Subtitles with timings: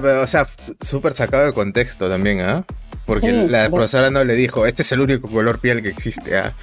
[0.00, 0.46] pero, o sea,
[0.80, 2.64] súper sacado de contexto también, ¿ah?
[3.06, 6.54] Porque la profesora no le dijo, este es el único color piel que existe, ¿ah?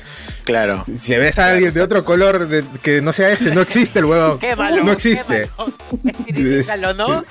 [0.44, 0.82] Claro.
[0.84, 2.48] Si, ves a alguien de otro color
[2.82, 4.38] que no sea este, no existe el huevo.
[4.40, 4.84] Qué malo.
[4.84, 5.50] No existe.
[6.96, 7.24] ¿no?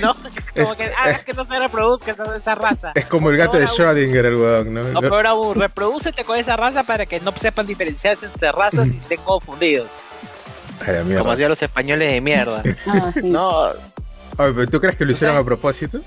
[0.00, 0.16] ¿no?
[0.54, 2.92] Como que hagas que no se reproduzca esa, raza.
[2.94, 4.82] Es como el gato de Schrödinger, el huevón, ¿no?
[4.84, 8.98] No, pero aún, reprodúcete con esa raza para que no sepan diferenciarse entre razas y
[8.98, 10.06] estén confundidos.
[11.18, 12.62] Como hacían los españoles de mierda.
[12.86, 13.70] Ah, no.
[14.70, 16.00] ¿Tú crees que lo hicieron a propósito?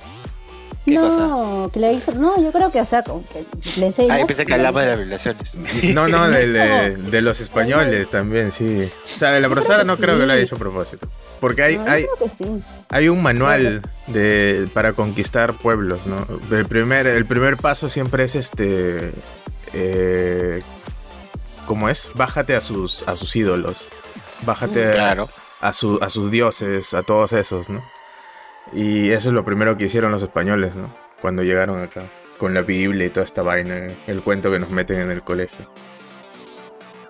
[0.87, 3.45] no, que le dijo, no, yo creo que, o sea, que
[3.77, 4.13] le enseñó.
[4.13, 5.55] Ah, pensé que hablaba de las violaciones.
[5.93, 8.89] No, no, de, los españoles también, sí.
[9.15, 11.07] O sea, de la profesora no creo que lo haya hecho a propósito.
[11.39, 12.07] Porque hay, hay,
[12.89, 16.25] hay un manual de, para conquistar pueblos, ¿no?
[16.55, 19.11] El primer, el primer paso siempre es este.
[19.73, 20.59] Eh,
[21.65, 22.09] ¿Cómo es?
[22.15, 23.87] Bájate a sus, a sus ídolos.
[24.43, 25.29] Bájate claro.
[25.59, 27.83] a, su, a sus dioses, a todos esos, ¿no?
[28.73, 30.93] Y eso es lo primero que hicieron los españoles, ¿no?
[31.21, 32.01] Cuando llegaron acá,
[32.37, 35.65] con la Biblia y toda esta vaina, el cuento que nos meten en el colegio.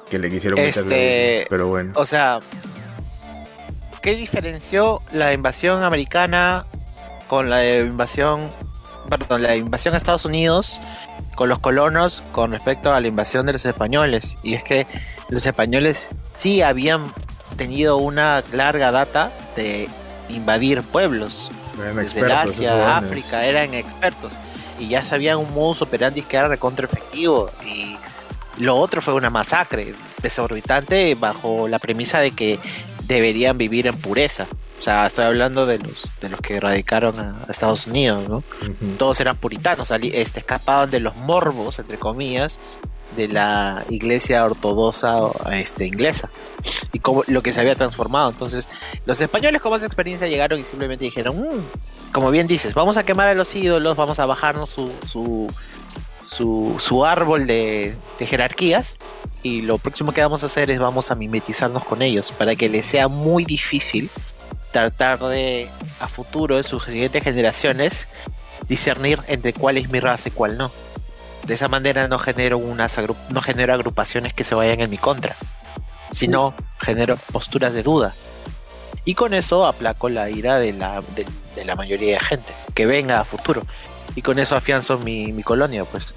[0.10, 1.92] Que le quisieron meter, este, pero bueno.
[1.96, 2.40] O sea,
[4.02, 6.66] ¿qué diferenció la invasión americana
[7.28, 8.50] con la invasión,
[9.10, 10.80] perdón, la invasión a Estados Unidos
[11.36, 14.38] con los colonos con respecto a la invasión de los españoles?
[14.44, 14.88] Y es que
[15.28, 17.04] los españoles sí habían
[17.58, 19.90] tenido una larga data de
[20.30, 21.52] invadir pueblos.
[21.96, 24.34] Desde el Asia, África, eran expertos.
[24.80, 27.52] Y ya sabían un modus operandi que era recontra efectivo.
[27.66, 27.98] Y
[28.58, 32.60] lo otro fue una masacre desorbitante bajo la premisa de que
[33.04, 34.48] deberían vivir en pureza.
[34.78, 38.44] O sea, estoy hablando de los, de los que radicaron a, Estados Unidos, ¿no?
[38.98, 42.60] Todos eran puritanos, este, escapaban de los morbos, entre comillas,
[43.16, 45.20] de la iglesia ortodoxa
[45.54, 46.30] este, inglesa
[46.94, 48.30] y como lo que se había transformado.
[48.30, 48.70] Entonces,
[49.06, 53.04] los españoles con más experiencia llegaron y simplemente dijeron, mm, como bien dices, vamos a
[53.04, 55.48] quemar a los ídolos, vamos a bajarnos su, su,
[56.80, 58.98] su, árbol de, jerarquías
[59.44, 62.70] y lo próximo que vamos a hacer es vamos a mimetizarnos con ellos para que
[62.70, 64.10] les sea muy difícil
[64.72, 65.70] tratar de
[66.00, 68.08] a futuro en sus siguientes generaciones
[68.68, 70.72] discernir entre cuál es mi raza y cuál no.
[71.46, 75.36] De esa manera no genero unas no genero agrupaciones que se vayan en mi contra,
[76.12, 78.14] sino genero posturas de duda.
[79.06, 81.02] Y con eso aplaco la ira de la,
[81.56, 83.62] de, la mayoría de gente que venga a futuro.
[84.16, 86.14] Y con eso afianzo mi, colonia, pues.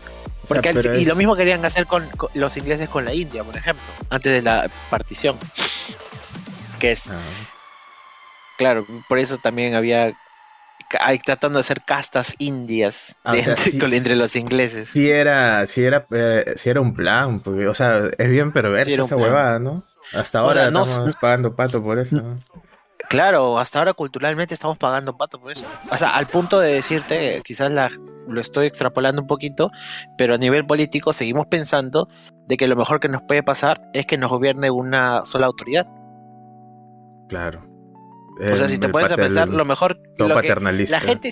[0.49, 4.33] Porque Y lo mismo querían hacer con, los ingleses con la India, por ejemplo, antes
[4.33, 5.37] de la partición.
[6.81, 7.11] Que es.
[7.11, 7.60] Ah.
[8.61, 10.13] Claro, por eso también había
[11.25, 13.33] tratando de hacer castas indias ah,
[13.73, 14.91] entre los ingleses.
[14.91, 19.17] Sí era, sí era, eh, era un plan, porque, o sea, es bien perversa esa
[19.17, 19.83] huevada, ¿no?
[20.13, 22.23] Hasta ahora estamos pagando pato por eso.
[23.09, 25.65] Claro, hasta ahora culturalmente estamos pagando pato por eso.
[25.91, 27.91] O sea, al punto de decirte, quizás la,
[28.29, 29.71] lo estoy extrapolando un poquito,
[30.19, 32.09] pero a nivel político seguimos pensando
[32.47, 35.87] de que lo mejor que nos puede pasar es que nos gobierne una sola autoridad.
[37.27, 37.70] Claro.
[38.41, 40.01] O sea, si te puedes pensar, lo mejor.
[40.17, 40.97] Todo paternalista.
[40.97, 41.31] la gente.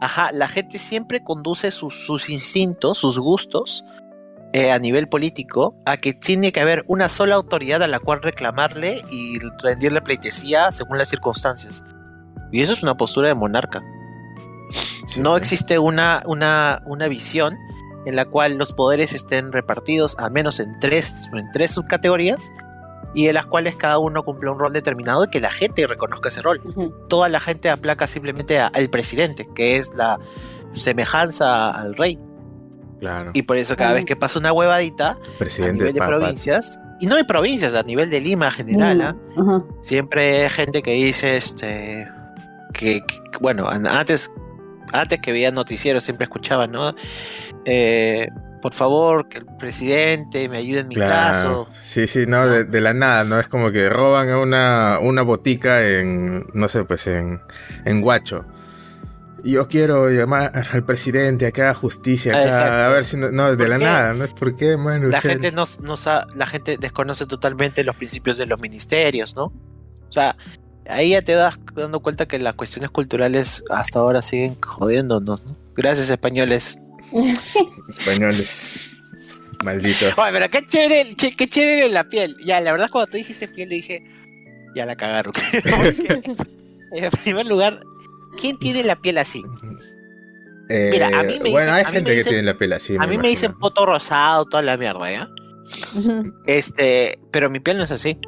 [0.00, 3.84] Ajá, la gente siempre conduce sus, instintos, sus gustos,
[4.52, 8.22] eh, a nivel político, a que tiene que haber una sola autoridad a la cual
[8.22, 11.82] reclamarle y rendirle pleitesía según las circunstancias.
[12.52, 13.82] Y eso es una postura de monarca.
[15.18, 17.56] no existe una, una, una visión
[18.06, 22.52] en la cual los poderes estén repartidos al menos en tres, en tres subcategorías
[23.14, 26.28] y en las cuales cada uno cumple un rol determinado y que la gente reconozca
[26.28, 26.60] ese rol.
[27.08, 30.18] Toda la gente aplaca simplemente al presidente, que es la
[30.72, 32.18] semejanza al rey.
[33.00, 33.30] Claro.
[33.32, 37.06] Y por eso cada vez que pasa una huevadita presidente a nivel de provincias, y
[37.06, 39.16] no hay provincias, a nivel de Lima general, ¿ah?
[39.80, 42.08] siempre hay gente que dice este
[42.72, 43.02] que,
[43.40, 44.32] bueno, antes
[44.92, 46.94] antes que veía noticieros siempre escuchaba, ¿no?
[47.64, 48.28] Eh,
[48.60, 51.68] por favor, que el presidente me ayude en mi caso.
[51.82, 53.38] Sí, sí, no, De, la nada, ¿no?
[53.38, 57.40] Es como que roban una, una botica en, no sé, pues en,
[57.84, 58.44] en Guacho.
[59.44, 63.54] Yo quiero llamar al presidente a que haga justicia acá, a ver si no, no
[63.54, 65.08] de la nada, no es por qué, mano.
[65.08, 65.94] La gente no, no
[66.34, 69.44] la gente desconoce totalmente los principios de los ministerios, ¿no?
[69.44, 70.36] O sea,
[70.88, 75.56] ahí ya te das dando cuenta que las cuestiones culturales hasta ahora siguen jodiéndonos, ¿no?
[75.76, 76.80] Gracias españoles
[77.88, 78.90] Españoles.
[79.64, 80.16] Malditos.
[80.16, 82.36] Oye, pero qué chévere, qué chévere la piel.
[82.44, 84.04] Ya, la verdad, cuando tú dijiste piel, le dije,
[84.74, 85.32] ya la cagaron.
[86.92, 87.80] en primer lugar,
[88.40, 89.42] ¿quién tiene la piel así?
[90.68, 92.96] Eh, Mira, a mí me bueno, hay gente que tiene la piel así.
[92.98, 95.28] A mí me dicen poto rosado, toda la mierda, ¿ya?
[96.46, 98.18] este, pero mi piel no es así.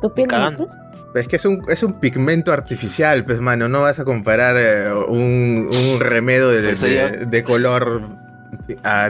[0.00, 0.76] ¿Tu piel no es?
[1.14, 3.68] Es que es un, es un pigmento artificial, pues, mano.
[3.68, 8.02] No vas a comparar eh, un, un, remedio de, color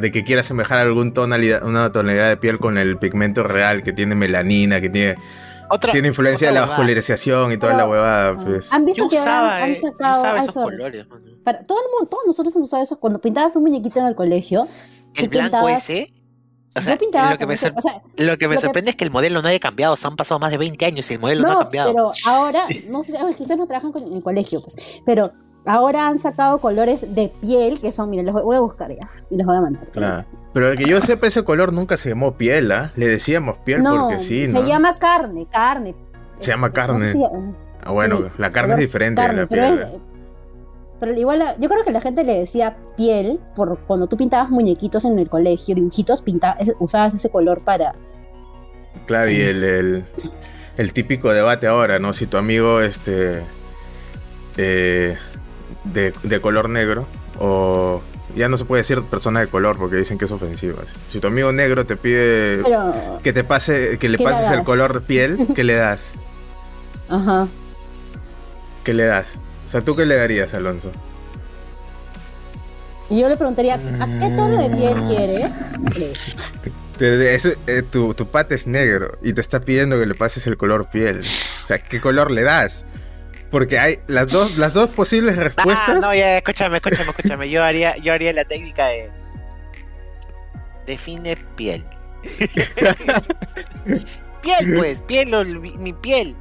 [0.00, 3.92] de que quiera asemejar algún tonalidad, una tonalidad de piel con el pigmento real que
[3.92, 5.16] tiene melanina, que tiene
[5.90, 8.36] tiene influencia de la vascularización y toda la huevada.
[8.36, 8.72] Pues.
[8.72, 11.06] ¿Han visto que ahora han sacado esos colores?
[11.42, 12.98] Para, todo el mundo, todos nosotros hemos usado eso.
[12.98, 14.68] Cuando pintabas un muñequito en el colegio.
[15.14, 16.12] El blanco ese.
[16.74, 17.56] O sea, lo que me,
[18.16, 19.94] lo que me sorprende es que el modelo no haya cambiado.
[19.96, 21.92] Se han pasado más de 20 años y el modelo no, ha cambiado.
[21.92, 25.02] Pero ahora, no sé, quizás no trabajan en el colegio, pues.
[25.04, 25.30] Pero
[25.66, 29.36] ahora han sacado colores de piel que son, miren, los voy a buscar ya y
[29.36, 29.86] los voy a mandar.
[29.90, 30.24] Claro.
[30.54, 32.92] Pero el que yo sepa, ese color nunca se llamó piel, ¿ah?
[32.96, 34.60] Le decíamos piel porque sí, ¿no?
[34.60, 35.94] Se llama carne, carne.
[36.40, 37.12] Se llama carne.
[37.82, 40.00] ah, bueno, la carne es diferente de la piel.
[41.02, 45.04] Pero, igual, yo creo que la gente le decía piel por cuando tú pintabas muñequitos
[45.04, 46.22] en el colegio, dibujitos,
[46.78, 47.96] usabas ese color para.
[49.06, 50.04] Claro, y el,
[50.76, 52.12] el, típico debate ahora, ¿no?
[52.12, 53.42] Si tu amigo este
[54.58, 55.16] eh,
[55.82, 57.08] de, de color negro
[57.40, 58.00] o
[58.36, 60.78] ya no se puede decir persona de color porque dicen que es ofensivo.
[61.08, 62.62] Si tu amigo negro te pide
[63.24, 66.10] que te pase, que le pases el color piel, ¿qué le das?
[67.08, 67.48] Ajá.
[68.84, 69.40] ¿Qué le das?
[69.64, 70.90] O sea, ¿tú qué le darías, Alonso?
[73.10, 75.52] Y yo le preguntaría, ¿a qué tono de piel quieres?
[77.00, 80.88] Eh, tu, tu pata es negro y te está pidiendo que le pases el color
[80.88, 81.18] piel.
[81.18, 82.86] O sea, ¿qué color le das?
[83.50, 86.00] Porque hay las dos, las dos posibles respuestas.
[86.00, 87.50] no, ya, escúchame, escúchame, escúchame.
[87.50, 89.10] Yo haría, yo haría la técnica de.
[90.86, 91.84] Define piel.
[94.42, 96.34] piel, pues, piel o mi piel.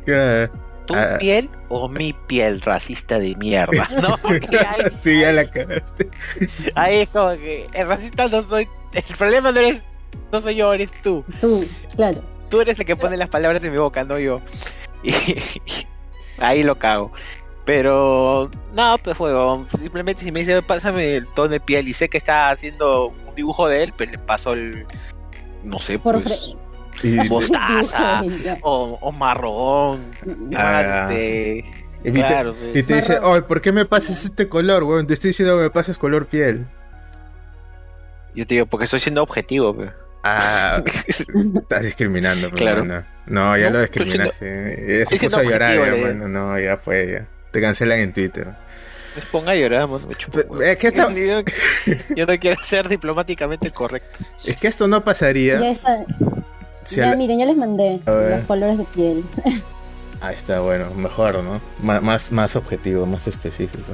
[0.85, 1.17] ¿Tu ah.
[1.19, 3.87] piel o mi piel racista de mierda?
[4.01, 4.17] ¿No?
[5.01, 6.09] sí, ya la cagaste.
[6.75, 8.67] Ahí es como que el racista no soy.
[8.93, 9.85] El problema no eres.
[10.31, 11.23] No soy yo, eres tú.
[11.39, 12.21] Tú, claro.
[12.49, 14.41] Tú eres el que pone las palabras en mi boca, no yo.
[15.03, 15.15] Y,
[16.37, 17.11] ahí lo cago.
[17.65, 19.65] Pero, no, pues juego.
[19.77, 23.35] Simplemente si me dice, pásame el tono de piel y sé que está haciendo un
[23.35, 24.85] dibujo de él, pues le paso el.
[25.63, 26.55] No sé, pues.
[27.29, 28.23] Mostaza
[28.61, 30.11] o, marrón.
[30.55, 31.07] Ah.
[31.09, 31.65] este.
[32.03, 35.05] Y, te, y te dice, oh, ¿por qué me pasas este color, weón?
[35.05, 36.65] Te estoy diciendo que me pases color piel.
[38.33, 39.93] Yo te digo, porque estoy siendo objetivo, weón.
[40.23, 43.05] Ah, estás discriminando, pero claro.
[43.25, 43.57] no.
[43.57, 45.01] ya lo discriminaste.
[45.01, 47.27] Eso puso a llorar, bueno, no, ya fue, ya.
[47.51, 48.47] Te cancelan en Twitter.
[49.15, 49.89] Les ponga a llorar,
[50.63, 51.09] Es que esto...
[52.15, 54.19] yo, no quiero ser diplomáticamente correcto.
[54.45, 55.57] Es que esto no pasaría.
[55.57, 56.05] Ya está.
[56.89, 59.23] Ya, miren, ya les mandé los colores de piel.
[60.21, 61.59] Ahí está, bueno, mejor, ¿no?
[61.81, 63.93] más, más objetivo, más específico.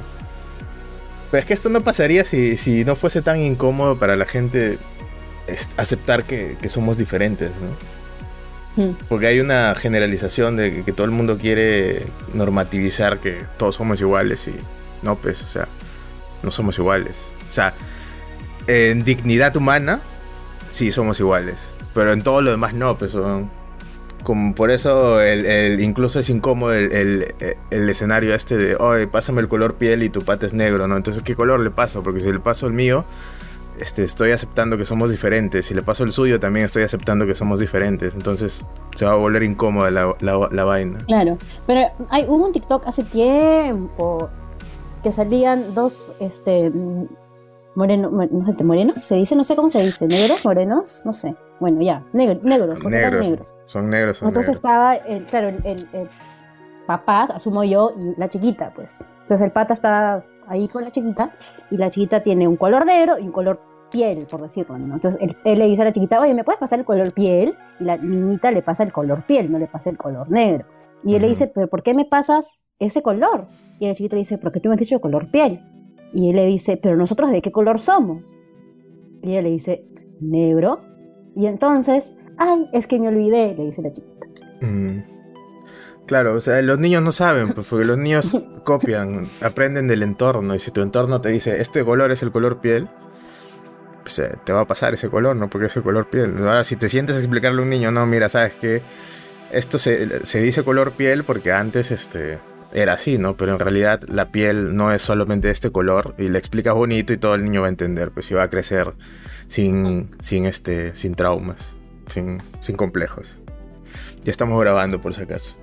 [1.30, 4.78] Pero es que esto no pasaría si, si no fuese tan incómodo para la gente
[5.76, 7.50] aceptar que, somos diferentes,
[8.76, 8.84] ¿no?
[8.84, 8.94] Hmm.
[9.08, 14.46] Porque hay una generalización de que, todo el mundo quiere normativizar que todos somos iguales
[14.48, 14.54] y
[15.02, 15.68] no, pues, o sea,
[16.42, 17.16] no somos iguales.
[17.50, 17.74] O sea,
[18.66, 20.00] en dignidad humana,
[20.70, 21.56] sí somos iguales,
[21.98, 23.16] pero en todo lo demás no, pues,
[24.22, 27.34] como por eso el, incluso es incómodo el,
[27.70, 30.96] escenario este de, oye, pásame el color piel y tu pata es negro, ¿no?
[30.96, 32.04] Entonces, ¿qué color le paso?
[32.04, 33.04] Porque si le paso el mío,
[33.80, 35.66] este, estoy aceptando que somos diferentes.
[35.66, 38.14] Si le paso el suyo, también estoy aceptando que somos diferentes.
[38.14, 38.64] Entonces
[38.94, 41.00] se va a volver incómoda la, la, vaina.
[41.08, 41.36] Claro,
[41.66, 44.30] pero hay, hubo un TikTok hace tiempo
[45.02, 46.70] que salían dos, este,
[47.74, 48.12] morenos,
[48.62, 51.34] morenos, se dice, no sé cómo se dice, negros, morenos, no sé.
[51.60, 53.56] Bueno, ya, negros, negros, negros, negros.
[53.66, 56.08] Son negros, son Entonces estaba, el, claro, el, el,
[56.86, 58.96] papá, asumo yo, y la chiquita, pues.
[59.22, 61.34] Entonces el pata estaba ahí con la chiquita
[61.70, 63.60] y la chiquita tiene un color negro y un color
[63.90, 64.76] piel, por decirlo.
[64.76, 67.56] Entonces él, le dice a la chiquita, oye, ¿me puedes pasar el color piel?
[67.80, 70.66] Y la niñita le pasa el color piel, no le pasa el color negro.
[71.04, 73.46] Y él le dice, ¿pero por qué me pasas ese color?
[73.78, 75.62] Y la chiquita le dice, porque tú me has dicho color piel.
[76.12, 78.34] Y él le dice, ¿pero nosotros de qué color somos?
[79.22, 79.84] Y ella le dice,
[80.20, 80.80] negro.
[81.38, 84.26] Y entonces, ay, es que me olvidé, le dice la chiquita.
[84.60, 85.04] Mm.
[86.04, 90.56] Claro, o sea, los niños no saben, pues, porque los niños copian, aprenden del entorno.
[90.56, 92.88] Y si tu entorno te dice, este color es el color piel,
[94.02, 95.48] pues, eh, te va a pasar ese color, ¿no?
[95.48, 96.36] Porque es el color piel.
[96.38, 98.82] Ahora, si te sientes a explicarle a un niño, no, mira, sabes que
[99.52, 100.08] esto se,
[100.40, 102.40] dice color piel porque antes este,
[102.72, 103.36] era así, ¿no?
[103.36, 107.16] Pero en realidad la piel no es solamente este color y le explicas bonito y
[107.16, 108.94] todo el niño va a entender, pues y va a crecer
[109.48, 111.74] sin, sin, este, sin traumas,
[112.08, 113.26] sin, sin complejos.
[114.22, 115.58] Ya estamos grabando por si acaso.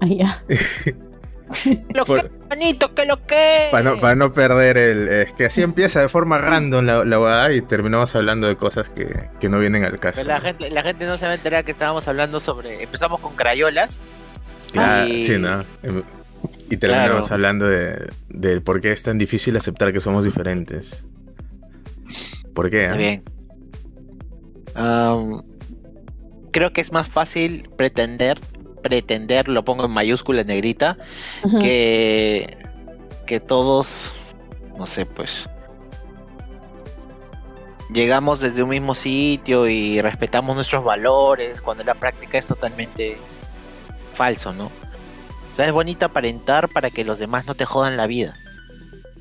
[0.00, 0.42] Ah, ya.
[1.94, 3.68] lo que bonito, que lo que.
[3.70, 5.08] Para no, perder el.
[5.08, 9.28] Es que así empieza de forma random la, la y terminamos hablando de cosas que,
[9.40, 10.22] que no vienen al caso.
[10.24, 12.82] la gente, la gente no se va a enterar que estábamos hablando sobre.
[12.82, 14.02] Empezamos con crayolas.
[14.72, 15.64] Claro, sí, ¿no?
[15.82, 16.02] Em,
[16.70, 21.04] y terminamos hablando de, por qué es tan difícil aceptar que somos diferentes.
[22.54, 22.86] ¿Por qué?
[22.86, 22.96] Ah?
[22.96, 23.22] Bien.
[26.50, 28.38] creo que es más fácil pretender,
[28.82, 30.96] pretender, lo pongo en mayúscula en negrita,
[31.60, 32.56] que,
[33.26, 34.12] que todos,
[34.78, 35.48] no sé, pues,
[37.92, 43.18] llegamos desde un mismo sitio y respetamos nuestros valores, cuando la práctica es totalmente
[44.12, 44.66] falso, ¿no?
[44.66, 48.34] O sea, es bonito aparentar para que los demás no te jodan la vida.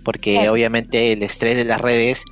[0.03, 2.23] Porque obviamente el estrés de las redes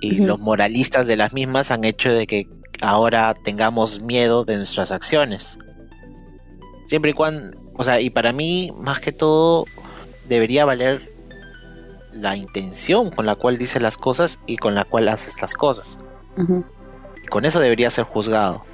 [0.00, 2.46] y los moralistas de las mismas han hecho de que
[2.80, 5.58] ahora tengamos miedo de nuestras acciones.
[6.86, 9.64] Siempre y cuando, o sea, y para mí, más que todo,
[10.28, 11.10] debería valer
[12.12, 15.98] la intención con la cual dices las cosas y con la cual haces las cosas.
[17.22, 18.64] Y con eso debería ser juzgado.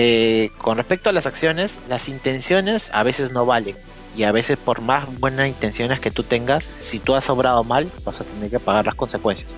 [0.00, 3.74] Eh, con respecto a las acciones, las intenciones a veces no valen.
[4.16, 7.90] Y a veces por más buenas intenciones que tú tengas, si tú has obrado mal,
[8.04, 9.56] vas a tener que pagar las consecuencias.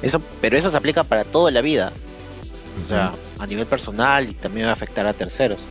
[0.00, 1.92] Eso, pero eso se aplica para toda la vida.
[2.80, 5.66] O sea, a nivel personal y también va a afectar a terceros.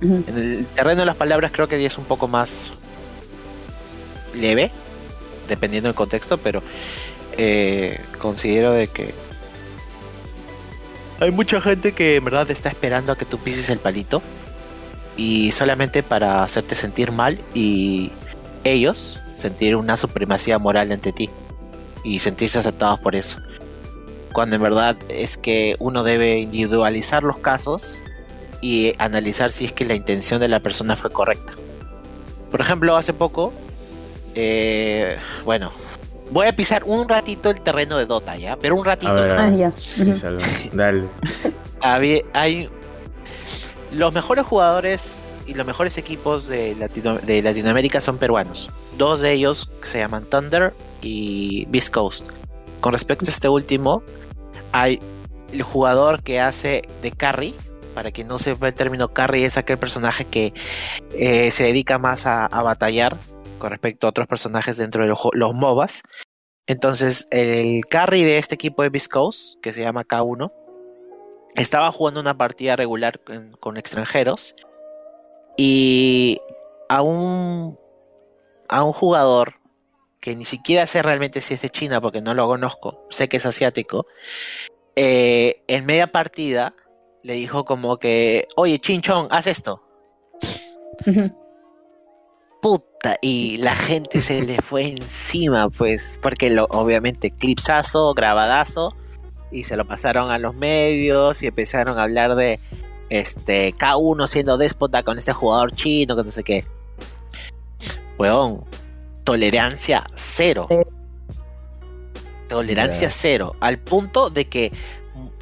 [0.00, 2.70] En el terreno de las palabras creo que es un poco más
[4.32, 4.70] leve,
[5.48, 6.62] dependiendo del contexto, pero
[7.36, 9.12] eh, considero de que
[11.20, 14.22] hay mucha gente que en verdad está esperando a que tú pises el palito
[15.16, 18.10] y solamente para hacerte sentir mal y
[18.64, 21.28] ellos sentir una supremacía moral ante ti
[22.04, 23.36] y sentirse aceptados por eso.
[24.32, 28.00] Cuando en verdad es que uno debe individualizar los casos
[28.62, 31.54] y analizar si es que la intención de la persona fue correcta.
[32.50, 33.52] Por ejemplo, hace poco,
[34.34, 35.72] eh, bueno,
[36.30, 38.56] Voy a pisar un ratito el terreno de Dota, ¿ya?
[38.56, 39.12] Pero un ratito.
[39.12, 39.72] Ah, ya.
[40.72, 41.04] Dale.
[42.32, 42.68] hay
[43.92, 48.70] los mejores jugadores y los mejores equipos de, de, Latinoamérica son peruanos.
[48.96, 50.72] Dos de ellos se llaman Thunder
[51.02, 52.28] y Beast Coast.
[52.80, 54.02] Con respecto a este último,
[54.70, 55.00] hay
[55.52, 57.54] el jugador que hace de carry.
[57.94, 60.54] Para quien no sepa el término carry, es aquel personaje que
[61.12, 63.16] eh, se dedica más a, a batallar
[63.60, 66.02] con respecto a otros personajes dentro de los, MOBAs.
[66.66, 70.52] Entonces, el carry de este equipo de Viscos, que se llama K1,
[71.54, 73.20] estaba jugando una partida regular
[73.60, 74.56] con, extranjeros.
[75.56, 76.40] Y
[76.88, 77.78] a un,
[78.68, 79.54] a un jugador
[80.20, 83.38] que ni siquiera sé realmente si es de China porque no lo conozco, sé que
[83.38, 84.06] es asiático,
[84.96, 86.74] eh, en media partida
[87.22, 89.82] le dijo como que, oye, Chinchón, haz esto
[92.60, 92.89] puta,
[93.22, 98.94] y la gente se le fue encima, pues, porque lo, obviamente clipsazo, grabadazo,
[99.50, 102.60] y se lo pasaron a los medios y empezaron a hablar de
[103.08, 106.64] este K1 siendo déspota con este jugador chino, que no sé qué.
[108.18, 108.64] Weón,
[109.24, 110.68] tolerancia cero.
[112.48, 113.56] Tolerancia cero.
[113.60, 114.72] Al punto de que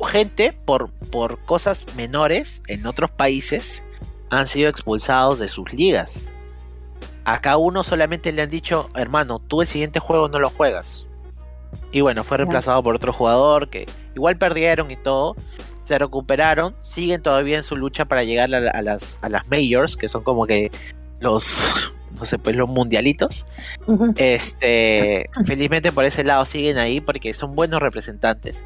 [0.07, 3.83] gente por, por cosas menores en otros países
[4.31, 6.31] han sido expulsados de sus ligas.
[7.29, 11.09] Acá uno solamente le han dicho, hermano, tú el siguiente juego no lo juegas.
[11.93, 15.37] Y bueno, fue reemplazado por otro jugador que igual perdieron y todo.
[15.85, 20.09] Se recuperaron, siguen todavía en su lucha para llegar a, las, a las majors, que
[20.09, 20.71] son como que
[21.21, 23.47] los, no sé, pues los mundialitos.
[24.17, 28.65] Este, felizmente por ese lado siguen ahí porque son buenos representantes.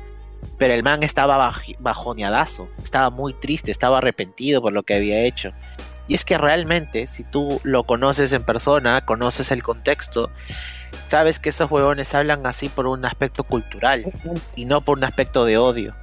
[0.57, 5.53] Pero el man estaba bajoneadazo, estaba muy triste, estaba arrepentido por lo que había hecho.
[6.09, 10.31] Y es que realmente, si tú lo conoces en persona, conoces el contexto,
[11.07, 14.13] sabes que esos huevones hablan así por un aspecto cultural
[14.57, 15.95] y no por un aspecto de odio.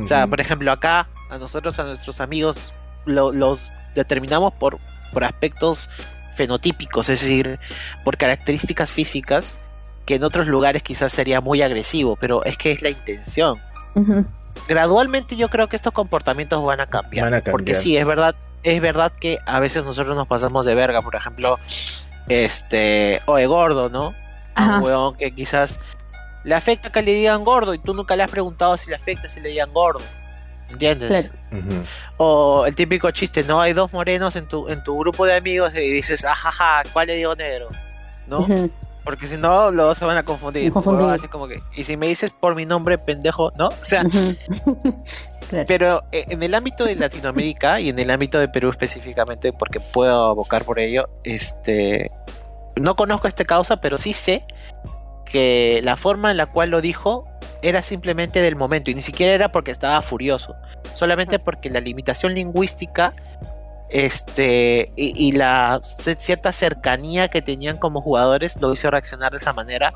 [0.00, 2.74] O sea, por ejemplo, acá a nosotros, a nuestros amigos,
[3.06, 4.78] los determinamos por,
[5.12, 5.90] por aspectos
[6.36, 7.58] fenotípicos, es decir,
[8.04, 9.60] por características físicas
[10.06, 13.60] que en otros lugares quizás sería muy agresivo, pero es que es la intención.
[14.68, 17.52] Gradualmente yo creo que estos comportamientos van a cambiar, van a cambiar.
[17.52, 21.14] porque sí, es verdad, es verdad que a veces nosotros nos pasamos de verga, por
[21.14, 21.58] ejemplo,
[22.28, 24.14] este, oye, gordo, ¿no?
[24.56, 25.78] Un weón que quizás
[26.44, 29.28] le afecta que le digan gordo y tú nunca le has preguntado si le afecta
[29.28, 30.04] si le digan gordo.
[30.68, 31.30] ¿Entiendes?
[32.18, 33.60] O el típico chiste, ¿no?
[33.60, 37.16] Hay dos morenos en tu, en tu grupo de amigos y dices, ajaja, ¿cuál le
[37.16, 37.68] digo negro?
[38.26, 38.46] ¿No?
[39.08, 40.70] Porque si no, los se van a confundir.
[41.10, 43.68] Así como que, y si me dices por mi nombre, pendejo, ¿no?
[43.68, 44.04] O sea,
[45.66, 49.80] pero eh, en el ámbito de Latinoamérica y en el ámbito de Perú específicamente, porque
[49.80, 52.10] puedo abocar por ello, este,
[52.78, 54.44] no conozco esta causa, pero sí sé
[55.24, 57.24] que la forma en la cual lo dijo
[57.62, 60.54] era simplemente del momento y ni siquiera era porque estaba furioso,
[60.92, 63.14] solamente porque la limitación lingüística
[63.90, 69.94] este y, la cierta cercanía que tenían como jugadores lo hizo reaccionar de esa manera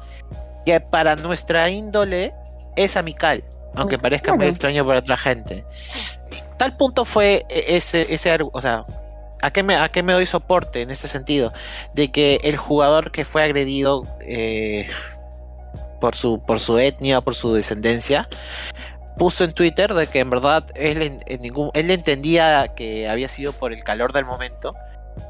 [0.64, 2.32] que para nuestra índole
[2.76, 3.44] es amical
[3.74, 5.64] aunque parezca muy extraño para otra gente.
[6.58, 8.84] Tal punto fue e, ese ese o sea
[9.42, 11.52] ¿A qué, me, ¿A qué me doy soporte en ese sentido?
[11.94, 14.88] De que el jugador que fue agredido eh,
[16.00, 18.28] por, su, por su etnia, por su descendencia,
[19.18, 23.52] puso en Twitter de que en verdad él, en, ningún, él entendía que había sido
[23.52, 24.74] por el calor del momento,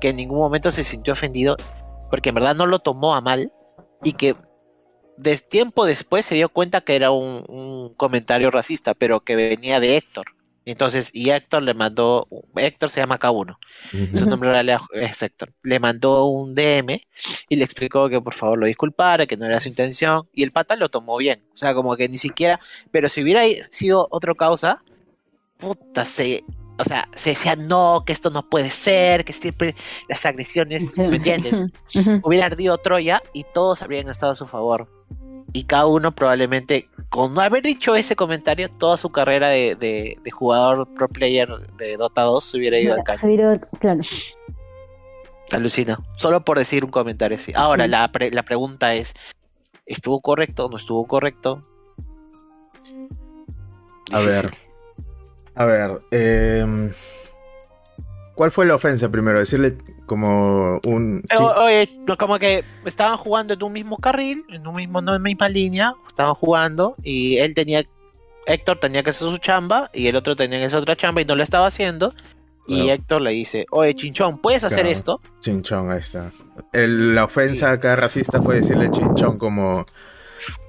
[0.00, 1.56] que en ningún momento se sintió ofendido,
[2.10, 3.52] porque en verdad no lo tomó a mal
[4.02, 4.36] y que
[5.16, 9.80] de tiempo después se dio cuenta que era un, un comentario racista, pero que venía
[9.80, 10.26] de Héctor.
[10.64, 13.56] Entonces, y Héctor le mandó, Héctor se llama K1,
[14.14, 17.00] su nombre real es Héctor, le mandó un DM
[17.48, 20.52] y le explicó que por favor lo disculpara, que no era su intención, y el
[20.52, 22.60] pata lo tomó bien, o sea, como que ni siquiera,
[22.92, 24.82] pero si hubiera sido otra causa,
[25.58, 26.44] puta, se,
[26.78, 29.74] o sea, se decía no, que esto no puede ser, que siempre
[30.08, 31.66] las agresiones, ¿me entiendes?
[32.22, 34.88] Hubiera ardido Troya y todos habrían estado a su favor
[35.52, 40.88] y cada uno probablemente, con no haber dicho ese comentario, toda su carrera de, jugador
[40.94, 43.60] pro player de Dota 2 se hubiera ido al caño.
[43.78, 44.00] claro.
[45.50, 46.00] Alucina.
[46.16, 47.52] Solo por decir un comentario así.
[47.54, 49.12] Ahora, la, la pregunta es:
[49.84, 51.60] ¿estuvo correcto o no estuvo correcto?
[54.12, 54.50] A ver.
[55.54, 56.00] A ver.
[56.10, 56.90] Eh,
[58.34, 59.38] ¿Cuál fue la ofensa primero?
[59.38, 61.22] Decirle como un.
[61.30, 65.22] Eh, oye, como que estaban jugando en un mismo carril, en un mismo, no en
[65.22, 67.84] misma línea, estaban jugando y él tenía.
[68.44, 71.24] Héctor tenía que hacer su chamba y el otro tenía que hacer otra chamba y
[71.24, 72.12] no lo estaba haciendo.
[72.66, 75.20] Y Héctor le dice, oye, Chinchón, ¿puedes hacer esto?
[75.40, 76.30] Chinchón, ahí está.
[76.72, 79.84] la ofensa acá racista fue decirle Chinchón como,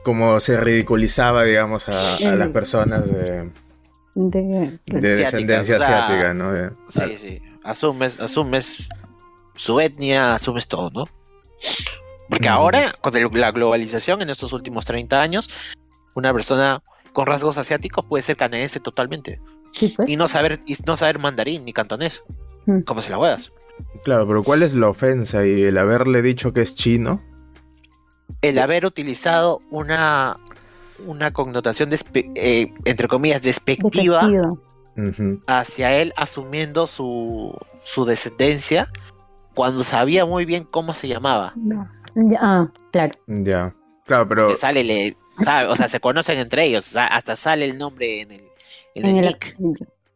[0.04, 3.50] como se ridiculizaba, digamos, a, las personas de,
[4.16, 6.52] de, descendencia asiática, ¿no?
[6.90, 8.90] sí, sí asumes, asumes
[9.56, 11.06] su etnia, asumes todo, ¿no?
[12.30, 15.50] Porque ahora, con la globalización en estos últimos 30 años,
[16.16, 19.40] una persona con rasgos asiáticos puede ser canadiense totalmente.
[19.96, 20.10] Pues.
[20.10, 22.24] Y no saber, y no saber mandarín ni cantonés.
[22.86, 23.52] Como se la huevas.
[24.04, 25.46] Claro, pero ¿cuál es la ofensa?
[25.46, 27.22] ¿Y el haberle dicho que es chino?
[28.42, 30.36] El haber utilizado una,
[31.06, 34.30] una connotación, eh, entre comillas, despectiva
[35.48, 38.90] hacia él asumiendo su, su descendencia
[39.54, 41.54] cuando sabía muy bien cómo se llamaba.
[42.40, 43.12] Ah, claro.
[43.28, 43.76] Ya.
[44.06, 44.56] Claro, pero.
[44.56, 45.16] sale, le,
[45.68, 48.44] o sea, se conocen entre ellos, hasta sale el nombre en el,
[48.96, 49.58] en el nick.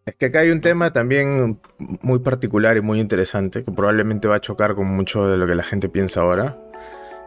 [0.05, 1.59] Es que acá hay un tema también
[2.01, 5.55] muy particular y muy interesante que probablemente va a chocar con mucho de lo que
[5.55, 6.57] la gente piensa ahora.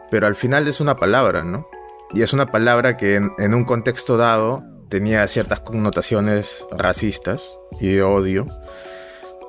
[0.09, 1.67] Pero al final es una palabra, ¿no?
[2.13, 8.03] Y es una palabra que en un contexto dado tenía ciertas connotaciones racistas y de
[8.03, 8.45] odio,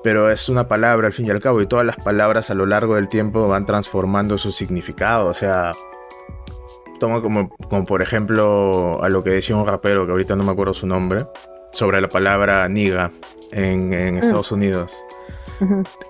[0.03, 2.67] pero es una palabra al fin y al cabo y todas las palabras a lo
[2.67, 5.73] largo del tiempo van transformando su significado, o sea,
[6.99, 10.53] toma como, como por ejemplo a lo que decía un rapero, que ahorita no me
[10.53, 11.27] acuerdo su nombre,
[11.73, 13.11] sobre la palabra niga
[13.51, 14.55] en, en Estados mm.
[14.55, 15.05] Unidos,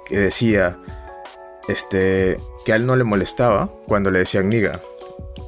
[0.07, 0.79] que decía
[1.69, 4.81] este, que a él no le molestaba cuando le decían niga,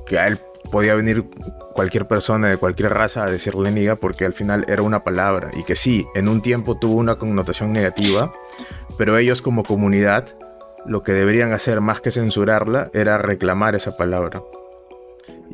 [0.07, 0.39] que a él
[0.71, 1.25] podía venir
[1.73, 5.65] cualquier persona de cualquier raza a decirle niga porque al final era una palabra y
[5.65, 8.33] que sí, en un tiempo tuvo una connotación negativa,
[8.97, 10.37] pero ellos como comunidad
[10.87, 14.43] lo que deberían hacer más que censurarla era reclamar esa palabra.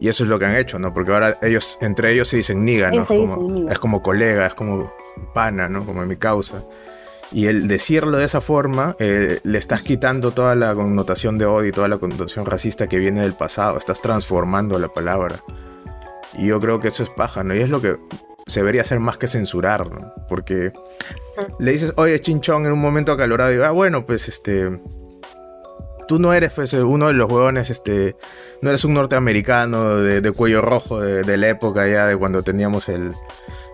[0.00, 0.94] Y eso es lo que han hecho, ¿no?
[0.94, 3.02] Porque ahora ellos, entre ellos se dicen niga, ¿no?
[3.02, 4.92] Es como, es como colega, es como
[5.34, 5.84] pana, ¿no?
[5.84, 6.64] Como en mi causa.
[7.32, 11.68] Y el decirlo de esa forma, eh, le estás quitando toda la connotación de odio
[11.68, 13.78] y toda la connotación racista que viene del pasado.
[13.78, 15.42] Estás transformando la palabra.
[16.34, 17.54] Y yo creo que eso es paja, ¿no?
[17.54, 17.98] Y es lo que
[18.46, 20.12] se debería hacer más que censurar, ¿no?
[20.28, 20.72] Porque
[21.60, 24.80] le dices, oye, chinchón, en un momento acalorado, y ah, bueno, pues este.
[26.08, 28.16] Tú no eres pues, uno de los huevones, este.
[28.60, 32.88] No eres un norteamericano de, cuello rojo de, de la época ya de cuando teníamos
[32.88, 33.14] el,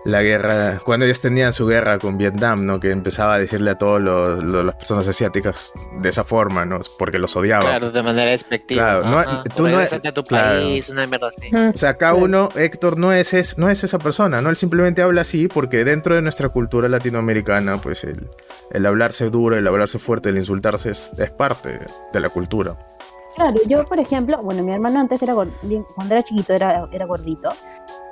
[0.07, 2.79] la guerra, cuando ellos tenían su guerra con Vietnam, ¿no?
[2.79, 6.79] Que empezaba a decirle a todas las personas asiáticas de esa forma, ¿no?
[6.97, 7.59] Porque los odiaba.
[7.61, 9.01] Claro, de manera despectiva.
[9.01, 11.53] Claro, no, tú no a tu país, una mierda así.
[11.53, 14.49] O sea, cada uno, Héctor, no es, no es esa persona, ¿no?
[14.49, 18.29] Él simplemente habla así porque dentro de nuestra cultura latinoamericana, pues el,
[18.71, 21.81] el hablarse duro, el hablarse fuerte, el insultarse es, es parte
[22.13, 22.77] de la cultura.
[23.35, 27.49] Claro, yo por ejemplo, bueno, mi hermano antes era cuando era chiquito era, era gordito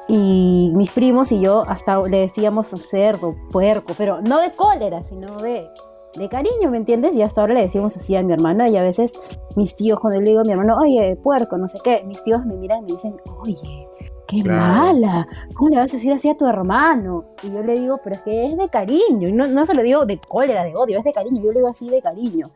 [0.08, 5.36] y mis primos y yo hasta le decíamos cerdo, puerco, pero no de cólera, sino
[5.38, 5.68] de,
[6.16, 7.18] de cariño, ¿me entiendes?
[7.18, 10.20] Y hasta ahora le decimos así a mi hermano y a veces mis tíos cuando
[10.20, 12.82] le digo a mi hermano, oye, puerco, no sé qué, mis tíos me miran y
[12.84, 13.88] me dicen, oye,
[14.28, 17.26] qué mala, ¿cómo le vas a decir así a tu hermano?
[17.44, 19.82] Y yo le digo, pero es que es de cariño, y no, no se lo
[19.82, 22.52] digo de cólera, de odio, es de cariño, yo le digo así de cariño.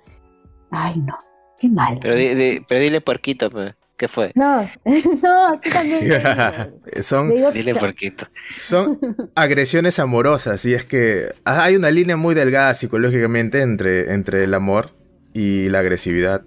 [0.72, 1.16] Ay, no,
[1.58, 1.98] qué mal.
[2.00, 3.74] Pero, dile puerquito, pues.
[4.00, 4.32] ¿Qué fue?
[4.34, 4.62] No,
[5.24, 6.10] no, así también.
[7.04, 7.74] son, dile.
[8.62, 8.98] Son
[9.36, 14.92] agresiones amorosas y es que hay una línea muy delgada psicológicamente entre, entre el amor
[15.34, 16.44] y la agresividad.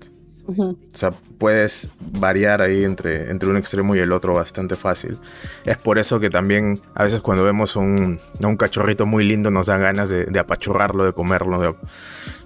[0.46, 5.18] O sea, puedes variar ahí entre, entre un extremo y el otro bastante fácil.
[5.64, 9.66] Es por eso que también a veces cuando vemos un, un cachorrito muy lindo nos
[9.66, 11.74] dan ganas de, de apachurrarlo, de comerlo, de,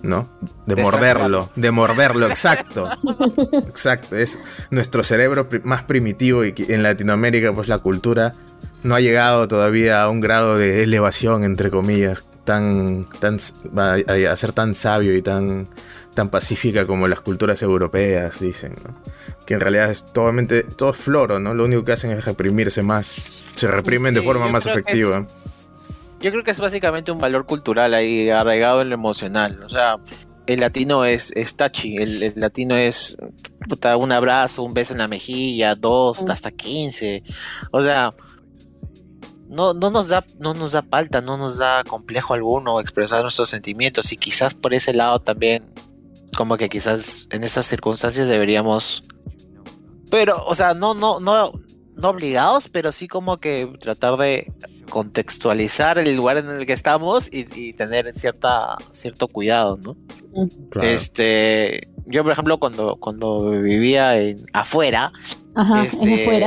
[0.02, 0.28] ¿no?
[0.66, 2.88] De, morderlo, de morderlo, exacto.
[3.52, 8.32] exacto, es nuestro cerebro más primitivo y en Latinoamérica pues la cultura
[8.82, 13.36] no ha llegado todavía a un grado de elevación, entre comillas, tan, tan
[13.76, 15.68] a ser tan sabio y tan
[16.16, 18.74] tan pacífica como las culturas europeas, dicen,
[19.46, 21.54] Que en realidad es totalmente, todo es floro, ¿no?
[21.54, 23.20] Lo único que hacen es reprimirse más.
[23.54, 25.26] Se reprimen de forma más efectiva.
[26.18, 29.62] yo creo que es básicamente un valor cultural ahí arraigado en lo emocional.
[29.62, 29.98] O sea,
[30.46, 33.16] el latino es, es touchy, el, latino es
[33.98, 36.30] un abrazo, un beso en la mejilla, dos, mm.
[36.30, 37.22] hasta quince.
[37.72, 38.14] O sea,
[39.48, 43.48] no, no, nos da, no nos da falta, no nos da complejo alguno expresar nuestros
[43.48, 44.12] sentimientos.
[44.12, 45.64] Y quizás por ese lado también
[46.36, 49.02] como que quizás en esas circunstancias deberíamos
[50.10, 51.52] pero o sea no no no
[51.94, 54.52] no obligados pero sí como que tratar de
[54.90, 59.96] contextualizar el lugar en el que estamos y, tener cierta cierto cuidado no
[60.82, 65.12] este yo por ejemplo cuando cuando vivía en afuera
[65.84, 66.44] este,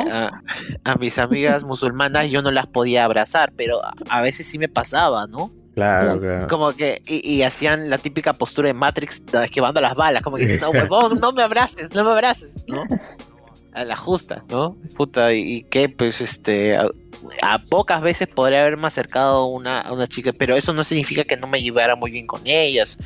[0.84, 5.28] A, mis amigas musulmanas yo no las podía abrazar pero a veces sí me pasaba
[5.28, 6.48] no Claro, claro.
[6.50, 10.72] Como que, y, hacían la típica postura de Matrix esquivando las balas, como que diciendo,
[10.72, 12.84] huevón, no me abraces, no me abraces, ¿no?
[13.80, 14.76] A la justa, ¿no?
[14.98, 20.34] Puta, y, que, pues, este, a, pocas veces podría haberme acercado una, a una chica,
[20.34, 22.98] pero eso no significa que no me llevara muy bien con ellas,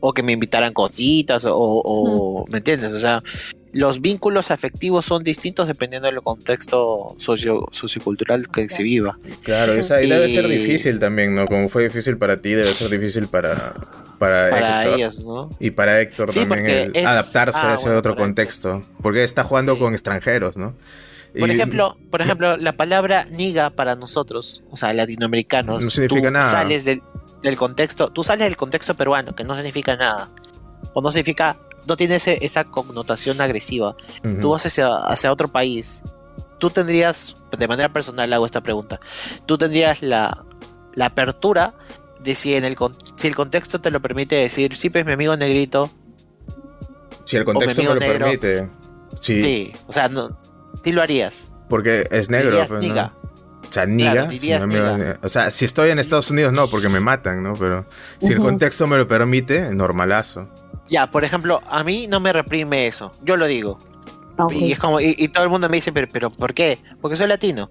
[0.00, 2.92] o que me invitaran cositas, o, o ¿me entiendes?
[2.92, 3.22] O sea,
[3.72, 9.18] los vínculos afectivos son distintos dependiendo del contexto socio, sociocultural que se viva.
[9.42, 11.46] Claro, eso ahí debe ser difícil también, ¿no?
[11.46, 13.74] Como fue difícil para ti, debe ser difícil para,
[14.18, 15.48] para, ellos, ¿no?
[15.58, 18.82] Y para Héctor también adaptarse a ah, ese otro contexto.
[19.00, 20.74] Porque está jugando con extranjeros, ¿no?
[21.38, 26.42] Por ejemplo, por ejemplo, la palabra niga para nosotros, o sea, latinoamericanos, no significa nada.
[26.42, 27.02] sales del,
[27.42, 30.28] del contexto, tú sales del contexto peruano, que no significa nada.
[30.94, 33.96] O no significa no tiene esa connotación agresiva.
[34.40, 36.02] Tú vas hacia, otro país,
[36.58, 39.00] tú tendrías, de manera personal hago esta pregunta,
[39.46, 40.44] tú tendrías la,
[41.00, 41.74] apertura
[42.20, 42.76] de si, en el,
[43.16, 45.90] si el contexto te lo permite decir, sí, pues mi amigo negrito.
[47.24, 48.68] Si el contexto me lo permite.
[49.20, 49.72] Sí.
[49.86, 50.38] o sea, no,
[50.84, 51.52] sí lo harías.
[51.68, 52.64] Porque es negro.
[52.68, 52.70] Pues,
[53.72, 54.28] o sea, niga,
[55.22, 57.54] O sea, si estoy en Estados Unidos, no, porque me matan, ¿no?
[57.54, 57.86] Pero
[58.20, 60.46] si el contexto me lo permite, normalazo.
[60.88, 63.12] Ya, por ejemplo, a mí no me reprime eso.
[63.22, 63.78] Yo lo digo.
[64.50, 66.78] Y es como, y, todo el mundo me dice, pero, pero ¿por qué?
[67.00, 67.70] Porque soy latino.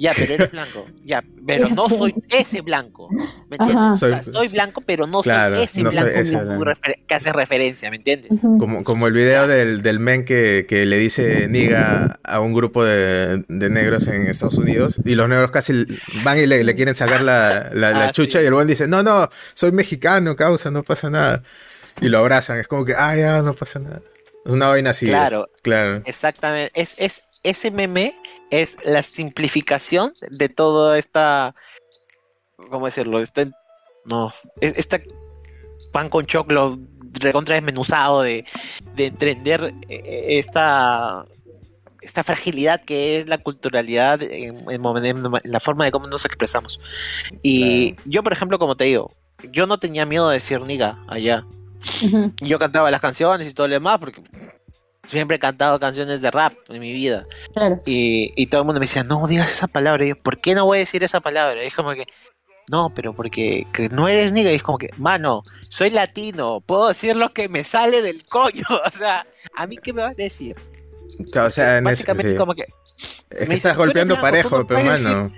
[0.00, 0.86] Ya, pero eres blanco.
[1.04, 3.10] Ya, pero no soy ese blanco.
[3.50, 4.00] ¿Me entiendes?
[4.00, 6.64] Soy, o sea, soy blanco, pero no soy ese blanco
[7.06, 8.40] que, hace referencia, ¿me entiendes?
[8.40, 12.82] como, como el video del, del men que, que, le dice niga a un grupo
[12.82, 15.84] de, de, negros en Estados Unidos y los negros casi
[16.24, 19.02] van y le, le quieren sacar la, la, ah, chucha y el buen dice, no,
[19.02, 21.42] no, soy mexicano, causa, no pasa nada
[22.00, 22.58] y lo abrazan.
[22.58, 24.00] Es como que, ah, ya, no pasa nada.
[24.44, 25.06] Es una vaina así.
[25.06, 26.02] Claro, claro.
[26.06, 26.72] Exactamente.
[26.80, 28.14] Es, es, ese meme
[28.50, 31.54] es la simplificación de toda esta.
[32.70, 33.20] ¿Cómo decirlo?
[33.20, 33.50] Este,
[34.04, 34.32] no.
[34.60, 35.02] Este
[35.92, 36.78] pan con choclo
[37.20, 38.44] recontra desmenuzado de,
[38.94, 41.26] de entender eh, esta
[42.00, 44.64] esta fragilidad que es la culturalidad en,
[45.44, 46.80] la forma de cómo nos expresamos.
[47.42, 49.14] Y yo, por ejemplo, como te digo,
[49.52, 51.44] yo no tenía miedo de decir niga allá.
[52.40, 54.22] Yo cantaba las canciones y todo lo demás porque
[55.06, 57.26] siempre he cantado canciones de rap en mi vida.
[57.86, 60.04] Y, todo el mundo me decía, no digas esa palabra.
[60.04, 61.62] Y yo, ¿por qué no voy a decir esa palabra?
[61.62, 62.06] Y es como que,
[62.70, 64.52] no, pero porque no eres niga.
[64.52, 68.64] Y es como que, mano, soy latino, puedo decir lo que me sale del coño.
[68.86, 70.56] O sea, ¿a mí qué me van a decir?
[71.34, 72.66] o sea, Básicamente, como que.
[73.30, 75.32] Es que estás golpeando parejo, pero mano.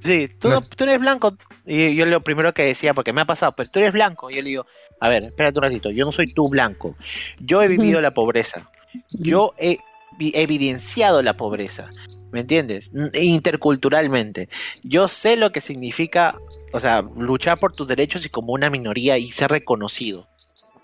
[0.00, 1.36] Sí, tú, tú, eres blanco.
[1.64, 4.30] Y yo lo primero que decía, porque me ha pasado, pero tú eres blanco.
[4.30, 4.66] Y yo le digo,
[5.00, 6.96] a ver, espérate un ratito, yo no soy tú blanco.
[7.40, 8.70] Yo he vivido la pobreza.
[9.10, 9.78] Yo he
[10.18, 11.90] evidenciado la pobreza.
[12.30, 12.92] ¿Me entiendes?
[13.14, 14.48] Interculturalmente.
[14.82, 16.36] Yo sé lo que significa,
[16.72, 20.28] o sea, luchar por tus derechos y como una minoría y ser reconocido.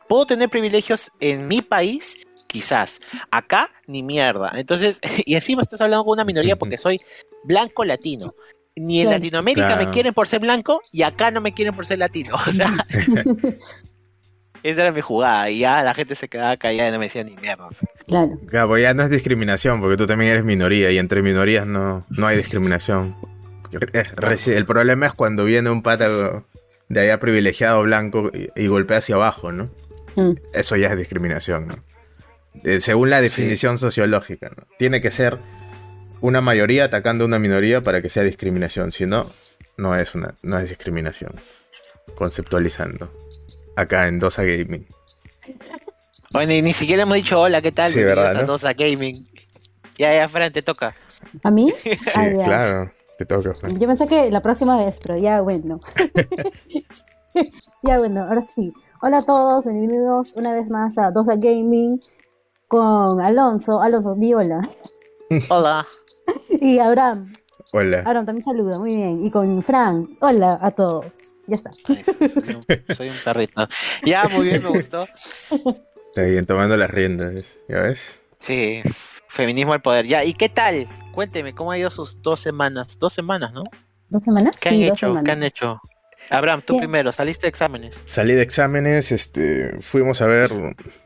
[0.09, 2.17] Puedo tener privilegios en mi país
[2.55, 3.01] quizás.
[3.33, 4.53] Acá, ni mierda.
[4.55, 7.01] Entonces, y encima estás hablando con una minoría porque soy
[7.45, 8.33] blanco latino.
[8.77, 11.99] Ni en Latinoamérica me quieren por ser blanco y acá no me quieren por ser
[11.99, 12.35] latino.
[12.35, 12.73] O sea,
[14.65, 15.49] esa era mi jugada.
[15.51, 17.69] Y ya la gente se quedaba callada y no me decía ni mierda.
[18.09, 18.39] Claro.
[18.49, 22.05] Claro, pues ya no es discriminación, porque tú también eres minoría y entre minorías no,
[22.11, 23.17] no hay discriminación.
[24.45, 26.09] El problema es cuando viene un pata
[26.89, 29.71] de allá privilegiado blanco y, golpea hacia abajo, ¿no?
[30.17, 30.33] Mm.
[30.53, 31.75] Eso ya es discriminación, ¿no?
[32.63, 34.65] Eh, según la definición sociológica, ¿no?
[34.79, 35.39] Tiene que ser
[36.25, 38.91] una mayoría atacando a una minoría para que sea discriminación.
[38.93, 39.27] Si no,
[39.77, 41.35] no es, una, no es discriminación.
[42.17, 43.11] Conceptualizando.
[43.77, 44.87] Acá en Dosa Gaming.
[46.33, 47.91] Bueno, y ni siquiera hemos dicho hola, ¿qué tal?
[47.91, 49.29] Sí, ¿verdad, a Dosa Gaming.
[49.99, 50.97] Ya, ya, Fran, te toca.
[51.43, 51.75] ¿A mí?
[51.85, 52.91] Sí, claro.
[53.19, 55.83] Te toca, Yo pensé que la próxima vez, pero ya bueno.
[57.83, 58.73] ya bueno, ahora sí.
[59.03, 62.01] Hola a todos, bienvenidos una vez más a Dosa Gaming
[62.67, 63.83] con Alonso.
[63.83, 64.67] Alonso, di hola.
[65.51, 65.87] Hola.
[66.61, 67.33] y Abraham.
[67.73, 68.01] Hola.
[68.01, 69.25] Abraham también saluda, muy bien.
[69.25, 70.11] Y con Frank.
[70.21, 71.07] Hola a todos.
[71.47, 71.73] Ya está.
[72.95, 73.69] soy, un, perrito.
[74.05, 75.07] Ya, muy bien, me gustó.
[75.51, 78.21] Está bien, tomando las riendas, ¿ya ves?
[78.39, 78.83] Sí,
[79.29, 80.07] feminismo al poder.
[80.07, 80.87] Ya, ¿y qué tal?
[81.13, 82.99] Cuénteme, ¿cómo ha ido sus dos semanas?
[82.99, 83.65] Dos semanas, ¿no?
[84.09, 84.57] ¿Dos semanas?
[84.61, 85.21] ¿Qué han hecho?
[85.25, 85.81] ¿Qué han hecho?
[86.31, 88.03] Abraham, tú primero, saliste de exámenes.
[88.07, 90.53] Salí de exámenes, este, fuimos a ver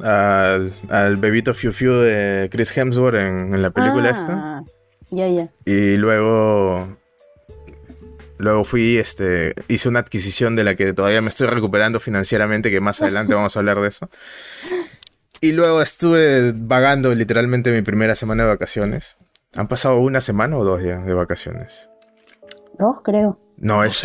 [0.01, 4.65] al, al bebito Fiu Fiu de Chris Hemsworth en, la película esta.
[5.11, 5.49] Ya, ya.
[5.65, 6.97] Y luego,
[8.37, 12.81] luego fui, este, hice una adquisición de la que todavía me estoy recuperando financieramente, que
[12.81, 14.09] más adelante vamos a hablar de eso.
[15.41, 19.17] Y luego estuve vagando literalmente mi primera semana de vacaciones.
[19.55, 21.89] ¿Han pasado una semana o dos ya de vacaciones?
[22.79, 23.39] Dos, creo.
[23.57, 24.05] No, es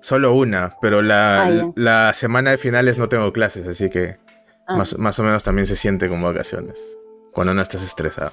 [0.00, 4.18] solo una, pero la, ah, la, semana de finales no tengo clases, así que
[4.68, 4.76] ah.
[4.76, 6.96] más, o menos también se siente como vacaciones,
[7.32, 8.30] cuando no estás estresado.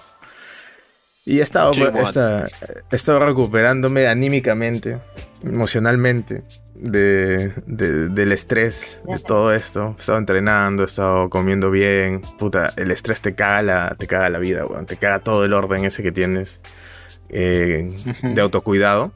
[1.25, 4.99] Y he estado, he estado recuperándome anímicamente,
[5.43, 6.43] emocionalmente,
[6.75, 9.95] de, del estrés, de todo esto.
[9.97, 12.21] He estado entrenando, he estado comiendo bien.
[12.37, 14.85] Puta, el estrés te caga la, te caga la vida, weón.
[14.85, 16.61] Te caga todo el orden ese que tienes
[17.29, 19.11] eh, de autocuidado.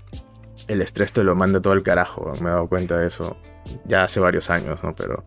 [0.67, 2.32] El estrés te lo manda todo el carajo.
[2.41, 3.38] Me he dado cuenta de eso
[3.86, 4.95] ya hace varios años, ¿no?
[4.95, 5.26] Pero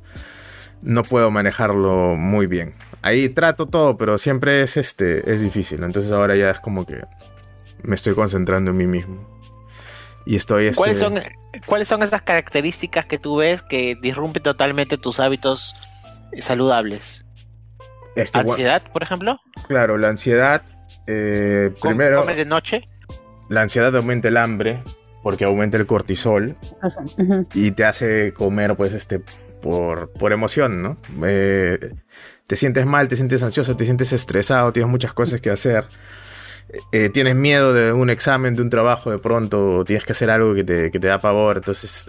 [0.82, 2.74] no puedo manejarlo muy bien.
[3.02, 5.82] Ahí trato todo, pero siempre es este, es difícil.
[5.82, 7.02] Entonces ahora ya es como que
[7.82, 9.28] me estoy concentrando en mí mismo.
[10.24, 10.76] Y estoy este...
[10.76, 11.20] ¿Cuáles son
[11.66, 15.74] cuáles son esas características que tú ves que disrumpen totalmente tus hábitos
[16.38, 17.26] saludables?
[18.32, 19.40] ¿Ansiedad, por ejemplo?
[19.66, 20.62] Claro, la ansiedad.
[21.06, 22.20] Eh, primero.
[22.20, 22.88] ¿Comes de noche?
[23.48, 24.82] La ansiedad aumenta el hambre
[25.22, 26.56] porque aumenta el cortisol
[27.54, 29.20] y te hace comer, pues, este,
[29.60, 30.98] por, por emoción, ¿no?
[31.24, 31.78] Eh,
[32.52, 35.86] te sientes mal, te sientes ansioso, te sientes estresado, tienes muchas cosas que hacer.
[36.92, 40.54] Eh, tienes miedo de un examen, de un trabajo de pronto, tienes que hacer algo
[40.54, 41.56] que te, que te da pavor.
[41.56, 42.08] Entonces,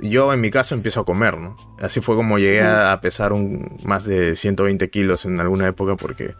[0.00, 1.56] yo en mi caso empiezo a comer, ¿no?
[1.80, 6.36] Así fue como llegué a, pesar un, más de 120 kilos en alguna época, porque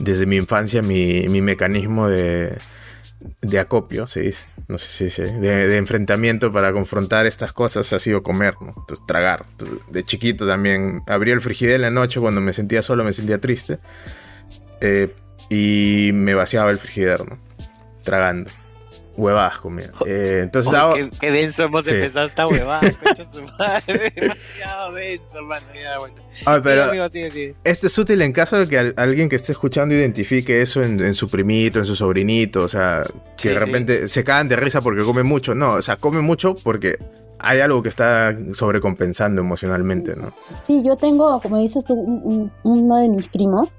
[0.00, 2.58] desde mi infancia mi, mi mecanismo de,
[3.40, 8.22] de acopio, se dice, no sé si de, enfrentamiento para confrontar estas cosas ha sido
[8.22, 8.68] comer, ¿no?
[8.68, 9.44] Entonces, tragar.
[9.90, 13.78] de chiquito también abría el frigidero la noche cuando me sentía solo, me sentía triste.
[14.80, 15.14] Eh,
[15.48, 17.38] y me vaciaba el frigidero, ¿no?
[18.02, 18.50] Tragando.
[19.16, 19.90] Huevadas comía.
[20.06, 22.80] Eh, entonces qué, qué, denso hemos empezado esta huevada,
[23.32, 24.12] su madre.
[24.16, 25.66] Demasiado denso, hermano.
[25.74, 26.14] Ya, bueno.
[26.46, 26.90] Ah, pero
[27.64, 31.28] esto es útil en caso de que alguien que esté escuchando identifique eso en, su
[31.28, 32.64] primito, en su sobrinito.
[32.64, 33.02] O sea,
[33.36, 35.54] que de repente se cagan de risa porque come mucho.
[35.54, 36.98] No, o sea, come mucho porque
[37.38, 40.32] hay algo que está sobrecompensando emocionalmente, ¿no?
[40.62, 43.78] Sí, yo tengo, como dices tú, uno de mis primos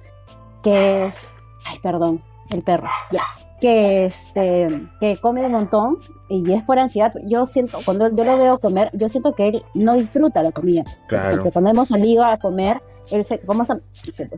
[0.63, 1.33] que es
[1.65, 2.21] ay, perdón,
[2.53, 3.23] el perro, ya,
[3.61, 7.13] que, este, que come un montón y es por ansiedad.
[7.25, 10.83] Yo siento, cuando yo lo veo comer, yo siento que él no disfruta la comida.
[11.07, 11.35] Claro.
[11.35, 13.79] Porque cuando hemos salido a comer, él se, vamos a,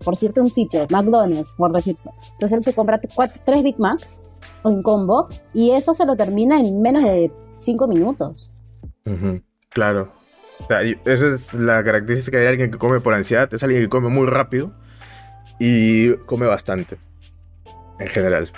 [0.03, 2.11] por cierto, un sitio, McDonald's, por decirlo.
[2.33, 4.21] Entonces él se compra tres Big Macs,
[4.63, 8.51] un combo, y eso se lo termina en menos de cinco minutos.
[9.69, 10.11] Claro.
[10.59, 13.89] O sea, esa es la característica de alguien que come por ansiedad, es alguien que
[13.89, 14.73] come muy rápido
[15.59, 16.97] y come bastante
[17.99, 18.51] en general.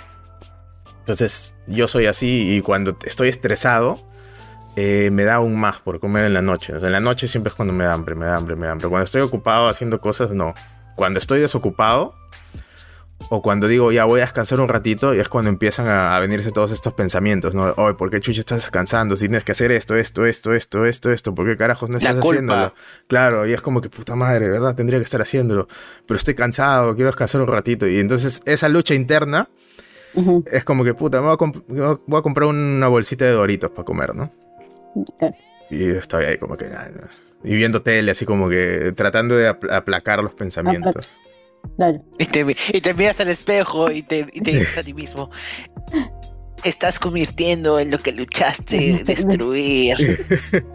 [1.06, 4.00] Entonces, yo soy así y cuando estoy estresado,
[4.74, 6.72] eh, me da aún más por comer en la noche.
[6.72, 8.88] en la noche siempre es cuando me da hambre, me da hambre, me da hambre.
[8.88, 10.52] Cuando estoy ocupado haciendo cosas, no.
[10.96, 12.16] Cuando estoy desocupado,
[13.28, 16.50] o cuando digo ya voy a descansar un ratito, y es cuando empiezan a, venirse
[16.50, 17.72] todos estos pensamientos, ¿no?
[17.76, 19.14] Oye, ¿por qué chucha estás descansando?
[19.14, 22.18] Si tienes que hacer esto, esto, esto, esto, esto, esto, ¿por qué carajos no estás
[22.18, 22.74] haciéndolo?
[23.06, 24.74] Claro, y es como que puta madre, ¿verdad?
[24.74, 25.68] Tendría que estar haciéndolo,
[26.04, 27.86] pero estoy cansado, quiero descansar un ratito.
[27.86, 29.48] Y entonces esa lucha interna
[30.50, 34.30] es como que puta, me voy a, comprar una bolsita de doritos para comer, ¿no?
[35.70, 36.70] Y estoy ahí como que...
[37.44, 41.10] Y viendo tele, así como que tratando de aplacar los pensamientos.
[42.18, 42.26] Y,
[42.80, 45.30] te, miras al espejo y te, dices a ti mismo,
[46.64, 50.26] estás convirtiendo en lo que luchaste destruir.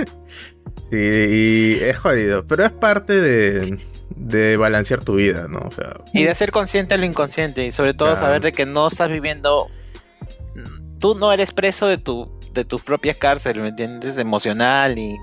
[0.91, 3.79] Sí, y es jodido, pero es parte de,
[4.57, 5.59] balancear tu vida, ¿no?
[5.67, 8.65] O sea, y de ser consciente de lo inconsciente y sobre todo saber de que
[8.65, 9.67] no estás viviendo,
[10.99, 14.17] tú no eres preso de tu, de tu propia cárcel, ¿me entiendes?
[14.17, 15.17] Emocional ni,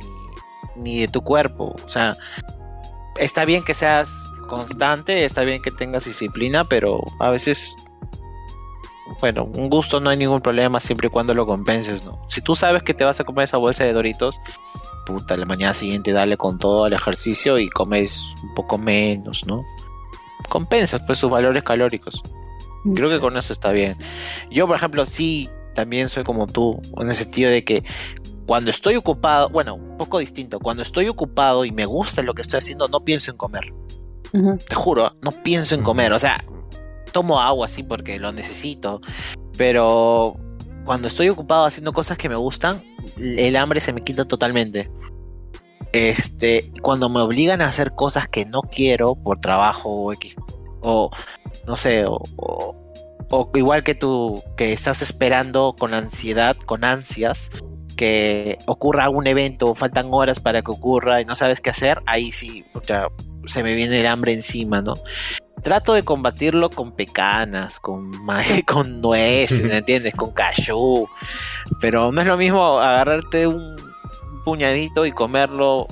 [0.76, 2.16] ni de tu cuerpo, o sea,
[3.18, 7.76] está bien que seas constante, está bien que tengas disciplina, pero a veces,
[9.20, 12.20] bueno, un gusto no hay ningún problema siempre y cuando lo compenses, ¿no?
[12.28, 14.40] Si tú sabes que te vas a comer esa bolsa de doritos,
[15.08, 19.64] puta, la mañana siguiente dale con todo el ejercicio y comes un poco menos, ¿no?
[20.50, 22.22] Compensas pues sus valores calóricos.
[22.94, 23.96] Creo que con eso está bien.
[24.50, 27.84] Yo, por ejemplo, sí, también soy como tú, en el sentido de que
[28.46, 32.42] cuando estoy ocupado, bueno, un poco distinto, cuando estoy ocupado y me gusta lo que
[32.42, 33.72] estoy haciendo, no pienso en comer.
[34.68, 36.12] Te juro, no pienso en comer.
[36.12, 36.44] O sea,
[37.12, 39.00] tomo agua así porque lo necesito.
[39.56, 40.36] Pero
[40.88, 42.82] cuando estoy ocupado haciendo cosas que me gustan,
[43.18, 44.90] el hambre se me quita totalmente.
[45.92, 50.36] Este, cuando me obligan a hacer cosas que no quiero por trabajo o X,
[50.80, 51.10] o
[51.66, 52.74] no sé, o,
[53.54, 57.50] igual que tú, que estás esperando con ansiedad, con ansias,
[57.94, 62.32] que ocurra algún evento, faltan horas para que ocurra y no sabes qué hacer, ahí
[62.32, 63.08] sí, o sea,
[63.44, 64.94] se me viene el hambre encima, ¿no?
[65.68, 68.10] Trato de combatirlo con pecanas, con,
[68.66, 70.14] con nueces, ¿entiendes?
[70.14, 71.06] Con cashew.
[71.78, 73.76] Pero no es lo mismo agarrarte un
[74.46, 75.86] puñadito y comerlo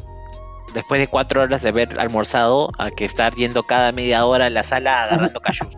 [0.72, 4.50] después de cuatro horas de haber almorzado a que estar yendo cada media hora a
[4.50, 5.68] la sala agarrando cashew.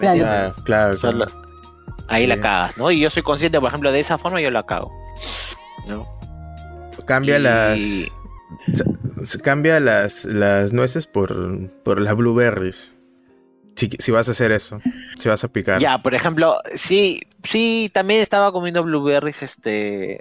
[0.00, 1.26] claro, claro,
[2.08, 2.90] Ahí la cagas, ¿no?
[2.90, 4.92] Y yo soy consciente, por ejemplo, de esa forma yo la cago.
[5.86, 6.04] ¿no?
[7.06, 7.78] Cambia las
[9.22, 12.99] se, cambia las, las nueces por, por las blueberries.
[13.98, 14.80] Si, vas a hacer eso,
[15.18, 15.80] si vas a picar.
[15.80, 20.20] Ya, por ejemplo, sí, sí, también estaba comiendo blueberries, este...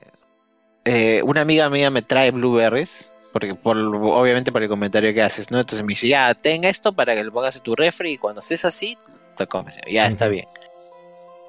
[0.85, 5.51] Eh, una amiga mía me trae blueberries, porque por, obviamente por el comentario que haces,
[5.51, 5.59] ¿no?
[5.59, 8.39] Entonces me dice, ya, ten esto para que lo pongas en tu refri y cuando
[8.39, 8.97] estés así,
[9.35, 9.77] te comes.
[9.91, 10.47] Ya, está bien.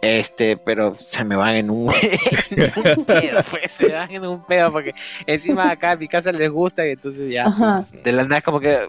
[0.02, 1.86] Este, pero se me van en un,
[3.06, 4.94] pedo, pues, se van en un pedo, porque
[5.26, 8.44] encima acá a mi casa les gusta y entonces ya, pues, de la nada es
[8.44, 8.88] como que,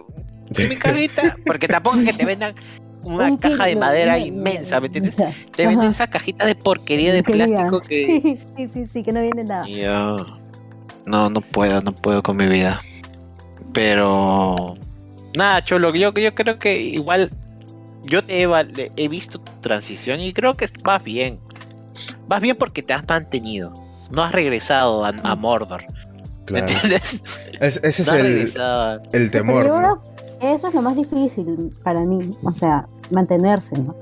[0.57, 2.55] mi cajita, porque tampoco es que te vendan
[3.03, 5.17] una caja de madera inmensa, ¿me entiendes?
[5.55, 8.37] Te venden esa cajita de porquería de plástico que...
[8.55, 9.67] Sí, sí, sí, que no viene nada.
[9.67, 10.39] Yo,
[11.05, 12.81] no, no puedo, no puedo con mi vida.
[13.73, 14.75] Pero...
[15.35, 17.31] Nada, Cholo, yo, yo creo que igual
[18.03, 18.43] yo te
[18.97, 21.39] he, visto tu transición y creo que vas bien.
[22.27, 23.73] Vas bien porque te has mantenido.
[24.09, 25.85] No has regresado a, Mordor.
[26.51, 27.23] ¿Me entiendes?
[27.61, 28.07] ese es
[29.13, 30.01] el, temor.
[30.41, 32.19] Eso es lo más difícil para mí.
[32.43, 33.95] O sea, mantenerse, ¿no?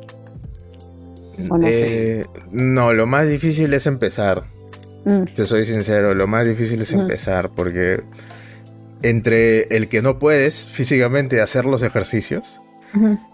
[1.38, 4.43] no, eh, no, lo más difícil es empezar.
[5.06, 5.34] Mm.
[5.34, 8.04] Te soy sincero, lo más difícil es empezar porque
[9.02, 12.62] entre el que no puedes físicamente hacer los ejercicios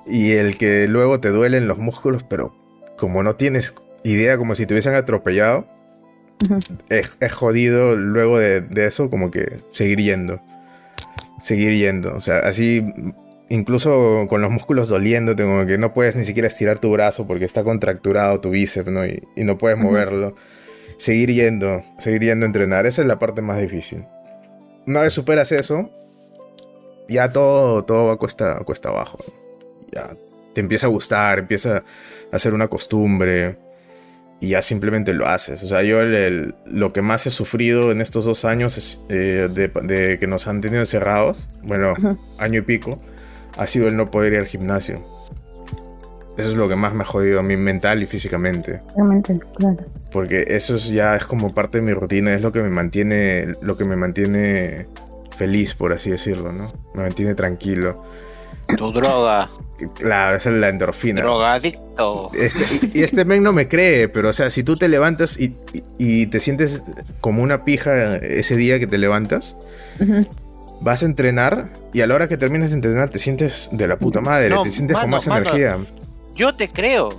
[0.06, 2.54] y el que luego te duelen los músculos, pero
[2.98, 5.66] como no tienes idea, como si te hubiesen atropellado,
[6.90, 10.42] es, jodido luego de, eso como que seguir yendo.
[11.42, 12.16] Seguir yendo.
[12.16, 12.86] O sea, así
[13.50, 17.46] incluso con los músculos doliendo, como que no puedes ni siquiera estirar tu brazo porque
[17.46, 19.06] está contracturado tu bíceps, ¿no?
[19.06, 20.36] Y, no puedes moverlo.
[20.98, 24.06] Seguir yendo, seguir yendo a entrenar, esa es la parte más difícil.
[24.88, 25.90] Una vez superas eso,
[27.10, 29.20] ya todo, todo va cuesta, cuesta abajo
[29.96, 30.16] ya
[30.54, 31.84] te empieza a gustar, empieza
[32.32, 33.58] a ser una costumbre
[34.40, 35.64] y ya simplemente lo haces.
[35.64, 36.00] O sea, yo
[36.66, 40.62] lo que más he sufrido en estos dos años es, eh, de, que nos han
[40.62, 41.94] tenido encerrados, bueno,
[42.38, 43.00] año y pico,
[43.58, 44.96] ha sido el no poder ir al gimnasio.
[46.38, 48.82] Eso es lo que más me ha jodido a mí mental y físicamente.
[49.58, 49.78] claro.
[50.12, 53.78] Porque eso ya es como parte de mi rutina, es lo que me mantiene, lo
[53.78, 54.88] que me mantiene
[55.38, 56.74] feliz, por así decirlo, ¿no?
[56.94, 58.04] Me mantiene tranquilo.
[58.78, 59.50] Tu droga.
[59.96, 61.22] Claro, esa es la endorfina.
[61.22, 62.32] Drogadicto.
[62.34, 66.26] Este, y este men no me cree, pero o sea, si tú te levantas y,
[66.28, 66.82] te sientes
[67.20, 69.58] como una pija ese día que te levantas,
[70.82, 73.98] vas a entrenar y a la hora que terminas de entrenar te sientes de la
[73.98, 75.78] puta madre, te sientes con más energía.
[76.36, 77.10] yo te creo.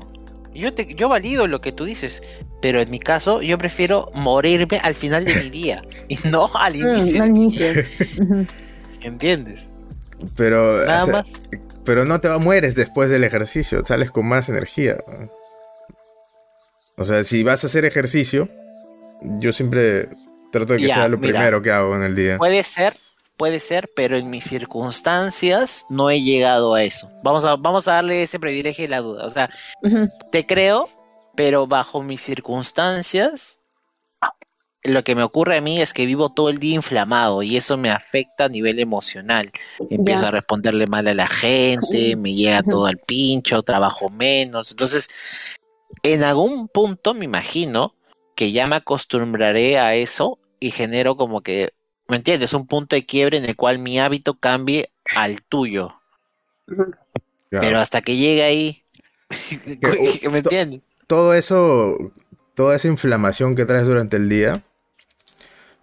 [0.54, 2.22] Yo, te, yo valido lo que tú dices,
[2.62, 6.76] pero en mi caso yo prefiero morirme al final de mi día y no al
[6.76, 7.22] inicio.
[7.22, 7.66] al inicio.
[9.02, 9.74] ¿Entiendes?
[10.36, 11.32] Pero, Nada o sea, más.
[11.84, 14.96] pero no te mueres después del ejercicio, sales con más energía.
[16.96, 18.48] O sea, si vas a hacer ejercicio,
[19.38, 20.08] yo siempre
[20.50, 21.34] trato de que Ya, sea lo mira.
[21.34, 22.38] primero que hago en el día.
[22.38, 22.94] Puede ser,
[23.36, 27.10] puede ser, pero en mis circunstancias no he llegado a eso.
[27.22, 29.26] Vamos a, vamos a darle ese privilegio y la duda.
[29.26, 29.50] O sea,
[30.32, 30.88] te creo,
[31.34, 33.60] pero bajo mis circunstancias,
[34.88, 37.76] lo que me ocurre a mí es que vivo todo el día inflamado y eso
[37.76, 39.50] me afecta a nivel emocional.
[39.90, 40.28] Empiezo Ya.
[40.28, 44.70] a responderle mal a la gente, me llega todo al pincho, trabajo menos.
[44.70, 45.08] Entonces,
[46.02, 47.94] en algún punto me imagino
[48.34, 51.72] que ya me acostumbraré a eso y genero como que,
[52.08, 52.54] ¿me entiendes?
[52.54, 55.94] Un punto de quiebre en el cual mi hábito cambie al tuyo.
[57.50, 58.82] Pero hasta que llegue ahí,
[60.30, 60.80] ¿me entiendes?
[61.06, 61.96] todo eso,
[62.54, 64.62] toda esa inflamación que traes durante el día,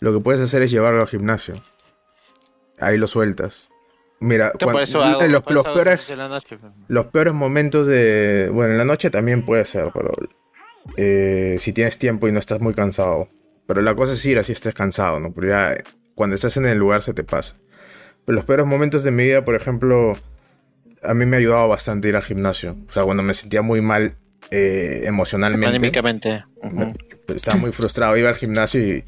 [0.03, 1.55] lo que puedes hacer es llevarlo al gimnasio.
[2.77, 3.69] Ahí lo sueltas.
[4.19, 6.71] Mira, Yo por cuan- eso hago, los, peores, pues.
[6.89, 8.49] los peores momentos de...
[8.51, 10.11] Bueno, en la noche también puede ser, pero...
[10.97, 13.29] eh, si tienes tiempo y no estás muy cansado.
[13.65, 15.33] Pero la cosa es ir así estés cansado, ¿no?
[15.33, 15.83] Pero ya eh,
[16.15, 17.55] cuando estás en el lugar se te pasa.
[18.25, 20.17] Pero los peores momentos de mi vida, por ejemplo,
[21.01, 22.75] a mí me ha ayudado bastante ir al gimnasio.
[22.89, 24.17] O sea, cuando me sentía muy mal
[24.51, 25.67] eh, emocionalmente.
[25.77, 26.43] Anímicamente.
[26.61, 26.87] Ujú.
[27.33, 29.05] Estaba muy frustrado, iba al gimnasio y,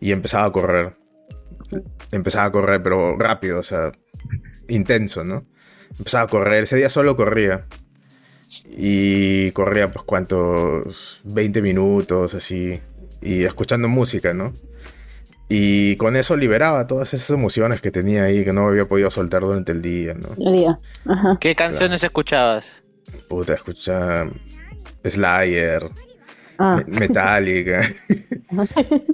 [0.00, 0.96] y empezaba a correr.
[2.12, 3.92] Empezaba a correr, pero rápido, o sea,
[4.68, 5.44] intenso, ¿no?
[5.98, 7.66] Empezaba a correr, ese día solo corría.
[8.70, 12.80] Y corría, pues, cuántos, 20 minutos, así,
[13.20, 14.52] y escuchando música, ¿no?
[15.48, 19.42] Y con eso liberaba todas esas emociones que tenía ahí, que no había podido soltar
[19.42, 20.28] durante el día, ¿no?
[20.44, 20.78] El día.
[21.06, 21.38] Ajá.
[21.40, 22.82] ¿Qué canciones escuchabas?
[23.28, 24.26] Puta, escucha
[25.04, 25.88] Slayer,
[26.58, 26.82] Ah.
[26.86, 27.82] Me- Metallica.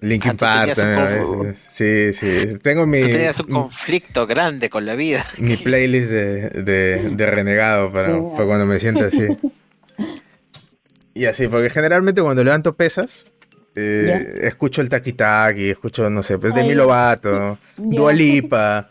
[0.00, 1.56] Linkin Ah, Park también.
[1.68, 2.58] Sí, sí.
[2.62, 5.24] Tengo mi, Tú tenías un mi- conflicto grande con la vida.
[5.38, 9.26] mi playlist de, de- de renegado para, para cuando me siento así.
[11.14, 13.32] Y así, porque generalmente cuando levanto pesas,
[13.74, 16.74] eh, escucho el Taki Taki, escucho, no sé, pues Demi Ay.
[16.74, 17.96] Lovato, Ya.
[17.96, 18.88] Dua Lipa,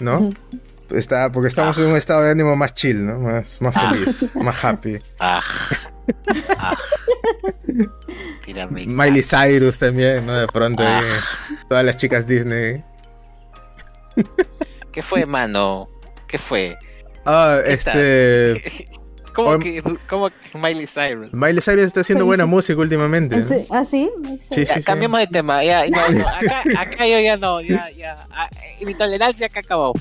[0.00, 0.30] ¿no?
[0.94, 3.18] Está, porque estamos en un estado de ánimo más chill, ¿no?
[3.18, 3.90] Más, más Ah.
[3.92, 4.94] feliz, más happy.
[6.58, 6.76] Ah.
[8.86, 10.34] Miley Cyrus también, ¿no?
[10.36, 11.02] De pronto, Ah.
[11.68, 12.84] todas las chicas Disney.
[14.92, 15.88] ¿Qué fue, mano?
[16.26, 16.76] ¿Qué fue?
[17.24, 18.88] Ah, ¿Qué este.
[19.36, 21.30] ¿Cómo Hoy- que, ¿Cómo que Miley Cyrus?
[21.34, 22.48] Miley Cyrus está haciendo buena sí.
[22.50, 23.36] música últimamente.
[23.36, 23.42] ¿no?
[23.44, 24.10] Sí, ¿Ah, sí?
[24.40, 24.82] Sí, sí, sí.
[24.82, 25.62] cambiemos de tema.
[25.62, 27.60] Ya, no, acá, acá yo ya no.
[27.60, 28.16] Ya, ya.
[28.30, 28.48] Ah,
[28.80, 29.92] eh, mi tolerancia acá acabó.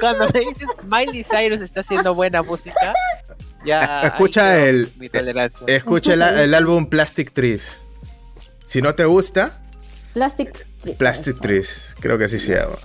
[0.00, 2.92] Cuando me dices Miley Cyrus está haciendo buena música,
[3.64, 4.02] ya.
[4.02, 5.66] Escucha quedó el- Mi tolerancia.
[5.66, 7.78] Escucha el, el álbum Plastic Trees.
[8.66, 9.62] Si no te gusta,
[10.12, 10.66] Plastic.
[10.98, 11.96] Plastic Trees.
[12.00, 12.76] Creo que así se llama.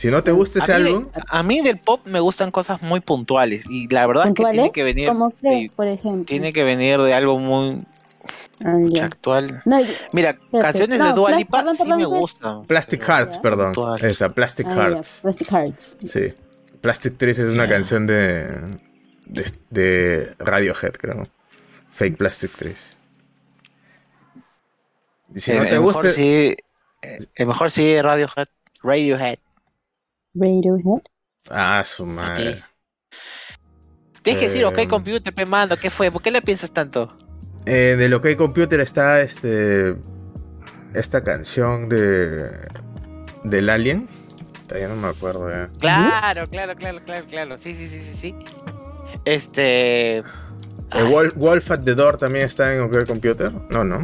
[0.00, 2.50] Si no te gusta ese a, mí de- álbum, a mí del pop me gustan
[2.50, 5.86] cosas muy puntuales y la verdad es que tiene que venir, ¿Cómo que, sí, por
[5.88, 6.24] ejemplo?
[6.24, 7.84] tiene que venir de algo muy
[8.64, 9.62] Ah, actual.
[9.66, 9.78] No,
[10.12, 12.64] Mira, canciones de Dua Lipa perdón, sí perdón, me gustan.
[12.66, 13.02] Plastic.
[13.06, 13.72] Hearts, perdón.
[14.00, 15.20] Esa, Plastic ah, Hearts.
[15.22, 15.98] Plastic Hearts.
[16.04, 16.32] Sí.
[16.80, 18.48] Plastic Trees es una canción de,
[19.26, 21.22] de, de Radiohead, creo.
[21.90, 22.96] Fake Plastic Trees.
[25.36, 26.56] Si Eh, no te el gusta, mejor sí,
[27.02, 28.48] eh, el mejor sí Radiohead.
[28.82, 29.38] Radiohead.
[30.34, 31.02] Radiohead.
[31.50, 32.64] Ah, su madre.
[34.22, 36.10] Tienes que decir, ok, Eh, computer, pe mando, ¿qué fue?
[36.10, 37.16] ¿Por qué le piensas tanto?
[37.66, 39.96] Eh, de lo que hay computer está este
[40.94, 42.50] esta canción de
[43.44, 44.08] del Alien.
[44.70, 45.68] Ya no me acuerdo ya.
[45.78, 47.58] Claro, claro, claro, claro, claro.
[47.58, 48.36] Sí, sí, sí, sí, sí.
[49.24, 50.18] Este.
[50.18, 53.52] Eh, Wolf, Wolf at the Door también está en OK Computer.
[53.70, 53.98] No, no.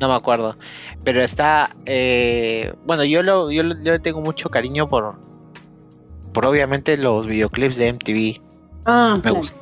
[0.00, 0.56] no me acuerdo.
[1.04, 1.70] Pero está.
[1.86, 5.18] eh, bueno, yo lo, yo, lo- yo le tengo mucho cariño por.
[6.32, 8.40] Por obviamente los videoclips de MTV.
[8.86, 9.36] Ah, Me claro.
[9.36, 9.56] gusta.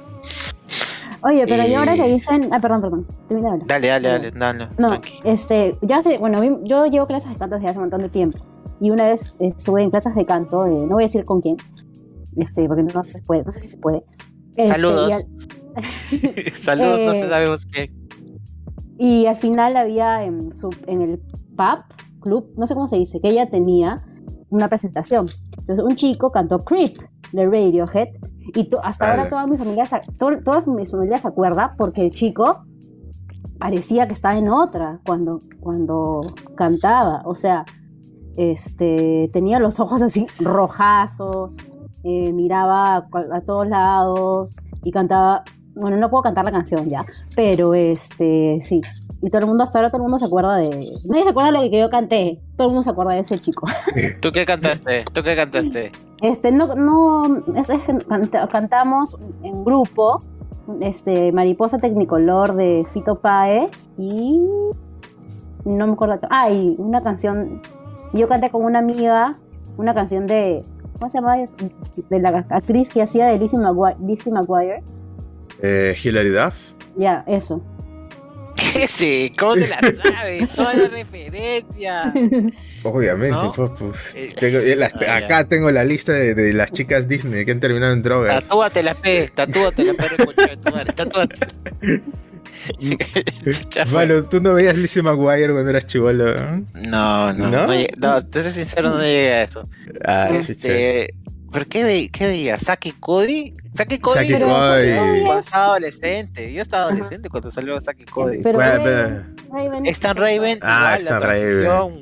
[1.23, 2.49] Oye, pero Y- y ahora que dicen.
[2.53, 3.07] Ah, perdón, perdón.
[3.29, 3.59] Termina.
[3.66, 4.68] Dale, dale, dale, dale.
[4.79, 5.21] No, tranqui.
[5.25, 8.39] este, ya hace, bueno, yo llevo clases de canto desde hace un montón de tiempo.
[8.81, 11.57] Y una vez estuve en clases de canto, eh, no voy a decir con quién,
[12.39, 14.03] este, porque no se puede, no sé si se puede.
[14.57, 15.12] Este, Saludos.
[15.12, 15.25] Al,
[16.55, 17.93] Saludos, no eh, sé, sabemos qué.
[18.99, 21.18] y al final había en, su, en el
[21.57, 21.85] pub,
[22.21, 24.03] club, no sé cómo se dice, que ella tenía
[24.49, 25.27] una presentación.
[25.71, 26.97] Entonces un chico cantó Creep
[27.33, 28.09] de Radiohead
[28.55, 32.11] y hasta ahora toda mi familia, se- to- toda mi familia se acuerda porque el
[32.11, 32.64] chico
[33.59, 36.21] parecía que estaba en otra cuando, cuando
[36.57, 37.23] cantaba.
[37.25, 37.64] O sea,
[38.37, 41.57] este, tenía los ojos así rojazos,
[42.03, 45.45] eh, miraba a, a todos lados, y cantaba,
[45.75, 47.05] bueno, no puedo cantar la canción ya,
[47.37, 48.81] pero este, sí.
[49.23, 50.71] Y todo el mundo, hasta ahora todo el mundo se acuerda de...
[51.05, 53.39] Nadie se acuerda de lo que yo canté, todo el mundo se acuerda de ese
[53.39, 53.66] chico.
[54.21, 55.05] ¿Tú qué cantaste?
[55.12, 55.93] ¿Tú qué cantaste?
[56.23, 57.81] Este, no, no, es, es,
[58.51, 60.23] cantamos en grupo,
[60.81, 64.39] este, Mariposa Tecnicolor de Fito Páez y
[65.64, 66.21] no me acuerdo.
[66.31, 67.61] Ah, y una canción,
[68.12, 69.37] yo canté con una amiga,
[69.77, 70.62] una canción de,
[70.99, 71.37] ¿cómo se llama?
[71.37, 73.59] De la actriz que hacía de Lizzie
[74.33, 74.83] McGuire.
[75.62, 76.73] Eh, Hilary Duff.
[76.97, 77.62] Ya, eso.
[78.73, 79.33] ¿Qué sé?
[79.39, 80.49] ¿Cómo te la sabes?
[80.51, 82.12] Toda la referencia.
[82.83, 87.53] Obviamente, pues, pues eh, eh, ah, acá tengo la lista de, las chicas Disney que
[87.53, 88.45] han terminado en drogas.
[88.45, 91.37] Tatúate la P, tatúate la P, tatúate.
[93.91, 96.35] Bueno, ¿tú no veías Lizzie McGuire cuando eras chivolo?
[96.75, 97.66] No, no, no,
[97.97, 99.68] no, te soy sincero, no llegué a eso.
[100.05, 101.14] Ah, este,
[101.53, 102.57] ¿Pero qué, ve, qué veía?
[102.57, 103.55] ¿Saki Cody?
[103.75, 104.15] Saki Cody.
[104.15, 104.95] Saki Cody.
[105.25, 106.53] Cuando estaba adolescente.
[106.53, 108.39] Yo estaba adolescente cuando salió Saki Cody.
[108.43, 109.87] Pero Raven, Raven.
[109.87, 110.59] Stan Raven.
[110.63, 112.01] Ah, Stan Raven.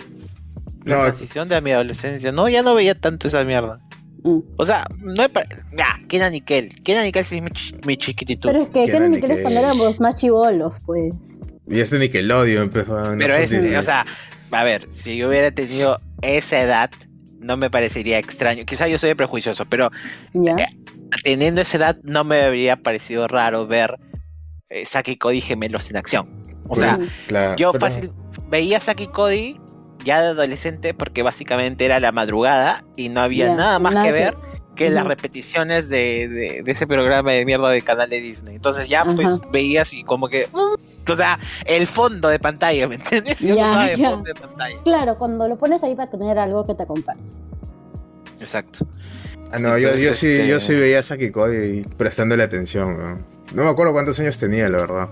[0.85, 1.03] La no.
[1.03, 2.33] transición de mi adolescencia.
[2.33, 3.81] No, ya no veía tanto esa mierda.
[4.23, 4.39] Mm.
[4.57, 5.49] O sea, no es para.
[5.77, 6.83] Ya, Kenan Nickel.
[6.83, 8.49] Kenan Nickel sí es mi, ch mi chiquitito.
[8.49, 11.41] Pero es que Kenan Nickel es cuando éramos más chivolos, pues.
[11.67, 13.03] Y este Nickelodeon empezó.
[13.19, 14.07] Pero ese, o sea,
[14.51, 16.91] a ver, si yo hubiera tenido esa edad,
[17.39, 18.65] no me parecería extraño.
[18.65, 19.91] Quizá yo soy prejuicioso, pero
[20.35, 20.67] eh,
[21.23, 23.99] teniendo esa edad no me habría parecido raro ver
[24.71, 26.43] eh, Saki Cody gemelos en acción.
[26.69, 26.99] O sea,
[27.57, 28.13] yo fácil
[28.49, 29.59] veía Saki Cody
[30.05, 34.37] ya de adolescente porque básicamente era la madrugada y no había nada más que ver
[34.75, 38.57] que las repeticiones de, ese programa de mierda del canal de Disney.
[38.57, 40.49] Entonces ya pues veías y como que...
[40.53, 43.41] Mm, o sea, el fondo de pantalla, ¿me entiendes?
[43.41, 44.77] Yo no sabía el fondo de pantalla.
[44.85, 47.23] Claro, cuando lo pones ahí para tener algo que te acompañe.
[48.41, 48.87] Exacto.
[49.51, 52.99] Ah, no, yo, yo, sí, yo sí este veía a Saki Cody prestándole atención.
[52.99, 53.19] ¿no?
[53.55, 55.09] no me acuerdo cuántos años tenía, la verdad.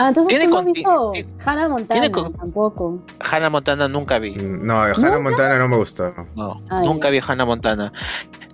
[0.00, 1.12] Ah, entonces ¿Tiene tú no visto
[1.44, 3.02] Hannah Montana tampoco.
[3.20, 4.34] Hannah Montana nunca vi.
[4.34, 6.14] No, Hannah Montana no me gustó.
[6.34, 7.92] No, nunca vi Hannah Montana.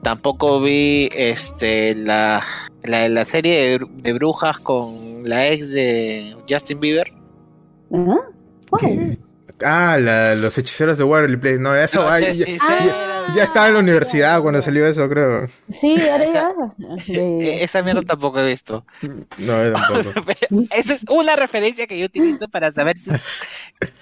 [0.03, 2.43] Tampoco vi este la,
[2.83, 7.13] la, serie de, brujas con la ex de Justin Bieber.
[7.95, 8.17] ¿Ah?
[8.69, 9.17] ¿Cuál?
[9.65, 9.99] Ah,
[10.37, 11.61] los hechiceros de Waverly Place.
[11.61, 12.19] No, eso va.
[12.19, 15.47] Ya, ya, estaba en la universidad cuando salió eso, creo.
[15.69, 16.51] Sí, ahora ya.
[17.09, 18.85] E, esa mierda tampoco he visto.
[19.39, 20.33] No, yo tampoco.
[20.75, 23.11] Esa es una referencia que yo utilizo para saber si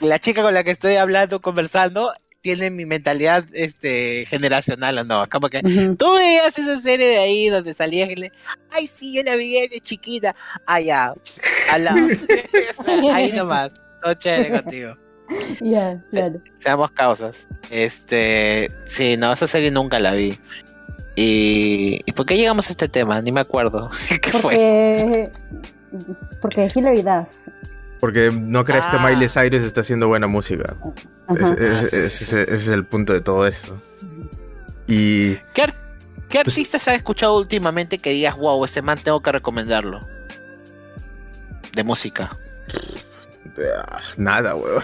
[0.01, 2.13] la chica con la que estoy hablando, conversando,
[2.45, 5.27] tiene mi mentalidad este generacional o no.
[5.31, 5.63] Como que
[5.99, 8.33] tú veías esa serie de ahí donde salía y le,
[8.71, 10.37] ay sí, yo la vi de chiquita.
[10.67, 11.15] Ah, ya.
[13.15, 13.73] ahí nomás.
[14.03, 15.04] Todo chévere contigo.
[15.61, 16.41] Ya, claro.
[16.59, 17.49] Seamos causas.
[17.71, 20.39] Este, sí, no, esa serie nunca la vi.
[21.17, 23.21] ¿Y, ¿y por qué llegamos a este tema?
[23.23, 23.91] Ni me acuerdo.
[24.09, 25.33] ¿Qué porque, fue?
[26.41, 27.49] Porque Hilary Duff.
[28.01, 29.07] Porque no crees que ah.
[29.07, 30.77] Miley Cyrus está haciendo buena música.
[31.93, 33.81] ese es el punto de todo esto.
[34.87, 35.37] Y.
[35.55, 35.73] ¿Qué,
[36.29, 40.01] qué pues artistas has escuchado últimamente que digas, wow, este man tengo que recomendarlo?
[41.73, 42.31] De música.
[43.59, 44.83] Ah, nada, weón.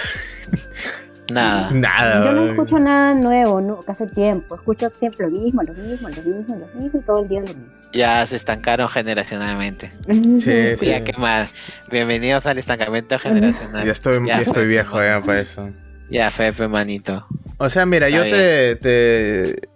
[1.31, 1.71] Nada.
[1.73, 2.25] Nada.
[2.25, 4.57] Yo no escucho nada nuevo, no, hace tiempo.
[4.57, 7.47] Escucho siempre lo mismo, lo mismo, lo mismo, lo mismo y todo el día lo
[7.47, 7.71] mismo.
[7.93, 9.93] Ya se estancaron generacionalmente.
[10.39, 10.87] Sí, sí.
[10.87, 11.49] Ya, qué mal.
[11.91, 13.85] Bienvenidos al estancamiento generacional.
[13.87, 15.71] Ya estoy, ya, estoy viejo ya para eso.
[16.11, 17.27] Ya, Fepe, manito.
[17.59, 19.69] O sea, mira, yo te, te,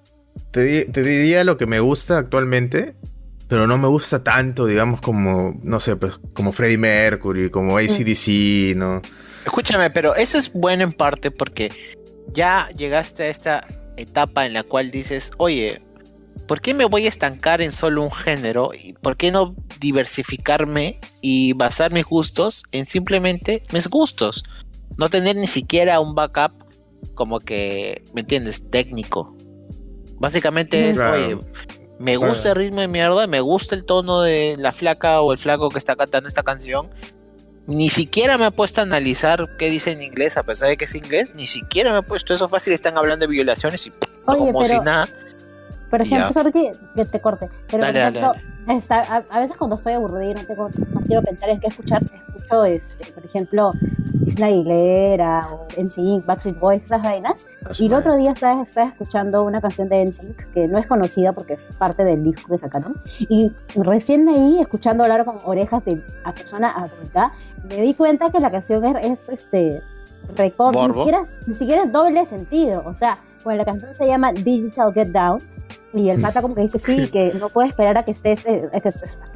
[0.51, 2.97] te, te diría lo que me gusta actualmente
[3.55, 8.75] pero no me gusta tanto, digamos, como, no sé, pues, como Freddie Mercury, como ACDC,
[8.75, 9.01] ¿no?
[9.47, 11.71] Escúchame, pero eso es bueno en parte porque
[12.33, 13.65] ya llegaste a esta
[13.97, 15.81] etapa en la cual dices, oye,
[16.49, 18.73] ¿por qué me voy a estancar en solo un género?
[18.75, 24.43] ¿Y ¿Por qué no diversificarme y basar mis gustos en simplemente mis gustos?
[24.97, 26.55] No tener ni siquiera un backup
[27.15, 28.69] como que, ¿me entiendes?
[28.69, 29.33] Técnico.
[30.19, 31.39] Básicamente es, oye,
[31.99, 35.39] me gusta el ritmo de mierda, me gusta el tono de la flaca o el
[35.39, 36.91] flaco que está cantando esta canción.
[37.67, 40.85] Ni siquiera me he puesto a analizar qué dice en inglés, a pesar de que
[40.85, 41.35] es inglés.
[41.35, 42.73] Ni siquiera me he puesto eso fácil.
[42.73, 43.93] Están hablando de violaciones y
[44.25, 45.09] como si nada.
[45.89, 46.73] Por ejemplo, sorry que,
[47.05, 47.49] te corte.
[47.71, 48.33] Pero por ejemplo,
[48.69, 52.65] a, veces cuando estoy aburrida y no, tengo, no quiero pensar en qué escuchar, escucho,
[52.65, 53.71] este, por ejemplo,
[54.27, 57.47] Isla Aguilera o NSYNC, Backstreet Boys, esas vainas.
[57.79, 61.33] y el otro día estaba, estaba escuchando una canción de NSYNC que no es conocida
[61.33, 62.95] porque es parte del disco que sacaron.
[63.19, 67.33] Y recién ahí, escuchando hablar con orejas de a persona adulta,
[67.69, 69.83] me di cuenta que la canción es, este,
[70.39, 72.83] ni siquiera, ni siquiera es doble sentido.
[72.87, 75.39] O sea, Bueno, la canción se llama Digital Get Down.
[75.93, 78.69] Y el pata como que dice, sí, que no puede esperar a que estés, eh,
[78.83, 78.89] que,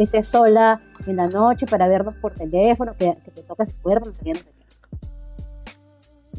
[0.02, 4.14] estés, sola en la noche para vernos por teléfono, que, te toques el cuerpo, no
[4.14, 4.58] sé qué, no sé qué.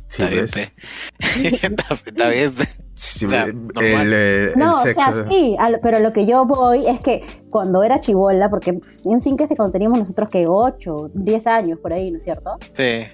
[0.10, 2.54] Sí, está, bien, está, bien,
[2.96, 7.98] Sí, el, no, o sea, sí, pero lo que yo voy es que cuando era
[7.98, 12.18] chivola, porque en Cinque que cuando teníamos nosotros que 8, 10 años por ahí, ¿no
[12.18, 12.58] es cierto?
[12.74, 13.06] Sí.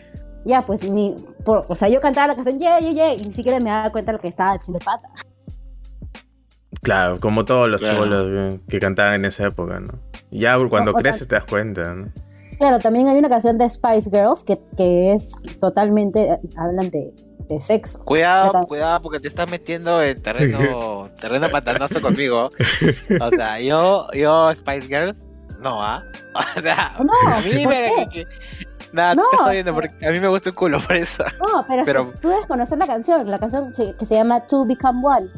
[0.46, 1.16] Ya, pues ni,
[1.46, 4.12] o sea, yo cantaba la canción, yeah, yeah, yeah, y ni siquiera me daba cuenta
[4.12, 5.10] de lo que estaba de pata.
[6.84, 10.00] Claro, como todos los chivolos que, cantaban en esa época, ¿no?
[10.30, 12.12] Ya cuando creces te das cuenta, ¿no?
[12.60, 17.12] Claro, también hay una canción de Spice Girls que, que es totalmente, eh, hablan de,
[17.50, 18.04] de sexo.
[18.06, 22.50] Cuidado, cuidado, porque te estás metiendo en terreno, terreno pantanoso conmigo.
[23.20, 25.28] O sea, yo, yo, Spice Girls,
[25.60, 26.04] no, ¿ah?
[26.58, 28.08] O sea, no, a mí me.
[28.96, 31.24] Nada, no, te estás jodiendo porque a mí me gusta el culo por eso.
[31.40, 35.30] No, pero, tú debes conocer la canción, la canción que se llama To Become One.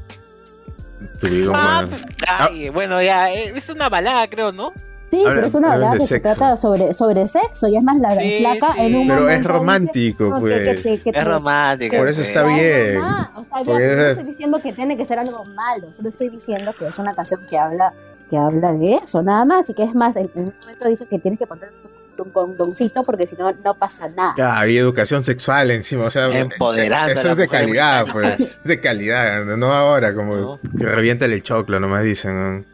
[1.20, 1.88] To Become ah, One.
[1.88, 4.72] Pues, ay, bueno, ya, eh, es una balada, creo, ¿no?
[5.10, 8.12] Sí, pero es una verdad que se trata sobre, sobre sexo y es más la
[8.12, 10.86] sí, placa en un Pero es romántico, pues.
[10.86, 11.96] es romántico.
[11.96, 12.98] por eso está bien.
[13.36, 16.74] o sea, yo no estoy diciendo que tiene que ser algo malo, solo estoy diciendo
[16.78, 17.94] que es una canción que habla
[18.28, 21.20] que habla de eso, nada más, y que es más, en, un momento dice que
[21.20, 21.92] tienes que poner un
[22.26, 24.36] condoncito porque si no, no pasa nada.
[24.40, 28.80] Ah, y educación sexual encima, o sea, Empoderando eso es de calidad, pues, es de
[28.80, 32.68] calidad, no ahora, como que revienta el choclo, nomás dicen.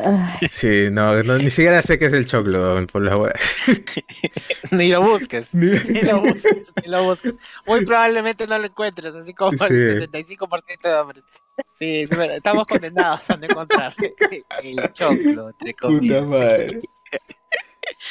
[0.50, 3.34] Sí, no, ni siquiera sé qué es el choclo por la web.
[4.70, 5.54] ni lo busques.
[5.54, 5.68] Ni...
[6.02, 7.34] lo busques, ni lo busques.
[7.66, 11.24] Muy probablemente no lo encuentres, así como el 75% de hombres.
[11.72, 13.94] Sí, estamos condenados a no encontrar
[14.62, 16.22] el choclo, entre comillas.
[16.22, 16.80] Puta madre.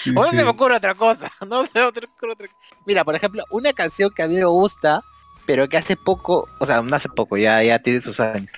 [0.08, 1.32] O no se me ocurre otra cosa.
[1.48, 2.48] No se me ocurre otra
[2.86, 5.04] Mira, por ejemplo, una canción que a mí me gusta,
[5.46, 8.52] pero que hace poco, o sea, no hace poco, ya, ya tiene sus años.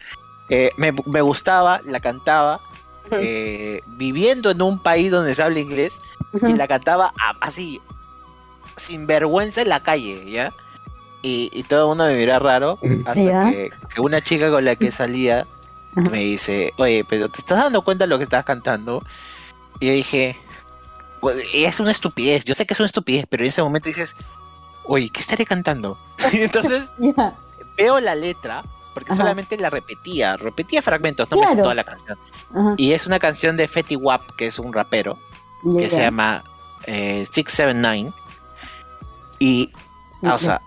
[0.49, 2.59] Eh, me, me, gustaba, la cantaba,
[3.11, 6.01] eh, viviendo en un país donde se habla inglés
[6.41, 7.81] y la cantaba así,
[8.77, 10.53] sin vergüenza en la calle, ¿ya?
[11.23, 13.69] Y, todo el mundo me mira raro hasta que,
[13.99, 15.45] una chica con la que salía
[15.95, 19.03] me dice, oye, pero ¿te estás dando cuenta de lo que estás cantando?
[19.79, 20.37] Y yo dije,
[21.53, 24.15] es una estupidez, yo sé que es una estupidez, pero en ese momento dices,
[24.85, 25.97] oye, ¿qué estaré cantando?
[26.31, 26.91] y entonces
[27.77, 28.63] veo la letra
[28.93, 32.17] porque solamente la repetía, repetía fragmentos, no me sé toda la canción.
[32.77, 35.17] Y es una canción de Fetty Wap, que es un rapero,
[35.77, 36.43] que se llama
[36.85, 38.13] eh, 679.
[39.39, 39.71] Y,
[40.23, 40.61] ah, o sea,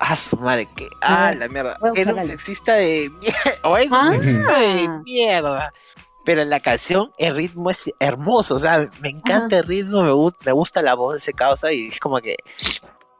[0.00, 3.94] a su madre, que, ah, la mierda, era un sexista de mierda, o es un
[3.94, 4.10] ah.
[4.10, 5.72] sexista de mierda.
[6.24, 10.52] Pero la canción, el ritmo es hermoso, o sea, me encanta el ritmo, me, me
[10.52, 12.36] gusta la voz de ese causa y es como que,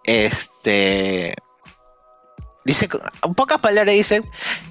[0.05, 1.35] este,
[2.65, 2.89] Dice,
[3.25, 4.23] en pocas palabras dice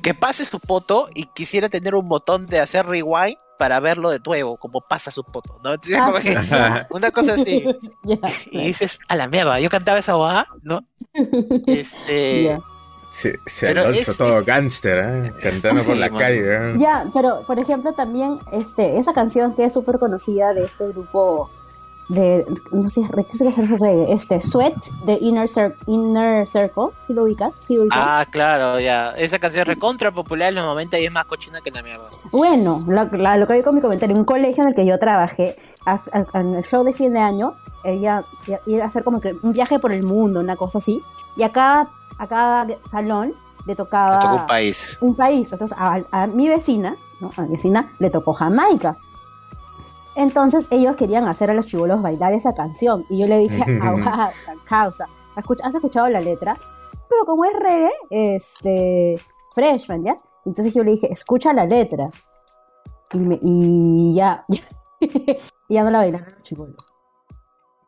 [0.04, 4.20] que pase su foto y quisiera tener un botón de hacer rewind para verlo de
[4.20, 5.72] nuevo, como pasa su foto, ¿no?
[5.98, 7.66] Ah, una cosa así.
[8.52, 10.86] y dices, a la mierda, yo cantaba esa boda, ¿no?
[11.68, 12.58] Este...
[13.10, 13.74] Se, se
[14.18, 15.34] todo gangster, ¿eh?
[15.42, 16.44] cantando por la calle.
[16.46, 16.74] ¿eh?
[16.78, 21.50] Ya, pero por ejemplo también este, esa canción que es súper conocida de este grupo
[22.10, 24.12] de, no sé, ¿qué es reggae?
[24.12, 25.48] Este, Sweat, de Inner,
[25.86, 29.12] Inner Circle, si lo ubicas, Ah, claro, ya.
[29.12, 32.10] Esa canción es recontra popular en los 90 y es más cochina que la mierda.
[32.32, 33.08] Bueno, lo
[33.48, 35.56] que vi con mi comentario, en un colegio en el que yo trabajé,
[36.34, 38.26] en el show de fin de año, ella
[38.66, 41.04] iba a hacer como que un viaje por el mundo, una cosa así,
[41.38, 43.34] y a cada, a cada salón
[43.66, 44.34] le tocaba...
[44.34, 44.98] un país.
[45.02, 47.32] Un país, entonces a, a mi vecina, ¿no?
[47.36, 48.98] A mi vecina le tocó Jamaica.
[50.16, 53.06] Entonces ellos querían hacer a los chivolos bailar esa canción.
[53.10, 54.32] Y yo le dije, ah,
[54.66, 55.08] causa,
[55.64, 56.56] ¿has escuchado la letra?
[57.10, 59.20] Pero como es reggae, este,
[59.56, 60.16] freshman, ¿ya?
[60.46, 62.10] Entonces yo le dije, escucha la letra.
[63.42, 64.46] Y, ya,
[65.70, 66.86] ya no la bailaron los chivolos.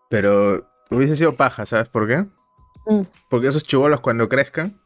[0.09, 2.27] Pero hubiese sido paja, ¿sabes por qué?
[2.85, 3.01] Mm.
[3.29, 4.81] Porque esos chivolos cuando crezcan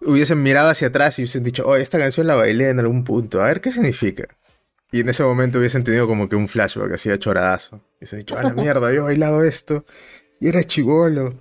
[0.00, 3.40] hubiesen mirado hacia atrás y hubiesen dicho, oh, esta canción la bailé en algún punto,
[3.40, 4.28] a ver qué significa.
[4.92, 7.76] Y en ese momento hubiesen tenido como que un flashback así de choradazo.
[7.76, 9.84] Y hubiesen dicho, a la mierda, yo he bailado esto.
[10.40, 11.34] Y era chivolo.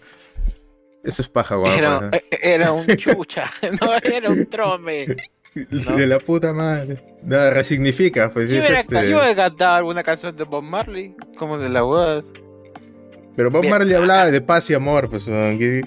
[1.03, 1.77] Eso es paja, guapo.
[1.77, 3.45] Era, e, era, un chucha,
[3.81, 5.15] no era un trome.
[5.53, 7.17] De la puta madre.
[7.23, 9.09] No, resignifica, pues yo, es este...
[9.09, 12.33] yo he cantado alguna canción de Bob Marley, como de la voz.
[13.35, 15.25] Pero Bob Marley hablaba de paz y amor, pues.
[15.25, 15.83] ¿De,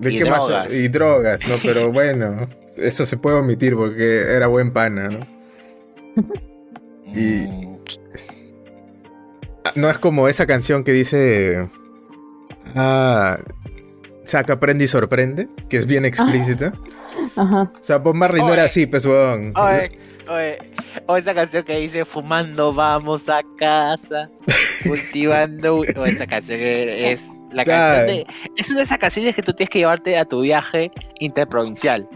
[0.00, 0.74] qué más?
[0.74, 1.54] Y drogas, ¿no?
[1.62, 5.26] Pero bueno, eso se puede omitir porque era buen pana, ¿no?
[7.14, 7.46] Y.
[9.74, 11.68] No es como esa canción que dice.
[12.74, 13.38] Ah.
[14.24, 16.72] saca, prende y sorprende, que es bien explícita.
[17.36, 17.62] Ajá.
[17.62, 19.52] O sea, Bob Marley no era así, pues, weón.
[21.06, 24.30] O esa canción que dice fumando vamos a casa,
[24.86, 25.76] cultivando.
[25.76, 28.26] o esa canción que es la canción de.
[28.56, 32.08] Es una de esas canciones que tú tienes que llevarte a tu viaje interprovincial.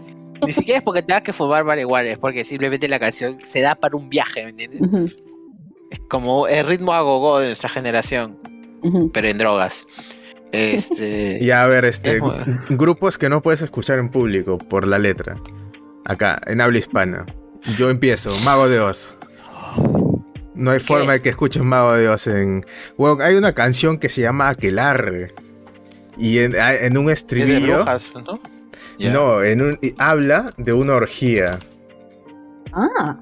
[0.45, 3.75] Ni siquiera es porque tengas que fumar marihuana, es porque simplemente la canción se da
[3.75, 5.17] para un viaje, ¿me entiendes?
[5.89, 8.39] Es como el ritmo agogó de nuestra generación,
[9.13, 9.87] pero en drogas.
[10.51, 11.37] Este...
[11.41, 12.19] Y a ver, este,
[12.69, 15.41] grupos que no puedes escuchar en público por la letra.
[16.05, 17.25] Acá, en habla hispana.
[17.77, 19.17] Yo empiezo, Mago de Oz.
[20.55, 22.65] No hay forma de que escuches Mago de Oz en.
[22.97, 25.33] Bueno, hay una canción que se llama Aquelarre.
[26.17, 27.85] Y en, un estribillo.
[28.27, 28.39] ¿no?
[28.99, 31.57] No, en un, habla de una orgía.
[32.71, 33.19] Ah.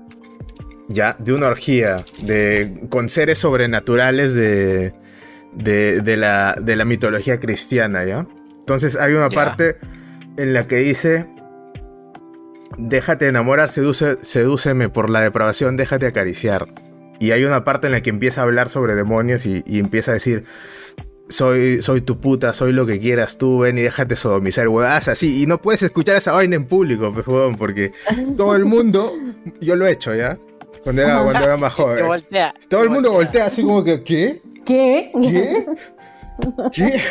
[0.90, 1.98] Ya, de una orgía.
[2.22, 4.94] De, con seres sobrenaturales de,
[5.54, 8.28] de, la, de la mitología cristiana, ¿ya?
[8.60, 9.78] Entonces hay una parte
[10.38, 11.26] en la que dice,
[12.78, 16.68] déjate enamorar, seduce, sedúceme por la depravación, déjate acariciar.
[17.20, 20.14] Y hay una parte en la que empieza a hablar sobre demonios y, empieza a
[20.16, 20.46] decir,
[21.30, 25.44] soy, soy tu puta, soy lo que quieras tú, ven y déjate sodomizar, huevas así.
[25.44, 27.26] Y no puedes escuchar esa vaina en público, pues,
[27.58, 27.94] porque
[28.38, 29.14] todo el mundo,
[29.60, 30.38] yo lo he hecho, ¿ya?
[30.84, 32.06] Cuando era, cuando era más joven.
[32.68, 34.42] todo el mundo voltea así como que, ¿qué?
[34.66, 35.12] ¿Qué?
[35.22, 35.66] ¿Qué?
[36.72, 37.02] ¿Qué?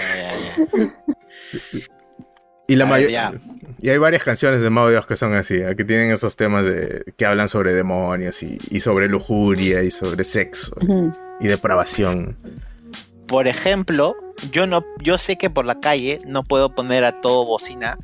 [2.67, 3.33] y la mayoría.
[3.83, 5.74] Y hay varias canciones de Mago Dios que son así, ¿eh?
[5.74, 10.76] que tienen esos temas de que hablan sobre demonios y, sobre lujuria y sobre sexo
[11.41, 12.37] y depravación.
[13.26, 14.16] Por ejemplo,
[14.53, 17.99] yo no, yo sé que por la calle no puedo poner a todo bocina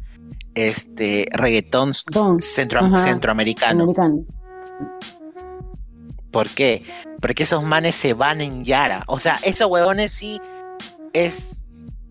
[0.54, 1.92] este reggaetón
[2.40, 3.92] centroamericano.
[6.30, 6.82] ¿Por qué?
[7.20, 9.04] Porque esos manes se van en Yara.
[9.08, 10.40] O sea, esos huevones sí
[11.12, 11.58] es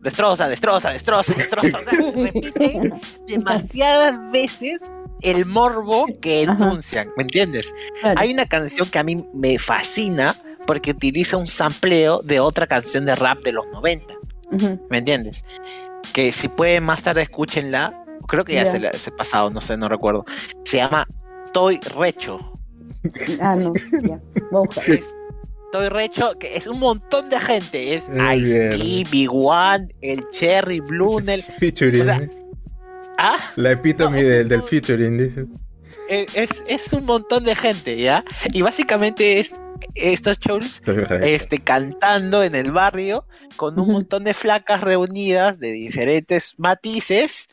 [0.06, 1.80] destroza, destroza, destroza, destroza.
[1.80, 4.82] O sea, repiten demasiadas veces
[5.22, 7.74] el morbo que enuncian, ¿me entiendes?
[8.16, 10.36] Hay una canción que a mí me fascina
[10.68, 14.14] porque utiliza un sampleo de otra canción de rap de los 90,
[14.90, 15.44] ¿me entiendes?
[16.14, 19.90] Que si pueden más tarde escúchenla, creo que ya se, se pasado, no sé, no
[19.90, 20.26] recuerdo.
[20.64, 21.08] Se llama
[21.52, 22.60] Toy Recho.
[23.42, 24.20] Ah, no, ya.
[25.76, 27.96] Estoy recho, que es un montón de gente.
[27.96, 31.44] Es Ice-T, Big One, el Cherry, Blunel.
[31.60, 32.02] Featuring.
[32.02, 32.30] O sea,
[33.18, 33.38] ¿ah?
[33.58, 35.46] La epítome del, del featuring, dice.
[36.08, 38.24] Es, es, un montón de gente, ¿ya?
[38.54, 39.58] Y básicamente es
[39.96, 40.82] estos shows
[41.22, 47.50] este, cantando en el barrio con un montón de flacas reunidas de diferentes matices,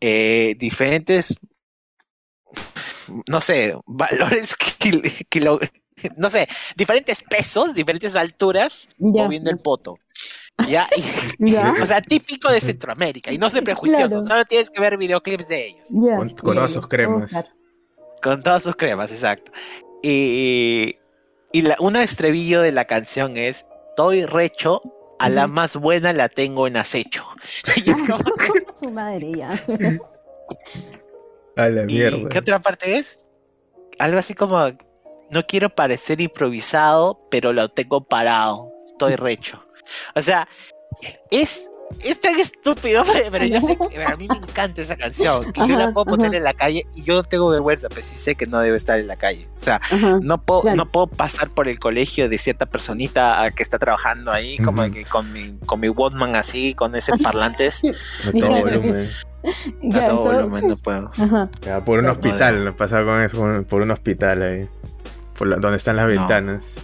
[0.00, 1.38] eh, diferentes
[3.26, 4.56] no sé, valores
[5.30, 5.40] que,
[6.16, 9.98] no sé, diferentes pesos, diferentes alturas, moviendo el poto.
[10.68, 10.86] ¿Ya?
[11.80, 13.32] O sea, típico de Centroamérica.
[13.32, 15.88] Y no sé prejuicioso, solo tienes que ver videoclips de ellos.
[16.16, 17.32] Con, todas sus cremas.
[18.22, 19.50] Con todas sus cremas, exacto.
[20.02, 20.96] Y,
[21.52, 24.80] y la, un estribillo de la canción es: Estoy recho,
[25.18, 27.24] a la más buena la tengo en acecho.
[28.74, 29.58] Su madre ya.
[31.56, 32.28] A la mierda.
[32.28, 33.26] ¿Qué otra parte es?
[33.98, 34.58] Algo así como,
[35.32, 38.72] no quiero parecer improvisado, pero lo tengo parado.
[38.86, 39.64] Estoy recho.
[40.14, 40.48] O sea,
[41.30, 41.66] es
[42.00, 45.44] es tan estúpido, pero yo sé que a mí me encanta esa canción.
[45.54, 48.16] Y yo la puedo poner en la calle y yo no tengo vergüenza, pero sí
[48.16, 49.48] sé que no debe estar en la calle.
[49.56, 49.80] O sea,
[50.20, 54.58] no puedo, no puedo pasar por el colegio de cierta personita que está trabajando ahí,
[54.58, 57.82] como que con mi, con mi Walkman así, con ese parlantes.
[58.26, 59.06] A todo volumen.
[59.94, 61.12] A todo volumen no puedo.
[61.84, 64.68] por un hospital, no pasaba con eso, por un hospital ahí.
[65.36, 66.76] Por donde están las ventanas.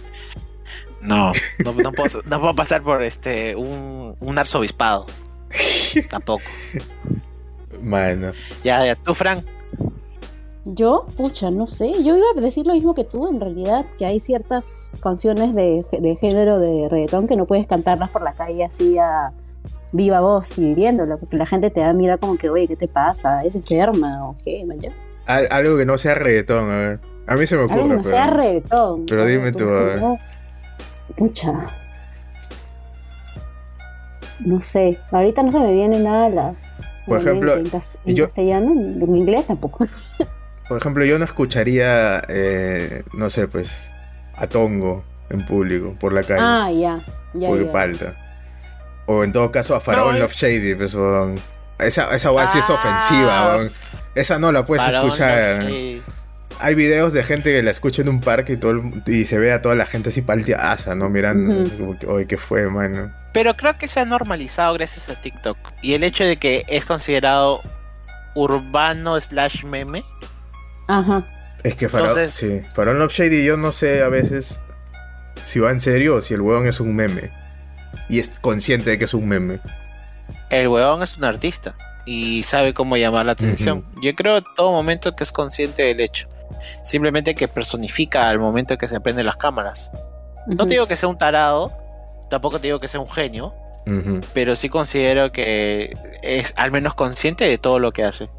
[1.01, 1.31] No,
[1.63, 5.05] no, puedo, pasar por este un, un arzobispado.
[6.09, 6.43] Tampoco.
[7.81, 8.33] Bueno.
[8.63, 9.43] Ya, ya, tú, Frank.
[10.65, 12.03] Yo, pucha, no sé.
[12.03, 15.83] Yo iba a decir lo mismo que tú, en realidad, que hay ciertas canciones de,
[16.19, 19.31] género de reggaetón que no puedes cantarlas por la calle así a
[19.91, 22.87] viva voz y viviéndolo, porque la gente te da mira como que, oye, ¿qué te
[22.87, 23.43] pasa?
[23.43, 24.63] ¿Es enferma o qué?
[25.25, 26.99] algo que no sea reggaetón, a ver.
[27.29, 27.83] A mí se me ocurre.
[27.83, 29.05] No sea reggaetón.
[29.05, 30.01] Pero dime tú, a ver.
[31.15, 31.51] Pucha.
[34.39, 36.55] No sé, ahorita no se me viene nada la.
[37.05, 39.85] Por ejemplo, en, castellano, en inglés tampoco.
[40.69, 43.91] Por ejemplo, yo no escucharía, eh, no sé, pues,
[44.35, 46.41] a Tongo en público, por la calle.
[46.41, 47.03] Ah, ya.
[47.33, 48.15] ya por falta.
[49.07, 50.19] O en todo caso a Faraón eh.
[50.19, 50.95] Love Shady, pues,
[51.79, 53.67] esa, esa sí es ofensiva, ah.
[54.13, 55.63] esa no la puedes escuchar.
[56.59, 59.53] Hay videos de gente que la escucha en un parque y, todo y se ve
[59.53, 61.09] a toda la gente así palteaza, ¿no?
[61.09, 63.11] Mirando, como que, oye, ¿qué fue, mano?
[63.33, 65.57] Pero creo que se ha normalizado gracias a TikTok.
[65.81, 67.61] Y el hecho de que es considerado
[68.35, 70.03] urbano slash meme.
[70.87, 71.25] Ajá.
[71.63, 74.59] Es que Farol, Entonces, sí, Farol Shady yo no sé a veces
[75.41, 77.31] si va en serio o si el huevón es un meme.
[78.09, 79.59] Y es consciente de que es un meme.
[80.49, 83.85] El huevón es un artista y sabe cómo llamar la atención.
[84.01, 86.27] Yo creo en todo momento que es consciente del hecho.
[86.83, 89.91] Simplemente que personifica al momento que se prenden las cámaras.
[90.47, 91.71] No te digo que sea un tarado,
[92.29, 93.53] tampoco te digo que sea un genio,
[94.33, 98.29] pero sí considero que es al menos consciente de todo lo que hace.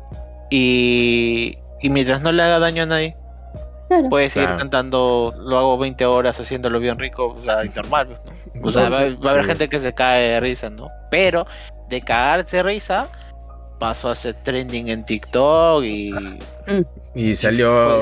[0.50, 3.16] Y, y mientras no le haga daño a nadie,
[4.08, 8.20] puede seguir cantando, lo hago 20 horas haciéndolo bien rico, o sea, normal.
[8.62, 10.88] O sea, va, a haber gente que se cae de risa, ¿no?
[11.10, 11.46] Pero
[11.88, 13.08] de cagarse de risa,
[13.78, 16.12] pasó a ser trending en TikTok y.
[17.14, 17.98] Y salió.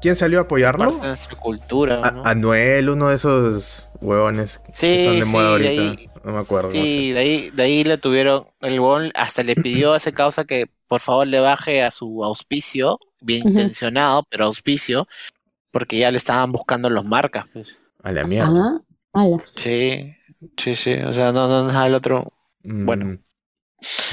[0.00, 0.84] ¿Quién salió a apoyarlo?
[0.84, 2.10] Parte de nuestra cultura.
[2.12, 2.24] ¿no?
[2.24, 6.10] Anuel, uno de esos huevones que están de moda ahorita.
[6.24, 6.70] no me acuerdo.
[6.70, 8.46] Sí, de, ahí, de ahí le tuvieron.
[8.60, 12.24] El huevón hasta le pidió a ese causa que por favor le baje a su
[12.24, 15.08] auspicio, bien intencionado, pero auspicio,
[15.72, 17.46] porque ya le estaban buscando los marcas.
[17.52, 17.76] Pues.
[18.02, 18.80] A la mierda.
[19.12, 20.14] Ah, sí,
[20.56, 20.94] sí, sí.
[20.94, 22.22] O sea, no, no, no, el otro.
[22.62, 22.86] Mm.
[22.86, 23.18] Bueno.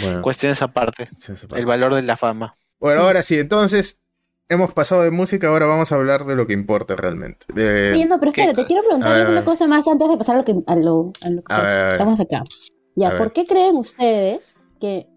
[0.01, 1.09] Bueno, Cuestiones aparte.
[1.55, 2.55] El valor de la fama.
[2.79, 4.01] Bueno, ahora sí, entonces
[4.49, 7.45] hemos pasado de música, ahora vamos a hablar de lo que importa realmente.
[7.53, 8.05] De...
[8.07, 10.75] no, pero te quiero preguntarles una cosa más antes de pasar a lo que, a
[10.75, 12.43] lo, que estamos acá.
[12.95, 15.07] Ya, ¿por qué creen ustedes que,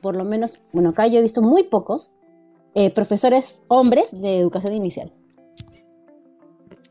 [0.00, 2.14] por lo menos, bueno, acá yo he visto muy pocos
[2.74, 5.12] eh, profesores hombres de educación inicial?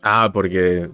[0.03, 0.89] Ah, porque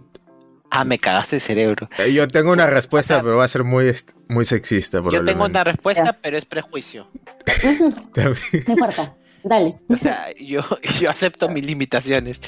[0.70, 1.90] Ah, me cagaste el cerebro.
[1.98, 3.94] Eh, yo tengo una respuesta, pero va a ser muy,
[4.28, 5.00] muy sexista.
[5.12, 7.08] Yo tengo una respuesta, pero es prejuicio.
[8.16, 9.78] no importa, dale.
[9.90, 10.62] O sea, yo,
[11.00, 12.42] yo acepto mis limitaciones.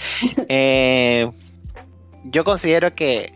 [0.50, 1.32] Eh,
[2.26, 3.34] yo considero que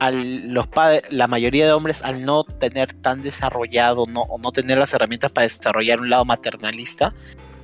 [0.00, 4.78] los padres, la mayoría de hombres, al no tener tan desarrollado no, o no tener
[4.78, 7.14] las herramientas para desarrollar un lado maternalista,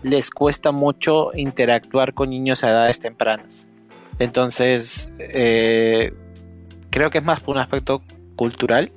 [0.02, 3.68] les cuesta mucho interactuar con niños a edades tempranas.
[4.18, 6.12] Entonces, eh,
[6.92, 8.02] creo que es más por un aspecto
[8.36, 8.92] cultural,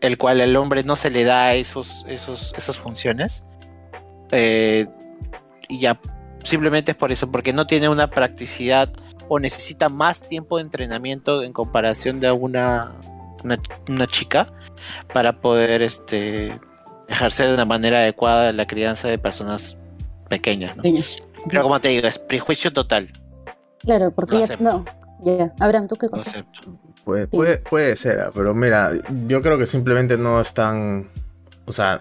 [0.00, 3.42] el cual al hombre no se le da esos, esos, esas funciones.
[4.30, 4.86] Eh,
[5.68, 5.98] y ya
[6.44, 8.92] simplemente es por eso, porque no tiene una practicidad
[9.28, 12.92] o necesita más tiempo de entrenamiento en comparación de una,
[13.42, 14.52] una, chica
[15.14, 16.60] para poder este,
[17.08, 19.78] ejercer de una manera adecuada la crianza de personas
[20.28, 20.76] pequeñas.
[21.48, 23.08] Pero como te digo, es prejuicio total.
[23.78, 24.84] Claro, porque no,
[25.24, 26.44] ya, Abraham, ¿tú qué cosa?
[27.04, 28.92] Puede, puede, puede ser, ah, pero mira,
[29.26, 31.08] yo creo que simplemente no están.
[31.66, 32.00] O sea,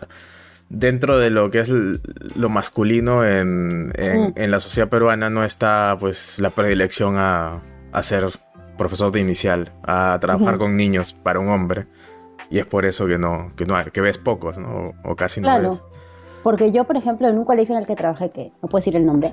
[0.70, 4.34] dentro de lo que es lo masculino en, mm.
[4.36, 7.62] en, la sociedad peruana no está pues la predilección a,
[7.92, 8.28] a ser
[8.78, 11.88] profesor de inicial, a trabajar con niños para un hombre.
[12.50, 14.94] Y es por eso que no, que no que ves pocos, ¿no?
[15.04, 15.70] O, casi no claro.
[15.72, 15.84] ves.
[16.44, 18.96] Porque yo, por ejemplo, en un colegio en el que trabajé, que no puedo decir
[18.96, 19.30] el nombre,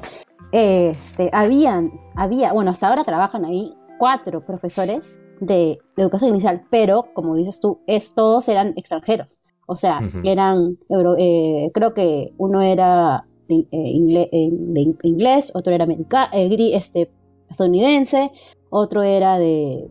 [0.53, 7.37] este, habían, había, bueno, hasta ahora trabajan ahí cuatro profesores de, educación inicial, pero como
[7.37, 9.43] dices tú, es, todos eran extranjeros.
[9.67, 10.79] O sea, eran,
[11.19, 17.13] eh, creo que uno era de, eh, inglés, otro era eh, este,
[17.51, 18.33] estadounidense,
[18.71, 19.87] otro era de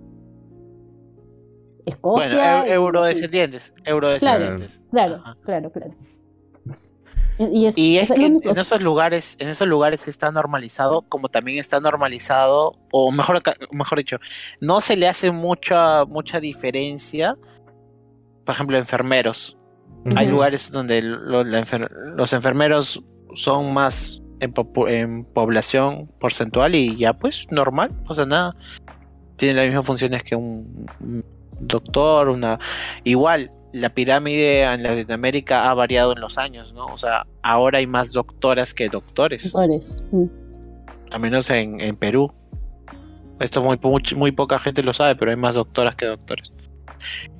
[1.85, 2.61] Escocia.
[2.61, 4.81] Bueno, eurodescendientes, eurodescendientes.
[4.89, 5.93] Claro, claro, claro,
[7.41, 7.75] y, es,
[8.11, 13.41] que en esos lugares, en esos lugares está normalizado, como también está normalizado, o mejor,
[13.71, 14.17] mejor dicho,
[14.59, 17.37] no se le hace mucha, mucha diferencia,
[18.43, 19.57] por ejemplo, enfermeros.
[20.15, 23.01] Hay lugares donde los enfermeros
[23.33, 24.53] son más en,
[24.87, 28.55] en, población porcentual y ya pues normal, o sea, nada.
[29.37, 30.87] Tienen las mismas funciones que un
[31.61, 32.59] doctor, una...
[33.05, 36.87] Igual, la pirámide en Latinoamérica ha variado en los años, ¿no?
[36.87, 39.51] O sea, ahora hay más doctoras que doctores.
[39.51, 39.97] Doctores.
[40.11, 40.25] Mm.
[41.11, 42.31] Al menos en, Perú.
[43.39, 43.79] Esto muy,
[44.15, 46.51] muy, poca gente lo sabe, pero hay más doctoras que doctores.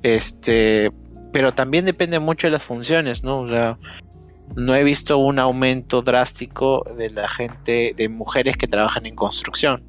[0.02, 0.90] Este,
[1.32, 3.40] pero también depende mucho de las funciones, ¿no?
[3.40, 3.78] O sea,
[4.56, 9.84] no he visto un aumento drástico de la gente, de mujeres que trabajan en construcción.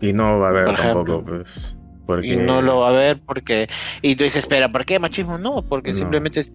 [0.00, 1.76] y, no va a haber tampoco, pues.
[2.22, 3.68] Y no lo va a ver porque...
[4.02, 5.38] Y tú dices, espera, ¿por qué machismo?
[5.38, 6.52] No, porque simplemente es...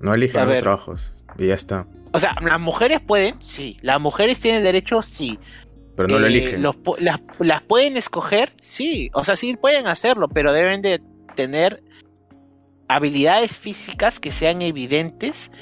[0.00, 1.86] No eligen los trabajos y ya está.
[2.12, 3.76] O sea, las mujeres pueden, sí.
[3.82, 5.38] Las mujeres tienen derecho, sí.
[5.96, 6.62] Pero no lo eh, eligen.
[6.62, 9.10] las, pueden escoger, sí.
[9.12, 11.00] O sea, sí pueden hacerlo, pero deben de
[11.34, 11.82] tener
[12.88, 15.52] habilidades físicas que sean evidentes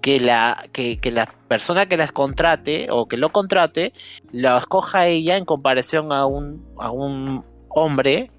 [0.00, 3.92] que la, que, la persona que las contrate o que lo contrate
[4.30, 8.30] la escoja ella en comparación a un, a un hombre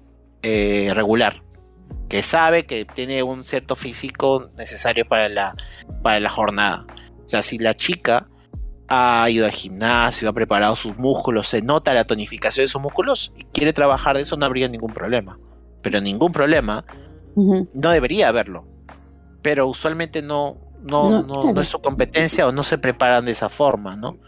[0.42, 1.42] eh, regular
[2.10, 5.54] que sabe que tiene un cierto físico necesario para la,
[6.02, 6.84] para la jornada.
[7.24, 8.28] O sea, si la chica
[8.88, 13.32] ha ido al gimnasio, ha preparado sus músculos, se nota la tonificación de sus músculos
[13.36, 15.38] y quiere trabajar de eso, no habría ningún problema.
[15.82, 16.84] Pero ningún problema,
[17.36, 18.66] no debería haberlo.
[19.40, 23.94] Pero usualmente no, no, no, es su competencia o no se preparan de esa forma,
[23.94, 24.18] ¿no?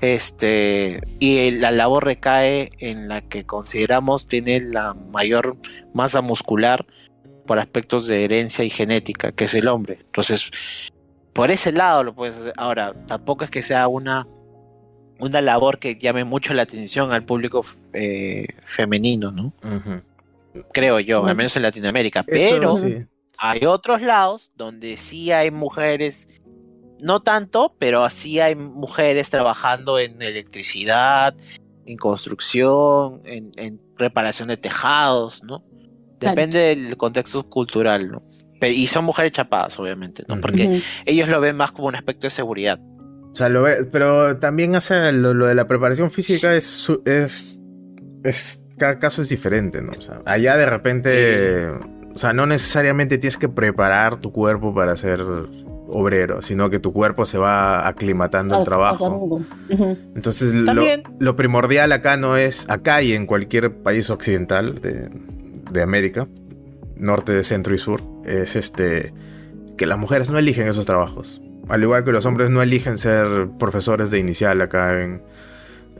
[0.00, 5.56] Este, y la labor recae en la que consideramos tiene la mayor
[5.94, 6.86] masa muscular
[7.46, 9.98] por aspectos de herencia y genética, que es el hombre.
[10.00, 10.50] Entonces,
[11.32, 12.52] por ese lado lo puedes hacer.
[12.56, 14.26] Ahora, tampoco es que sea una,
[15.18, 19.52] una labor que llame mucho la atención al público eh, femenino, ¿no?
[20.72, 22.22] Creo yo, al menos en Latinoamérica.
[22.22, 22.78] Pero
[23.38, 26.28] hay otros lados donde sí hay mujeres,
[27.00, 31.34] no tanto, pero sí hay mujeres trabajando en electricidad,
[31.84, 35.64] en construcción, en, en reparación de tejados, ¿no?
[36.18, 38.22] Depende del contexto cultural, ¿no?
[38.62, 40.40] Y son mujeres chapadas, obviamente, ¿no?
[40.40, 42.80] Porque ellos lo ven más como un aspecto de seguridad.
[42.80, 47.60] O sea, lo ve, pero también hace lo, de la preparación física es, es,
[48.24, 49.92] es, cada caso es diferente, ¿no?
[49.92, 51.68] O sea, allá de repente,
[52.14, 55.20] o sea, no necesariamente tienes que preparar tu cuerpo para ser
[55.88, 59.40] obrero, sino que tu cuerpo se va aclimatando al trabajo.
[60.14, 60.74] Entonces, lo,
[61.18, 65.08] lo, primordial acá no es, acá y en cualquier país occidental de,
[65.70, 66.26] de América,
[66.96, 69.12] norte, de centro y sur, es este
[69.76, 71.40] que las mujeres no eligen esos trabajos.
[71.68, 75.22] Al igual que los hombres no eligen ser profesores de inicial acá en,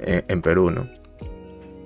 [0.01, 0.87] en, Perú, ¿no?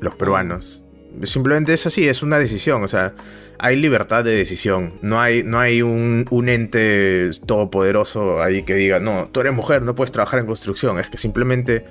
[0.00, 0.79] Los peruanos.
[1.24, 2.82] Simplemente es así, es una decisión.
[2.82, 3.14] O sea,
[3.58, 4.98] hay libertad de decisión.
[5.02, 9.82] No hay, no hay un, un, ente todopoderoso ahí que diga, no, tú eres mujer,
[9.82, 10.98] no puedes trabajar en construcción.
[10.98, 11.84] Es que simplemente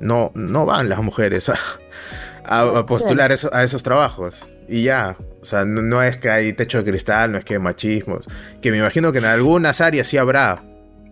[0.00, 1.56] no, no van las mujeres a,
[2.44, 4.52] a, postular a esos trabajos.
[4.68, 7.60] Y ya, o sea, no, es que hay techo de cristal, no es que hay
[7.60, 8.20] machismo.
[8.60, 10.62] Que me imagino que en algunas áreas sí habrá,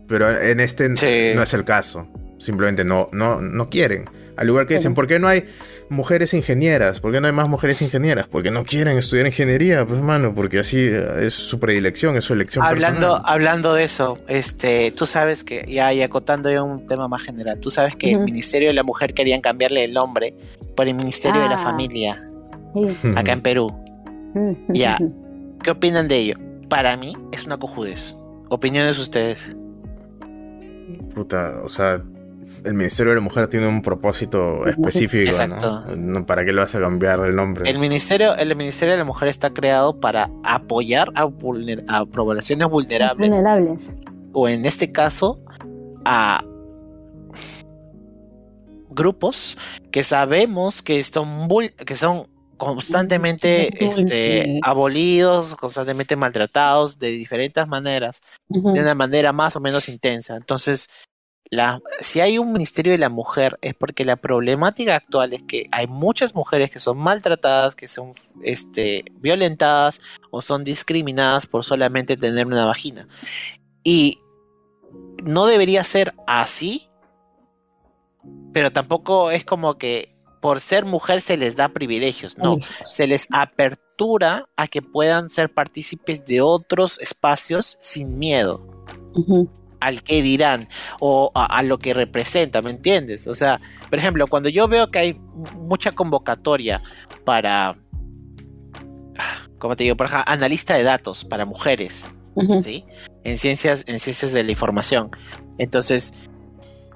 [0.09, 2.09] pero en este no es el caso.
[2.39, 4.11] Simplemente no, no, no quieren.
[4.37, 5.49] Al igual que dicen, ¿por qué no hay
[5.89, 7.01] mujeres ingenieras?
[7.01, 8.26] ¿Por qué no hay más mujeres ingenieras?
[8.28, 12.64] Porque no quieren estudiar ingeniería, pues mano, porque así es su predilección, es su elección
[12.64, 13.22] hablando, personal.
[13.24, 17.61] Hablando de eso, este, tú sabes que, ya y acotando ya un tema más general,
[17.61, 20.34] tú sabes que el Ministerio de la Mujer querían cambiarle el nombre
[20.76, 21.59] por el Ministerio de la ah.
[21.59, 22.28] Familia,
[23.16, 23.74] acá en Perú.
[24.68, 24.99] ya,
[25.62, 26.34] ¿qué opinan de ello?
[26.68, 28.16] Para mí es una cojudez.
[28.49, 29.57] ¿Opiniones ustedes?
[31.14, 32.03] Puta, o sea,
[32.67, 35.33] el Ministerio de la Mujer tiene un propósito específico,
[35.97, 36.27] ¿no?
[36.27, 37.69] ¿Para qué le vas a cambiar el nombre?
[37.71, 43.31] El Ministerio, el Ministerio de la Mujer está creado para apoyar a, poblaciones vulnerables.
[43.31, 43.99] Vulnerables.
[44.33, 45.41] O en este caso,
[46.05, 46.45] a
[48.91, 49.57] grupos
[49.93, 51.49] que sabemos que son,
[51.87, 59.61] que son constantemente este, abolidos, constantemente maltratados de diferentes maneras, de una manera más o
[59.61, 60.37] menos intensa.
[60.37, 60.89] Entonces,
[62.01, 65.87] si hay un Ministerio de la Mujer es porque la problemática actual es que hay
[65.87, 72.47] muchas mujeres que son maltratadas, que son este, violentadas o son discriminadas por solamente tener
[72.47, 73.09] una vagina.
[73.85, 74.21] Y
[75.23, 76.89] no debería ser así,
[78.53, 83.29] pero tampoco es como que por ser mujer se les da privilegios, no, se les
[83.33, 88.65] apertura a que puedan ser partícipes de otros espacios sin miedo
[89.81, 90.68] al que dirán
[91.01, 93.27] o a, lo que representa, ¿me entiendes?
[93.27, 95.20] O sea, por ejemplo, cuando yo veo que hay
[95.57, 96.83] mucha convocatoria
[97.24, 97.77] para,
[99.59, 99.97] ¿cómo te digo?
[99.97, 102.14] Por ejemplo, analista de datos para mujeres,
[102.62, 102.85] ¿sí?
[103.24, 105.11] En ciencias, en ciencias de la información.
[105.59, 106.29] Entonces,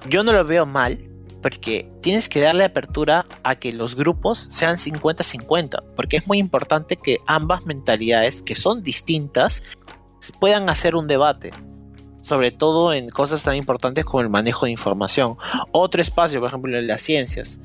[0.09, 1.07] yo no lo veo mal
[1.41, 6.97] porque tienes que darle apertura a que los grupos sean 50-50, porque es muy importante
[6.97, 9.63] que ambas mentalidades, que son distintas,
[10.39, 11.51] puedan hacer un debate
[12.21, 15.35] sobre todo en cosas tan importantes como el manejo de información.
[15.71, 17.59] Otro espacio, por ejemplo, en las ciencias.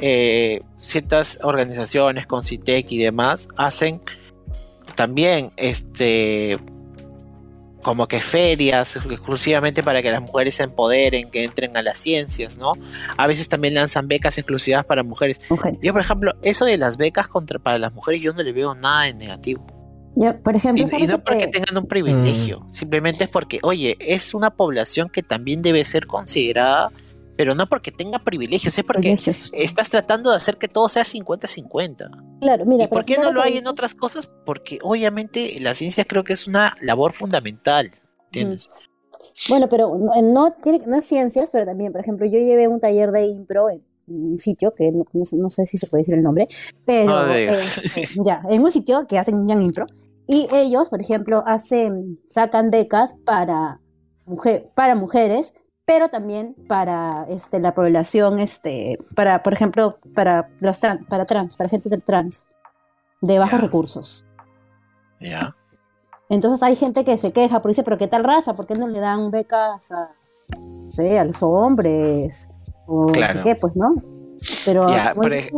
[0.00, 4.00] Eh, ciertas organizaciones con CITEC y demás hacen
[4.94, 6.58] también este
[7.82, 12.58] como que ferias exclusivamente para que las mujeres se empoderen, que entren a las ciencias,
[12.58, 12.72] ¿no?
[13.16, 15.40] A veces también lanzan becas exclusivas para mujeres.
[15.80, 18.74] Yo, por ejemplo, eso de las becas contra, para las mujeres, yo no le veo
[18.74, 19.75] nada de negativo
[20.42, 22.70] por ejemplo, y, no porque tengan un privilegio, mm.
[22.70, 26.90] simplemente es porque, oye, es una población que también debe ser considerada,
[27.36, 29.14] pero no porque tenga privilegios, es porque
[29.52, 32.40] estás tratando de hacer que todo sea 50-50.
[32.40, 32.84] Claro, mira.
[32.84, 34.30] ¿Y por qué no lo hay en otras cosas?
[34.46, 37.90] Porque obviamente la ciencia creo que es una labor fundamental,
[38.26, 38.70] ¿entiendes?
[39.50, 43.10] Bueno, pero no, tiene, no es ciencias, pero también, por ejemplo, yo llevé un taller
[43.12, 46.48] de impro en un sitio que no, sé si se puede decir el nombre,
[46.84, 47.58] pero eh,
[48.24, 49.86] ya, en un sitio que hacen un impro
[50.26, 53.80] y ellos, por ejemplo, hacen, sacan becas para,
[54.24, 55.54] mujer, para mujeres,
[55.84, 61.56] pero también para este, la población, este, para, por ejemplo, para los trans, para trans,
[61.56, 62.48] para gente del trans,
[63.20, 64.26] de bajos recursos.
[65.20, 65.54] Ya.
[66.28, 68.54] Entonces hay gente que se queja, pero dice, pero ¿qué tal raza?
[68.54, 70.10] ¿Por qué no le dan becas a,
[71.20, 72.50] a los hombres?
[72.88, 73.94] O no sé qué, pues, ¿no?
[74.64, 74.86] Pero,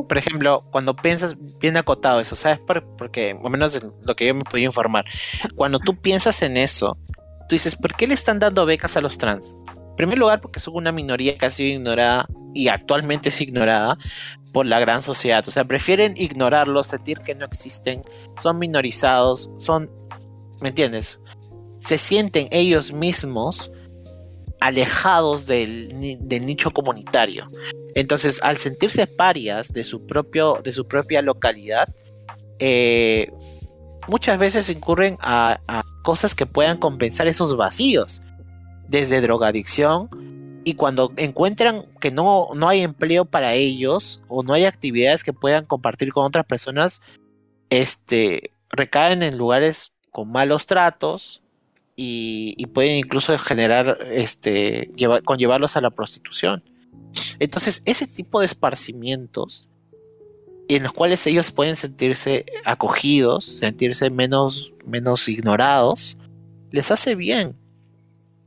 [0.07, 2.61] por, ejemplo, cuando piensas bien acotado eso, ¿sabes?
[2.97, 5.05] porque, o menos lo que yo me podía informar,
[5.57, 6.97] cuando tú piensas en eso,
[7.49, 9.61] tú dices, ¿por qué le están dando becas a los trans?
[9.69, 13.99] En primer lugar, porque son una minoría que ha sido ignorada y actualmente es ignorada
[14.53, 15.45] por la gran sociedad.
[15.47, 18.03] O sea, prefieren ignorarlos, sentir que no existen,
[18.37, 19.91] son minorizados, son,
[20.61, 21.21] ¿me entiendes?
[21.79, 23.73] Se sienten ellos mismos
[24.61, 27.49] alejados del, del nicho comunitario.
[27.99, 31.93] Entonces, al sentirse parias de su, propio, de su propia localidad,
[32.61, 33.33] eh,
[34.07, 35.59] muchas veces incurren a,
[36.05, 38.23] cosas que puedan compensar esos vacíos,
[38.87, 40.09] desde drogadicción,
[40.63, 45.33] y cuando encuentran que no, no hay empleo para ellos o no hay actividades que
[45.33, 47.03] puedan compartir con otras personas,
[47.69, 51.43] este, recaen en lugares con malos tratos
[51.97, 54.93] y, pueden incluso generar, este,
[55.25, 56.63] conllevarlos a la prostitución.
[57.39, 59.69] Entonces, ese tipo de esparcimientos
[60.69, 66.19] en los cuales ellos pueden sentirse acogidos, sentirse menos, menos ignorados,
[66.71, 67.57] les hace bien.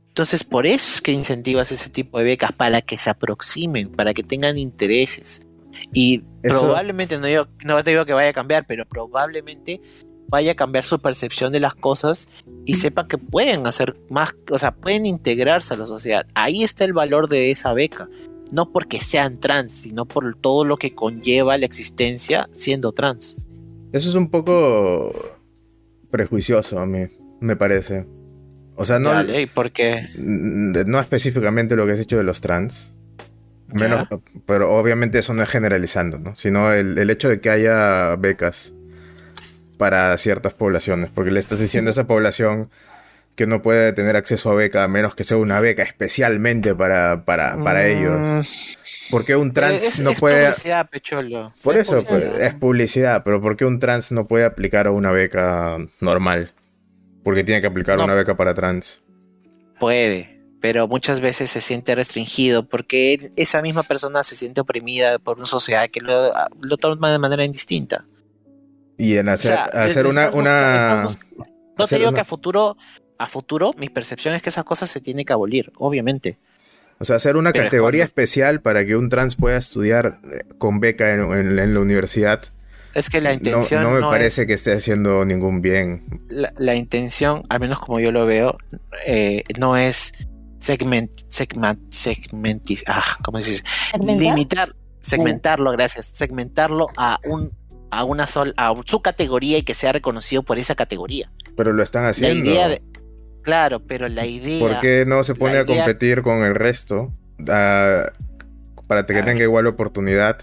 [0.08, 4.14] Entonces, por eso es que incentivas ese tipo de becas para que se aproximen, para
[4.14, 5.42] que tengan intereses.
[5.92, 9.80] Y probablemente, no, no te digo que vaya a cambiar, pero probablemente
[10.28, 12.28] vaya a cambiar su percepción de las cosas
[12.64, 16.26] y sepan que pueden hacer más, o sea, pueden integrarse a la sociedad.
[16.34, 18.08] Ahí está el valor de esa beca
[18.52, 23.36] no porque sean trans, sino por todo lo que conlleva la existencia siendo trans.
[23.92, 25.12] Eso es un poco
[26.10, 27.06] prejuicioso a mí,
[27.40, 28.06] me parece.
[28.76, 29.10] O sea, no.
[29.54, 30.08] por qué?
[30.16, 32.94] No específicamente lo que has hecho de los trans.
[33.68, 34.06] Menos,
[34.44, 36.36] pero obviamente eso no es generalizando, ¿no?
[36.36, 38.74] Sino el, el, hecho de que haya becas
[39.78, 41.10] para ciertas poblaciones.
[41.10, 42.68] Porque le estás diciendo a esa población
[43.34, 47.24] que no puede tener acceso a beca a menos que sea una beca especialmente para,
[47.24, 47.86] para, para mm.
[47.86, 48.48] ellos.
[49.10, 50.48] Porque un trans no puede.
[50.48, 51.52] Es publicidad, Pecholo.
[51.62, 55.78] Por eso, pues, es publicidad, pero ¿por qué un trans no puede aplicar una beca
[56.00, 56.52] normal?
[57.22, 59.02] Porque tiene que aplicar una beca para trans.
[59.78, 65.36] Puede, pero muchas veces se siente restringido porque esa misma persona se siente oprimida por
[65.36, 68.06] una sociedad que lo, lo toma de manera indistinta.
[68.96, 70.30] Y en hacer, hacer una.
[70.30, 71.06] una...
[71.76, 72.76] no te digo que a futuro
[73.22, 76.38] a futuro, mi percepción es que esas cosas se tienen que abolir, obviamente.
[76.98, 81.12] O sea, hacer una categoría especial para que un trans pueda estudiar eh, con beca
[81.12, 82.42] en, la universidad.
[82.94, 83.82] Es que la intención.
[83.82, 86.02] No, me parece que esté haciendo ningún bien.
[86.28, 88.58] La, intención, al menos como yo lo veo,
[89.06, 90.14] eh, no es
[90.58, 93.64] segment, segment, segmentis, ah, ¿cómo se dice?
[94.00, 96.06] Limitar, segmentarlo, gracias.
[96.06, 97.50] Segmentarlo a un
[97.92, 101.30] a una sola, a su categoría y que sea reconocido por esa categoría.
[101.56, 102.42] Pero lo están haciendo.
[102.42, 102.82] La idea de,
[103.42, 104.60] Claro, pero la idea.
[104.60, 107.12] ¿Por qué no se pone a competir con el resto?
[108.86, 109.24] para que ah.
[109.24, 110.38] tenga igual oportunidad.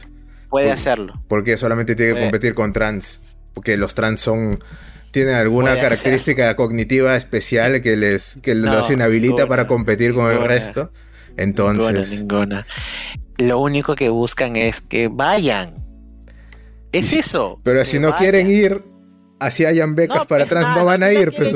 [0.49, 1.21] Puede hacerlo.
[1.27, 3.21] Porque solamente tiene que competir con trans.
[3.53, 4.63] Porque los trans son.
[5.11, 10.91] Tienen alguna característica cognitiva especial que les que los inhabilita para competir con el resto.
[11.37, 12.11] Entonces.
[12.11, 12.65] Ninguna,
[13.37, 15.75] Lo único que buscan es que vayan.
[16.91, 17.59] Es eso.
[17.63, 18.83] Pero si no quieren ir,
[19.39, 21.49] así hayan becas para pues trans, no van a ir, pues.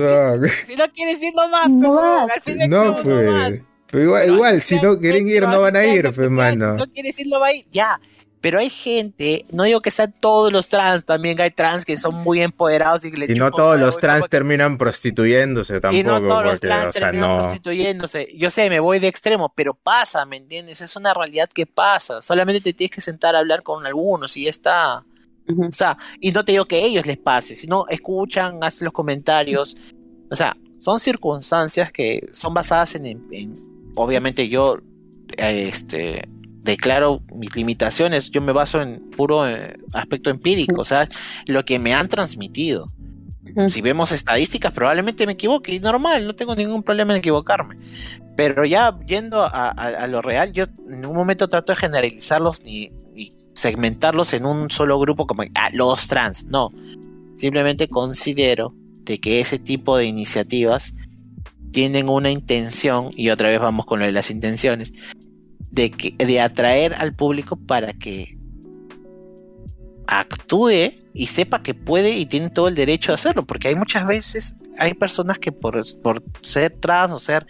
[0.65, 2.27] Si no quieres ir, no vas, no,
[2.67, 3.61] no, pues.
[3.87, 6.73] Pero igual, igual si no quieren ir, no van a ir, pues, mano.
[6.73, 7.99] Si no quieres ir, no va a ir, ya.
[8.41, 12.15] Pero hay gente, no digo que sean todos los trans, también hay trans que son
[12.23, 15.97] muy empoderados y que Y no todos los trans terminan prostituyéndose tampoco.
[15.97, 18.27] Y no todos los trans terminan prostituyéndose.
[18.35, 20.81] Yo sé, me voy de extremo, pero pasa, ¿me entiendes?
[20.81, 22.21] Es una realidad que pasa.
[22.21, 25.05] Solamente te tienes que sentar a hablar con algunos y ya está.
[25.47, 28.93] O sea, y no te digo que a ellos les pase, sino escuchan, hacen los
[28.93, 29.75] comentarios.
[30.31, 33.21] O sea, son circunstancias que son basadas en,
[33.95, 34.79] obviamente yo
[35.37, 36.27] este
[36.63, 41.07] declaro mis limitaciones, yo me baso en puro eh, aspecto empírico, o sea,
[41.45, 42.87] lo que me han transmitido.
[43.67, 47.77] Si vemos estadísticas, probablemente me equivoque, y normal, no tengo ningún problema en equivocarme.
[48.35, 52.91] Pero ya yendo a, lo real, yo en ningún momento trato de generalizarlos ni,
[53.53, 56.45] segmentarlos en un solo grupo como ah, los trans.
[56.45, 56.71] No,
[57.35, 58.73] simplemente considero
[59.05, 60.95] de que ese tipo de iniciativas
[61.71, 64.93] tienen una intención, y otra vez vamos con lo de las intenciones,
[65.71, 68.37] de, que, de atraer al público para que
[70.05, 74.05] actúe y sepa que puede y tiene todo el derecho a hacerlo, porque hay muchas
[74.05, 77.45] veces, hay personas que por, por ser trans o ser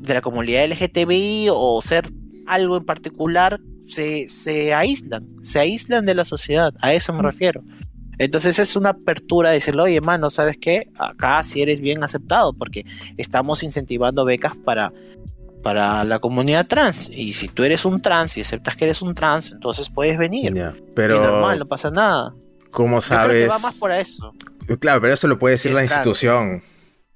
[0.00, 2.08] de la comunidad LGTBI o ser
[2.46, 7.62] algo en particular, se, se aíslan, se aíslan de la sociedad, a eso me refiero.
[8.18, 10.90] Entonces es una apertura de decirle, oye, mano, ¿sabes qué?
[10.98, 12.84] Acá sí eres bien aceptado porque
[13.16, 14.92] estamos incentivando becas para,
[15.62, 17.08] para la comunidad trans.
[17.10, 20.52] Y si tú eres un trans y aceptas que eres un trans, entonces puedes venir.
[20.94, 21.22] pero...
[21.22, 22.34] normal, no pasa nada.
[22.70, 23.50] ¿Cómo sabes?
[23.50, 24.34] va más por eso.
[24.80, 26.62] Claro, pero eso lo puede decir la institución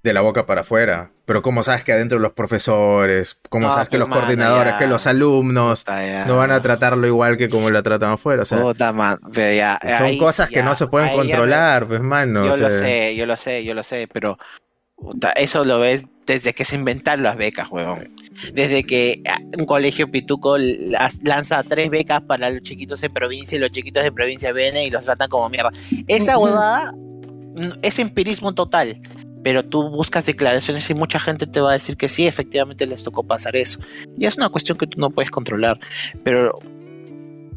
[0.03, 1.13] de la boca para afuera.
[1.27, 5.87] Pero ¿cómo sabes que adentro los profesores, cómo sabes que los coordinadores, que los alumnos
[6.27, 8.43] no van a tratarlo igual que como lo tratan afuera?
[8.43, 12.45] O sea, son cosas que no se pueden controlar, pues, mano.
[12.45, 14.39] Yo lo sé, yo lo sé, yo lo sé, pero
[15.37, 18.15] eso lo ves desde que se inventaron las becas, huevón.
[18.53, 23.61] Desde que ah, un colegio pituco lanza tres becas para los chiquitos de provincia y
[23.61, 25.71] los chiquitos de provincia vienen y los tratan como mierda.
[26.07, 29.01] Esa huevada mm, es empirismo total
[29.45, 33.05] pero tú buscas declaraciones y mucha gente te va a decir que sí, efectivamente les
[33.05, 33.79] tocó pasar eso.
[34.19, 35.79] Y es una cuestión que tú no puedes controlar,
[36.25, 36.59] pero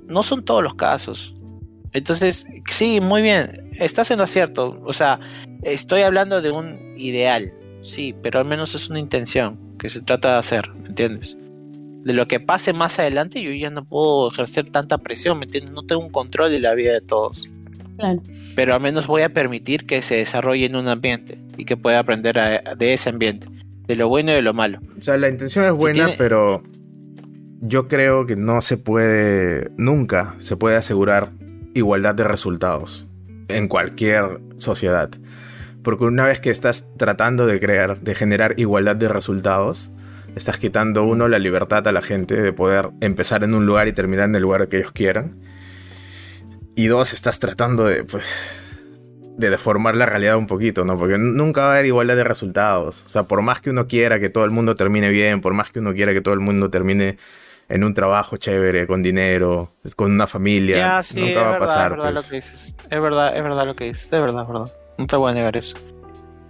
[0.06, 1.34] no son todos los casos.
[1.94, 4.82] Entonces, sí, muy bien, estás en lo cierto.
[4.86, 5.22] O sea,
[5.64, 10.34] estoy hablando de un ideal, sí, pero al menos es una intención que se trata
[10.34, 11.38] de hacer, ¿me entiendes?
[12.04, 15.74] De lo que pase más adelante, yo ya no puedo ejercer tanta presión, ¿me entiendes?
[15.74, 17.50] No tengo un control de la vida de todos.
[18.56, 22.00] Pero al menos voy a permitir que se desarrolle en un ambiente y que pueda
[22.00, 22.36] aprender
[22.78, 23.48] de ese ambiente,
[23.88, 24.80] de lo bueno y de lo malo.
[24.98, 26.64] O sea, la intención es buena, pero
[27.60, 31.32] yo creo que no se puede, nunca se puede asegurar
[31.74, 33.08] igualdad de resultados
[33.48, 35.10] en cualquier sociedad.
[35.84, 39.92] Porque una vez que estás tratando de crear, de generar igualdad de resultados,
[40.36, 43.94] estás quitando uno la libertad a la gente de poder empezar en un lugar y
[43.94, 45.38] terminar en el lugar que ellos quieran.
[46.78, 48.62] Y dos, estás tratando de, pues,
[49.36, 50.96] de deformar la realidad un poquito, ¿no?
[50.96, 53.04] Porque nunca va a haber igualdad de resultados.
[53.04, 55.72] O sea, por más que uno quiera que todo el mundo termine bien, por más
[55.72, 57.18] que uno quiera que todo el mundo termine
[57.68, 61.92] en un trabajo chévere, con dinero, con una familia, nunca va a pasar.
[61.94, 62.30] Es verdad, lo pues.
[62.30, 62.76] que dices.
[62.92, 64.14] Es verdad, es verdad lo que dices.
[64.14, 64.72] Es verdad, es verdad.
[65.00, 65.76] No te voy a negar eso.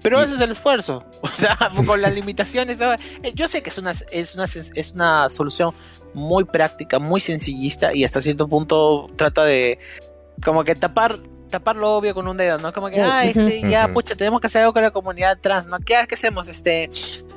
[0.03, 1.05] Pero ese es el esfuerzo.
[1.21, 2.81] O sea, con las limitaciones.
[2.81, 5.73] Eh, yo sé que es una, es una, es una solución
[6.13, 9.79] muy práctica, muy sencillista y hasta cierto punto trata de
[10.43, 11.19] como que tapar
[11.49, 12.73] tapar lo obvio con un dedo, ¿no?
[12.73, 15.80] Como que, ah, este, ya, pucha, tenemos que hacer algo con la comunidad trans, ¿no?
[15.80, 16.47] ¿Qué, qué hacemos?
[16.47, 16.91] Este,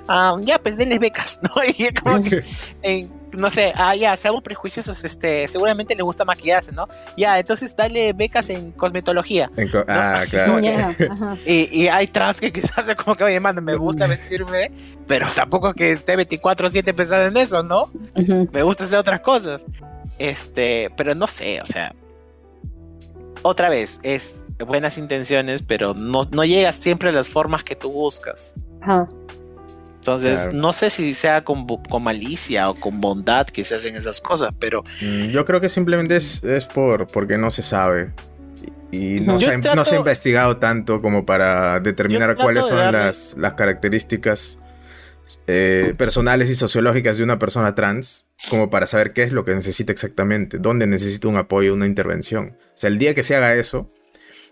[0.08, 1.62] ah, ya, pues denles becas, ¿no?
[1.64, 2.44] Y como que,
[3.32, 6.88] no sé, ah, ya, seamos prejuiciosos, este, seguramente les gusta maquillarse, ¿no?
[7.16, 9.50] Ya, entonces dale becas en cosmetología.
[9.86, 10.60] Ah, claro.
[11.46, 14.72] y, y, hay trans que quizás como que, oye, mano, me gusta vestirme,
[15.06, 17.90] pero tampoco que esté 24-7 pensando en eso, ¿no?
[18.52, 19.64] Me gusta hacer otras cosas.
[20.18, 21.94] Este, pero no sé, o sea,
[23.42, 27.90] otra vez, es buenas intenciones, pero no, no llegas siempre a las formas que tú
[27.90, 28.54] buscas.
[30.00, 31.66] Entonces, no sé si sea con,
[32.00, 34.82] malicia o con bondad que se hacen esas cosas, pero...
[35.02, 36.40] Mm, yo creo que simplemente es,
[36.72, 38.12] por porque no se sabe.
[38.90, 43.54] Y no, se, no se, ha investigado tanto como para determinar cuáles son las, las
[43.54, 44.58] características
[45.46, 49.54] eh, personales y sociológicas de una persona trans como para saber qué es lo que
[49.54, 52.56] necesita exactamente, dónde necesita un apoyo, una intervención.
[52.60, 53.90] O sea, el día que se haga eso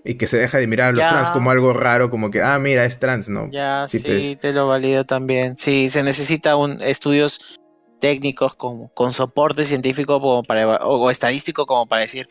[0.04, 2.58] y que se deja de mirar a los trans como algo raro, como que, ah,
[2.58, 3.50] mira, es trans, ¿no?
[3.50, 4.38] Ya, sí, pues.
[4.38, 5.56] te lo valido también.
[5.56, 7.58] Sí, se necesita un estudios
[7.98, 12.28] técnicos con, con soporte científico como para, o, estadístico como para decir,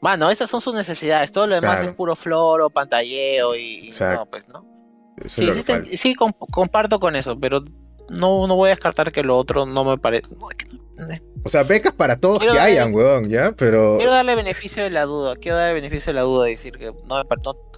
[0.00, 4.48] bueno, estas son sus necesidades, todo lo demás es puro floro, pantalleo y, no, pues,
[4.48, 4.77] ¿no?
[5.26, 7.62] Sí, sí, sí comparto con eso, pero
[8.08, 10.28] no, no voy a descartar que lo otro no me parece.
[11.44, 13.52] o sea, becas para todos que hayan, weón, ¿ya?
[13.52, 13.96] Pero.
[13.96, 15.36] Quiero darle beneficio de la duda.
[15.36, 17.22] Quiero darle beneficio de la duda y decir que no,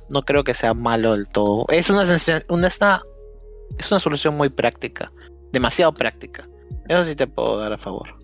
[0.09, 1.67] no, creo que sea malo del todo.
[1.69, 2.05] Es una,
[2.49, 5.12] una, es una solución muy práctica.
[5.53, 6.49] Demasiado práctica.
[6.89, 8.20] Eso sí te puedo dar a favor.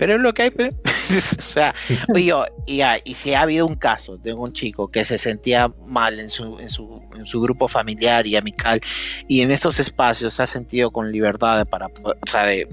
[0.00, 1.74] Pero es lo que hay, o sea,
[2.08, 2.32] oye,
[2.66, 6.30] y, y si ha habido un caso de un chico que se sentía mal en
[6.30, 8.80] su, en su, en su grupo familiar y amical,
[9.28, 12.66] y en esos espacios se ha sentido con libertad para, o sea, de,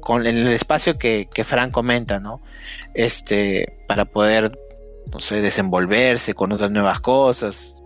[0.00, 2.42] con en el espacio que, que Fran comenta, ¿no?
[2.92, 4.58] Este, para poder,
[5.10, 7.82] no sé, desenvolverse con otras nuevas cosas,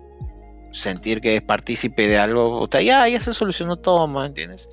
[0.72, 4.68] sentir que es partícipe de algo, o sea, ya, ya se solucionó todo, ¿me entiendes?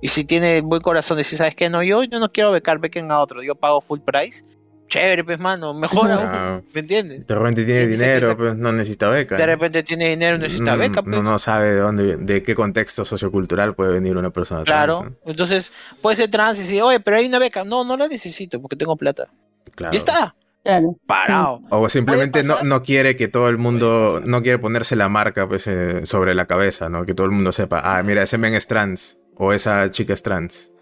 [0.00, 1.70] Y si tiene buen corazón, decir, ¿sabes qué?
[1.70, 4.44] No, yo, yo no quiero becar, bequen a otro, yo pago full price
[4.88, 7.26] chévere, pues, mano, mejor aún, ¿me entiendes?
[7.26, 9.36] De repente tiene dinero, pues no necesita beca.
[9.36, 11.14] De repente tiene dinero, necesita beca, pues.
[11.14, 14.98] No, no sabe de dónde, de qué contexto sociocultural puede venir una persona claro.
[14.98, 15.14] trans.
[15.14, 17.64] Claro, entonces puede ser trans y decir, oye, pero hay una beca.
[17.64, 19.28] No, no la necesito porque tengo plata.
[19.74, 19.94] Claro.
[19.94, 20.34] Y está.
[20.62, 20.96] Claro.
[21.06, 21.60] Parado.
[21.70, 25.66] O simplemente no, no quiere que todo el mundo, no quiere ponerse la marca pues,
[25.66, 27.04] eh, sobre la cabeza, ¿no?
[27.04, 30.22] Que todo el mundo sepa, ah, mira, ese men es trans o esa chica es
[30.22, 30.72] trans.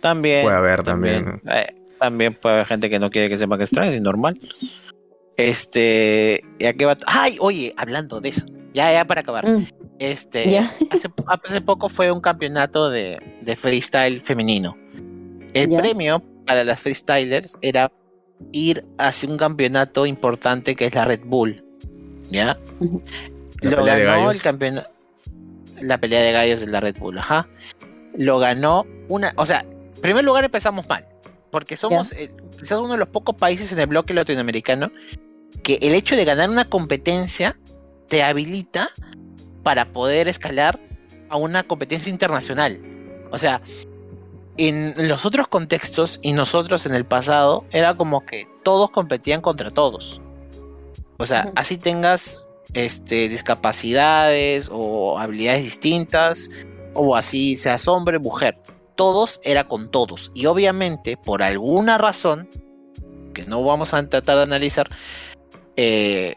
[0.00, 0.42] También.
[0.42, 1.40] Puede haber también.
[1.98, 4.38] También, puede haber gente que no quiere que sepa que es trans, es normal.
[5.36, 6.96] Este, ya que va.
[7.06, 9.46] Ay, oye, hablando de eso, ya, ya para acabar.
[9.46, 9.66] Mm.
[9.98, 10.58] Este,
[10.90, 14.76] hace, hace, poco fue un campeonato de, de freestyle femenino.
[15.54, 17.90] El premio para las freestylers era
[18.52, 21.64] ir hacia un campeonato importante que es la Red Bull.
[22.30, 22.58] ¿Ya?
[23.62, 24.90] Lo ganó el campeonato.
[25.80, 27.48] La pelea de gallos de la Red Bull, ajá.
[28.16, 29.32] Lo ganó una.
[29.36, 31.06] O sea, en primer lugar empezamos mal.
[31.50, 32.12] Porque somos
[32.58, 34.90] quizás uno de los pocos países en el bloque latinoamericano
[35.62, 37.58] que el hecho de ganar una competencia
[38.08, 38.90] te habilita
[39.62, 40.78] para poder escalar
[41.28, 42.80] a una competencia internacional.
[43.30, 43.62] O sea,
[44.56, 49.70] en los otros contextos y nosotros en el pasado era como que todos competían contra
[49.70, 50.20] todos.
[51.18, 56.50] O sea, así tengas este, discapacidades o habilidades distintas,
[56.96, 58.58] o así seas hombre, mujer.
[58.96, 60.32] Todos era con todos.
[60.34, 62.48] Y obviamente, por alguna razón,
[63.34, 64.88] que no vamos a tratar de analizar,
[65.76, 66.34] eh,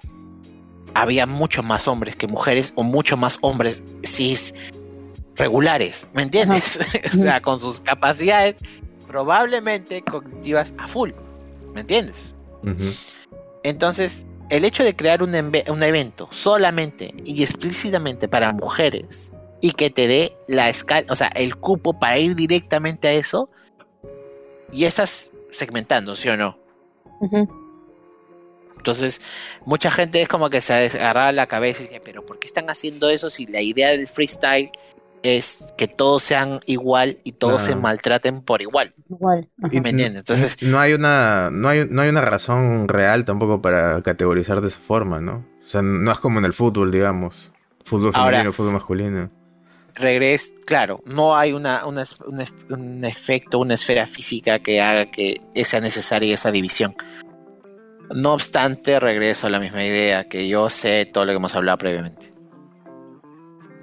[0.94, 4.54] había mucho más hombres que mujeres, o mucho más hombres cis
[5.36, 6.80] regulares, ¿me entiendes?
[7.14, 8.56] o sea, con sus capacidades
[9.08, 11.12] probablemente cognitivas a full,
[11.74, 12.36] ¿me entiendes?
[13.64, 19.32] Entonces, el hecho de crear un, un, evento solamente y explícitamente para mujeres
[19.62, 23.50] y que te dé la escala, o sea, el cupo para ir directamente a eso,
[24.72, 26.58] y estás segmentando, ¿sí o no?
[28.78, 29.22] Entonces,
[29.66, 32.70] mucha gente es como que se agarraba la cabeza y decía, pero ¿por qué están
[32.70, 34.72] haciendo eso si la idea del freestyle
[35.24, 38.94] es que todos sean igual y todos se maltraten por igual.
[39.10, 39.50] Igual.
[39.58, 40.20] ¿Me entiendes?
[40.20, 40.62] Entonces.
[40.62, 41.50] No hay una.
[41.52, 45.46] No hay, no hay una razón real tampoco para categorizar de esa forma, ¿no?
[45.66, 47.52] O sea, no es como en el fútbol, digamos.
[47.84, 49.30] Fútbol femenino, fútbol masculino.
[50.00, 56.34] Regres, claro, no hay una, un efecto, una esfera física que haga que sea necesaria
[56.34, 56.96] esa división.
[58.16, 61.78] No obstante, regreso a la misma idea, que yo sé todo lo que hemos hablado
[61.78, 62.40] previamente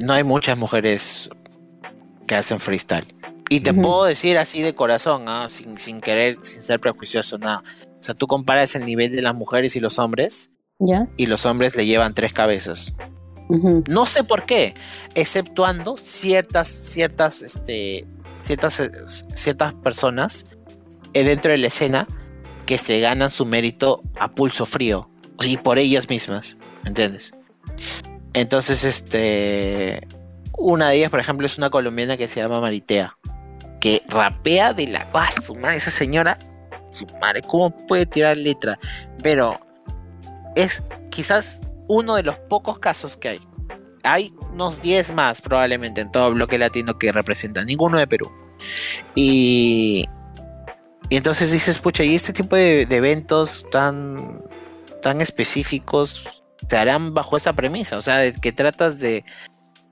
[0.03, 1.31] no hay muchas mujeres
[2.27, 3.07] que hacen freestyle.
[3.49, 5.47] Y te puedo decir así de corazón, ¿ah?
[5.49, 7.63] sin, sin, querer, sin ser prejuicioso, nada.
[8.01, 10.51] O sea, tú comparas el nivel de las mujeres y los hombres,
[11.17, 12.95] y los hombres le llevan tres cabezas.
[13.49, 14.75] No sé por qué,
[15.15, 18.07] exceptuando ciertas, ciertas, este,
[18.43, 20.59] ciertas, ciertas personas
[21.15, 22.09] eh, dentro de la escena
[22.67, 25.09] que se ganan su mérito a pulso frío
[25.43, 27.33] y por ellas mismas, ¿entiendes?
[28.37, 30.07] Entonces, este.
[30.59, 33.17] Una de ellas, por ejemplo, es una colombiana que se llama Maritea.
[33.81, 35.09] Que rapea de la.
[35.15, 35.77] ¡Ah, su madre!
[35.77, 36.39] Esa señora.
[36.91, 38.79] Su madre, ¿cómo puede tirar letra?
[39.23, 39.59] Pero.
[40.55, 43.41] Es quizás uno de los pocos casos que hay.
[44.03, 47.67] Hay unos 10 más, probablemente, en todo bloque latino que representan.
[47.67, 48.31] Ninguno de Perú.
[49.15, 50.07] Y.
[51.09, 54.43] Y entonces dices, pucha, y este tipo de, eventos tan.
[55.03, 59.25] tan específicos se harán bajo esa premisa, o sea, de que tratas de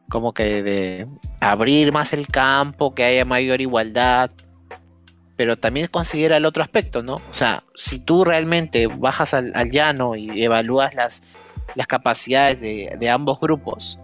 [0.08, 1.06] como que de
[1.40, 4.30] abrir más el campo, que haya mayor igualdad,
[5.36, 7.16] pero también considera el otro aspecto, ¿no?
[7.16, 11.22] O sea, si tú realmente bajas al, llano y evalúas las,
[11.74, 13.98] las capacidades de, de, ambos grupos,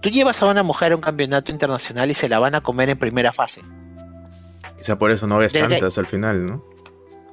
[0.00, 2.90] tú llevas a una mujer a un campeonato internacional y se la van a comer
[2.90, 3.62] en primera fase.
[4.78, 6.64] Quizá por eso no ves tantas al final, ¿no?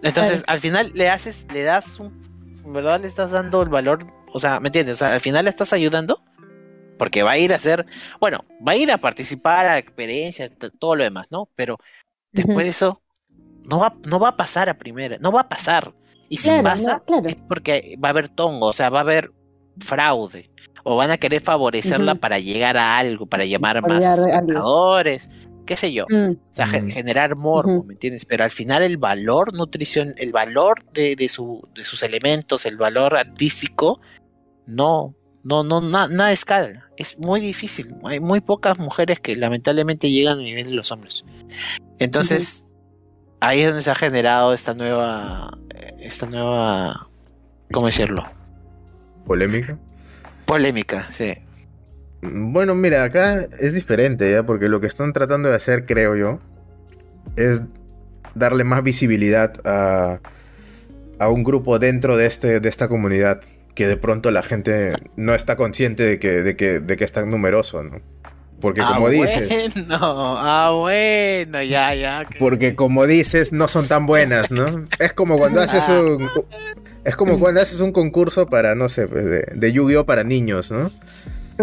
[0.01, 2.30] Entonces, al final le haces, le das un
[2.65, 3.01] ¿verdad?
[3.01, 4.97] Le estás dando el valor, o sea, ¿me entiendes?
[4.97, 6.21] O sea, al final le estás ayudando
[6.97, 7.85] porque va a ir a hacer,
[8.19, 11.49] bueno, va a ir a participar a experiencias, todo lo demás, ¿no?
[11.55, 11.77] Pero
[12.31, 13.01] después de eso,
[13.63, 15.93] no va, no va a pasar a primera, no va a pasar.
[16.30, 19.31] Y si pasa, es porque va a haber tongo, o sea, va a haber
[19.80, 20.51] fraude.
[20.84, 25.30] O van a querer favorecerla para llegar a algo, para llamar más espectadores,
[25.65, 26.06] qué sé yo.
[26.10, 26.31] Mm.
[26.31, 28.26] O sea, generar morbo, ¿me entiendes?
[28.26, 32.77] Pero al final el valor nutrición, el valor de, de, su, de sus elementos, el
[32.77, 33.99] valor artístico,
[34.65, 36.89] no, no, no, nada escala.
[36.97, 37.95] Es muy difícil.
[38.03, 41.26] Hay muy pocas mujeres que lamentablemente llegan a nivel de los hombres.
[41.97, 42.68] Entonces,
[43.39, 45.57] ahí es donde se ha generado esta nueva,
[46.01, 47.09] esta nueva,
[47.71, 48.26] ¿cómo decirlo?
[49.26, 49.77] Polémica.
[50.45, 51.34] Polémica, sí.
[52.21, 54.43] Bueno, mira, acá es diferente, ¿ya?
[54.43, 56.39] Porque lo que están tratando de hacer, creo yo,
[57.35, 57.61] es
[58.35, 60.19] darle más visibilidad a,
[61.19, 63.41] a un grupo dentro de, este, de esta comunidad
[63.76, 67.11] que de pronto la gente no está consciente de que, de que, de que es
[67.11, 68.01] tan numeroso, ¿no?
[68.61, 69.73] Porque como ah, dices.
[69.73, 72.27] Bueno, ah, bueno, ya, ya.
[72.40, 74.86] Porque como dices, no son tan buenas, ¿no?
[74.99, 75.99] Es como cuando haces ah.
[75.99, 76.30] un.
[77.06, 80.06] Es como cuando haces un concurso para, no sé, pues, de, de Yu-Gi-Oh!
[80.06, 80.91] para niños, ¿no?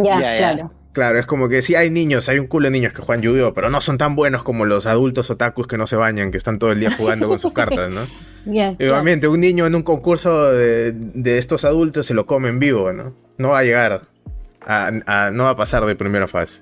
[0.03, 0.73] Ya, claro.
[0.93, 3.53] Claro, es como que sí hay niños, hay un culo de niños que juegan Yu-Gi-Oh!
[3.53, 6.59] pero no son tan buenos como los adultos otakus que no se bañan, que están
[6.59, 8.07] todo el día jugando con sus cartas, ¿no?
[8.79, 12.95] Igualmente, un niño en un concurso de, de, estos adultos se lo come en vivo,
[12.95, 13.13] ¿no?
[13.37, 14.03] No va a llegar,
[14.67, 16.61] a, no va a pasar de primera fase.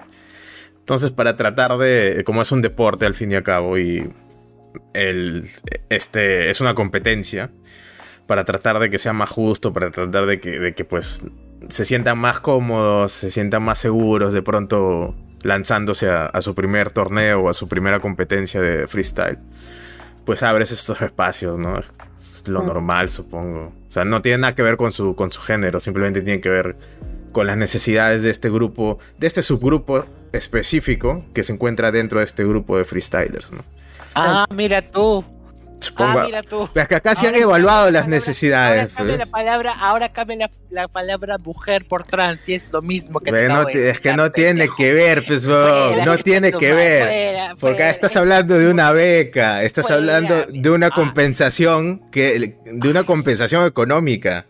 [0.85, 4.07] Entonces, para tratar de, como es un deporte al fin y al cabo y
[4.93, 5.49] el,
[5.89, 7.51] este, es una competencia,
[8.27, 11.23] para tratar de que sea más justo, para tratar de que, de que pues
[11.71, 17.41] se sientan más cómodos, se sientan más seguros de pronto lanzándose a, su primer torneo
[17.41, 19.39] o a su primera competencia de freestyle,
[20.27, 21.79] pues abres estos espacios, ¿no?
[21.79, 22.67] Es lo mm.
[22.67, 23.73] normal, supongo.
[23.89, 26.51] O sea, no tiene nada que ver con su, con su género, simplemente tiene que
[26.51, 26.77] ver
[27.33, 30.05] con las necesidades de este grupo, de este subgrupo
[30.37, 33.65] específico que se encuentra dentro de este grupo de freestylers, ¿no?
[34.15, 35.25] Ah, mira tú.
[35.81, 36.21] Supongo.
[36.21, 36.69] Ah, mira tú.
[36.73, 38.83] que acá se han evaluado las necesidades.
[38.83, 43.21] Ahora cambia la palabra, ahora cambia la, palabra mujer por trans y es lo mismo
[43.21, 43.31] que
[43.91, 47.55] Es que no tiene que ver, pues, no tiene que ver.
[47.61, 53.05] porque acá estás hablando de una beca, estás hablando de una compensación que de una
[53.05, 54.47] compensación económica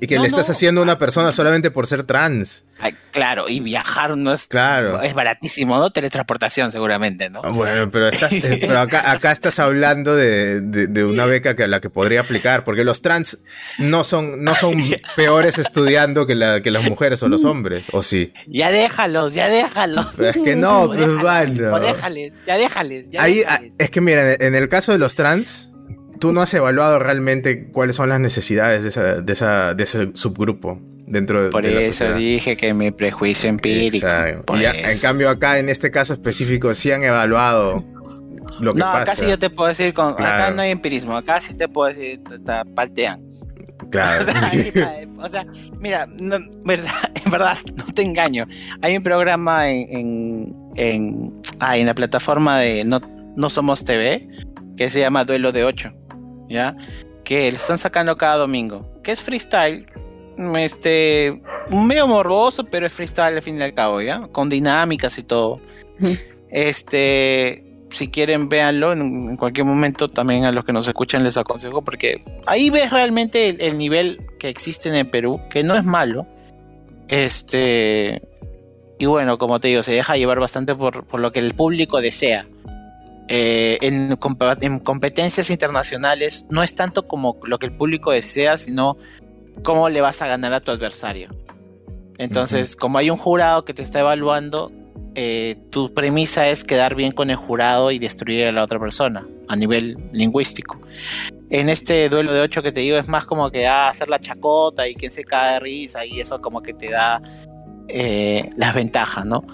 [0.00, 2.64] y que le estás haciendo a una persona solamente por ser trans.
[3.12, 5.00] claro, y viajar no es, claro.
[5.00, 5.90] es baratísimo, ¿no?
[5.90, 7.42] Teletransportación seguramente, ¿no?
[7.42, 11.68] Bueno, pero, estás, eh, pero acá, acá, estás hablando de, de, una beca que a
[11.68, 13.38] la que podría aplicar, porque los trans
[13.78, 14.82] no son, no son
[15.16, 18.32] peores estudiando que, la, que las mujeres o los hombres, ¿o sí?
[18.46, 20.18] Ya déjalos, ya déjalos.
[20.18, 21.80] es que no, pues bueno.
[21.80, 23.10] déjales, ya déjales.
[23.10, 25.73] Ya Ahí, ah, es que mira, en el caso de los trans,
[26.18, 31.50] tú no has evaluado realmente cuáles son las necesidades de, de, ese subgrupo dentro de,
[31.50, 34.06] Por eso dije que mi prejuicio empírico.
[34.06, 37.84] en cambio acá en este caso específico sí han evaluado
[38.60, 38.98] lo que no, pasa.
[38.98, 41.68] No, acá sí yo te puedo decir, con, acá no hay empirismo, acá sí te
[41.68, 42.38] puedo decir, te,
[42.74, 43.20] paltean.
[43.90, 44.24] Claro.
[45.18, 45.46] o, sea,
[45.78, 48.46] mira, en verdad, no te engaño.
[48.82, 53.00] Hay un programa en, en, ah, en la plataforma de no,
[53.36, 54.28] no Somos TV
[54.76, 55.92] que se llama Duelo de 8.
[56.48, 56.76] ¿Ya?
[57.24, 58.86] Que le están sacando cada domingo.
[59.02, 59.86] Que es freestyle.
[60.56, 61.40] Este.
[61.70, 64.28] Medio morboso, pero es freestyle al fin y al cabo, ¿ya?
[64.28, 65.60] Con dinámicas y todo.
[66.50, 67.64] este.
[67.90, 70.08] Si quieren, véanlo en, cualquier momento.
[70.08, 71.82] También a los que nos escuchan les aconsejo.
[71.82, 75.40] Porque ahí ves realmente el, nivel que existe en el Perú.
[75.50, 76.26] Que no es malo.
[77.08, 78.22] Este.
[78.98, 82.00] Y bueno, como te digo, se deja llevar bastante por, por lo que el público
[82.00, 82.46] desea.
[83.28, 88.98] Eh, en, competencias internacionales no es tanto como lo que el público desea, sino
[89.62, 91.30] cómo le vas a ganar a tu adversario.
[92.18, 94.70] Entonces, como hay un jurado que te está evaluando,
[95.16, 99.26] eh, tu premisa es quedar bien con el jurado y destruir a la otra persona
[99.48, 100.80] a nivel lingüístico.
[101.50, 104.18] En este duelo de 8 que te digo es más como que ah, hacer la
[104.18, 107.22] chacota y quien se cae de risa y eso como que te da
[107.88, 109.44] eh, las ventajas, ¿no?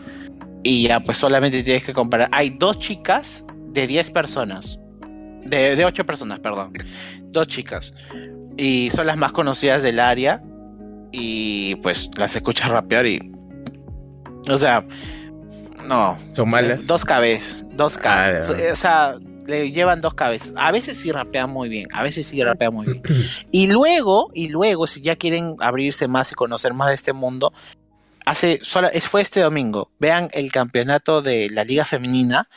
[0.62, 2.28] Y ya pues solamente tienes que comparar.
[2.32, 4.78] Hay dos chicas de 10 personas.
[5.44, 6.72] De, de 8 personas, perdón.
[7.24, 7.94] Dos chicas.
[8.56, 10.42] Y son las más conocidas del área.
[11.12, 13.32] Y pues las escuchas rapear y.
[14.48, 14.84] O sea.
[15.86, 16.18] No.
[16.32, 16.86] ¿Son malas?
[16.86, 17.64] Dos cabezas.
[17.72, 18.56] Dos cabezas.
[18.56, 20.52] Ah, o sea, le llevan dos cabezas.
[20.56, 21.88] A veces sí rapean muy bien.
[21.92, 23.02] A veces sí rapean muy bien.
[23.50, 27.52] y luego, y luego, si ya quieren abrirse más y conocer más de este mundo.
[28.26, 29.90] Hace, solo, fue este domingo.
[29.98, 32.48] Vean el campeonato de la Liga Femenina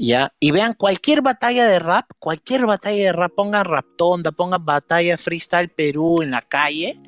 [0.00, 0.32] ¿ya?
[0.40, 5.68] Y vean cualquier batalla de rap, cualquier batalla de rap, pongan Raptonda, pongan batalla freestyle
[5.68, 7.00] Perú en la calle,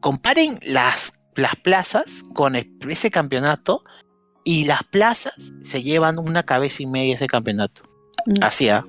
[0.00, 3.84] comparen las, las plazas con ese campeonato
[4.44, 7.82] y las plazas se llevan una cabeza y media ese campeonato.
[8.26, 8.42] Mm.
[8.42, 8.84] Así, ¿ah?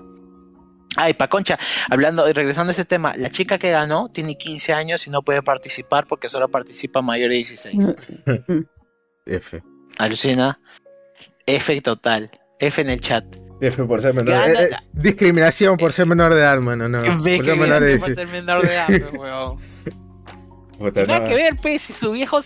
[0.97, 1.57] Ay, pa' concha,
[1.89, 5.21] hablando y regresando a ese tema, la chica que ganó tiene 15 años y no
[5.21, 7.95] puede participar porque solo participa mayor de 16.
[9.25, 9.63] F.
[9.99, 10.59] Alucina.
[11.45, 12.29] F total.
[12.61, 13.25] F en el chat.
[13.59, 14.83] F por ser menor de edad.
[14.93, 16.87] discriminación por ser menor de edad, mano.
[16.87, 17.01] No.
[17.17, 19.71] por ser menor de, por ser menor de edad, weón.
[20.79, 22.39] Nada que ver, pues, si su viejo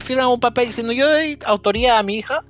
[0.00, 2.44] firma un papel diciendo yo doy autoría a mi hija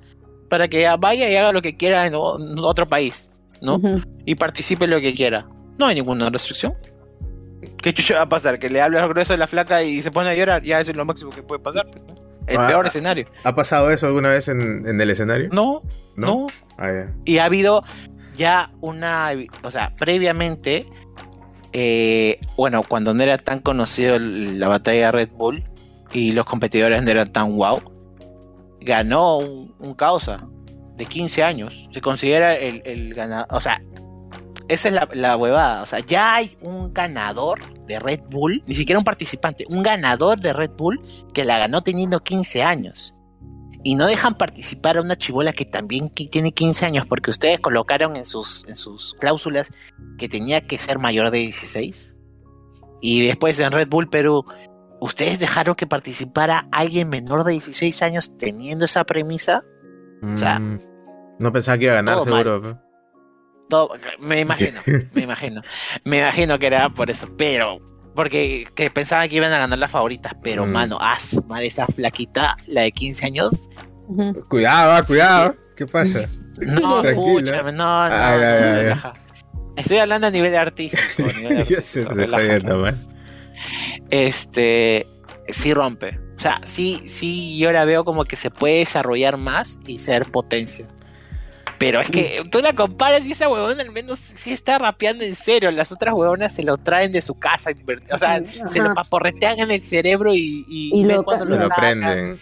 [0.49, 3.31] para que vaya y haga lo que quiera en otro país,
[3.61, 3.79] ¿no?
[4.25, 5.47] Y participe en lo que quiera.
[5.79, 6.75] No hay ninguna restricción.
[7.81, 8.59] ¿Qué chucho va a pasar?
[8.59, 10.61] Que le hable al grueso de la flaca y se pone a llorar.
[10.63, 11.87] Ya eso es lo máximo que puede pasar.
[11.89, 12.03] Pues,
[12.47, 13.25] el ah, peor escenario.
[13.43, 15.49] ¿Ha pasado eso alguna vez en, el escenario?
[15.51, 15.81] No,
[16.15, 16.47] no.
[16.77, 17.83] Ah, y ha habido
[18.35, 19.31] ya una,
[19.63, 20.87] o sea, previamente
[21.73, 25.63] eh, bueno, cuando no era tan conocido la batalla de Red Bull
[26.11, 27.81] y los competidores no eran tan wow,
[28.81, 30.47] ganó un, causa
[30.97, 31.89] de 15 años.
[31.91, 33.47] Se considera el, ganador.
[33.51, 33.81] O sea,
[34.73, 35.81] esa es la, la, huevada.
[35.81, 40.39] O sea, ya hay un ganador de Red Bull, ni siquiera un participante, un ganador
[40.39, 41.01] de Red Bull
[41.33, 43.13] que la ganó teniendo 15 años
[43.83, 48.15] y no dejan participar a una chivola que también tiene 15 años porque ustedes colocaron
[48.15, 49.71] en sus, en sus cláusulas
[50.17, 52.15] que tenía que ser mayor de 16.
[53.01, 54.45] Y después en Red Bull Perú,
[54.99, 59.63] ¿ustedes dejaron que participara alguien menor de 16 años teniendo esa premisa?
[60.21, 60.79] o sea, mm,
[61.39, 62.79] no pensaba que iba a ganar seguro.
[64.19, 64.81] Me imagino,
[65.13, 65.61] me imagino.
[66.03, 67.79] Me imagino que era por eso, pero
[68.15, 70.71] porque que pensaban que iban a ganar las favoritas, pero mm.
[70.71, 73.69] mano, as, mal esa flaquita, la de 15 años.
[74.49, 75.55] Cuidado, cuidado.
[75.75, 76.27] ¿Qué pasa?
[76.57, 79.13] No, escúchame, no, no,
[79.77, 80.99] Estoy hablando a nivel de artista.
[81.63, 82.05] Yo sé,
[84.09, 85.07] Este,
[85.47, 86.19] sí rompe.
[86.35, 90.25] O sea, sí, sí, yo la veo como que se puede desarrollar más y ser
[90.25, 90.87] potencia.
[91.81, 95.33] Pero es que tú la comparas y esa huevona al menos sí está rapeando en
[95.33, 95.71] serio.
[95.71, 97.71] Las otras huevonas se lo traen de su casa.
[98.11, 102.39] O sea, se lo paporretean en el cerebro y, y, lo, cuando lo, prenden.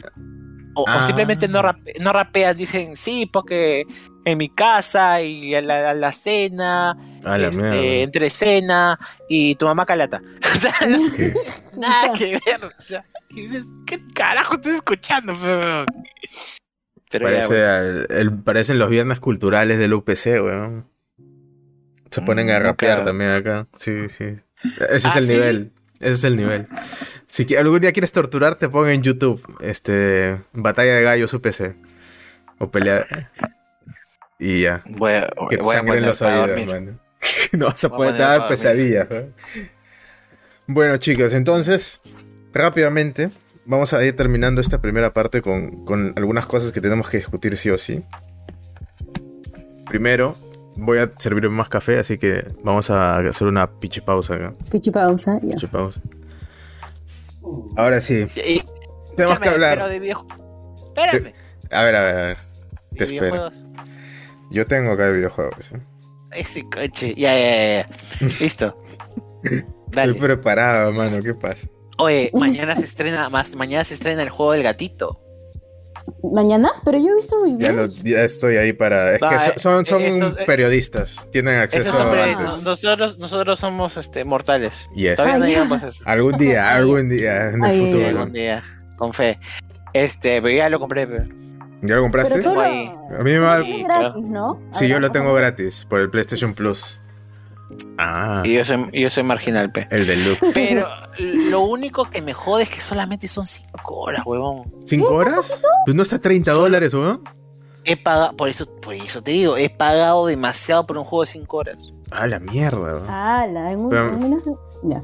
[0.75, 1.01] O, ah.
[1.01, 1.61] simplemente no,
[2.01, 3.85] no rapean, dicen sí, porque
[4.25, 6.97] en mi casa y a la, cena,
[7.39, 8.99] este, entre cena
[9.29, 10.21] y tu mamá calata.
[10.53, 10.73] O sea,
[11.77, 12.65] nada que ver.
[12.65, 15.33] O sea, y dices, ¿qué carajo estás escuchando?
[17.09, 20.87] Parece el, parecen los viernes culturales del UPC, weón.
[22.11, 23.67] Se ponen a mm, rapear también acá.
[23.75, 24.37] Sí, sí.
[24.89, 25.71] Ese es ah, el nivel.
[25.99, 26.67] Ese es el nivel.
[27.27, 31.75] Si algún día quieres torturarte, pon en YouTube este Batalla de Gallos UPC.
[32.59, 33.07] O pelea.
[34.37, 34.83] Y ya.
[35.49, 36.81] que te sangren los oídos,
[37.51, 39.07] no a poder dar pesadillas.
[40.67, 41.99] Bueno, chicos, entonces,
[42.53, 43.29] rápidamente,
[43.69, 47.69] vamos a ir terminando esta primera parte con, algunas cosas que tenemos que discutir sí
[47.69, 48.01] o sí.
[49.87, 50.35] Primero,
[50.75, 54.53] voy a servir más café, así que vamos a hacer una pichi pausa acá.
[54.71, 55.55] Pichi pausa, ya.
[55.67, 56.01] pausa.
[57.77, 58.25] Ahora sí.
[59.15, 59.79] tenemos que hablar.
[59.91, 61.33] Espérame.
[61.71, 62.37] A ver, a ver, a ver.
[62.97, 63.51] Te espero.
[64.49, 65.71] Yo tengo acá videojuegos.
[65.73, 65.81] ¿eh?
[66.31, 67.13] Ese coche.
[67.15, 68.27] Ya, ya, ya.
[68.39, 68.81] Listo.
[69.89, 70.13] Dale.
[70.13, 71.21] Estoy preparado, mano.
[71.21, 71.67] ¿Qué pasa?
[71.99, 75.19] Oye, mañana se estrena, más, mañana se estrena el juego del gatito.
[76.23, 76.71] ¿Mañana?
[76.85, 78.03] Pero yo he visto reviews.
[78.03, 79.15] Ya, estoy ahí para.
[79.15, 81.27] Es que son, son, eh, periodistas.
[81.31, 82.25] Tienen acceso a.
[82.63, 84.87] Nosotros, nosotros somos este, mortales.
[85.15, 86.01] Todavía no eso.
[86.05, 88.07] Algún día, algún día en el futuro.
[88.07, 88.63] Algún día,
[88.97, 89.39] con fe.
[89.93, 91.07] Este, pero ya lo compré.
[91.81, 92.35] ¿Ya lo compraste?
[92.35, 93.59] Pero a mí me va.
[93.59, 94.61] gratis, ¿no?
[94.71, 96.98] Sí, yo lo tengo gratis por el PlayStation Plus.
[98.01, 98.41] Ah.
[98.45, 99.85] Y yo soy, yo soy marginal, P.
[99.91, 100.53] El deluxe.
[100.53, 104.71] Pero lo único que me jode es que solamente son 5 horas, huevón.
[104.85, 105.61] ¿5 horas?
[105.83, 107.23] Pues no está 30 dólares, huevón.
[107.83, 111.27] He pagado, por eso, por eso te digo, he pagado demasiado por un juego de
[111.27, 111.93] 5 horas.
[112.09, 113.03] Ah, la mierda.
[113.09, 113.93] Ah, la, es muy,
[114.83, 115.03] ya.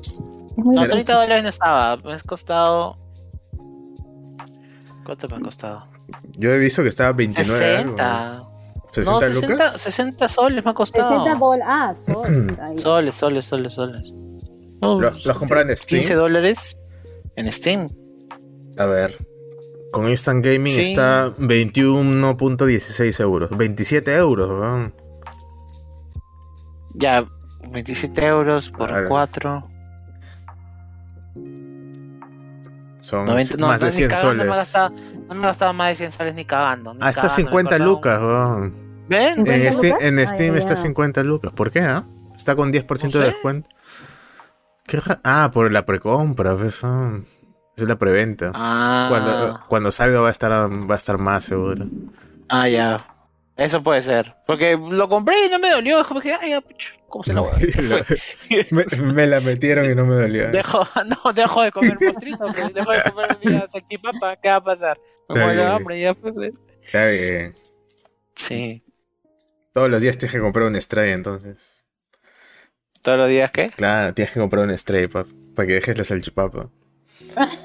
[0.55, 2.97] no, 30 dólares no estaba, me ha costado.
[5.03, 5.85] ¿Cuánto me ha costado?
[6.37, 8.54] Yo he visto que estaba 29 60.
[8.95, 11.09] 60 no, 60, 60 soles me ha costado.
[11.09, 11.65] 60 dólares.
[11.67, 12.55] Ah, soles.
[12.81, 14.13] soles, soles, soles, soles.
[15.25, 15.99] ¿Los compran en Steam?
[15.99, 16.77] 15 dólares
[17.35, 17.89] en Steam.
[18.77, 19.17] A ver.
[19.91, 23.49] Con Instant Gaming está 21.16 euros.
[23.57, 24.91] 27 euros, ¿verdad?
[26.93, 27.25] Ya,
[27.69, 29.69] 27 euros por 4.
[33.01, 33.25] Son
[33.59, 34.37] más de 100 soles.
[34.37, 36.95] No me, gastaba, más de 100 soles ni cagando.
[36.99, 38.84] ah, está 50 lucas, weón.
[39.07, 39.47] ¿Ven?
[39.47, 41.51] En, Steam, en Steam está 50 lucas.
[41.53, 41.79] ¿Por qué?
[41.79, 42.03] Ah?
[42.35, 43.69] Está con 10% de descuento.
[45.23, 47.19] ah, por la precompra, pues, ah.
[47.77, 48.51] Es la preventa.
[48.53, 49.07] Ah.
[49.09, 51.85] Cuando, cuando salga va a estar va a estar más seguro.
[52.47, 53.05] Ah, ya.
[53.57, 54.35] Eso puede ser.
[54.47, 56.05] Porque lo compré y no me dolió.
[56.05, 56.53] Como que, ay,
[57.09, 57.43] ¿cómo se lo
[58.71, 60.51] me, me, la metieron y no me dolió.
[60.51, 60.87] Dejo,
[61.25, 62.45] no, dejo de comer mostrito.
[62.73, 63.67] dejo de comer un día
[64.01, 64.35] papa.
[64.37, 64.97] ¿Qué va a pasar?
[65.29, 66.13] Me muero de hambre ya.
[66.13, 66.35] Pues,
[66.85, 67.55] Está bien.
[68.35, 68.84] Sí.
[69.75, 71.83] Todos los días tienes que comprar un stray, entonces.
[73.01, 73.71] ¿Todos los días qué?
[73.75, 75.25] Claro, tienes que comprar un stray para
[75.67, 76.69] que dejes la salchipapa.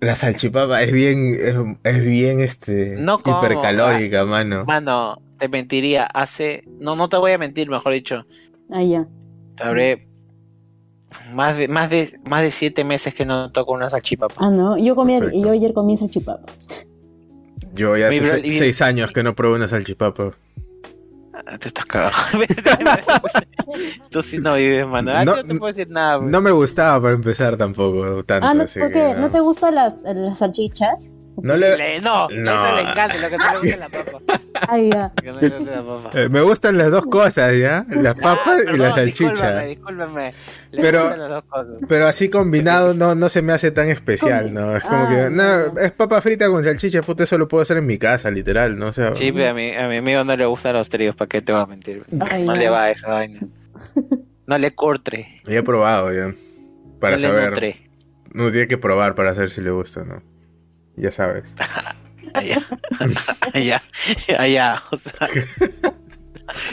[0.00, 1.38] La salchipapa es bien,
[1.82, 4.66] es, bien este no hipercalórica, mano.
[4.66, 8.26] Mano, te mentiría, hace, no, no te voy a mentir, mejor dicho.
[8.70, 9.06] Ah, ya.
[9.54, 10.08] Te habré
[11.32, 14.34] más de, más de, más de siete meses que no toco una salchipapa.
[14.38, 16.52] Ah, no, yo comí, yo ayer comí salchipapa.
[17.74, 20.32] Yo ya hace seis años que no pruebo una salchipapa.
[21.46, 22.16] Ah, te estás cagando.
[24.10, 25.12] Tú sí no vives, mano.
[25.12, 26.18] Ah, No- no, te puedo decir nada.
[26.18, 26.30] pues.
[26.30, 28.46] No me gustaba para empezar tampoco tanto.
[28.46, 28.64] Ah, no.
[29.20, 31.16] ¿No te gustan la- las salchichas?
[31.42, 32.54] No le- no, No.
[32.66, 34.40] eso le encanta, lo que no le gusta es la papa.
[34.68, 35.12] Ay, ya.
[35.16, 36.10] Lo que no le gusta es la papa.
[36.20, 37.86] Eh, me gustan las dos cosas, ¿ya?
[37.90, 39.60] Las papas Ah, y perdón, la salchicha.
[39.62, 40.34] Discúlpame.
[40.72, 41.72] Le Pero- gustan las dos cosas.
[41.88, 44.76] Pero así combinado no, no se me hace tan especial, ¿no?
[44.76, 45.80] Es como Ah, que, no, no.
[45.80, 48.86] es papa frita con salchicha, puta, eso lo puedo hacer en mi casa, literal, ¿no?
[48.88, 51.28] O sea, Sí, pero a mi, a mi amigo no le gustan los tríos, ¿para
[51.28, 52.02] qué te voy a mentir?
[52.30, 52.58] Ay, no no.
[52.58, 53.40] le va a esa vaina.
[54.46, 55.36] No le cortre.
[55.44, 56.32] ya he probado, ya.
[57.00, 57.76] Para no saber.
[58.32, 60.22] No tiene que probar para saber si le gusta, ¿no?
[60.98, 61.54] Ya sabes.
[62.34, 62.62] Allá.
[63.54, 63.82] Allá.
[64.38, 64.82] Allá.
[64.90, 65.28] O sea.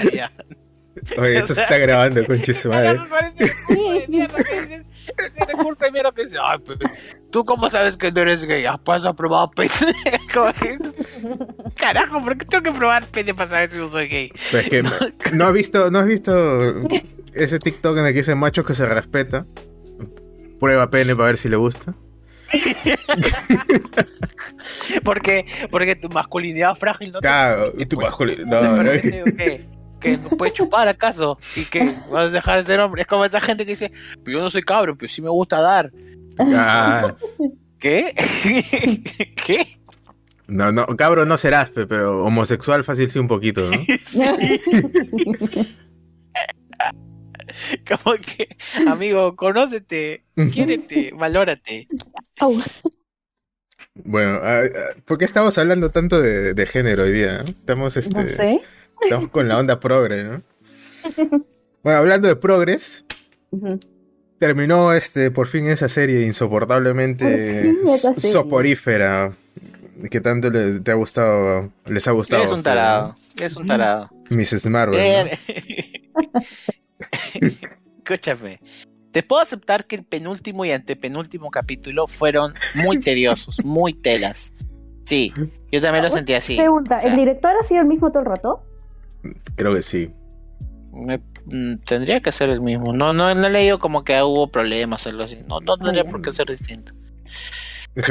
[0.02, 0.32] Allá.
[1.18, 3.00] Oye, esto se está grabando, conche su madre.
[3.00, 4.86] me parece de mierda que.
[5.18, 6.80] Ese recurso de mierda que dices, ay, pues,
[7.30, 9.70] tú cómo sabes que no eres gay, ah, pues has probado pene.
[10.34, 10.94] Como que dices,
[11.76, 14.32] carajo, ¿por qué tengo que probar pene para saber si yo soy gay?
[14.52, 16.82] Pero es que no has visto, no has visto
[17.34, 19.46] ese TikTok en el que dice macho que se respeta.
[20.60, 21.94] Prueba pene para ver si le gusta.
[25.04, 29.66] Porque, porque tu masculinidad frágil no te Claro, tu pues, no te No, permite, ¿qué?
[30.00, 33.02] que no puedes chupar acaso y que vas a dejar de ser hombre.
[33.02, 33.92] Es como esa gente que dice,
[34.24, 35.92] pero yo no soy cabro, pero sí me gusta dar.
[36.40, 37.14] Ah,
[37.80, 38.14] ¿Qué?
[39.46, 39.80] ¿Qué?
[40.48, 43.78] no, no, cabro no serás, pe, pero homosexual fácil sí un poquito, ¿no?
[47.88, 48.56] Como que,
[48.88, 50.24] amigo, conócete,
[50.54, 51.88] quiérete, valórate.
[52.40, 52.56] Au.
[53.96, 57.40] Bueno, ah, ah, ¿por qué estamos hablando tanto de, de género hoy día?
[57.40, 57.44] no?
[57.44, 58.60] Estamos, este, No sé.
[59.02, 60.42] estamos con la onda progre, ¿no?
[61.84, 63.06] Bueno, hablando de progres,
[64.40, 68.32] terminó este por fin esa serie insoportablemente serie.
[68.32, 69.32] soporífera
[70.10, 72.44] que tanto le, te ha gustado, les ha gustado.
[72.44, 74.10] A un tarado, eres un tarado.
[74.32, 74.66] Mrs.
[74.66, 75.30] Marvel.
[75.30, 76.32] ¿no?
[77.98, 78.60] Escúchame.
[79.12, 82.54] Te puedo aceptar que el penúltimo y antepenúltimo capítulo fueron
[82.84, 84.56] muy tediosos, muy telas.
[85.06, 85.32] Sí,
[85.72, 86.56] yo también lo sentí así.
[86.56, 88.64] Pregunta, O sea, ¿el director ha sido el mismo todo el rato?
[89.56, 90.12] Creo que sí.
[90.92, 92.92] me- mm, tendría que ser el mismo.
[92.92, 95.40] No, no, no he leído como que hubo problemas o algo así.
[95.48, 96.94] No, no tendría por qué ser distinto.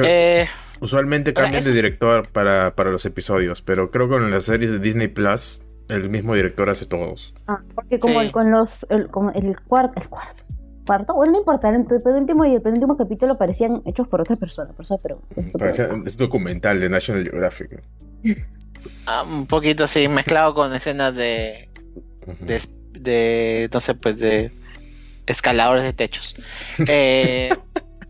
[0.02, 0.46] Eh,
[0.80, 4.70] Usualmente cambian eso de director para, para los episodios, pero creo que con las series
[4.70, 7.34] de Disney Plus, el mismo director hace todos.
[7.46, 8.26] Ah, porque como Sí.
[8.26, 10.44] el, con los, el, como el cuarto, el cuarto,
[10.86, 14.72] cuarto, bueno, no importa, el penúltimo y el penúltimo capítulo parecían hechos por otra persona,
[14.72, 15.18] por eso, pero...
[16.06, 17.82] Es documental de National Geographic.
[19.06, 21.68] ah, un poquito así, mezclado con escenas de,
[22.40, 22.62] de,
[22.92, 24.52] de, no sé, pues de
[25.26, 26.36] escaladores de techos.
[26.88, 27.50] Eh,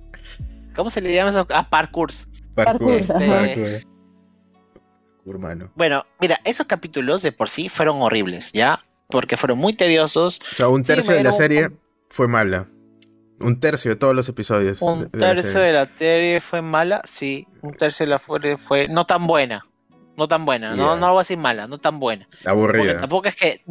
[0.74, 1.46] ¿Cómo se le llama eso?
[1.50, 2.28] Ah, parkours.
[2.54, 3.93] Parkour, Parkour, parkour.
[5.26, 5.70] Hermano.
[5.74, 8.78] Bueno, mira, esos capítulos de por sí fueron horribles, ¿ya?
[9.08, 10.40] Porque fueron muy tediosos.
[10.52, 11.70] O sea, un Sí, tercio de la serie
[12.10, 12.66] fue mala.
[13.40, 14.80] Un tercio de todos los episodios.
[14.82, 17.46] Un de- de la tercio de la serie fue mala, sí.
[17.62, 19.66] Un tercio de la serie fue no tan buena.
[20.16, 22.28] No tan buena, no, no voy a decir mala, no tan buena.
[22.30, 22.96] Porque Aburrida.
[22.98, 23.64] tampoco es que.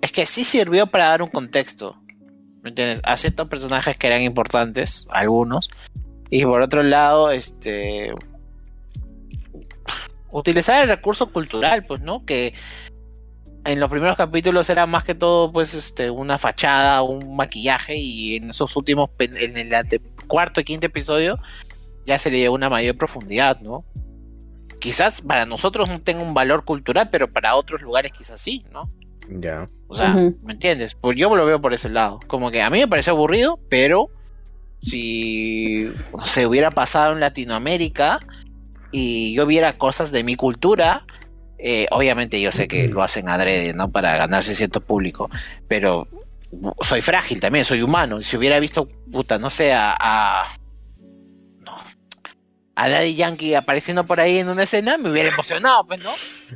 [0.00, 1.96] Es que sí sirvió para dar un contexto.
[2.62, 3.00] ¿Me entiendes?
[3.04, 5.70] A ciertos personajes que eran importantes, algunos.
[6.28, 8.12] Y por otro lado, este.
[10.32, 12.24] Utilizar el recurso cultural, pues, ¿no?
[12.24, 12.54] Que
[13.64, 17.96] en los primeros capítulos era más que todo, pues, este, una fachada, un maquillaje.
[17.96, 21.38] Y en esos últimos, en el cuarto y quinto episodio,
[22.06, 23.84] ya se le dio una mayor profundidad, ¿no?
[24.78, 28.90] Quizás para nosotros no tenga un valor cultural, pero para otros lugares quizás sí, ¿no?
[29.28, 29.68] Ya.
[29.88, 30.14] O sea.
[30.14, 30.94] ¿me entiendes?
[30.94, 32.20] Pues yo lo veo por ese lado.
[32.26, 34.10] Como que a mí me pareció aburrido, pero
[34.82, 38.20] si no sé, hubiera pasado en Latinoamérica
[38.90, 41.06] y yo viera cosas de mi cultura,
[41.58, 43.90] eh, obviamente yo sé que lo hacen adrede, ¿no?
[43.90, 45.30] Para ganarse cierto público,
[45.68, 46.08] pero
[46.80, 48.22] soy frágil también, soy humano.
[48.22, 49.96] Si hubiera visto, puta, no sé, a.
[49.98, 50.50] a
[51.58, 51.74] no,
[52.74, 56.10] a Daddy Yankee apareciendo por ahí en una escena, me hubiera emocionado, pues, ¿no?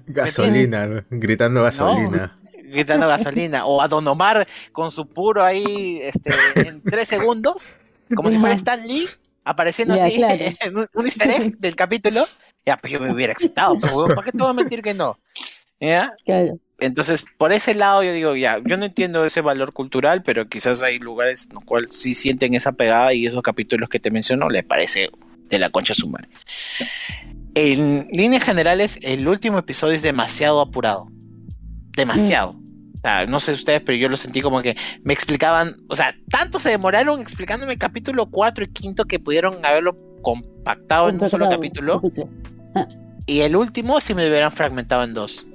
[0.07, 2.39] Gasolina, gritando gasolina.
[2.65, 3.67] gritando gasolina.
[3.67, 7.75] O a Don Omar con su puro ahí este, en tres segundos,
[8.17, 8.55] como si fuera.
[8.57, 9.07] Stan Lee,
[9.45, 10.45] apareciendo Ya, así claro.
[10.75, 12.27] un, un easter egg del capítulo.
[12.67, 14.95] Ya, pues yo me hubiera excitado, pero weón, ¿para qué te voy a mentir que
[14.95, 15.19] no?
[15.81, 16.13] ¿Ya?
[16.25, 16.59] Claro.
[16.81, 20.83] Entonces, por ese lado yo digo, ya, yo no entiendo ese valor cultural, pero quizás
[20.83, 24.49] hay lugares en los cuales sí sienten esa pegada y esos capítulos que te menciono
[24.49, 25.11] les parece
[25.49, 26.29] de la concha su madre.
[27.55, 31.09] En líneas generales, el último episodio es demasiado apurado.
[31.97, 32.57] Demasiado.
[33.05, 36.59] Sea, no sé ustedes, pero yo lo sentí como que me explicaban, o sea, tanto
[36.59, 42.01] se demoraron explicándome capítulo 4 y 5 que pudieron haberlo compactado en un solo capítulo.
[42.01, 42.29] capítulo.
[43.27, 45.47] Y el último sí me hubieran fragmentado en dos.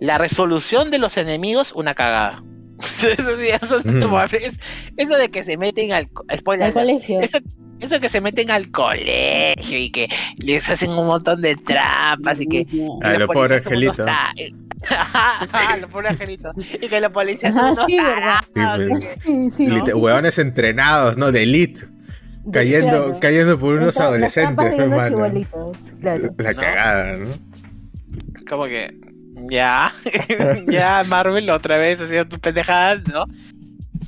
[0.00, 2.42] La resolución de los enemigos, una cagada.
[2.78, 4.98] eso sí, eso, mm.
[4.98, 7.20] eso de que se meten al, al colegio.
[7.20, 7.38] Eso,
[7.80, 10.08] eso que se meten al colegio y que
[10.38, 12.66] les hacen un montón de trampas y que.
[13.02, 13.98] Ay, los pobres angelitos.
[15.80, 16.54] los pobres angelitos.
[16.80, 17.98] Y que la policía son unos sí,
[18.54, 19.18] pues.
[19.22, 21.32] sí, sí, Huevones entrenados, ¿no?
[21.32, 21.86] De elite.
[22.52, 25.72] Cayendo, cayendo por unos adolescentes, hermano.
[26.00, 26.34] Claro.
[26.38, 27.26] La cagada, ¿no?
[28.48, 28.96] Como que.
[29.50, 29.92] Ya.
[30.68, 33.26] ya, Marvel otra vez haciendo tus pendejadas, ¿no?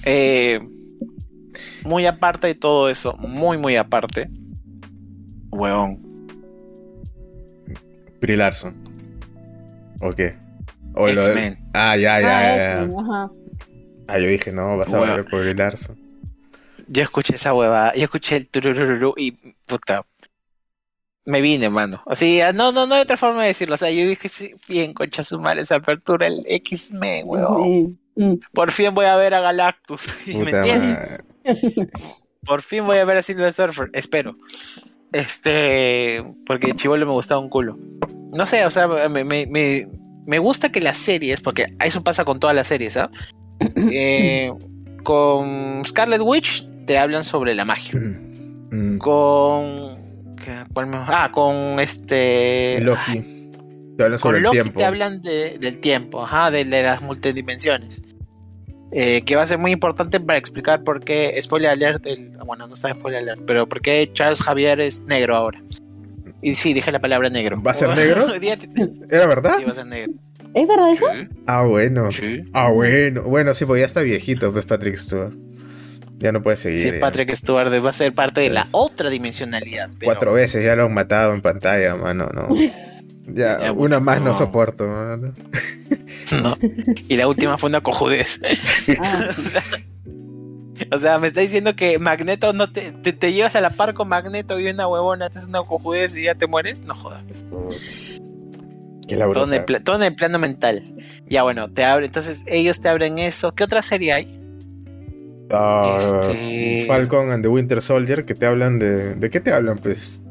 [0.05, 0.61] Eh
[1.85, 4.29] muy aparte de todo eso, muy, muy aparte.
[5.51, 5.99] Weón.
[8.21, 8.75] Brie Larson.
[10.01, 10.37] ¿O qué?
[10.97, 11.59] X-Men.
[11.75, 13.31] Ah, ya, ya, ah,
[14.09, 15.99] Ah, yo dije, no, vas a ver por Brie Larson.
[16.87, 19.33] Yo escuché esa hueva, yo escuché el turururu y
[19.67, 20.05] puta.
[21.27, 22.03] Me vine, mano.
[22.07, 23.75] Así, ah, no, no, no hay otra forma de decirlo.
[23.75, 27.99] O sea, yo dije, sí, bien, concha su madre, esa apertura, el X-Men, weón.
[28.53, 30.09] Por fin voy a ver a Galactus.
[30.27, 31.21] ¿Me entiendes?
[32.45, 34.37] Por fin voy a ver a Silver Surfer, espero.
[35.13, 37.79] Este, porque Chivolo me gustaba un culo.
[38.33, 39.47] No sé, o sea, me, me,
[40.27, 43.11] me, gusta que las series, porque eso pasa con todas las series, ¿ah?
[43.91, 44.53] Eh,
[45.03, 47.99] con Scarlet Witch te hablan sobre la magia.
[47.99, 48.99] Mm, mm.
[48.99, 49.99] Con.
[50.93, 52.79] Ah, con este.
[52.81, 53.51] Loki.
[53.97, 58.03] Te hablan sobre con Loki te hablan del tiempo, ajá, de las multidimensiones.
[58.91, 62.07] Eh, que va a ser muy importante para explicar por qué, spoiler alert,
[62.47, 65.63] bueno, no está spoiler alert, pero por qué Charles Javier es negro ahora.
[66.41, 67.61] Y sí, dije la palabra negro.
[67.63, 68.27] ¿Va a ser negro?
[69.11, 69.57] ¿Era verdad?
[69.59, 70.13] Sí, va a ser negro.
[70.55, 71.07] ¿Es verdad eso?
[71.47, 72.09] Ah, bueno.
[72.53, 73.23] Ah, bueno.
[73.23, 75.35] Bueno, sí, pues ya está viejito, pues Patrick Stewart.
[76.19, 76.79] Ya no puede seguir.
[76.79, 79.91] Sí, Patrick Stewart va a ser parte de la otra dimensionalidad.
[80.03, 82.49] Cuatro veces ya lo han matado en pantalla, mano, no.
[83.35, 84.87] Ya, una más no, soporto.
[84.87, 85.33] No.
[87.09, 88.41] Y la última fue una cojudez.
[89.01, 89.29] Ah.
[90.93, 94.09] o sea, me está diciendo que Magneto no te, te, llevas a la par con
[94.09, 96.83] Magneto y una huevona, te haces una cojudez y ya te mueres.
[96.83, 97.23] No jodas.
[99.09, 100.83] todo, en el todo en el plano mental.
[101.29, 103.55] Ya bueno, te abre, entonces ellos te abren eso.
[103.55, 104.35] ¿Qué otra serie hay?
[105.51, 109.15] Uh, Falcon and the Winter Soldier, que te hablan de.
[109.15, 110.23] ¿De qué te hablan, pues?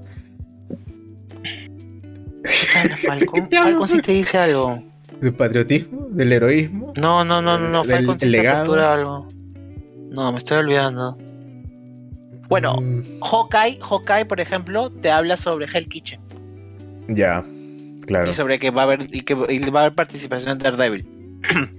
[2.98, 3.50] Falcon?
[3.62, 4.84] Falcon sí te dice algo.
[5.22, 6.08] ¿Del patriotismo?
[6.12, 6.94] ¿Del heroísmo?
[7.00, 7.84] No, no, no, no, no.
[7.84, 9.28] Falcon sí te algo.
[10.12, 11.18] No, me estoy olvidando.
[12.50, 13.22] Bueno, mm.
[13.22, 16.22] Hawkeye, Hawkeye, por ejemplo, te habla sobre Hell Kitchen.
[17.10, 17.44] Ya,
[18.06, 18.30] claro.
[18.30, 21.08] Y sobre que va a haber, y que va a haber participación en Daredevil.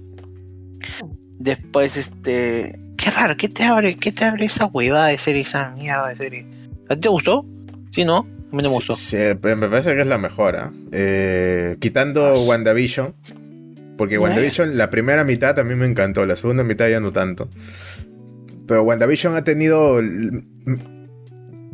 [1.39, 2.73] Después, este.
[2.97, 6.15] Qué raro, ¿qué te abre, qué te abre esa huevada de serie, esa mierda de
[6.17, 6.45] serie?
[6.89, 7.45] ¿A ti te gustó?
[7.91, 8.27] ¿Sí, no?
[8.51, 8.93] Me gustó.
[8.93, 10.71] Sí, me parece que es la mejor.
[10.91, 13.13] Eh, quitando WandaVision.
[13.97, 16.25] Porque WandaVision, la primera mitad también me encantó.
[16.25, 17.49] La segunda mitad ya no tanto.
[18.67, 19.99] Pero WandaVision ha tenido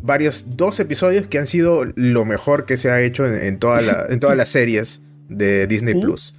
[0.01, 3.85] varios, dos episodios que han sido lo mejor que se ha hecho en, todas
[4.37, 6.35] las series de Disney Plus.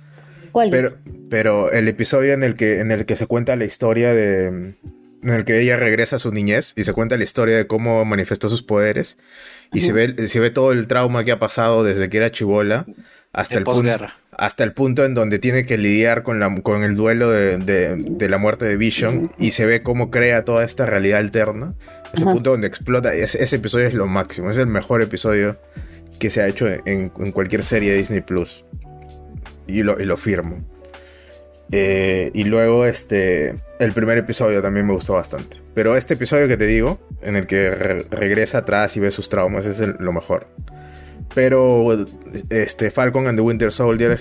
[0.53, 0.89] ¿Cuál pero,
[1.29, 4.75] pero el episodio en el que, en el que se cuenta la historia de.
[5.23, 8.05] En el que ella regresa a su niñez y se cuenta la historia de cómo
[8.05, 9.19] manifestó sus poderes
[9.73, 12.87] y se ve, se ve todo el trauma que ha pasado desde que era chivola
[13.33, 13.91] hasta el, punto,
[14.33, 18.29] hasta el punto en donde tiene que lidiar con, la, con el duelo de, de,
[18.29, 21.75] la muerte de Vision y se ve cómo crea toda esta realidad alterna.
[22.15, 25.59] Ese punto donde explota, ese, ese, episodio es lo máximo, es el mejor episodio
[26.19, 28.65] que se ha hecho en, en cualquier serie de Disney Plus.
[29.67, 30.65] Y lo, y lo firmo.
[31.73, 35.59] Eh, y luego este, el primer episodio también me gustó bastante.
[35.75, 37.71] Pero este episodio que te digo, en el que
[38.11, 40.49] regresa atrás y ve sus traumas, es lo mejor.
[41.35, 42.07] Pero
[42.51, 44.19] este, Falcon and the Winter Soldier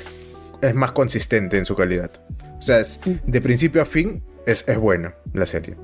[0.61, 2.11] es más consistente en su calidad.
[2.57, 2.81] O sea,
[3.25, 5.75] de principio a fin es, es buena la serie.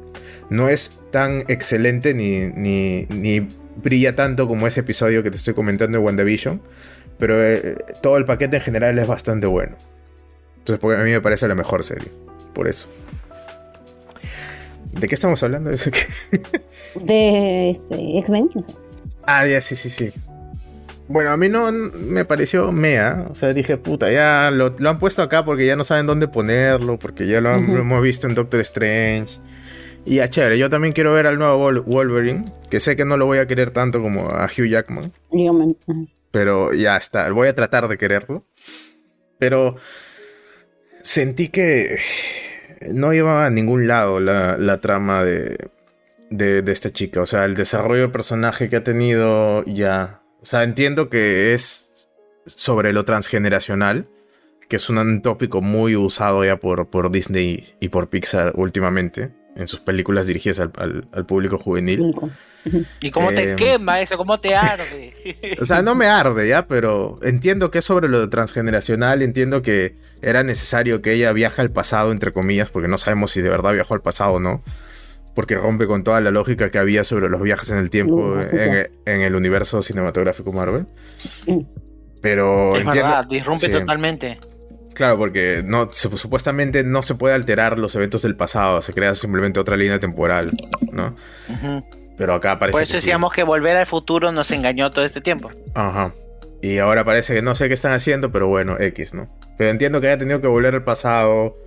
[0.50, 3.48] No es tan excelente ni, ni, ni,
[3.78, 6.62] brilla tanto como ese episodio que te estoy comentando de WandaVision.
[7.18, 9.78] Pero eh, todo el paquete en general es bastante bueno.
[10.62, 12.12] Entonces, porque a mí me parece la mejor serie.
[12.54, 12.88] Por eso.
[14.94, 15.72] ¿De qué estamos hablando?
[16.96, 18.74] de este, X-Men, no sé.
[19.24, 20.12] Ah, ya, sí, sí, sí.
[21.08, 23.26] Bueno, a mí no me pareció mea.
[23.32, 27.00] O sea, dije, puta, ya lo, han puesto acá porque ya no saben dónde ponerlo,
[27.00, 29.40] porque ya lo, hemos visto en Doctor Strange.
[30.06, 33.26] Y a chévere, yo también quiero ver al nuevo Wolverine, que sé que no lo
[33.26, 35.12] voy a querer tanto como a Hugh Jackman.
[36.30, 38.46] Pero ya está, voy a tratar de quererlo.
[39.38, 39.76] Pero
[41.04, 42.00] sentí que
[42.92, 45.70] no iba a ningún lado la, trama de,
[46.30, 47.22] de, esta chica.
[47.22, 50.22] O sea, el desarrollo de personaje que ha tenido ya.
[50.42, 52.10] O sea, entiendo que es
[52.46, 54.08] sobre lo transgeneracional.
[54.68, 59.68] que es un tópico muy usado ya por, por Disney y por Pixar últimamente en
[59.68, 62.14] sus películas dirigidas al, público juvenil.
[63.02, 64.18] ¿Y cómo te eh, quema eso?
[64.18, 65.14] ¿Cómo te arde?
[65.60, 69.96] o sea, no me arde ya, pero entiendo que es sobre lo transgeneracional, entiendo que
[70.22, 73.74] era necesario que ella viaje al pasado, entre comillas, porque no sabemos si de verdad
[73.74, 74.64] viajó al pasado o no.
[75.34, 79.22] Porque rompe con toda la lógica que había sobre los viajes en el tiempo en,
[79.22, 80.88] el universo cinematográfico Marvel.
[82.22, 82.76] Pero.
[82.76, 84.38] Es verdad, disrumpe totalmente.
[84.94, 89.60] Claro, porque no, supuestamente no se puede alterar los eventos del pasado, se crea simplemente
[89.60, 90.52] otra línea temporal,
[90.92, 91.16] ¿no?
[92.18, 92.74] Pero acá parece.
[92.74, 95.50] Por eso decíamos que volver al futuro nos engañó todo este tiempo.
[95.74, 96.12] Ajá.
[96.62, 99.36] Y ahora parece que no sé qué están haciendo, pero bueno, X, ¿no?
[99.58, 101.58] Pero entiendo que haya tenido que volver al pasado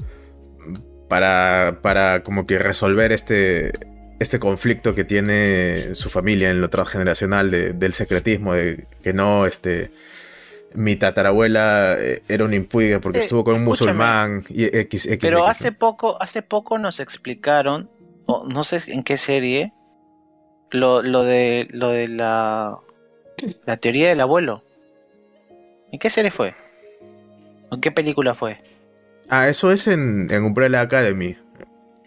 [1.08, 3.72] para, para como que resolver este,
[4.20, 9.90] este conflicto que tiene su familia en lo transgeneracional del secretismo, de que no, este
[10.74, 15.46] mi tatarabuela eh, era un impuiga porque eh, estuvo con un musulmán y X, Pero
[15.46, 17.90] hace poco, hace poco nos explicaron,
[18.26, 19.72] no sé en qué serie,
[20.70, 22.78] lo, de lo de la
[23.64, 24.62] la teoría del abuelo.
[25.92, 26.54] ¿En qué serie fue?
[27.70, 28.62] ¿En qué película fue?
[29.28, 31.36] Ah, eso es en, en Umbrella Academy.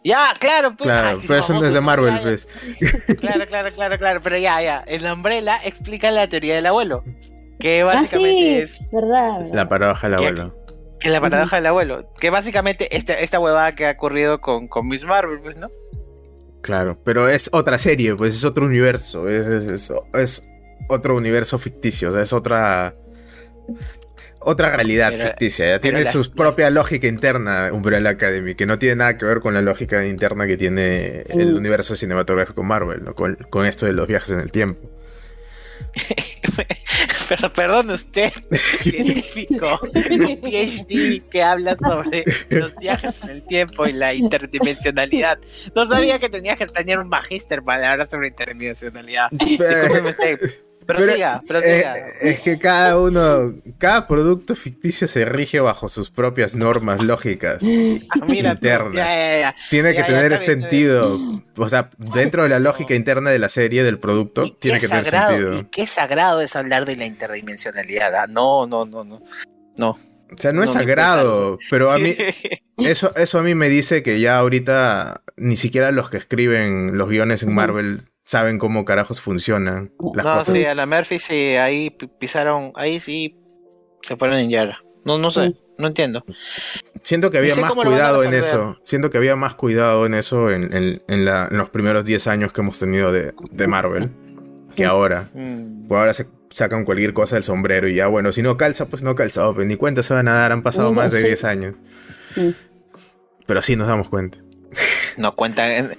[0.04, 0.90] Ya, claro, pues.
[0.90, 2.48] Claro, pero eso es de Marvel, pues.
[3.20, 4.22] Claro, claro, claro, claro.
[4.24, 4.84] Pero ya, ya.
[4.88, 7.04] En Umbrella explica la teoría del abuelo.
[7.60, 8.88] Que ah, básicamente es.
[8.92, 10.56] Verdad, La paradoja del abuelo.
[11.00, 12.14] Que, la paradoja del abuelo.
[12.20, 15.70] Que básicamente esta, esta huevada que ha ocurrido con, con Miss Marvel, pues, ¿no?
[16.62, 19.30] Claro, pero es otra serie, pues es otro universo.
[19.30, 20.50] Es, es,
[20.90, 22.10] otro universo ficticio.
[22.10, 22.96] O sea, es otra.
[24.40, 25.68] Otra realidad ficticia.
[25.68, 29.54] Ya tiene su propia lógica interna, Umbrella Academy, que no tiene nada que ver con
[29.54, 31.58] la lógica interna que tiene el mm.
[31.58, 33.14] universo cinematográfico Marvel, ¿no?
[33.14, 34.90] con, con esto de los viajes en el tiempo.
[37.28, 43.94] Pero perdón usted, científico, un PhD que habla sobre los viajes en el tiempo y
[43.94, 45.40] la interdimensionalidad.
[45.76, 49.30] No sabía que tenía que tener un magíster para hablar sobre interdimensionalidad.
[50.88, 51.86] Pero, siga, pero eh,
[52.22, 58.26] es que cada uno, cada producto ficticio se rige bajo sus propias normas lógicas ah,
[58.34, 59.56] internas.
[59.70, 61.20] tiene que tener sentido.
[61.58, 65.06] O sea, dentro de la lógica interna de la serie, del producto, tiene que tener
[65.06, 65.58] sentido.
[65.58, 68.16] Y qué sagrado es hablar de la interdimensionalidad.
[68.16, 69.22] Ah, no, no, no, no.
[69.76, 69.90] No.
[70.32, 72.16] O sea, no, es sagrado, pero a mí
[72.78, 77.10] eso, eso a mí me dice que ya ahorita ni siquiera los que escriben los
[77.10, 81.90] guiones en Marvel saben cómo carajos funcionan las no, sí, a la Murphy sí, ahí
[82.20, 83.40] pisaron, ahí sí
[84.02, 84.84] se fueron en Yara.
[85.06, 86.26] No, no sé, no entiendo.
[87.04, 88.78] Siento que había más cuidado en eso.
[88.84, 91.02] Siento que había más cuidado en eso en,
[91.52, 93.34] los primeros 10 años que hemos tenido de,
[93.68, 94.12] Marvel
[94.76, 95.30] que ahora.
[95.34, 95.88] Mm.
[95.88, 99.04] Pues ahora se sacan cualquier cosa del sombrero y ya, bueno, si no calza, pues
[99.04, 99.54] no calza.
[99.54, 101.76] Pues ni cuenta se van a dar, han pasado más de 10 años.
[103.46, 104.38] Pero sí nos damos cuenta.
[105.16, 105.96] No cuentan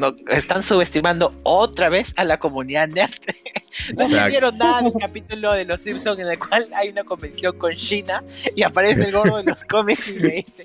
[0.00, 3.12] no, están subestimando otra vez a la comunidad nerd.
[3.96, 7.56] no se dieron nada del capítulo de Los Simpsons en el cual hay una convención
[7.58, 8.24] con China
[8.56, 10.64] y aparece el gordo de los cómics y le dice: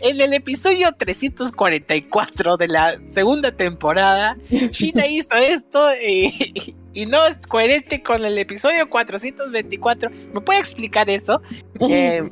[0.00, 4.36] En el episodio 344 de la segunda temporada,
[4.70, 6.74] China hizo esto y,
[7.06, 10.10] no es coherente con el episodio 424.
[10.32, 11.42] ¿Me puede explicar eso?
[11.80, 12.30] Eh,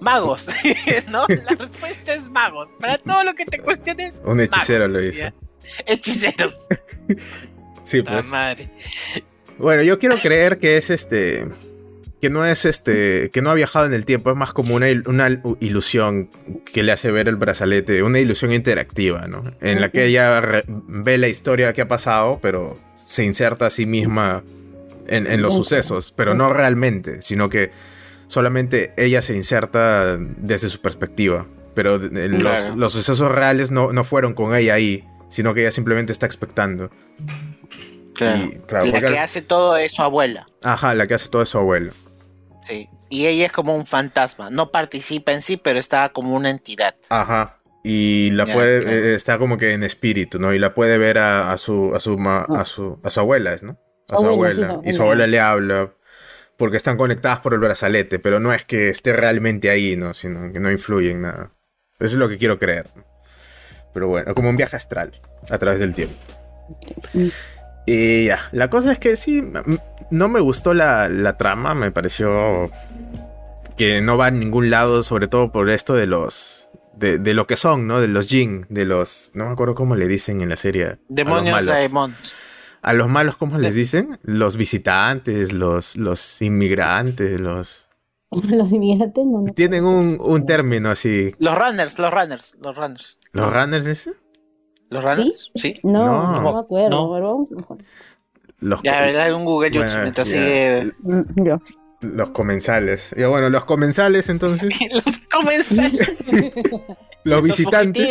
[0.00, 0.48] magos,
[1.08, 1.26] ¿no?
[1.28, 2.68] La respuesta es magos.
[2.80, 4.20] Para todo lo que te cuestiones.
[4.24, 5.26] Un hechicero lo hizo.
[5.86, 6.54] Hechiceros.
[7.82, 8.26] sí, pues.
[8.28, 8.70] madre.
[9.58, 11.46] Bueno, yo quiero creer que es este.
[12.20, 13.30] Que no es este.
[13.30, 14.30] Que no ha viajado en el tiempo.
[14.30, 14.88] Es más como una,
[15.60, 16.30] ilusión
[16.72, 18.02] que le hace ver el brazalete.
[18.02, 19.44] Una ilusión interactiva, ¿no?
[19.60, 23.86] En la que ella ve la historia que ha pasado, pero se inserta a sí
[23.86, 24.42] misma
[25.06, 26.12] en, los sucesos.
[26.16, 27.70] Pero no realmente, sino que
[28.28, 31.46] solamente ella se inserta desde su perspectiva.
[31.74, 36.26] Pero los, sucesos reales no, no fueron con ella ahí sino que ella simplemente está
[36.26, 36.90] expectando.
[38.14, 38.50] Claro.
[38.68, 40.46] la que hace todo es su abuela.
[40.62, 41.92] Ajá, la que hace todo es su abuela.
[42.62, 42.90] Sí.
[43.08, 44.50] Y ella es como un fantasma.
[44.50, 46.94] No participa en sí, pero está como una entidad.
[47.08, 47.56] Ajá.
[47.82, 50.52] Y la puede, eh, está como que en espíritu, ¿no?
[50.52, 53.78] Y la puede ver a, su, a su, a su, a su abuela, ¿no?
[54.12, 54.80] A su abuela.
[54.84, 55.90] y su abuela le habla
[56.58, 60.12] porque están conectadas por el brazalete, pero no es que esté realmente ahí, ¿no?
[60.12, 61.52] Sino que no influye en nada.
[61.94, 62.90] Eso es lo que quiero creer.
[63.92, 65.12] Pero bueno, como un viaje astral
[65.50, 66.16] a través del tiempo.
[67.86, 69.42] Y ya, la cosa es que sí,
[70.10, 72.70] no me gustó la, trama, me pareció
[73.76, 76.68] que no va a ningún lado, sobre todo por esto de los...
[76.96, 77.98] De, lo que son, ¿no?
[78.00, 79.30] De los Jin, de los...
[79.32, 80.98] No me acuerdo cómo le dicen en la serie.
[81.08, 82.34] Demonios a los malos.
[82.82, 84.18] A los malos, ¿cómo les dicen?
[84.22, 87.88] Los visitantes, los, los inmigrantes, los...
[88.30, 91.34] los inmigrantes no, Tienen un, un, término así.
[91.38, 93.18] Los runners, los runners, los runners.
[93.32, 94.12] ¿Los runners ese?
[94.88, 95.50] ¿Los runners?
[95.54, 95.80] ¿Sí?
[95.82, 96.90] No, no, me acuerdo.
[96.90, 97.78] No.
[98.60, 100.92] Los ya, hay un Google bueno, mientras sigue.
[101.00, 101.22] Mm,
[102.02, 103.14] los comensales.
[103.16, 104.74] Y bueno, los comensales entonces.
[104.92, 106.16] los comensales.
[107.24, 108.08] los visitantes.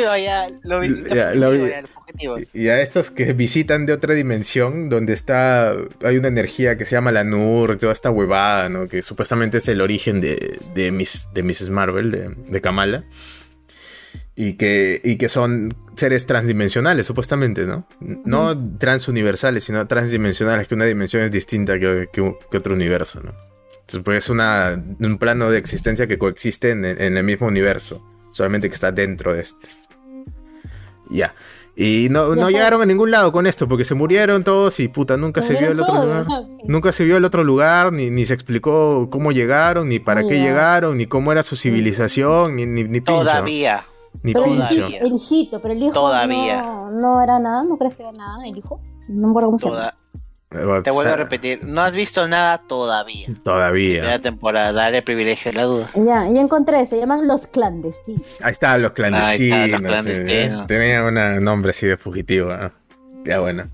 [2.53, 5.75] y a estos que visitan de otra dimensión, donde está.
[6.03, 8.87] Hay una energía que se llama la Nur, toda esta huevada, ¿no?
[8.87, 11.69] Que supuestamente es el origen de, de, Miss, de Mrs.
[11.69, 13.03] Marvel, de, de Kamala.
[14.41, 17.85] Y que, y que son seres transdimensionales, supuestamente, ¿no?
[17.99, 23.33] No transuniversales, sino transdimensionales, que una dimensión es distinta que, que otro universo, ¿no?
[24.03, 28.75] pues es una, un plano de existencia que coexiste en, el mismo universo, solamente que
[28.75, 29.67] está dentro de este.
[31.09, 31.33] Ya.
[31.75, 35.41] Y no, llegaron a ningún lado con esto, porque se murieron todos y puta, nunca
[35.41, 36.25] se vio el otro lugar.
[36.65, 40.39] Nunca se vio el otro lugar, ni, ni se explicó cómo llegaron, ni para qué
[40.39, 43.85] llegaron, ni cómo era su civilización, ni, ni, ni Todavía.
[44.23, 46.63] Ni pero El, hijito, pero el hijo Todavía.
[46.91, 48.81] No, era nada, no era nada, el hijo.
[49.07, 49.93] No me acuerdo cómo se llama.
[50.49, 53.27] Te vuelvo a repetir, no has visto nada todavía.
[53.43, 54.03] Todavía.
[54.03, 55.91] La temporada, dale privilegio a la duda.
[55.93, 58.25] Ya, ya encontré, se llaman los clandestinos.
[58.41, 59.79] Ahí están los clandestinos.
[59.79, 62.49] los Tenía un nombre así de fugitivo.
[63.25, 63.65] Ya bueno.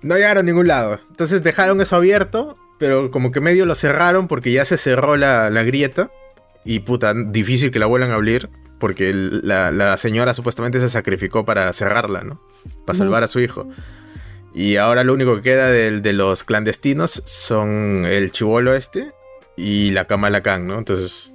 [0.00, 1.00] No llegaron a ningún lado.
[1.10, 5.50] Entonces dejaron eso abierto, pero como que medio lo cerraron porque ya se cerró la,
[5.64, 6.10] grieta.
[6.64, 8.48] Y puta, difícil que la vuelvan a abrir.
[8.80, 12.42] Porque la, la, señora supuestamente se sacrificó para cerrarla, ¿no?
[12.84, 13.68] Para salvar a su hijo.
[14.52, 19.12] Y ahora lo único que queda de, de los clandestinos son el chivolo este
[19.56, 20.78] y la Kamala Khan, ¿no?
[20.78, 21.30] Entonces,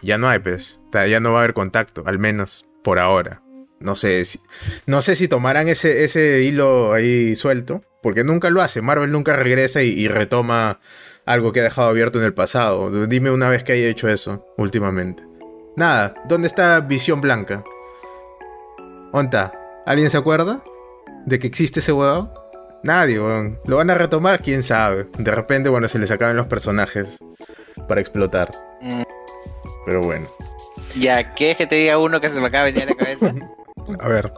[0.00, 0.80] ya no hay, pues.
[0.92, 3.42] Ya no va a haber contacto, al menos por ahora.
[3.80, 4.40] No sé si,
[4.86, 8.82] no sé si tomarán ese, ese hilo ahí suelto, porque nunca lo hace.
[8.82, 10.80] Marvel nunca regresa y, retoma
[11.26, 13.06] algo que ha dejado abierto en el pasado.
[13.06, 15.29] Dime una vez que haya hecho eso últimamente.
[15.76, 17.64] Nada, ¿dónde está Visión Blanca?
[19.12, 19.52] ¿Onta?
[19.86, 20.62] ¿Alguien se acuerda?
[21.26, 22.32] de que existe ese huevo?
[22.82, 23.58] Nadie, weón.
[23.64, 24.40] ¿Lo van a retomar?
[24.42, 25.06] ¿Quién sabe?
[25.18, 27.18] De repente, bueno, se les acaban los personajes
[27.86, 28.50] para explotar.
[28.80, 29.02] Mm.
[29.84, 30.28] Pero bueno.
[30.96, 32.96] Ya, ¿qué es que te diga uno que se me acaba de venir a la
[32.96, 33.34] cabeza?
[34.00, 34.32] a ver.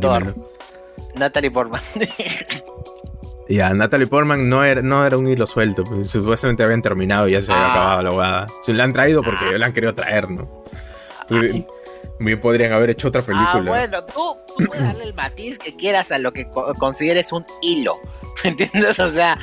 [0.00, 0.34] Thor.
[1.14, 1.80] Natalie Portman.
[3.48, 5.84] ya, Natalie Portman no era, no era un hilo suelto.
[5.84, 7.70] Pues, supuestamente habían terminado y ya se había ah.
[7.70, 8.46] acabado la huevada.
[8.60, 9.58] Se la han traído porque ah.
[9.58, 10.64] la han querido traer, ¿no?
[11.30, 11.66] Bien
[12.40, 13.48] podrían haber hecho otra película.
[13.52, 16.48] Ah, bueno, tú, puedes darle el matiz que quieras a lo que
[16.78, 17.98] consideres un hilo.
[18.44, 18.98] ¿Me entiendes?
[18.98, 19.38] O sea,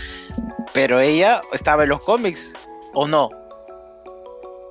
[0.74, 2.54] pero ella estaba en los cómics,
[2.94, 3.30] ¿o no?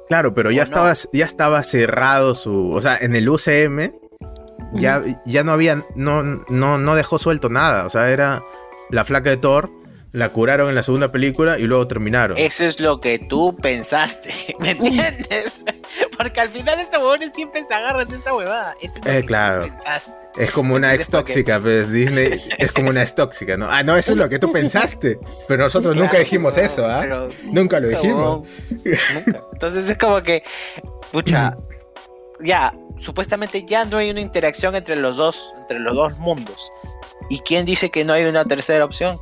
[0.08, 2.72] Claro, pero ya estaba, ya estaba cerrado su.
[2.72, 3.92] O sea, en el UCM
[4.74, 5.82] ya, ya no había.
[5.94, 7.86] No, no, no dejó suelto nada.
[7.86, 8.42] O sea, era
[8.90, 9.70] la flaca de Thor
[10.14, 12.38] la curaron en la segunda película y luego terminaron.
[12.38, 15.64] Eso es lo que tú pensaste, ¿me entiendes?
[16.16, 18.76] Porque al final estos huevones siempre se agarran de esa huevada.
[18.80, 19.66] Eso es eh, claro.
[20.36, 23.66] Es como una ex tóxica, pues Disney es como una ex tóxica, ¿no?
[23.68, 25.18] Ah, no, eso es lo que tú pensaste.
[25.48, 27.28] Pero nosotros nunca dijimos eso, ¿ah?
[27.42, 28.46] Nunca lo dijimos.
[29.52, 30.44] Entonces es como que,
[31.10, 31.56] pucha,
[32.38, 36.70] ya, supuestamente ya no hay una interacción entre los dos, entre los dos mundos.
[37.28, 39.18] ¿Y quién dice que no hay una tercera opción?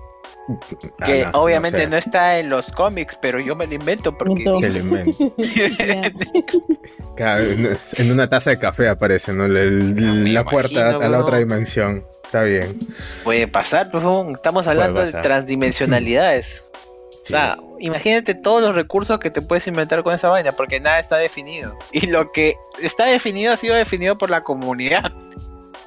[1.00, 4.42] Ah, que obviamente no, está en los cómics, pero yo me lo invento porque...
[7.96, 9.46] en una taza de café aparece, ¿no?
[9.46, 12.04] La, puerta a la otra dimensión.
[12.24, 12.80] Está bien.
[13.24, 14.02] Puede pasar, pues,
[14.32, 16.68] estamos hablando de transdimensionalidades.
[17.22, 20.98] O sea, imagínate todos los recursos que te puedes inventar con esa vaina, porque nada
[20.98, 21.78] está definido.
[21.92, 25.12] Y lo que está definido ha sido definido por la comunidad.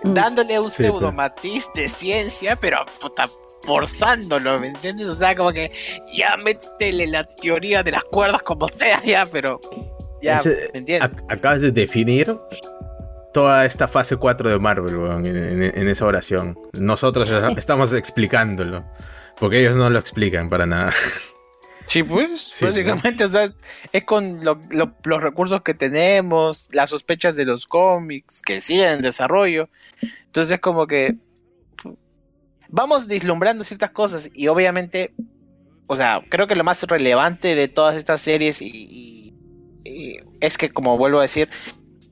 [0.04, 3.30] Dándole un pseudomatiz de ciencia, pero puta,
[3.64, 5.08] forzándolo, ¿me entiendes?
[5.08, 5.72] O sea, como que
[6.14, 9.60] ya métele la teoría de las cuerdas como sea, ya, pero
[10.22, 10.38] ya,
[10.74, 11.12] ¿me entiendes?
[11.30, 12.38] Acabas de definir
[13.34, 16.58] toda esta fase 4 de Marvel, en, esa oración.
[16.72, 18.86] Nosotros estamos explicándolo,
[19.38, 20.94] porque ellos no lo explican para nada.
[21.88, 23.54] Sí, pues, básicamente, o sea,
[23.92, 29.70] es con los recursos que tenemos, las sospechas de los cómics que siguen en desarrollo.
[30.26, 31.16] Entonces es como que
[32.70, 35.14] vamos deslumbrando ciertas cosas y obviamente,
[35.88, 39.34] o sea, creo que lo más relevante de todas estas series y,
[40.40, 41.50] es que, como vuelvo a decir,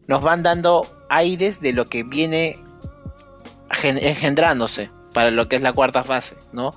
[0.07, 2.57] nos van dando aires de lo que viene
[3.83, 6.71] engendrándose para lo que es la cuarta fase, ¿no?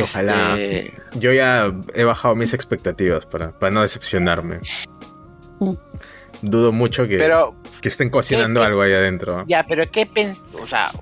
[0.00, 0.58] Ojalá.
[0.58, 4.60] Este, Yo ya he bajado mis expectativas para, no decepcionarme.
[5.60, 5.72] Mm.
[6.42, 7.18] Dudo mucho que,
[7.80, 9.44] que estén cocinando algo ahí adentro.
[9.48, 10.46] Ya, pero ¿qué pens...
[10.62, 10.92] O sea,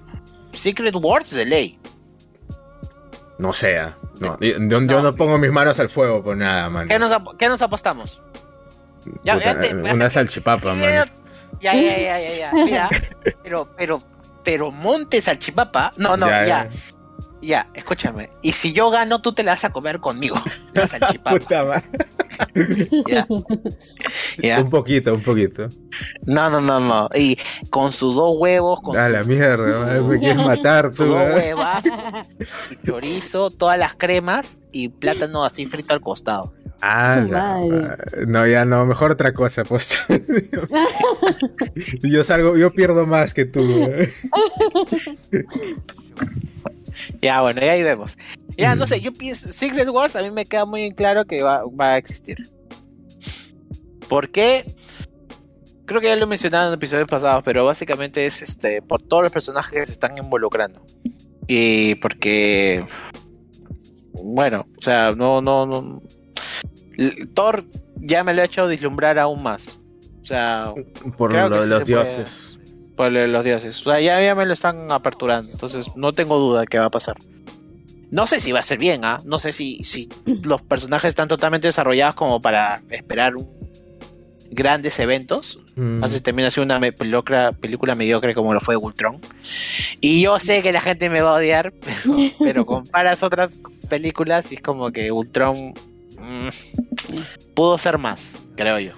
[0.52, 1.78] Secret Wars de ley.
[3.38, 3.96] No sea.
[4.18, 6.88] No, yo, no, pongo mis manos al fuego por nada, man.
[6.88, 8.22] ¿Qué nos, ¿qué nos apostamos?
[9.22, 9.38] Ya,
[9.92, 11.06] una salchipapa, man.
[11.60, 12.52] Ya, ya, ya, ya, ya.
[12.52, 12.88] Mira,
[13.42, 14.02] pero, pero,
[14.46, 15.90] pero monte salchipapa.
[15.96, 16.70] No, no, ya.
[17.42, 17.68] ya.
[17.74, 18.30] escúchame.
[18.42, 20.36] Y si yo gano, tú te la vas a comer conmigo.
[20.72, 21.82] La salchipapa.
[24.38, 24.60] Ya.
[24.60, 25.68] Un poquito, un poquito.
[26.24, 27.08] No, no, no, no.
[27.14, 27.38] Y
[27.70, 28.80] con sus dos huevos.
[28.82, 30.96] Con a la mierda, me quieres matar tú.
[30.96, 31.84] Sus dos huevas,
[32.84, 36.54] chorizo, todas las cremas y plátano así frito al costado.
[36.82, 37.96] Ah,
[38.26, 39.98] no, ya no, mejor otra cosa, pues.
[42.02, 43.60] yo salgo, yo pierdo más que tú.
[47.22, 48.18] ya, bueno, ya ahí vemos.
[48.56, 51.64] Ya, no sé, yo pienso, Secret Wars a mí me queda muy claro que va,
[51.78, 52.50] a existir.
[54.08, 54.66] ¿Por qué?
[55.86, 59.22] Creo que ya lo he mencionado en episodios pasados, pero básicamente es este por todos
[59.24, 60.84] los personajes que se están involucrando.
[61.46, 62.84] Y porque
[64.22, 66.02] bueno, o sea, no, no, no,
[67.34, 67.64] Thor
[67.96, 69.78] ya me lo ha hecho vislumbrar aún más.
[70.20, 70.72] O sea,
[71.16, 72.58] por lo de los dioses.
[72.96, 73.80] por lo de los dioses.
[73.86, 75.52] O sea, ya, me lo están aperturando.
[75.52, 77.16] Entonces, no tengo duda de qué va a pasar.
[78.10, 79.18] No sé si va a ser bien, ¿ah?
[79.24, 80.08] No sé si, si
[80.42, 83.34] los personajes están totalmente desarrollados como para esperar
[84.50, 85.60] grandes eventos.
[85.76, 86.02] Mm.
[86.02, 89.20] Así termina siendo una película, película mediocre como lo fue Ultron.
[90.00, 91.72] Y yo sé que la gente me va a odiar,
[92.04, 93.58] pero, pero comparas otras
[93.88, 95.74] películas y es como que Ultron
[97.54, 98.92] pudo ser más, creo yo.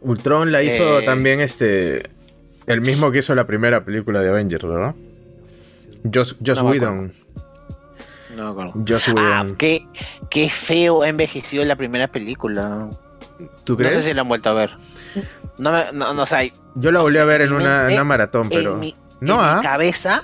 [0.00, 2.10] Ultron la hizo eh, también este.
[2.66, 4.94] El mismo que hizo la primera película de Avengers, ¿verdad?
[6.12, 7.12] Joss, Whedon.
[8.36, 8.54] No
[8.86, 9.50] Joss Whedon.
[9.50, 9.86] Ah, qué,
[10.30, 12.88] qué feo envejeció la primera película.
[13.64, 13.94] ¿Tú crees?
[13.94, 14.70] No sé si la han vuelto a ver.
[15.58, 16.52] No, me, no, no sé.
[16.74, 18.74] Yo la volví a ver en una, maratón, pero.
[18.74, 19.60] En mi, no, en mi ¿ah?
[19.62, 20.22] cabeza,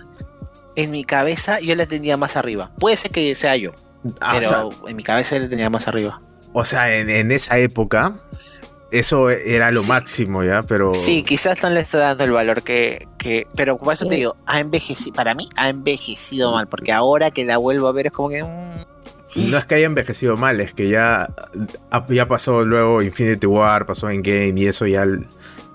[0.77, 2.71] en mi cabeza yo la tenía más arriba.
[2.79, 3.73] Puede ser que sea yo.
[4.21, 6.21] Ah, pero en mi cabeza la tenía más arriba.
[6.57, 8.15] O sea, en, esa época,
[8.93, 10.63] eso era lo máximo, ¿ya?
[10.63, 10.95] Pero.
[10.95, 13.09] Sí, quizás no le estoy dando el valor que.
[13.57, 15.15] pero por eso te digo, ha envejecido.
[15.17, 16.69] Para mí, ha envejecido mal.
[16.69, 18.45] Porque ahora que la vuelvo a ver es como que.
[18.45, 19.51] Mm.
[19.51, 21.29] No es que haya envejecido mal, es que ya,
[22.09, 25.05] ya pasó luego Infinity War, pasó en Game y eso ya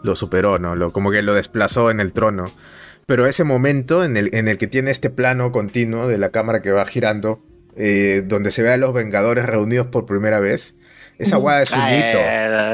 [0.02, 0.78] lo superó, ¿no?
[0.78, 2.46] Lo, como que lo desplazó en el trono.
[3.06, 6.62] Pero ese momento en el, en el que tiene este plano continuo de la cámara
[6.62, 7.44] que va girando
[7.80, 10.76] eh, donde se ve a los Vengadores reunidos por primera vez.
[11.18, 12.20] Esa guada es un hito.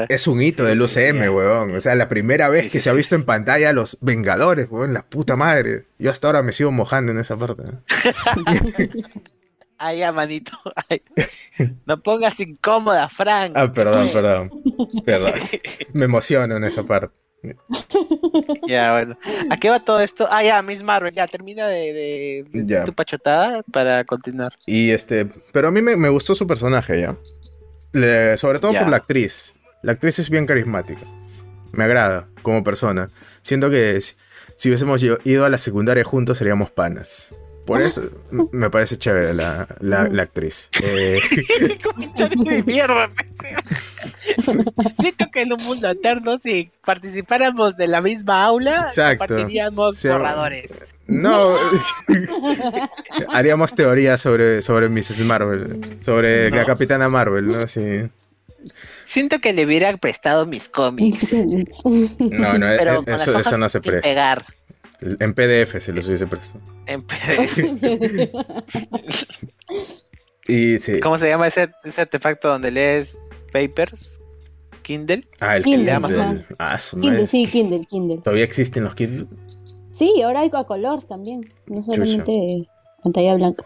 [0.08, 1.74] Es un hito del UCM, weón.
[1.74, 4.94] O sea, la primera vez que se ha visto en pantalla a los Vengadores, weón,
[4.94, 5.86] la puta madre.
[5.98, 7.62] Yo hasta ahora me sigo mojando en esa parte.
[9.78, 10.52] Ay, manito.
[11.86, 13.52] No pongas incómoda, Frank.
[13.54, 14.50] Ah, perdón, perdón.
[15.04, 15.34] Perdón.
[15.92, 17.14] Me emociono en esa parte.
[18.68, 19.18] ya, bueno.
[19.50, 20.26] ¿A qué va todo esto?
[20.30, 22.44] Ah, ya, Miss Marvel, ya termina de,
[22.84, 24.52] tu pachotada para continuar.
[24.66, 28.36] Y este, pero a mí me, gustó su personaje, ya.
[28.36, 29.54] sobre todo por la actriz.
[29.82, 31.02] La actriz es bien carismática.
[31.72, 33.10] Me agrada como persona.
[33.42, 37.32] Siento que si hubiésemos ido a la secundaria juntos seríamos panas.
[37.66, 38.02] Por eso
[38.52, 40.68] me parece chévere la, la, actriz.
[40.82, 41.18] Eh...
[41.82, 43.10] Comentario de mierda.
[45.00, 50.74] Siento que en un mundo eterno, si participáramos de la misma aula, compartiríamos borradores.
[51.08, 51.56] No,
[53.28, 55.20] haríamos teorías sobre, sobre Mrs.
[55.20, 57.66] Marvel, sobre la Capitana Marvel, ¿no?
[57.66, 58.08] Sí.
[59.04, 61.32] Siento que le hubiera prestado mis cómics.
[61.32, 64.08] No, no, Pero eso, eso no se presta.
[64.08, 64.44] Pegar.
[65.00, 66.64] En PDF se los hubiese prestado.
[66.86, 67.58] En PDF.
[70.48, 71.00] y sí.
[71.00, 73.18] ¿Cómo se llama ese, ese artefacto donde lees
[73.52, 74.20] papers?
[74.82, 75.22] Kindle.
[75.40, 75.90] Ah, el Kindle.
[75.90, 76.46] Amazon.
[76.58, 78.18] Ah, Kindle, sí, Kindle, Kindle.
[78.18, 79.26] ¿Todavía existen los Kindle?
[79.90, 81.52] Sí, ahora hay a color también.
[81.66, 82.68] No solamente
[83.02, 83.64] pantalla blanca.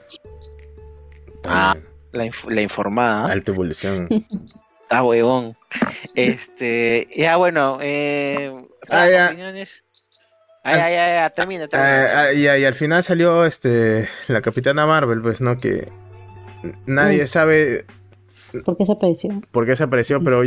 [1.44, 1.76] Ah,
[2.12, 3.30] la, la informada.
[3.30, 4.08] Alta evolución.
[4.90, 5.56] ah, huevón.
[6.14, 8.52] Este, ya bueno, eh,
[8.88, 9.26] ah, ya.
[9.26, 9.84] opiniones.
[10.62, 12.22] Ay, ay, ay, termina, termina.
[12.22, 15.58] Ah, y, al final salió este la Capitana Marvel, pues, ¿no?
[15.58, 15.86] Que
[16.86, 17.86] nadie sabe.
[18.64, 19.40] ¿Por qué se apareció?
[19.50, 20.22] ¿Por qué se apareció?
[20.22, 20.42] Pero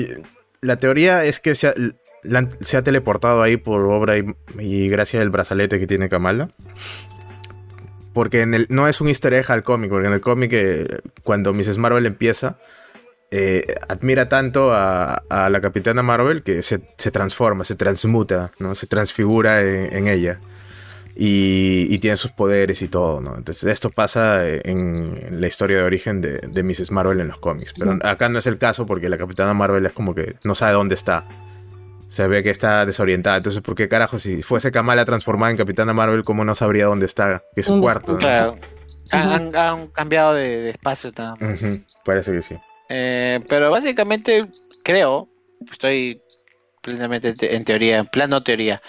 [0.61, 5.87] la teoría es que se ha, teleportado ahí por obra y, gracias al brazalete que
[5.87, 6.49] tiene Kamala.
[8.13, 10.85] Porque en el, no es un easter egg al cómic, porque en el cómic, eh,
[11.23, 11.79] cuando Mrs.
[11.79, 12.57] Marvel empieza,
[13.35, 18.75] eh, admira tanto a, la Capitana Marvel que se, transforma, se transmuta, ¿no?
[18.75, 20.39] Se transfigura en, ella.
[21.15, 23.35] Y, tiene sus poderes y todo, ¿no?
[23.35, 26.91] Entonces esto pasa en, la historia de origen de, de, Mrs.
[26.91, 27.73] Marvel en los cómics.
[27.75, 30.73] Pero acá no es el caso porque la Capitana Marvel es como que no sabe
[30.73, 31.25] dónde está.
[32.09, 33.37] Se ve que está desorientada.
[33.37, 37.07] Entonces, ¿por qué carajo si fuese Kamala transformada en Capitana Marvel, cómo no sabría dónde
[37.07, 37.41] está?
[37.55, 38.15] Que es su cuarto.
[38.15, 38.57] Claro.
[39.09, 41.35] Han, cambiado de, espacio nada
[42.05, 42.59] Parece que sí.
[42.95, 44.45] Eh, pero básicamente
[44.83, 45.27] creo,
[45.71, 46.21] estoy
[46.83, 48.83] plenamente en teoría, en plano teoría,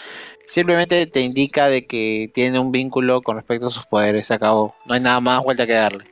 [0.45, 4.75] simplemente te indica de que tiene un vínculo con respecto a sus poderes, se acabó.
[4.85, 6.05] No hay nada más vuelta que darle.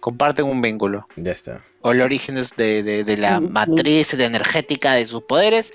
[0.00, 1.06] Comparten un vínculo.
[1.16, 1.64] Ya está.
[1.80, 5.72] O el origen de, de, la matriz energética de sus poderes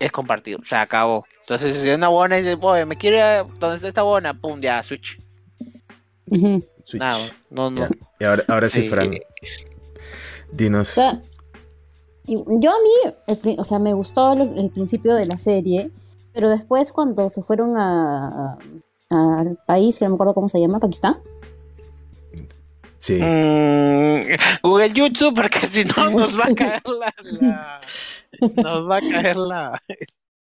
[0.00, 1.26] es compartido, se acabó.
[1.42, 2.56] Entonces, si una buena dice,
[2.86, 5.20] me quiere donde está esta buena, pum, ya, switch.
[7.50, 7.88] no, no.
[8.18, 9.20] Y ahora, ahora sí, Frank.
[10.52, 10.94] Dinos.
[12.26, 12.76] yo a
[13.44, 15.90] mí, o sea, me gustó el, principio de la serie,
[16.32, 18.58] pero después cuando se fueron a,
[19.10, 21.16] al país, que no me acuerdo cómo se llama, Pakistán.
[22.98, 23.20] Sí.
[23.20, 27.80] Mm, Google YouTube, porque si no nos va a caer la,
[28.62, 29.82] nos va a caer la.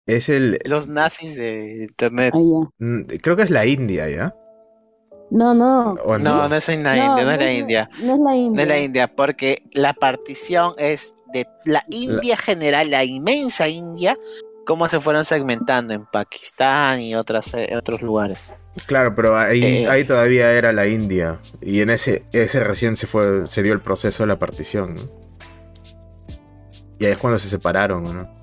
[0.06, 0.58] Es el.
[0.64, 2.32] Los nazis de internet.
[2.78, 4.34] Mm, creo que es la India, ¿ya?
[5.30, 5.94] No, no.
[5.94, 7.88] No, no es la India, no, es la India.
[8.00, 8.56] No es la India.
[8.56, 14.16] No es la India, porque la partición es de la India general, la inmensa India,
[14.66, 18.54] cómo se fueron segmentando en Pakistán y otras, eh, otros lugares.
[18.86, 19.88] Claro, pero ahí, eh.
[19.88, 21.38] ahí todavía era la India.
[21.60, 24.96] Y en ese, ese recién se fue, se dio el proceso de la partición,
[26.98, 28.38] Y ahí es cuando se separaron, ¿no?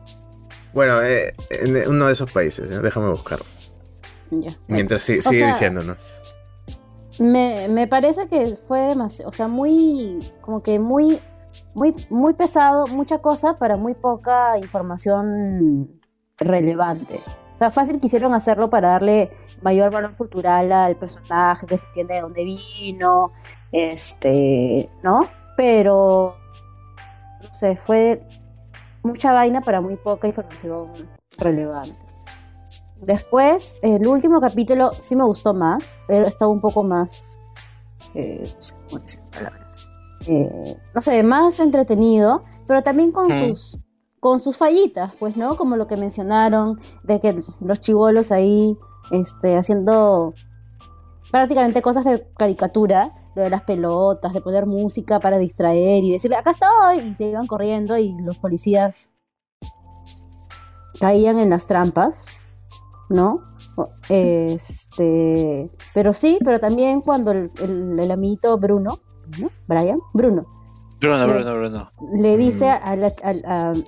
[0.73, 3.45] Bueno, eh, en uno de esos países, déjame buscarlo.
[4.67, 6.21] Mientras sigue diciéndonos.
[7.19, 11.19] Me, me, parece que fue demasiado, o sea, muy, como que muy,
[11.73, 16.01] muy, muy pesado, mucha cosa para muy poca información
[16.37, 17.21] relevante.
[17.53, 19.31] O sea, fácil quisieron hacerlo para darle
[19.61, 23.31] mayor valor cultural al personaje, que se entiende de dónde vino,
[23.71, 25.29] este, ¿no?
[25.55, 26.35] Pero,
[27.41, 28.21] no sé, fue
[29.03, 32.05] mucha vaina para muy poca información relevante.
[33.06, 36.03] Después, el último capítulo sí me gustó más.
[36.07, 37.40] Estaba un poco más.
[38.14, 38.44] Eh,
[40.27, 43.80] eh, no sé más entretenido, pero también con sus
[44.19, 45.56] con sus fallitas, pues, ¿no?
[45.56, 48.76] Como lo que mencionaron, de que los chivolos ahí
[49.11, 50.34] este, haciendo
[51.32, 56.38] prácticamente cosas de caricatura, lo de las pelotas, de poner música para distraer y decirle,
[56.38, 59.15] acá estoy, y se iban corriendo y los policías
[60.99, 62.36] caían en las trampas.
[63.10, 63.44] ¿No?
[64.10, 68.99] Este, pero sí, pero también cuando el, el, amiguito Bruno,
[69.40, 69.52] ¿no?
[69.68, 70.45] Brian, Bruno.
[70.99, 71.91] Bruno, Bruno, Bruno.
[72.18, 72.98] Le dice a,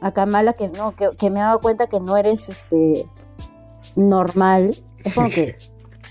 [0.01, 3.05] a, Kamala que no, que, me ha dado cuenta que no eres este
[3.95, 4.75] normal.
[5.03, 5.57] Es como que.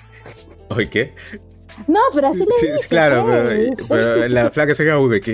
[0.70, 1.14] ¿Oye qué?
[1.86, 2.88] No, pero así le dice.
[2.88, 3.86] claro, pues.
[3.88, 5.32] pero, la flaca se queda que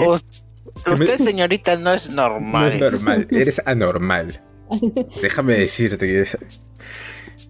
[0.91, 2.63] Usted, señorita, no es normal.
[2.63, 4.43] No es normal, eres anormal.
[5.23, 6.27] Déjame decirte que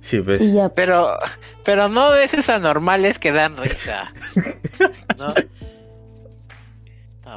[0.02, 0.42] Sí, pues.
[0.74, 1.16] Pero,
[1.64, 4.12] pero no de esos anormales que dan risa.
[5.18, 5.32] ¿No?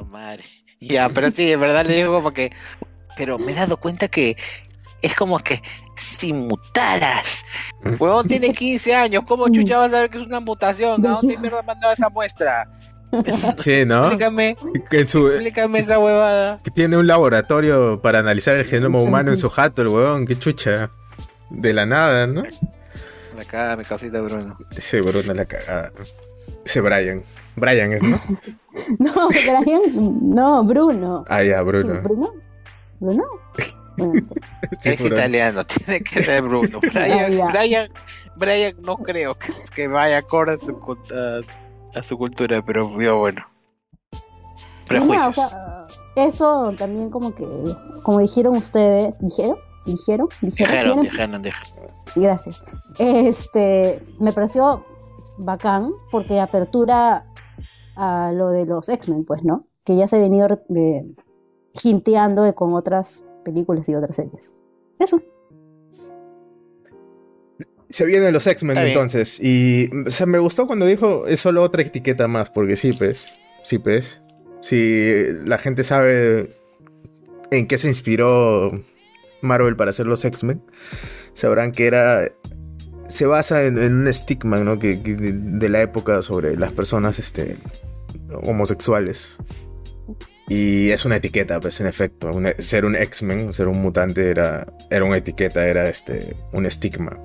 [0.04, 0.44] madre.
[0.82, 2.52] Ya, pero sí, de verdad le digo como que.
[3.16, 4.36] Pero me he dado cuenta que
[5.02, 5.62] es como que
[5.96, 7.46] si mutaras.
[8.00, 11.06] Huevón tiene 15 años, ¿cómo chucha vas a saber que es una mutación?
[11.06, 12.68] ¿A dónde mierda mandaba esa muestra?
[13.58, 14.08] Sí, ¿no?
[14.08, 14.58] Explícame,
[14.92, 16.60] explícame esa huevada.
[16.64, 20.38] Que tiene un laboratorio para analizar el genoma humano en su jato, el huevón, qué
[20.38, 20.90] chucha.
[21.50, 22.44] De la nada, ¿no?
[23.38, 24.58] La cagada, mi causita Bruno.
[24.76, 25.92] Ese Bruno, la cagada.
[26.66, 27.22] Ese Brian.
[27.56, 28.18] Brian es, ¿no?
[29.00, 31.26] no, Brian, no, Bruno.
[31.28, 32.02] Ah, ya, Bruno.
[32.02, 32.34] ¿Bruno?
[33.00, 33.24] ¿Bruno?
[34.84, 36.80] es italiano, tiene que ser Bruno.
[36.82, 37.90] Brian, Brian,
[38.36, 39.38] Brian no creo
[39.74, 40.78] que, vaya acorde a su,
[41.94, 43.46] a, su cultura, pero yo, bueno.
[44.88, 45.40] Prejuicios.
[46.16, 47.48] eso también como que,
[48.04, 49.58] como dijeron ustedes, ¿dijeron?
[49.86, 50.28] ¿Dijeron?
[50.42, 51.02] ¿Dijeron?
[51.02, 51.42] Dijeron,
[52.16, 52.66] Gracias.
[52.98, 54.86] Este, me pareció
[55.38, 57.26] bacán porque apertura
[57.96, 59.68] a lo de los X-Men, pues, ¿no?
[59.84, 61.06] Que ya se ha venido eh,
[61.74, 64.58] jinteando con otras películas y otras series.
[65.00, 65.22] Eso.
[67.90, 69.40] Se vienen los X-Men entonces.
[69.40, 73.28] Y o sea, me gustó cuando dijo es solo otra etiqueta más, porque sí, pues.
[73.64, 74.22] Sí, pues.
[74.62, 76.50] Si la gente sabe
[77.52, 78.72] en qué se inspiró
[79.46, 80.62] Marvel para hacer los X-Men,
[81.34, 82.32] sabrán que era.
[83.08, 84.80] Se basa en, un estigma, ¿no?
[84.80, 87.58] Que, de, la época sobre las personas este,
[88.42, 89.38] homosexuales.
[90.48, 92.32] Y es una etiqueta, pues en efecto.
[92.60, 97.18] ser un X-Men, ser un mutante era, era una etiqueta, era este, un estigma.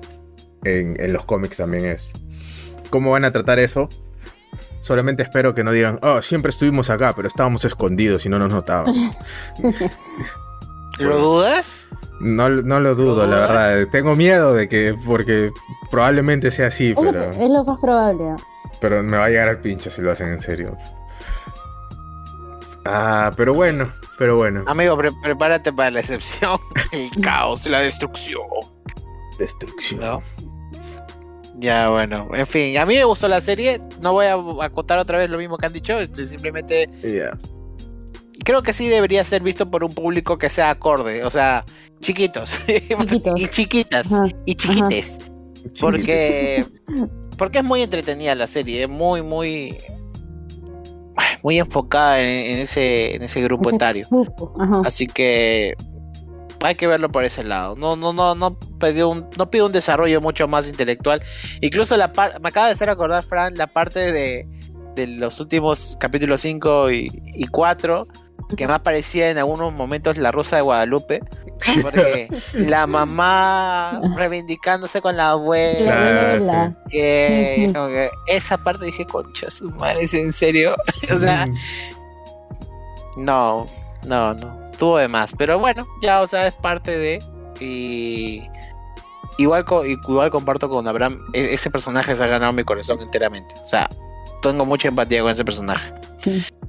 [0.63, 2.11] En, en los cómics también es.
[2.89, 3.89] ¿Cómo van a tratar eso?
[4.81, 8.51] Solamente espero que no digan, oh, siempre estuvimos acá, pero estábamos escondidos y no nos
[8.51, 8.93] notaban.
[10.99, 11.81] ¿Lo dudas?
[12.21, 13.87] No, no lo dudo, la verdad.
[13.91, 15.51] Tengo miedo de que, porque
[15.89, 17.11] probablemente sea así, es pero...
[17.11, 18.35] Lo, es lo más probable.
[18.79, 20.77] pero me va a llegar al pincho si lo hacen en serio.
[22.85, 24.63] Ah, pero bueno, pero bueno.
[24.67, 26.59] Amigo, prepárate para la excepción,
[26.91, 28.41] el caos, la destrucción.
[29.37, 30.21] Destrucción.
[31.61, 33.81] Ya, bueno, en fin, a mí me gustó la serie.
[33.99, 34.35] No voy a
[34.65, 35.99] acotar otra vez lo mismo que han dicho.
[35.99, 36.89] Estoy simplemente.
[38.43, 41.23] Creo que sí debería ser visto por un público que sea acorde.
[41.23, 41.63] O sea,
[42.01, 42.59] chiquitos.
[42.67, 44.09] y chiquitas.
[44.45, 45.19] Y chiquites.
[45.79, 46.65] Porque.
[47.37, 48.83] Porque es muy entretenida la serie.
[48.83, 49.77] Es muy, muy
[51.43, 54.07] muy enfocada en, ese, en ese grupo etario.
[54.85, 55.75] Así que
[56.61, 57.75] hay que verlo por ese lado.
[57.75, 61.21] No, no, no, no pidió un, no pide un desarrollo mucho más intelectual.
[61.61, 62.07] Incluso la
[62.41, 64.47] me acaba de hacer acordar, Fran, la parte de,
[64.95, 68.07] de los últimos capítulos 5 y, y 4
[68.55, 71.21] que más parecía en algunos momentos la Rosa de Guadalupe.
[71.81, 76.75] Porque la mamá reivindicándose con la abuela.
[76.89, 77.71] que,
[78.27, 80.75] esa parte dije, concha, su madre, ¿es en serio?
[81.13, 81.45] o sea,
[83.15, 83.67] no,
[84.05, 84.65] no, no.
[84.65, 85.33] Estuvo de más.
[85.37, 87.23] Pero bueno, ya, o sea, es parte de.
[87.59, 88.47] Y.
[89.37, 93.55] Igual, igual comparto con Abraham, e-, ese personaje se ha ganado mi corazón enteramente.
[93.63, 93.89] O sea,
[94.41, 95.93] tengo mucha empatía con ese personaje.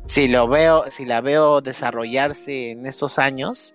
[0.04, 3.74] Si lo veo, si la veo desarrollarse en estos años,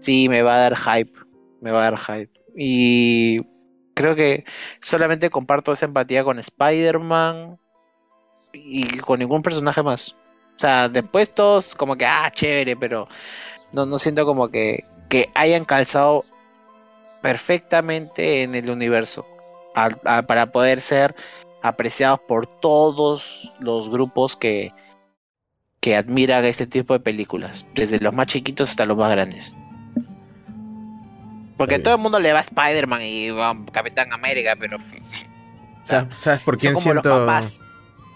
[0.00, 1.18] sí me va a dar hype.
[1.60, 2.32] Me va a dar hype.
[2.56, 3.40] Y
[3.94, 4.44] creo que
[4.80, 7.58] solamente comparto esa empatía con Spider-Man
[8.52, 10.16] y con ningún personaje más.
[10.56, 13.08] O sea, después todos como que, ah, chévere, pero
[13.72, 16.24] no, siento como que, que hayan calzado
[17.20, 19.26] perfectamente en el universo
[20.26, 21.14] para poder ser
[21.62, 24.72] apreciados por todos los grupos que,
[25.86, 29.54] que admiran este tipo de películas, desde los más chiquitos hasta los más grandes.
[31.56, 34.78] Porque todo el mundo le va a Spider-Man y a Capitán América, pero.
[35.82, 37.08] ¿Sabes por quién son como siento...
[37.08, 37.60] Los papás.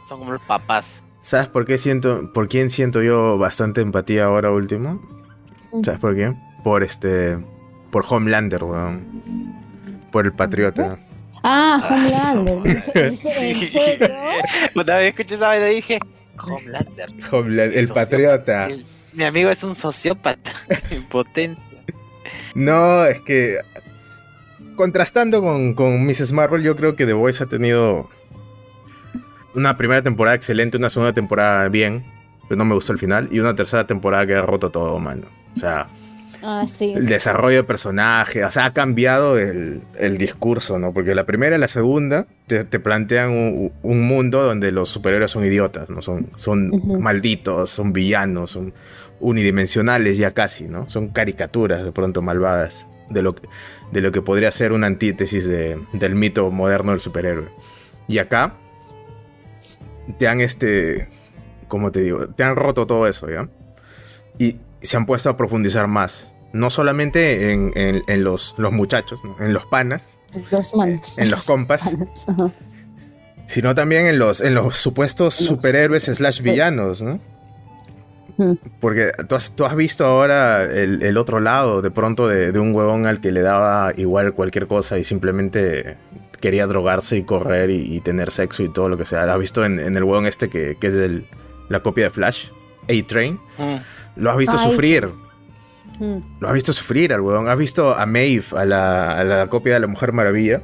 [0.02, 1.04] Son como los papás.
[1.22, 5.00] ¿Sabes por qué siento, por quién siento yo bastante empatía ahora último?
[5.70, 5.84] Mm.
[5.84, 6.34] ¿Sabes por qué?
[6.64, 7.38] Por este,
[7.92, 9.54] por Homelander, weón.
[10.10, 10.98] Por el patriota.
[11.44, 12.82] Ah, Homelander.
[12.96, 14.08] ¿En serio?
[14.74, 16.00] Una vez escuché esa vez y dije,
[16.42, 17.10] Homelander.
[17.30, 18.68] Homelander, el, patriota.
[19.12, 20.52] mi amigo es un sociópata,
[20.90, 21.60] impotente.
[22.54, 23.58] No, es que
[24.76, 26.32] contrastando con, con Mrs.
[26.32, 28.08] Marvel, yo creo que The Voice ha tenido
[29.54, 32.04] una primera temporada excelente, una segunda temporada bien,
[32.48, 35.26] pero no me gustó el final, y una tercera temporada que ha roto todo, mano.
[35.54, 35.88] O sea,
[36.42, 39.82] ah, el desarrollo de personaje, o sea, ha cambiado el,
[40.18, 40.92] discurso, ¿no?
[40.92, 43.30] Porque la primera y la segunda te, plantean
[43.82, 46.02] un, mundo donde los superhéroes son idiotas, ¿no?
[46.02, 48.72] Son, son malditos, son villanos, son
[49.20, 50.88] unidimensionales ya casi, ¿no?
[50.88, 53.48] Son caricaturas de pronto malvadas de lo que,
[53.92, 57.48] de lo que podría ser una antítesis del mito moderno del superhéroe.
[58.08, 58.54] Y acá
[60.18, 61.08] te han este,
[61.68, 62.28] ¿cómo te digo?
[62.28, 63.48] Te han roto todo eso, ¿ya?
[64.38, 66.34] Y se han puesto a profundizar más.
[66.52, 70.18] No solamente en, los, los, muchachos, en los panas,
[70.50, 71.16] los manos.
[71.18, 71.88] en los compas,
[73.46, 77.20] sino también en los, en los supuestos superhéroes slash villanos, ¿no?
[78.80, 83.32] Porque tú has, visto ahora el, otro lado, de pronto, de, un huevón al que
[83.32, 85.96] le daba igual cualquier cosa y simplemente
[86.40, 89.26] quería drogarse y correr y, tener sexo y todo lo que sea.
[89.26, 90.94] ¿Lo has visto en, el huevón este que, es
[91.68, 92.48] la copia de Flash?
[92.88, 93.38] A-Train.
[93.58, 93.76] Mm.
[94.16, 95.08] Lo has visto sufrir.
[95.98, 96.18] Mm.
[96.40, 97.48] Lo has visto sufrir al huevón.
[97.48, 100.62] Has visto a Maeve, a la, copia de la Mujer Maravilla.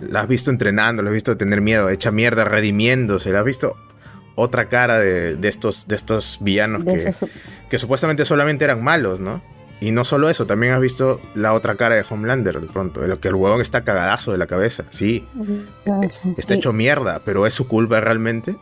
[0.00, 3.30] La has visto entrenando, la has visto tener miedo, hecha mierda, redimiéndose.
[3.30, 3.76] La has visto
[4.34, 6.84] otra cara de, estos, de estos villanos
[7.68, 9.42] que, supuestamente solamente eran malos, ¿no?
[9.80, 13.08] Y no solo eso, también has visto la otra cara de Homelander de pronto, de
[13.08, 15.26] lo que el huevón está cagadazo de la cabeza, sí.
[16.36, 18.56] Está hecho mierda, pero ¿es su culpa realmente?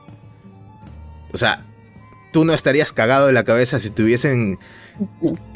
[1.33, 1.65] O sea,
[2.33, 4.59] tú no estarías cagado de la cabeza si te hubiesen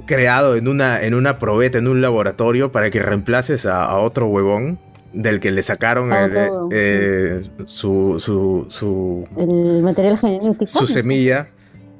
[0.06, 4.78] creado en una, en una probeta, en un laboratorio, para que reemplaces a otro huevón
[5.12, 6.10] del que le sacaron
[6.72, 10.66] eh, su, su, su, el material genético.
[10.66, 11.46] Su semilla,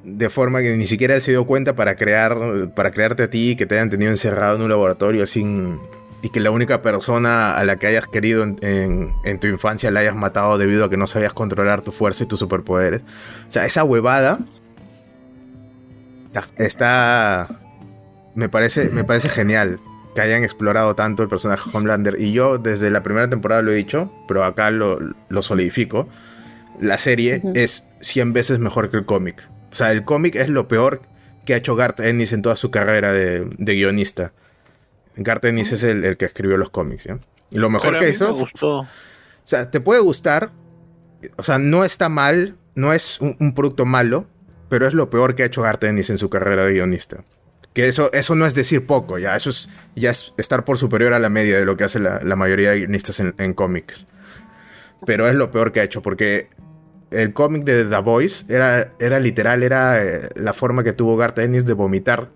[0.04, 3.56] de forma que ni siquiera él se dio cuenta para crear, para crearte a ti,
[3.56, 5.78] que te hayan tenido encerrado en un laboratorio sin.
[6.24, 10.00] Y que la única persona a la que hayas querido en, en, tu infancia la
[10.00, 13.02] hayas matado debido a que no sabías controlar tu fuerza y tus superpoderes.
[13.02, 14.38] O sea, esa huevada
[16.56, 17.48] está.
[18.34, 19.80] Me parece, me parece genial
[20.14, 22.20] que hayan explorado tanto el personaje Homelander.
[22.20, 24.98] Y yo desde la primera temporada lo he dicho, pero acá lo,
[25.40, 26.08] solidifico.
[26.80, 29.48] La serie es 100 veces mejor que el cómic.
[29.70, 31.02] O sea, el cómic es lo peor
[31.44, 34.32] que ha hecho Garth Ennis en toda su carrera de, guionista.
[35.16, 37.06] Garth Ennis es el, que escribió los cómics,
[37.50, 38.32] Y lo mejor que hizo...
[38.32, 38.80] Me gustó.
[38.80, 38.86] O
[39.44, 40.52] sea, te puede gustar,
[41.36, 44.26] o sea, no está mal, no es un, producto malo,
[44.72, 47.18] pero es lo peor que ha hecho Garth Ennis en su carrera de guionista.
[47.74, 51.12] Que eso, eso no es decir poco, ya, eso es, ya es estar por superior
[51.12, 54.06] a la media de lo que hace la, mayoría de guionistas en, cómics.
[55.04, 56.48] Pero es lo peor que ha hecho, porque
[57.10, 61.40] el cómic de The Voice era, era literal, era eh, la forma que tuvo Garth
[61.40, 62.30] Ennis de vomitar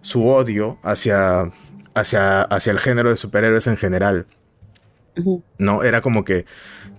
[0.00, 1.52] su odio hacia,
[1.94, 4.26] hacia, hacia el género de superhéroes en general.
[5.58, 6.46] No, era como que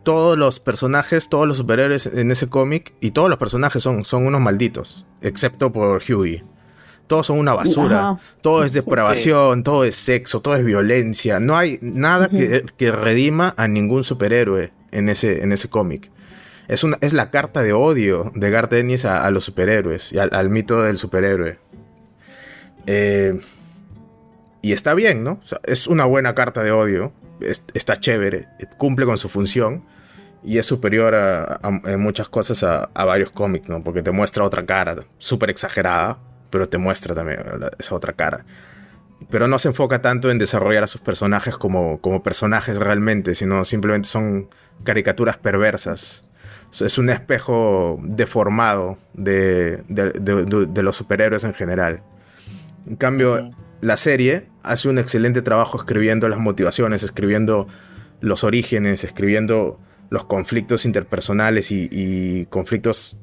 [0.03, 4.25] todos los personajes, todos los superhéroes en ese cómic y todos los personajes son, son
[4.25, 6.43] unos malditos, excepto por Huey.
[7.07, 11.39] Todos son una basura, todo es depravación, todo es sexo, todo es violencia.
[11.39, 16.11] No hay nada que, redima a ningún superhéroe en ese, en ese cómic.
[16.67, 20.49] Es, una, es la carta de odio de Garth Ennis a, los superhéroes y al,
[20.51, 21.57] mito del superhéroe.
[22.85, 23.39] Eh,
[24.61, 25.39] y está bien, ¿no?
[25.63, 28.47] es una buena carta de odio está chévere,
[28.77, 29.85] cumple con su función
[30.43, 31.59] y es superior a,
[31.97, 33.83] muchas cosas a, varios cómics, ¿no?
[33.83, 36.17] Porque te muestra otra cara, súper exagerada,
[36.49, 37.39] pero te muestra también
[37.77, 38.45] esa otra cara.
[39.29, 43.65] Pero no se enfoca tanto en desarrollar a sus personajes como, como personajes realmente, sino
[43.65, 44.47] simplemente son
[44.83, 46.25] caricaturas perversas.
[46.71, 52.01] Es un espejo deformado de, de los superhéroes en general.
[52.87, 57.67] En cambio, la serie hace un excelente trabajo escribiendo las motivaciones, escribiendo
[58.21, 59.79] los orígenes, escribiendo
[60.09, 63.21] los conflictos interpersonales y, conflictos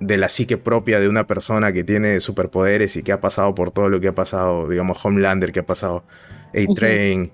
[0.00, 3.70] de la psique propia de una persona que tiene superpoderes y que ha pasado por
[3.70, 6.04] todo lo que ha pasado, digamos, Homelander, que ha pasado
[6.52, 7.32] A-Train,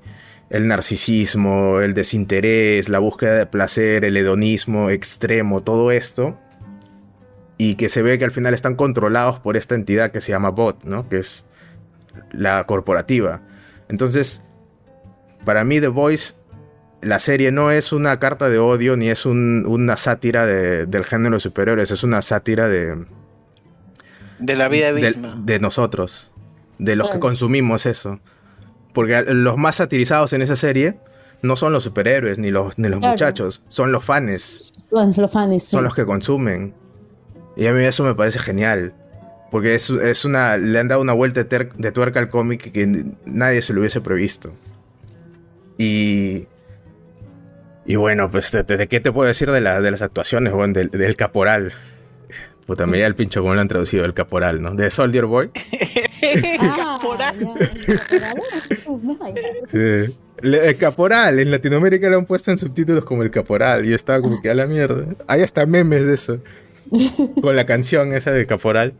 [0.51, 6.39] el narcisismo, el desinterés, la búsqueda de placer, el hedonismo extremo, todo esto.
[7.57, 10.51] Y que se ve que al final están controlados por esta entidad que se llama
[10.51, 11.09] Bot, ¿no?
[11.09, 11.50] Que es
[12.33, 13.41] la corporativa.
[13.89, 14.43] Entonces,
[15.45, 16.35] para mí The Voice,
[17.03, 21.41] la serie no es una carta de odio ni es una sátira del género de
[21.41, 23.07] superiores, es una sátira de...
[24.39, 25.39] De la vida misma.
[25.39, 26.33] De, nosotros,
[26.79, 28.21] de los que consumimos eso.
[28.95, 30.99] Porque los más satirizados en esa serie
[31.43, 34.73] no son los superhéroes ni los, ni los muchachos, son los fans.
[34.91, 36.75] Los fans, Son los que consumen.
[37.57, 38.95] Y a mí eso me parece genial.
[39.51, 40.57] Porque es, es, una.
[40.57, 44.53] Le han dado una vuelta de, tuerca al cómic que nadie se lo hubiese previsto.
[45.77, 46.47] Y.
[47.87, 51.17] Y bueno, pues, ¿de, qué te puedo decir de, la, de las actuaciones, bueno, del,
[51.17, 51.73] caporal?
[52.67, 54.75] Puta, me da el pincho como lo han traducido, el caporal, ¿no?
[54.75, 55.51] De Soldier Boy.
[56.61, 57.37] Ah, caporal.
[59.67, 60.15] sí.
[60.43, 64.41] El caporal, en Latinoamérica lo han puesto en subtítulos como el caporal y estaba como
[64.41, 65.05] que a la mierda.
[65.27, 66.39] Hay hasta memes de eso.
[67.41, 68.95] Con la canción esa de caporal.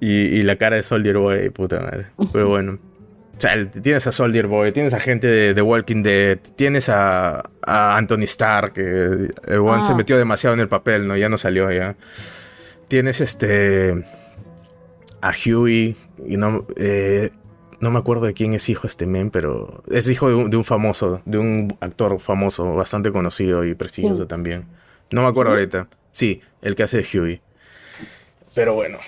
[0.00, 2.06] Y, la cara de Soldier Boy, puta madre.
[2.32, 2.76] Pero bueno.
[3.36, 7.48] O sea, tienes a Soldier Boy, tienes a gente de, The Walking Dead, tienes a,
[7.62, 9.94] Anthony Stark, que el one se ah.
[9.94, 11.16] metió demasiado en el papel, ¿no?
[11.16, 11.96] Ya no salió ya.
[12.88, 14.02] Tienes este.
[15.20, 15.96] a Huey,
[16.26, 16.66] y no.
[16.76, 17.30] Eh,
[17.80, 21.22] no me acuerdo de quién es hijo este men, pero es hijo de un, famoso,
[21.24, 24.66] de un actor famoso, bastante conocido y prestigioso también.
[25.10, 25.88] No me acuerdo ahorita.
[26.12, 27.40] Sí, el que hace de Huey.
[28.54, 28.98] Pero bueno,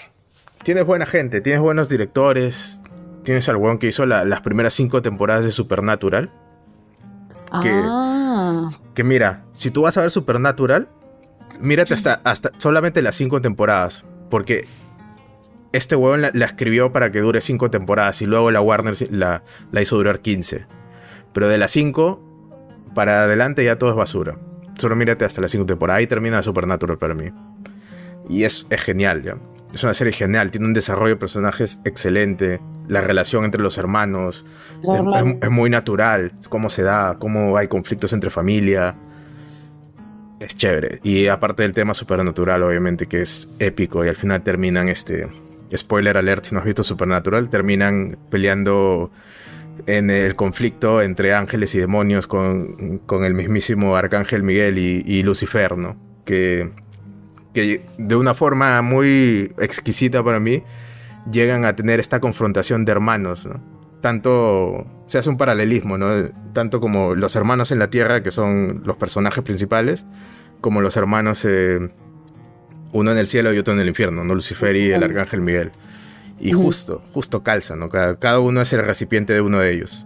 [0.63, 2.81] tienes buena gente, tienes buenos directores.
[3.25, 6.31] Tienes al weón que hizo las primeras cinco temporadas de Supernatural.
[7.63, 8.71] Que, ah.
[8.95, 10.89] que mira, si tú vas a ver Supernatural,
[11.61, 14.05] mírate hasta, hasta solamente las cinco temporadas.
[14.29, 14.67] Porque
[15.73, 19.83] este weón la, escribió para que dure cinco temporadas y luego la Warner la, la
[19.83, 20.67] hizo durar 15.
[21.33, 22.21] Pero de las cinco
[22.95, 24.37] para adelante ya todo es basura.
[24.79, 26.01] Solo mírate hasta las cinco temporadas.
[26.01, 27.31] Ahí termina Supernatural para mí.
[28.29, 29.37] Y es, es genial, ya.
[29.73, 34.45] Es una serie genial, tiene un desarrollo de personajes excelente, la relación entre los hermanos
[34.83, 38.95] es, muy natural, cómo se da, cómo hay conflictos entre familia.
[40.41, 41.01] Es chévere.
[41.03, 45.29] Y aparte del tema supernatural, obviamente, que es épico y al final terminan este...
[45.75, 49.11] Spoiler alert, si no has visto Supernatural, terminan peleando
[49.87, 55.79] en el conflicto entre ángeles y demonios con, el mismísimo Arcángel Miguel y, y Lucifer,
[55.79, 55.97] ¿no?
[56.27, 56.73] Que
[57.53, 60.63] que de una forma muy exquisita para mí
[61.31, 63.49] llegan a tener esta confrontación de hermanos,
[64.01, 66.29] Tanto se hace un paralelismo, ¿no?
[66.53, 70.07] Tanto como los hermanos en la Tierra, que son los personajes principales,
[70.61, 71.79] como los hermanos, eh,
[72.93, 74.35] uno en el cielo y otro en el infierno, ¿no?
[74.35, 75.71] Lucifer y el arcángel Miguel.
[76.41, 77.89] Y justo, justo calza, ¿no?
[77.91, 80.05] Cada, uno es el recipiente de uno de ellos.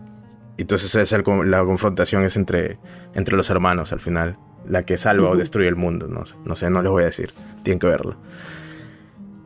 [0.59, 1.13] Entonces es
[1.45, 2.79] la confrontación es entre,
[3.15, 4.37] entre los hermanos al final
[4.69, 6.09] la que salva o destruye el mundo.
[6.09, 7.31] No, no sé, no les voy a decir.
[7.63, 8.17] Tienen que verlo.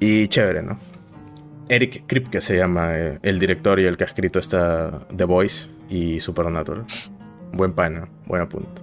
[0.01, 0.79] Y chévere, ¿no?
[1.69, 5.69] Eric Kripke se llama eh, el director y el que ha escrito esta The Voice
[5.89, 6.85] y Supernatural.
[7.53, 8.83] Buen pana, buen apunte.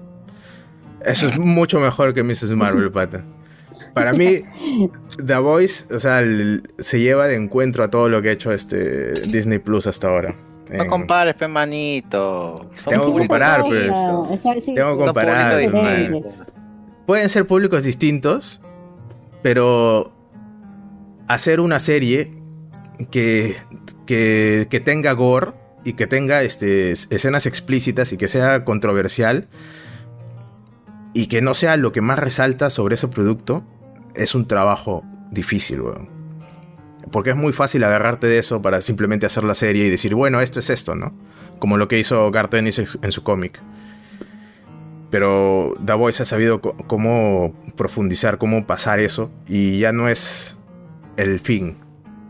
[1.03, 2.51] Eso es mucho mejor que Mrs.
[2.51, 3.23] Marvel, pata.
[3.93, 4.41] Para mí,
[5.25, 6.23] The Voice, o sea,
[6.79, 10.35] se lleva de encuentro a todo lo que ha hecho este Disney Plus hasta ahora.
[10.71, 12.55] No compares, pe manito.
[12.87, 13.85] Tengo que comparar, pues.
[14.65, 15.61] Tengo que comparar.
[17.05, 18.61] Pueden ser públicos distintos,
[19.41, 20.11] pero
[21.27, 22.33] hacer una serie
[23.11, 23.55] que,
[24.05, 25.53] que, tenga gore
[25.85, 29.47] y que tenga este, escenas explícitas y que sea controversial
[31.13, 33.63] y que no sea lo que más resalta sobre ese producto,
[34.15, 36.16] es un trabajo difícil, weón.
[37.11, 40.41] Porque es muy fácil agarrarte de eso para simplemente hacer la serie y decir, bueno,
[40.41, 41.11] esto es esto, ¿no?
[41.59, 43.61] Como lo que hizo Garth Ennis en su cómic.
[45.09, 49.31] Pero The Voice ha sabido cómo profundizar, cómo pasar eso.
[49.47, 50.57] Y ya no es
[51.15, 51.77] el fin,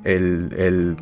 [0.03, 0.95] el,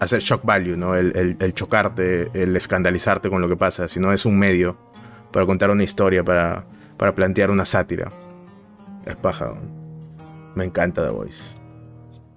[0.00, 0.96] hacer shock value, ¿no?
[0.96, 4.78] El, el, chocarte, el escandalizarte con lo que pasa, sino es un medio
[5.32, 6.64] para contar una historia, para,
[6.96, 8.10] para plantear una sátira.
[9.04, 9.52] Es paja.
[10.54, 11.59] Me encanta The Voice.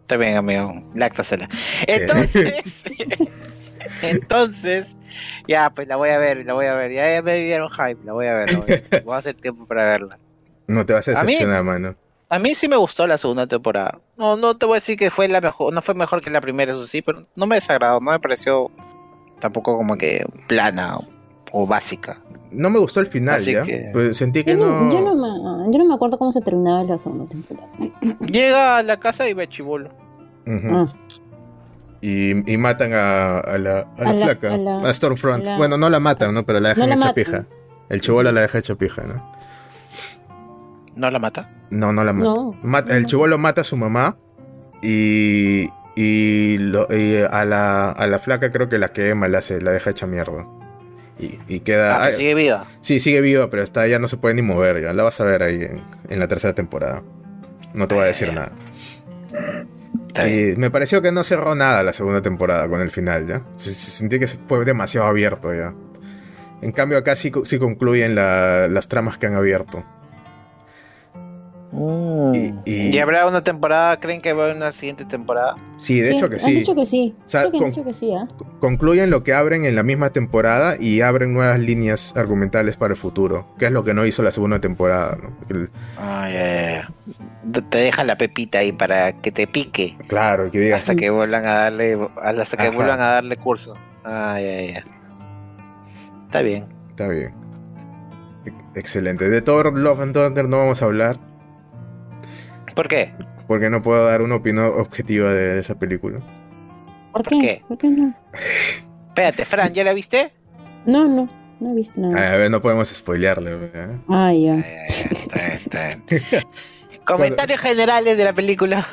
[0.04, 0.84] Está bien, amigo.
[0.94, 1.48] Láctasela.
[1.88, 2.84] Entonces,
[4.02, 4.98] entonces,
[5.48, 6.92] ya, pues la voy a ver, la voy a ver.
[6.92, 8.84] Ya, me dieron hype, la voy a ver.
[9.06, 10.20] Voy a hacer tiempo para verla.
[10.68, 11.96] No te vas a decepcionar, mano.
[12.28, 14.02] A mí sí me gustó la segunda temporada.
[14.18, 16.42] No, no te voy a decir que fue la mejor, no fue mejor que la
[16.42, 18.72] primera, eso sí, pero no me desagradó, no me pareció
[19.40, 20.98] tampoco como que plana
[21.54, 22.20] o básica.
[22.52, 23.64] No me gustó el final, ya.
[23.94, 24.92] Pues sentí que yo no...
[24.92, 27.68] Yo no, me, yo no me acuerdo cómo se terminaba la segunda temporada.
[28.28, 29.90] Llega a la casa y ve chivolo.
[30.46, 30.86] Ah.
[32.02, 34.54] y, y, matan a, a la, a la flaca,
[34.84, 35.46] a, Stormfront.
[35.58, 36.46] Bueno, no la matan, ¿no?
[36.46, 37.46] Pero la dejan hecha pija.
[37.88, 39.32] El chivolo la deja hecha pija, ¿no?
[40.96, 41.50] ¿No la mata?
[41.70, 42.96] No, no la mata.
[42.96, 44.18] el chivolo mata a su mamá
[44.82, 46.58] y, y,
[47.32, 50.46] a, la, a la flaca creo que la quema, la, hace, la deja hecha mierda.
[51.20, 52.04] Y, queda.
[52.04, 52.66] Ah, sigue viva.
[52.82, 54.82] Sí, sigue viva, pero está, ya no se puede ni mover.
[54.82, 55.68] Ya la vas a ver ahí
[56.10, 57.04] en, la tercera temporada.
[57.74, 58.52] No te voy a decir nada.
[60.28, 63.42] Y me pareció que no cerró nada la segunda temporada con el final, ¿ya?
[63.56, 65.74] Sentí que fue demasiado abierto, ¿ya?
[66.62, 69.84] En cambio, acá sí, concluyen las tramas que han abierto.
[71.76, 72.60] Mm.
[72.66, 74.00] Y, habrá una temporada?
[74.00, 75.56] ¿Creen que va a haber una siguiente temporada?
[75.78, 76.54] Sí, de hecho que sí.
[76.54, 77.16] dicho que sí.
[77.26, 78.28] que sí ¿eh?
[78.60, 83.00] Concluyen lo que abren en la misma temporada y abren nuevas líneas argumentales para el
[83.00, 85.18] futuro, que es lo que no hizo la segunda temporada.
[87.70, 89.98] Te dejan la pepita ahí para que te pique.
[90.08, 90.82] Claro, que digas.
[90.82, 93.76] Hasta que vuelvan a darle, hasta que vuelvan a darle curso.
[94.04, 94.76] Ay,
[96.28, 96.66] Está bien.
[96.92, 97.34] Está bien.
[98.76, 99.30] Excelente.
[99.30, 101.33] De Thor Love and Thunder no vamos a hablar
[102.74, 103.14] ¿Por qué?
[103.48, 106.20] Porque no puedo dar una opinión objetiva de esa película.
[107.12, 107.62] ¿Por qué?
[107.68, 108.14] ¿Por qué, no?
[109.10, 110.32] Espérate, Fran, ¿ya la viste?
[110.86, 111.30] No, no,
[111.60, 112.34] no he visto nada.
[112.34, 113.70] A ver, no podemos spoilearle.
[113.74, 114.00] ¿eh?
[114.10, 114.64] Ah, ya.
[117.06, 118.88] Comentarios generales de la película.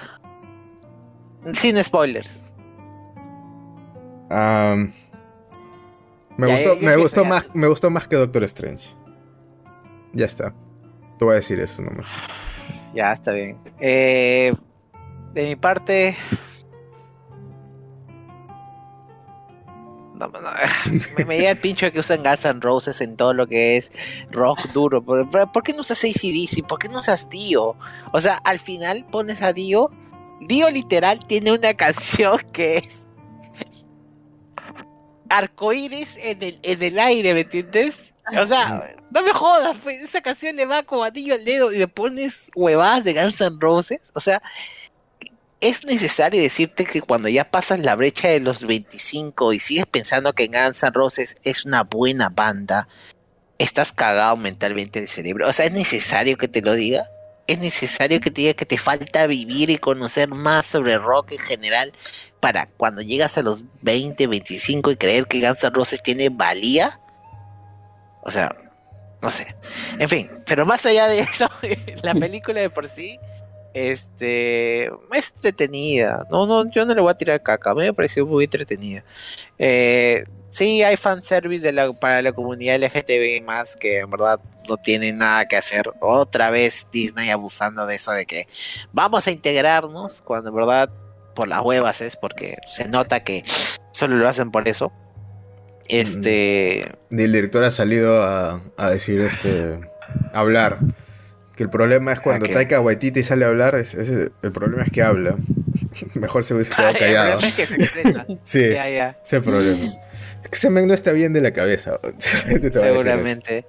[1.55, 2.31] Sin spoilers.
[4.29, 4.93] me
[6.37, 8.89] gustó, me gustó más, me gustó más que Doctor Strange.
[10.13, 10.53] Ya está.
[11.19, 12.09] Te voy a decir eso nomás.
[12.95, 13.59] Ya, está bien.
[13.79, 14.55] Eh,
[15.33, 16.17] de mi parte.
[20.15, 20.29] No,
[21.17, 23.77] me, me llega el pincho de que usan Guns N' Roses en todo lo que
[23.77, 23.93] es
[24.31, 25.03] rock duro.
[25.03, 26.67] ¿Por, por qué no usas ACDC?
[26.67, 27.77] ¿Por qué no usas Dio?
[28.13, 29.91] O sea, al final pones a Dio.
[30.41, 33.09] Dio literal tiene una canción que es
[35.31, 38.13] arcoíris en el, en el aire, ¿me entiendes?
[38.39, 41.79] O sea, no me jodas, pues, esa canción le va como anillo al dedo y
[41.79, 44.01] me pones huevadas de Guns N' Roses.
[44.15, 44.43] O sea,
[45.61, 50.33] es necesario decirte que cuando ya pasas la brecha de los 25 y sigues pensando
[50.33, 52.89] que Guns N' Roses es una buena banda,
[53.59, 55.49] estás cagado mentalmente en el cerebro.
[55.49, 57.05] O sea, es necesario que te lo diga
[57.53, 61.39] es necesario que te diga que te falta vivir y conocer más sobre rock en
[61.39, 61.93] general
[62.39, 67.01] para cuando llegas a los 20, 25 y creer que Guns N' Roses tiene valía.
[68.23, 68.57] O sea,
[69.23, 69.55] no sé.
[69.99, 71.49] En fin, pero más allá de eso,
[72.03, 73.19] la película de por sí
[73.75, 76.27] este es entretenida.
[76.31, 77.75] No, no, yo no le voy a tirar caca.
[77.75, 79.05] Me pareció muy entretenida.
[79.59, 84.77] Eh, sí, hay fanservice de la, para la comunidad LGTB más que en verdad no
[84.77, 85.91] tiene nada que hacer.
[86.01, 88.47] Otra vez Disney abusando de eso de que
[88.93, 90.91] vamos a integrarnos cuando en verdad
[91.35, 93.43] por las huevas es porque se nota que
[93.93, 94.93] solo lo hacen por eso.
[95.89, 96.93] Este.
[97.11, 99.81] Ni el director ha salido a, a decir este.
[100.33, 100.79] hablar.
[101.57, 105.03] Que el problema es cuando Taika Waititi sale a hablar, es, el problema es que
[105.03, 105.37] habla.
[106.15, 107.33] Mejor se hubiese quedado callado.
[107.39, 109.19] el problema es que se sí, ya, ya.
[109.23, 109.93] ese problema.
[110.53, 111.99] Ese men no está bien de la cabeza.
[112.19, 113.65] Seguramente.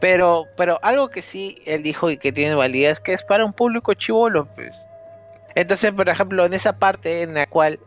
[0.00, 3.44] Pero, pero algo que sí él dijo y que tiene validez es que es para
[3.44, 4.76] un público chivolo, pues.
[5.54, 7.80] Entonces, por ejemplo, en esa parte en la cual.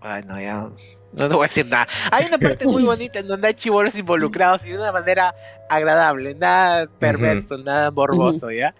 [0.00, 0.70] Ay, no, ya.
[1.12, 1.88] No te voy a decir nada.
[2.10, 5.34] Hay una parte muy bonita en donde hay chivolos involucrados y de una manera
[5.68, 8.74] agradable, nada perverso, nada morboso, ¿ya?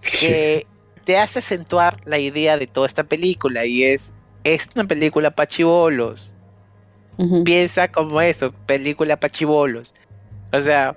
[0.00, 0.66] Que
[1.04, 4.12] te hace acentuar la idea de toda esta película y es.
[4.44, 6.34] Es una película para chivolos.
[7.44, 9.94] Piensa como eso, película para chivolos.
[10.52, 10.96] O sea,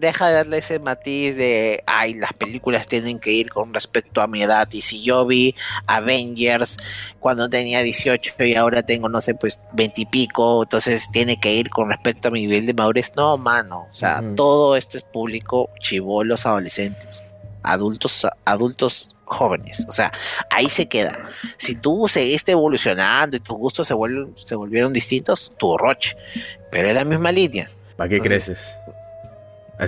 [0.00, 4.26] deja de darle ese matiz de, ay, las películas tienen que ir con respecto a
[4.26, 4.68] mi edad.
[4.72, 5.54] Y si yo vi
[5.86, 6.78] Avengers
[7.20, 11.54] cuando tenía 18 y ahora tengo, no sé, pues 20 y pico, entonces tiene que
[11.54, 13.12] ir con respecto a mi nivel de madurez.
[13.14, 13.86] No, mano.
[13.90, 17.22] O sea, todo esto es público, chivolos, adolescentes,
[17.62, 19.86] adultos, adultos jóvenes.
[19.88, 20.12] O sea,
[20.50, 21.30] ahí se queda.
[21.56, 26.16] Si tú seguiste evolucionando y tus gustos se, vuelven, se volvieron distintos, tu roche.
[26.70, 27.70] Pero es la misma línea.
[27.96, 28.74] ¿Para qué creces?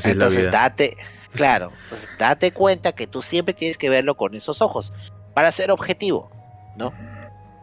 [0.04, 0.96] entonces date,
[1.34, 4.90] claro, entonces date cuenta que tú siempre tienes que verlo con esos ojos
[5.34, 6.30] para ser objetivo,
[6.76, 6.94] ¿no?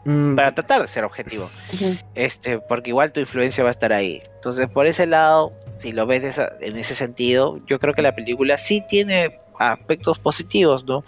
[0.06, 0.36] Mm.
[0.36, 1.50] Para tratar de ser objetivo.
[2.16, 4.22] Este, porque igual tu influencia va a estar ahí.
[4.36, 8.58] Entonces, por ese lado, si lo ves en ese sentido, yo creo que la película
[8.58, 11.04] sí tiene aspectos positivos, ¿no?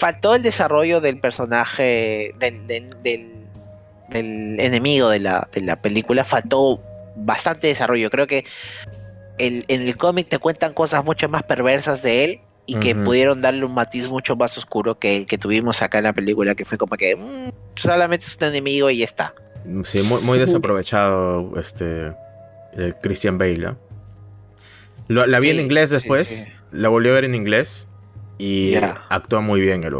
[0.00, 2.66] Faltó el desarrollo del personaje, del,
[3.02, 3.34] del,
[4.10, 6.80] enemigo de la, de la película, faltó
[7.16, 8.08] bastante desarrollo.
[8.08, 8.46] Creo que
[9.36, 13.64] en el cómic te cuentan cosas mucho más perversas de él y que pudieron darle
[13.64, 16.78] un matiz mucho más oscuro que el que tuvimos acá en la película, que fue
[16.78, 19.34] como que mm, solamente es un enemigo y ya está.
[19.84, 22.14] Sí, muy, desaprovechado este
[23.02, 23.74] Christian Bale.
[25.08, 27.86] la vi en inglés después, la volví a ver en inglés
[28.40, 28.74] y
[29.10, 29.94] actúa muy bien el,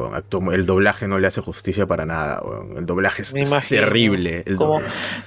[0.53, 2.43] el doblaje no le hace justicia para nada.
[2.75, 3.35] El doblaje es,
[3.69, 4.45] terrible.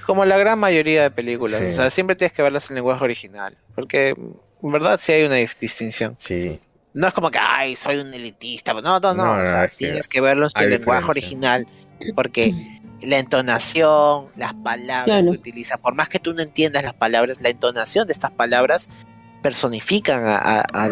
[0.04, 1.62] como, la gran mayoría de películas.
[1.62, 3.56] O sea, siempre tienes que verlas en lenguaje original.
[3.76, 4.16] Porque
[4.62, 6.16] en verdad sí hay una distinción.
[6.18, 6.58] Sí.
[6.92, 8.74] No es como que, ay, soy un elitista.
[8.74, 9.32] No, no, no.
[9.32, 11.68] o sea, tienes que, verlos en lenguaje original.
[12.16, 17.40] Porque la entonación, las palabras que utiliza, por más que tú no entiendas las palabras,
[17.40, 18.90] la entonación de estas palabras
[19.40, 20.90] personifican a, a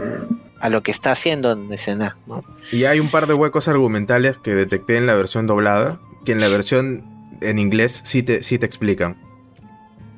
[0.69, 2.17] lo que está haciendo en escena.
[2.27, 2.45] ¿no?
[2.71, 6.41] Y hay un par de huecos argumentales que detecté en la versión doblada, que en
[6.41, 7.05] la versión
[7.41, 9.17] en inglés sí te, sí te explican.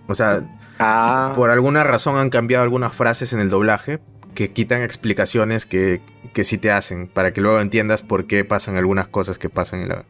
[0.06, 0.42] O sea,
[0.78, 1.32] ah.
[1.34, 4.00] por alguna razón han cambiado algunas frases en el doblaje
[4.34, 8.76] que quitan explicaciones que, que sí te hacen, para que luego entiendas por qué pasan
[8.76, 10.04] algunas cosas que pasan en la...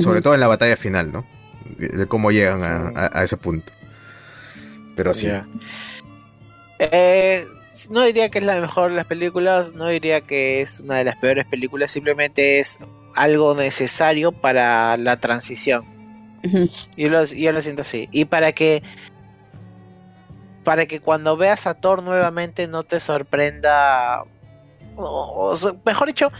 [0.00, 1.26] sobre todo en la batalla final, ¿no?
[1.78, 2.62] De cómo llegan
[2.96, 3.72] a, ese punto.
[4.96, 5.28] Pero sí.
[6.78, 7.46] Eh,
[7.90, 11.04] no diría que es la mejor de las películas, no diría que es una de
[11.04, 12.78] las peores películas, simplemente es
[13.14, 15.84] algo necesario para la transición.
[16.96, 18.08] yo, lo, lo siento así.
[18.12, 18.82] Y para que
[20.62, 24.24] para que cuando veas a Thor nuevamente no te sorprenda,
[24.96, 26.32] o, mejor dicho,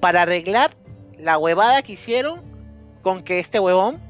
[0.00, 0.72] para arreglar
[1.16, 2.42] la huevada que hicieron
[3.02, 4.00] con que este huevón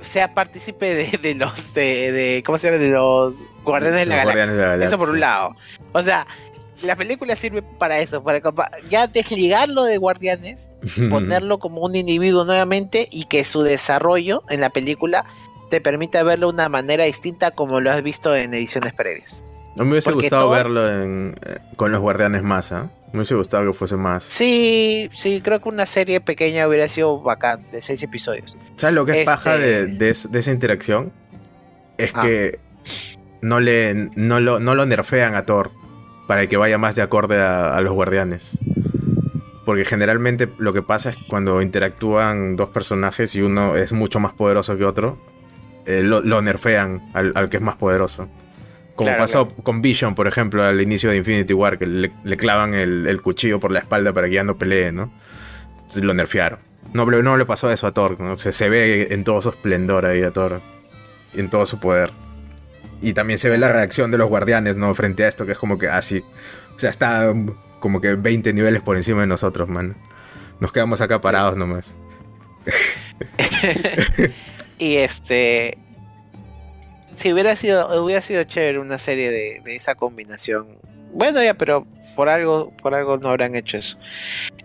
[0.00, 2.82] sea partícipe de, los de, ¿cómo se llama?
[2.82, 4.74] de los Guardianes, de la, Galaxia.
[4.86, 5.56] Eso por un lado.
[5.92, 6.26] O sea,
[6.82, 8.40] la película sirve para eso, para
[8.88, 10.70] ya desligarlo de Guardianes,
[11.10, 15.24] ponerlo como un individuo nuevamente y que su desarrollo en la película
[15.70, 19.44] te permita verlo de una manera distinta como lo has visto en ediciones previas.
[19.78, 21.34] No me hubiese gustado verlo eh,
[21.76, 22.82] con los Guardianes más, ¿eh?
[23.12, 24.24] Me hubiese gustado que fuese más.
[24.24, 28.58] Sí, sí, creo que una serie pequeña hubiera sido bacán, de seis episodios.
[28.76, 31.10] ¿Sabes lo que es paja de, este esa interacción?
[31.96, 32.20] Es ah.
[32.20, 32.58] que
[33.40, 35.70] no, le, no, lo, no lo nerfean a Thor
[36.28, 38.58] para que vaya más de acorde a, los guardianes.
[39.64, 44.20] Porque generalmente lo que pasa es que cuando interactúan dos personajes y uno es mucho
[44.20, 45.18] más poderoso que otro,
[45.86, 48.28] eh, lo, nerfean al, que es más poderoso.
[48.98, 53.22] Como pasó con Vision, por ejemplo, al inicio de Infinity War, que le, clavan el,
[53.22, 55.12] cuchillo por la espalda para que ya no pelee, ¿no?
[55.76, 56.58] Entonces lo nerfearon.
[56.92, 58.34] No, no le pasó eso a Thor, ¿no?
[58.34, 60.60] se ve en todo su esplendor ahí a Thor.
[61.36, 62.10] En todo su poder.
[63.00, 64.92] Y también se ve la reacción de los guardianes, ¿no?
[64.96, 66.24] Frente a esto, que es como que así.
[66.26, 67.32] Ah, o sea, está
[67.78, 69.94] como que 20 niveles por encima de nosotros, man.
[70.58, 71.94] Nos quedamos acá parados nomás.
[74.78, 75.78] y este.
[77.18, 80.78] Si hubiera sido, hubiera sido chévere una serie de, esa combinación.
[81.12, 83.98] Bueno, ya, pero por algo, por algo no habrán hecho eso.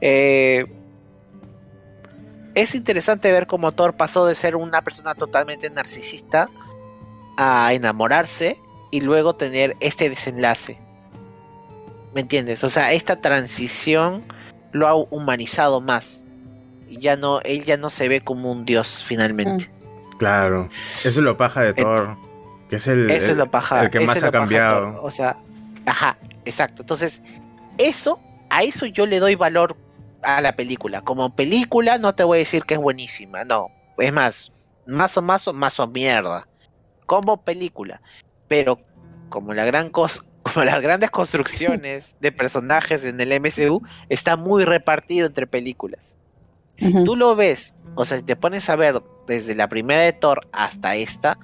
[0.02, 0.68] Eh,
[2.54, 6.48] es interesante ver cómo Thor pasó de ser una persona totalmente narcisista
[7.38, 8.60] a enamorarse
[8.92, 10.78] y luego tener este desenlace.
[12.14, 12.64] ¿Me entiendes?
[12.64, 14.26] O sea, esta transición
[14.74, 16.28] lo ha humanizado más.
[16.88, 19.72] Ya no, él ya no se ve como un dios finalmente.
[20.20, 20.70] Claro.
[21.00, 22.16] Eso es lo paja de Thor.
[22.74, 22.88] Que es
[23.30, 23.38] el,
[23.92, 25.02] que más ha cambiado.
[25.04, 25.38] O sea,
[25.86, 26.18] ajá.
[26.46, 26.82] Exacto.
[26.82, 27.22] Entonces,
[27.78, 28.20] eso,
[28.50, 29.78] a eso yo le doy valor
[30.22, 31.02] a la película.
[31.02, 33.68] Como película no te voy a decir que es buenísima, no.
[33.98, 34.52] Es más,
[34.86, 36.48] más o más o más o mierda.
[37.06, 38.02] Como película.
[38.48, 38.80] Pero
[39.30, 44.66] como la gran cosa como las grandes construcciones de personajes en el MCU, está muy
[44.66, 46.18] repartido entre películas.
[46.76, 50.12] Si tú lo ves, o sea, si te pones a ver desde la primera de
[50.12, 51.38] Thor hasta esta,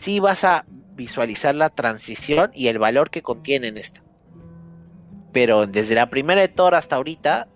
[0.00, 0.64] sí vas a
[0.94, 4.02] visualizar la transición y el valor que contiene en esta.
[5.32, 7.48] Pero desde la primera de Thor hasta ahorita,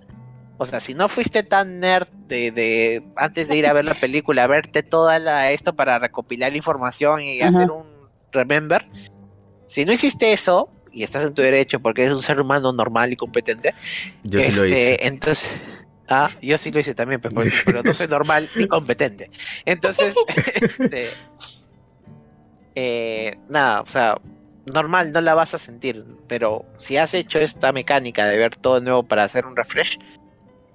[0.59, 4.47] o sea, si no fuiste tan nerd de, antes de ir a ver la película,
[4.47, 7.87] verte toda la, esto para recopilar información y hacer un
[8.31, 8.89] remember,
[9.67, 13.13] si no hiciste eso y estás en tu derecho porque eres un ser humano normal
[13.13, 13.75] y competente,
[14.23, 15.07] yo sí lo este, hice.
[15.07, 15.49] entonces
[16.09, 19.31] Ah, yo sí lo hice también, pero, pero no soy normal ni competente.
[19.65, 20.15] Entonces,
[20.61, 21.11] este,
[22.75, 24.19] eh, nada, o sea,
[24.73, 28.77] normal no la vas a sentir, pero si has hecho esta mecánica de ver todo
[28.77, 29.99] de nuevo para hacer un refresh,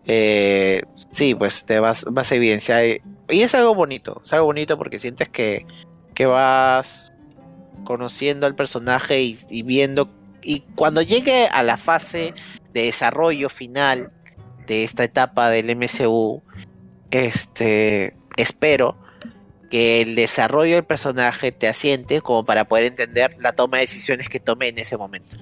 [0.05, 2.83] eh, sí, pues te vas, vas a evidenciar.
[3.29, 5.65] Y es algo bonito, es algo bonito porque sientes que,
[6.13, 7.13] que vas
[7.83, 10.09] conociendo al personaje y, viendo.
[10.41, 12.33] Y cuando llegue a la fase
[12.73, 14.11] de desarrollo final
[14.67, 16.41] de esta etapa del MCU,
[17.11, 18.97] este, espero
[19.69, 24.30] que el desarrollo del personaje te asiente como para poder entender la toma de decisiones
[24.30, 25.38] que tome en ese momento.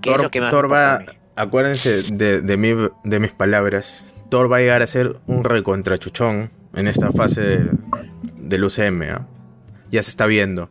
[0.00, 1.04] Thor, va,
[1.36, 7.12] acuérdense de, de, mis palabras, Thor va a llegar a ser un recontrachuchón en esta
[7.12, 7.60] fase
[8.36, 9.02] del UCM.
[9.10, 9.26] ¿ah?
[9.90, 10.70] Ya se está viendo.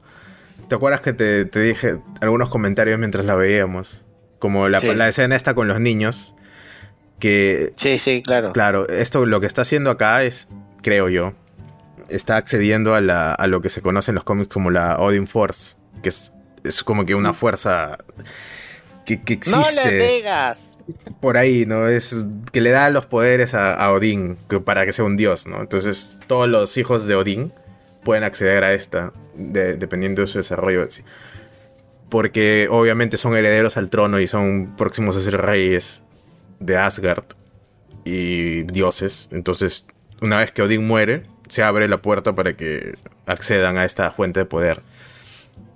[0.67, 4.05] ¿Te acuerdas que te, dije algunos comentarios mientras la veíamos?
[4.39, 6.35] Como la, la escena esta con los niños.
[7.19, 7.73] Que.
[7.75, 8.53] Sí, sí, claro.
[8.53, 10.47] Claro, esto lo que está haciendo acá es,
[10.81, 11.33] creo yo,
[12.09, 15.27] está accediendo a, la, a lo que se conoce en los cómics como la Odin
[15.27, 17.97] Force, que es, es como que una fuerza
[19.05, 19.59] que, que existe.
[19.59, 20.77] No le digas.
[21.19, 21.87] Por ahí, ¿no?
[21.87, 22.15] Es
[22.51, 25.61] que le da los poderes a, Odín para que sea un dios, ¿no?
[25.61, 27.53] Entonces, todos los hijos de Odín
[28.03, 30.87] pueden acceder a esta, dependiendo de su desarrollo.
[32.09, 36.01] Porque obviamente son herederos al trono y son próximos a ser reyes
[36.59, 37.25] de Asgard
[38.03, 39.29] y dioses.
[39.31, 39.85] Entonces,
[40.21, 42.93] una vez que Odín muere, se abre la puerta para que
[43.25, 44.79] accedan a esta fuente de poder.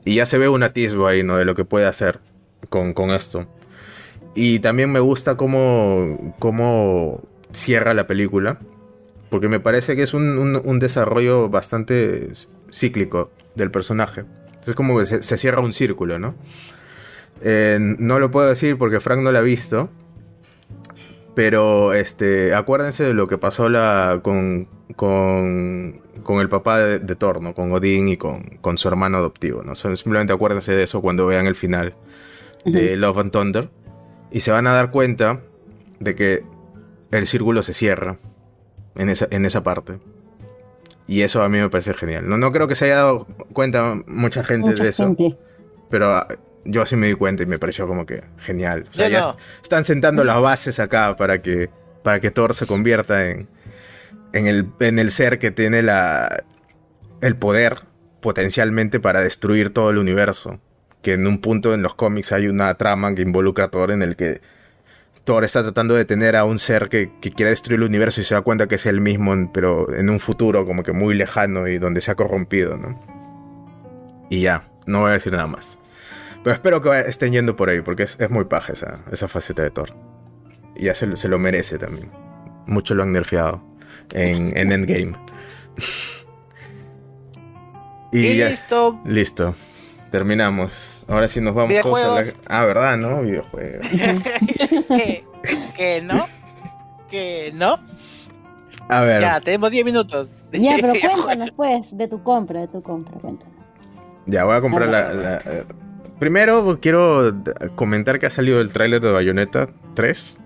[0.05, 1.37] Y ya se ve un atisbo ahí, ¿no?
[1.37, 2.19] De lo que puede hacer
[2.69, 3.47] con, esto.
[4.35, 7.21] Y también me gusta cómo, cómo
[7.51, 8.59] cierra la película.
[9.29, 12.29] Porque me parece que es un, desarrollo bastante
[12.71, 14.25] cíclico del personaje.
[14.67, 16.35] Es como que se, cierra un círculo, ¿no?
[17.41, 19.89] Eh, no lo puedo decir porque Frank no lo ha visto.
[21.33, 27.15] Pero este, acuérdense de lo que pasó la, con, con, con el papá de, de
[27.15, 29.75] Thor, Con Odín y con, con, su hermano adoptivo, ¿no?
[29.75, 31.95] Simplemente acuérdense de eso cuando vean el final
[32.65, 33.69] de Love and Thunder.
[34.31, 35.41] Y se van a dar cuenta
[35.99, 36.43] de que
[37.11, 38.17] el círculo se cierra
[38.95, 39.99] en esa, en esa parte.
[41.05, 42.27] Y eso a mí me parece genial.
[42.27, 45.15] No, no creo que se haya dado cuenta mucha gente de eso.
[45.89, 46.27] Pero ah,
[46.65, 48.87] yo sí me di cuenta y me pareció como que genial.
[48.89, 51.69] O sea, ya están sentando las bases acá para que,
[52.01, 53.47] para que Thor se convierta en,
[54.33, 56.43] en el, en el ser que tiene la,
[57.21, 57.77] el poder
[58.19, 60.59] potencialmente para destruir todo el universo.
[61.01, 64.01] Que en un punto en los cómics hay una trama que involucra a Thor en
[64.01, 64.41] el que
[65.23, 68.35] Thor está tratando de tener a un ser que, quiere destruir el universo y se
[68.35, 71.77] da cuenta que es el mismo, pero en un futuro como que muy lejano y
[71.77, 72.99] donde se ha corrompido, ¿no?
[74.29, 75.79] Y ya, no voy a decir nada más.
[76.43, 79.71] Pero espero que estén yendo por ahí, porque es, muy paja esa, esa faceta de
[79.71, 79.93] Thor.
[80.75, 82.11] Y ya se, se lo merece también.
[82.65, 83.72] Mucho lo han nerfeado
[84.13, 85.13] en, Endgame.
[88.11, 88.99] y, listo.
[89.05, 89.55] Listo.
[90.11, 91.05] Terminamos.
[91.07, 92.33] Ahora sí nos vamos todos a la.
[92.47, 92.97] Ah, ¿verdad?
[92.97, 93.23] ¿No?
[93.23, 93.87] Videojuegos.
[95.75, 96.27] ¿Que, no?
[97.09, 97.79] ¿Que no?
[98.89, 99.21] A ver.
[99.21, 100.39] Ya, tenemos 10 minutos.
[100.51, 103.55] Ya, pero cuéntanos pues de tu compra, de tu compra, cuéntanos.
[104.25, 105.65] Ya, voy a comprar la, eh,
[106.19, 107.33] Primero quiero
[107.75, 110.39] comentar que ha salido el tráiler de Bayonetta 3.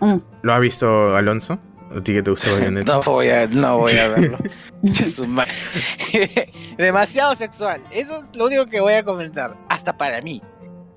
[0.00, 0.16] Mm.
[0.42, 1.58] ¿Lo ha visto Alonso?
[1.94, 2.92] ¿A ti que te gusta Bayonetta?
[2.96, 4.38] no, voy a, no voy a verlo.
[6.78, 7.82] Demasiado sexual.
[7.90, 9.58] Eso es lo único que voy a comentar.
[9.68, 10.42] Hasta para mí.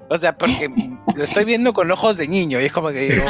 [0.09, 0.69] O sea, porque
[1.15, 3.23] lo estoy viendo con ojos de niño y es como que digo,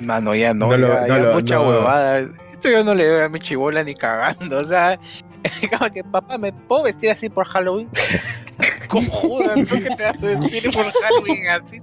[0.00, 2.28] mano, ya no, no mucha huevada.
[2.50, 4.58] Esto yo no le doy a mi chibola ni cagando.
[4.58, 4.98] O sea,
[5.70, 7.88] como que papá, ¿me puedo vestir así por Halloween?
[8.88, 11.80] Cojuda, ¿tú que te vas a vestir por Halloween así?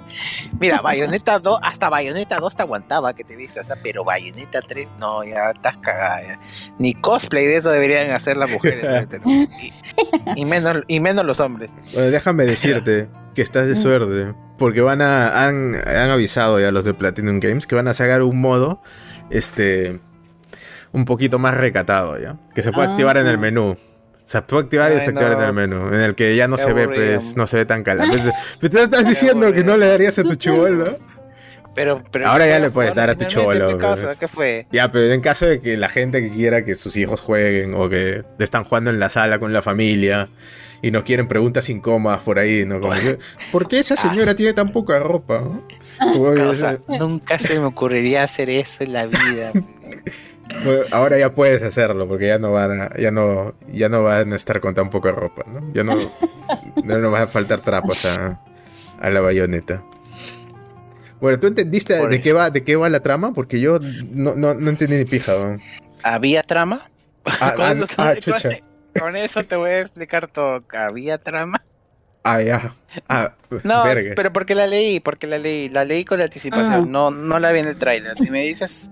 [0.59, 5.23] Mira, Bayonetta 2, hasta Bayonetta 2 te aguantaba que te vistas, pero Bayonetta 3, no,
[5.23, 6.39] ya estás cagada.
[6.77, 9.07] Ni cosplay de eso deberían hacer las mujeres.
[10.35, 11.75] y, menos, y menos los hombres.
[11.93, 16.93] déjame decirte que estás de suerte, porque van a han, han avisado ya los de
[16.93, 18.81] Platinum Games que van a sacar un modo
[19.29, 19.99] este
[20.93, 23.39] un poquito más recatado ya, que se puede activar en el ah.
[23.39, 23.77] menú.
[24.23, 26.87] Se puede activar y desactivar en el menú, en el que ya no se ve,
[26.87, 28.13] pues, no se ve tan calado.
[28.61, 30.99] Pero te estás diciendo que no le darías a tu chivolo.
[31.73, 33.77] Pero, pero ahora ya le puedes dar a tu chivolo.
[33.77, 34.05] Pues.
[34.19, 34.67] ¿Qué fue?
[34.73, 37.87] Ya, pero en caso de que la gente que quiera que sus hijos jueguen o
[37.87, 40.29] que están jugando en la sala con la familia
[40.81, 42.81] y no quieren preguntas incómodas por ahí, ¿no?
[42.81, 42.93] Como
[43.51, 45.43] ¿Por qué esa señora tiene tan poca ropa?
[46.87, 49.53] nunca se me ocurriría hacer eso en la vida.
[50.91, 54.35] Ahora ya puedes hacerlo porque ya no van a, ya no ya no van a
[54.35, 55.73] estar con tan poca ropa, ¿no?
[55.73, 55.95] Ya no
[56.83, 58.39] no nos va a faltar trapos a,
[59.09, 59.83] la bayoneta.
[61.19, 63.33] Bueno, ¿tú entendiste de qué va de qué va la trama?
[63.33, 65.33] Porque yo no, no, entendí ni pija.
[66.03, 66.89] ¿Había trama?
[67.25, 68.13] Ah, con, ah, eso ah,
[68.99, 70.63] con, eso te voy a explicar todo.
[70.73, 71.63] ¿Había trama?
[72.23, 72.75] Ah, ya.
[73.09, 73.83] Ah, no,
[74.15, 77.51] pero porque la leí, porque la leí, la leí con la anticipación, no, no la
[77.51, 78.15] vi en el trailer.
[78.15, 78.91] Si me dices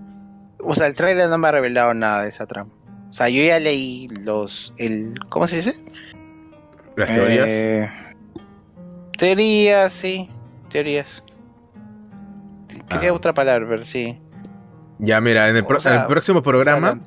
[0.62, 2.70] o sea, el trailer no me ha revelado nada de esa trama.
[3.10, 4.72] O sea, yo ya leí los.
[4.76, 5.74] El, ¿Cómo se dice?
[6.96, 7.46] Las teorías.
[7.50, 7.90] Eh,
[9.18, 10.30] teorías, sí.
[10.70, 11.22] Teorías.
[12.88, 13.14] Quería ah.
[13.14, 14.20] otra palabra, pero sí.
[14.98, 16.98] Ya, mira, en el, próximo programa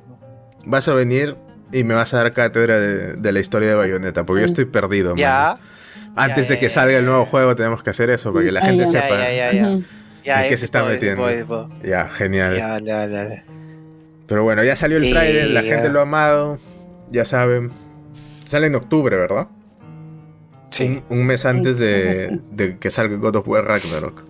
[0.66, 1.36] vas a venir
[1.72, 5.14] y me vas a dar cátedra de, la historia de Bayonetta, porque yo estoy perdido.
[5.14, 5.58] Ya.
[6.16, 8.86] Antes de que salga el nuevo juego tenemos que hacer eso, para que la gente
[8.86, 9.16] sepa.
[10.24, 11.26] Ya, qué se está metiendo?
[11.82, 12.56] Ya, genial.
[12.56, 13.44] Ya, ya, ya.
[14.26, 16.58] Pero bueno, ya salió el trailer, la gente lo ha amado,
[17.10, 17.70] ya saben.
[18.46, 19.48] Sale en octubre, ¿verdad?
[20.70, 21.02] Sí.
[21.08, 22.40] Un, mes antes de,
[22.80, 24.24] que salga God of War Ragnarok.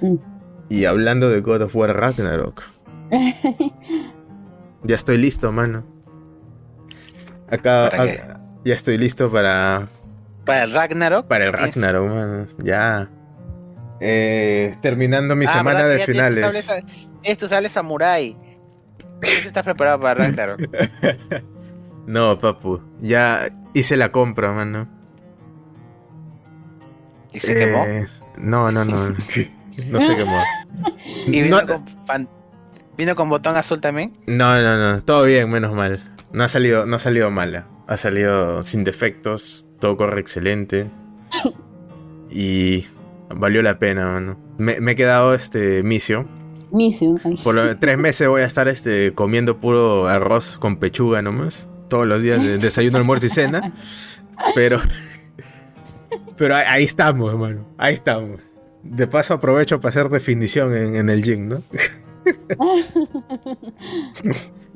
[0.00, 0.14] Mm.
[0.68, 2.62] Y hablando de God of War Ragnarok.
[4.82, 5.84] ya estoy listo, mano.
[7.48, 7.90] Acá,
[8.64, 9.88] ya estoy listo para.
[10.44, 11.26] ¿Para el Ragnarok?
[11.26, 12.46] Para el Ragnarok, mano.
[12.62, 13.10] Ya.
[14.00, 16.70] Eh, terminando mi ah, semana de finales.
[17.22, 18.36] Esto sale Samurai.
[19.22, 20.60] ¿Estás está preparado para Ragnarok?
[22.06, 22.80] no, papu.
[23.00, 24.88] Ya hice la compra, mano.
[27.32, 27.84] ¿Y se quemó?
[27.84, 28.06] Eh,
[28.38, 29.10] no, no, no.
[29.10, 30.42] no se quemó.
[31.26, 32.28] ¿Y vino, con
[32.96, 34.16] vino con botón azul también?
[34.26, 35.02] No, no, no.
[35.02, 36.00] Todo bien, menos mal.
[36.32, 37.66] No ha salido, no ha salido mala.
[37.86, 39.66] Ha salido sin defectos.
[39.80, 40.90] Todo corre excelente.
[42.28, 42.84] Y
[43.34, 44.36] Valió la pena, mano.
[44.58, 46.26] Me, he quedado este misio.
[46.70, 47.16] Misio.
[47.42, 51.66] Por tres meses voy a estar este comiendo puro arroz con pechuga nomás.
[51.88, 53.72] Todos los días de desayuno, almuerzo y cena.
[54.54, 54.80] Pero.
[56.36, 57.66] Pero ahí, estamos, hermano.
[57.78, 58.40] Ahí estamos.
[58.82, 61.60] De paso aprovecho para hacer definición en, el gym, ¿no?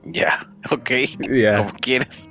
[0.04, 0.90] ya, ok.
[1.18, 2.30] Como quieras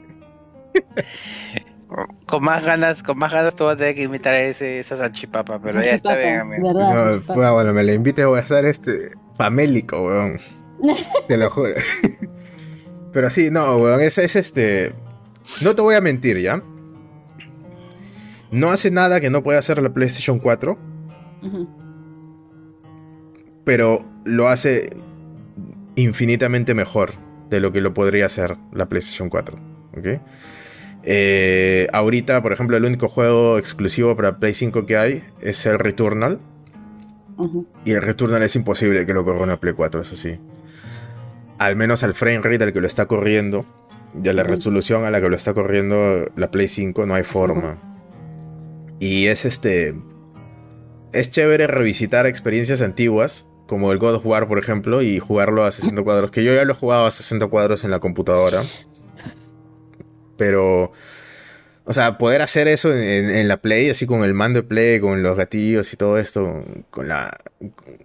[2.25, 4.97] con más ganas, con más ganas tú vas a tener que invitar a ese, esa
[4.97, 6.73] salchipapa, pero ya está bien, amigo.
[6.73, 10.39] no, pues, bueno, me la invite, voy a estar este famélico, weón.
[11.27, 11.73] te lo juro.
[13.11, 14.93] pero sí, no, weón, es, es este.
[15.61, 16.61] No te voy a mentir, ¿ya?
[18.51, 20.77] No hace nada que no pueda hacer la PlayStation 4.
[23.63, 24.89] Pero lo hace
[25.95, 27.11] infinitamente mejor
[27.49, 29.57] de lo que lo podría hacer la PlayStation 4.
[29.97, 30.07] ¿Ok?
[31.11, 35.79] Eh, ahorita, por ejemplo, el único juego exclusivo para Play 5 que hay es el
[35.79, 36.37] Returnal.
[37.83, 40.37] Y el Returnal es imposible que lo corra una Play 4, eso sí.
[41.57, 43.65] Al menos al frame rate al que lo está corriendo,
[44.23, 47.23] y a la resolución a la que lo está corriendo la Play 5, no hay
[47.23, 47.79] forma.
[48.99, 49.95] Y es este.
[51.11, 55.71] Es chévere revisitar experiencias antiguas, como el God of War, por ejemplo, y jugarlo a
[55.71, 56.29] 60 cuadros.
[56.29, 58.61] Que yo ya lo he jugado a 60 cuadros en la computadora.
[60.39, 60.91] Pero,
[61.89, 65.23] o sea, poder hacer eso en, la Play, así con el mando de Play, con
[65.23, 67.35] los gatillos y todo esto, con la,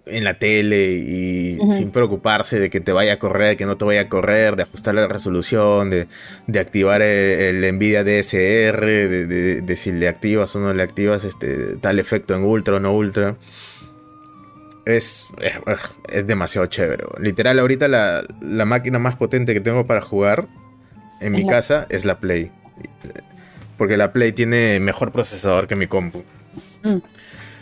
[0.07, 3.77] en la tele y sin preocuparse de que te vaya a correr, de que no
[3.77, 6.07] te vaya a correr, de ajustar la resolución, de,
[6.47, 11.75] de activar el, Nvidia DSR, de, de, si le activas o no le activas este
[11.77, 13.37] tal efecto en ultra o no ultra.
[14.85, 15.29] Es,
[16.09, 17.03] es, demasiado chévere.
[17.19, 20.47] Literal, ahorita la, la máquina más potente que tengo para jugar
[21.19, 22.51] en mi casa es la Play.
[23.77, 26.23] Porque la Play tiene mejor procesador que mi compu.
[26.83, 26.97] Mm.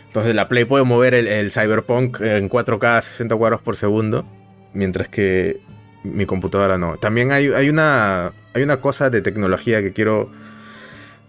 [0.06, 4.24] Entonces la Play puede mover el, Cyberpunk en 4K a 60 cuadros por segundo.
[4.72, 5.60] Mientras que
[6.02, 6.96] mi computadora no.
[6.98, 10.30] También hay, hay, una, hay una cosa de tecnología que quiero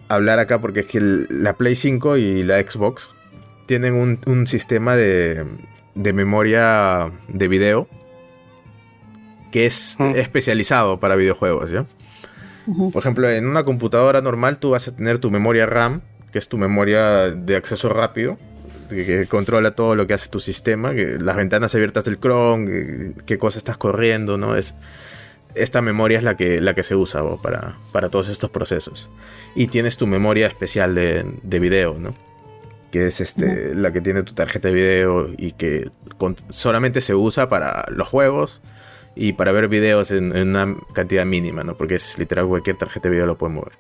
[0.08, 0.60] hablar acá.
[0.60, 3.12] Porque es que la Play 5 y la Xbox
[3.66, 5.46] tienen un, sistema de,
[5.96, 7.88] de memoria de video
[9.52, 10.16] que es mm.
[10.18, 11.86] especializado para videojuegos, ¿ya?
[12.66, 16.50] Por ejemplo, en una computadora normal tú vas a tener tu memoria RAM, que es
[16.50, 18.38] tu memoria de acceso rápido,
[18.90, 23.38] que, controla todo lo que hace tu sistema, que las ventanas abiertas del Chrome, qué
[23.38, 24.56] cosa estás corriendo, ¿no?
[24.56, 24.76] Es,
[25.54, 29.10] esta memoria es la que, la que se usa para, para todos estos procesos.
[29.56, 32.14] Y tienes tu memoria especial de, de video, ¿no?
[32.92, 35.90] Que es este, la que tiene tu tarjeta de video y que
[36.50, 38.62] solamente se usa para los juegos
[39.16, 41.76] y para ver videos en, una cantidad mínima, ¿no?
[41.78, 43.74] Porque es literal cualquier tarjeta de video lo puede mover.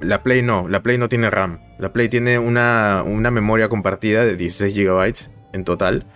[0.00, 1.60] La Play no, la Play no tiene RAM.
[1.78, 6.06] La Play tiene una, una memoria compartida de 16 GB en total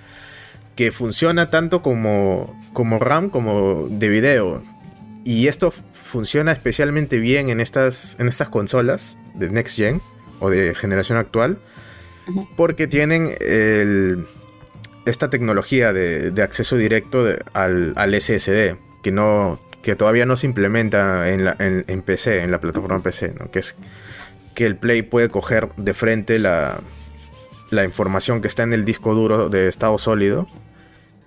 [0.77, 4.63] que funciona tanto como, como RAM como de video.
[5.25, 10.01] Y esto funciona especialmente bien en estas, en estas consolas de Next Gen
[10.41, 11.59] o de generación actual.
[12.57, 13.35] Porque tienen
[15.07, 18.77] esta tecnología de, acceso directo al, SSD.
[19.03, 21.57] Que, no, que todavía no se implementa en, la,
[22.05, 23.35] PC, en la plataforma PC.
[23.51, 23.77] Que es
[24.55, 26.81] que el Play puede coger de frente la,
[27.71, 30.47] la información que está en el disco duro de estado sólido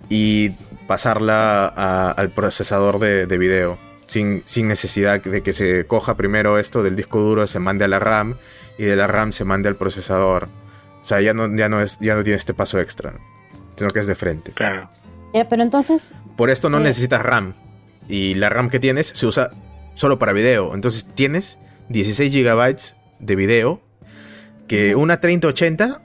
[0.08, 0.50] y
[0.86, 1.66] pasarla
[2.10, 3.78] al procesador de, video.
[4.06, 7.98] Sin, necesidad de que se coja primero esto del disco duro, se mande a la
[7.98, 8.36] RAM
[8.78, 10.48] y de la RAM se mande al procesador.
[11.02, 13.14] O sea, ya no, ya no, es, ya no tiene este paso extra,
[13.76, 14.52] sino que es de frente.
[14.52, 14.88] Claro.
[15.32, 16.14] pero entonces...
[16.36, 17.54] Por esto no eh, necesitas RAM.
[18.08, 19.50] Y la RAM que tienes se usa
[19.94, 20.74] solo para video.
[20.74, 22.76] Entonces tienes 16 GB
[23.20, 23.80] de video
[24.68, 26.02] que una 3080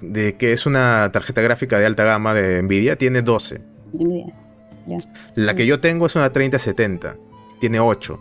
[0.00, 3.60] de que es una tarjeta gráfica de alta gama de Nvidia, tiene 12.
[3.92, 4.34] Nvidia.
[5.34, 7.16] La que yo tengo es una 3070,
[7.58, 8.20] tiene 8.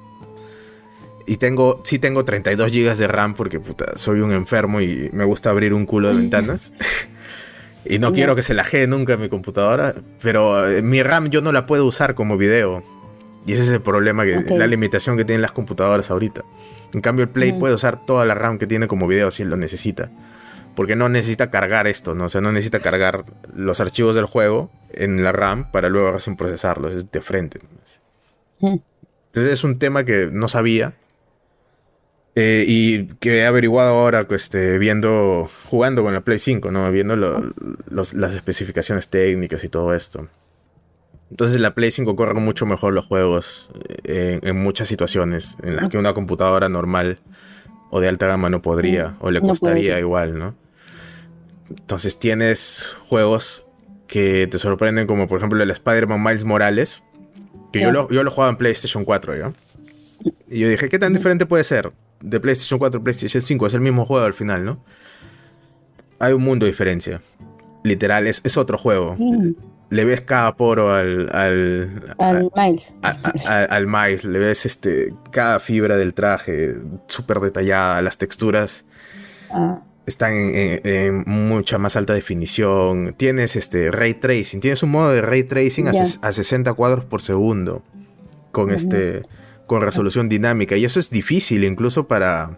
[1.28, 5.24] Y tengo, sí tengo 32 GB de RAM porque puta, soy un enfermo y me
[5.24, 6.74] gusta abrir un culo de ventanas.
[7.86, 9.96] y no quiero que se laje nunca mi computadora.
[10.22, 12.84] Pero eh, mi RAM yo no la puedo usar como video.
[13.46, 16.44] Y ese es el problema, que, la limitación que tienen las computadoras ahorita.
[16.94, 19.56] En cambio el Play puede usar toda la RAM que tiene como video si lo
[19.56, 20.10] necesita
[20.76, 22.26] porque no necesita cargar esto, ¿no?
[22.26, 23.24] O sea, no necesita cargar
[23.56, 27.60] los archivos del juego en la RAM para luego recién procesarlos, es de frente.
[28.60, 28.80] Hmm.
[29.28, 30.94] Entonces es un tema que no sabía
[32.38, 36.92] eh, y que he averiguado ahora este, viendo, jugando con la Play 5, ¿no?
[36.92, 40.28] Viendo las especificaciones técnicas y todo esto.
[41.32, 43.70] Entonces la Play 5 corre mucho mejor los juegos
[44.04, 47.20] eh, en, muchas situaciones en las que una computadora normal
[47.90, 50.56] o de alta gama no podría o le costaría igual, ¿no?
[51.70, 53.66] Entonces tienes juegos
[54.08, 57.04] que te sorprenden, como por ejemplo el Spider-Man Miles Morales,
[57.72, 59.54] que yo, lo, yo lo jugaba en PlayStation 4, ¿ya?
[60.48, 61.92] Y yo dije, ¿qué tan diferente puede ser?
[62.26, 64.80] De PlayStation 4 a PlayStation 5, es el mismo juego al final, ¿no?
[66.20, 67.22] Hay un mundo de diferencia.
[67.84, 69.16] Literal, es, es otro juego.
[69.90, 71.30] Le ves cada poro al.
[71.34, 72.98] Al, al Miles.
[73.48, 74.26] al Miles.
[74.26, 76.76] Le ves este, cada fibra del traje
[77.08, 78.86] súper detallada, las texturas.
[79.52, 83.14] Ah están en, mucha más alta definición.
[83.18, 87.84] Tienes este ray tracing, tienes un modo de ray tracing a, 60 cuadros por segundo
[88.52, 89.24] con este
[89.68, 92.58] con resolución dinámica y eso es difícil incluso para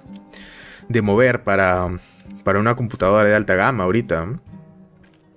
[0.90, 1.90] de mover para
[2.44, 4.40] para una computadora de alta gama ahorita.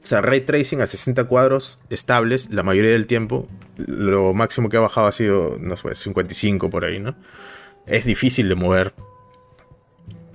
[0.02, 3.48] O sea, ray tracing a 60 cuadros estables la mayoría del tiempo.
[3.76, 7.16] Lo máximo que ha bajado ha sido, no sé, 55 por ahí, ¿no?
[7.86, 8.94] Es difícil de mover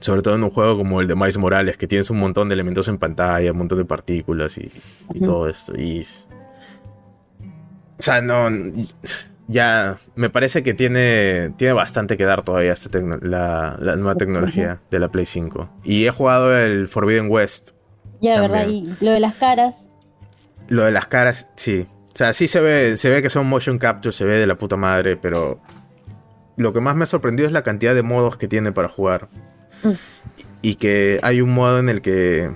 [0.05, 2.53] sobre todo en un juego como el de Miles Morales, que tienes un montón de
[2.53, 4.71] elementos en pantalla, un montón de partículas y,
[5.23, 5.75] todo esto.
[5.75, 6.05] Y.
[7.97, 8.47] O sea, no.
[9.47, 9.97] Ya.
[10.15, 11.53] Me parece que tiene.
[11.57, 15.69] Tiene bastante que dar todavía esta la, nueva tecnología de la Play 5.
[15.83, 17.71] Y he jugado el Forbidden West.
[18.21, 18.67] Ya, ¿verdad?
[18.67, 19.91] Y lo de las caras.
[20.67, 21.87] Lo de las caras, sí.
[22.13, 24.57] O sea, sí se ve, se ve que son motion capture, se ve de la
[24.57, 25.59] puta madre, pero
[26.55, 29.27] lo que más me ha sorprendido es la cantidad de modos que tiene para jugar.
[30.61, 32.49] Y que hay un modo en el que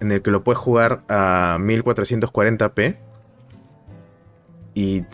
[0.00, 2.96] en el que lo puedes jugar a 1440p
[4.74, 5.04] y,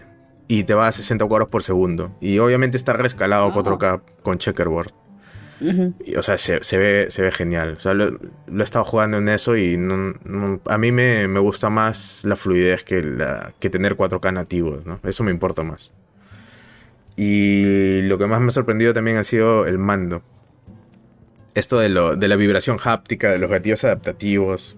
[0.49, 2.16] y te va a 60 cuadros por segundo.
[2.20, 4.92] Y obviamente está rescalado 4K con checkerboard.
[6.16, 7.75] o sea, se, ve, se ve genial.
[7.76, 12.36] O sea, lo, he estado jugando en eso y a mí me, gusta más la
[12.36, 15.00] fluidez que, la, que tener 4K nativos, ¿no?
[15.02, 15.92] Eso me importa más.
[17.16, 20.23] Y lo que más me ha sorprendido también ha sido el mando
[21.57, 24.76] esto de, lo, de la vibración háptica, de los gatillos adaptativos,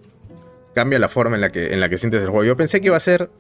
[0.75, 2.45] cambia la forma en la que, en la que sientes el juego.
[2.45, 3.31] Yo pensé que iba a ser.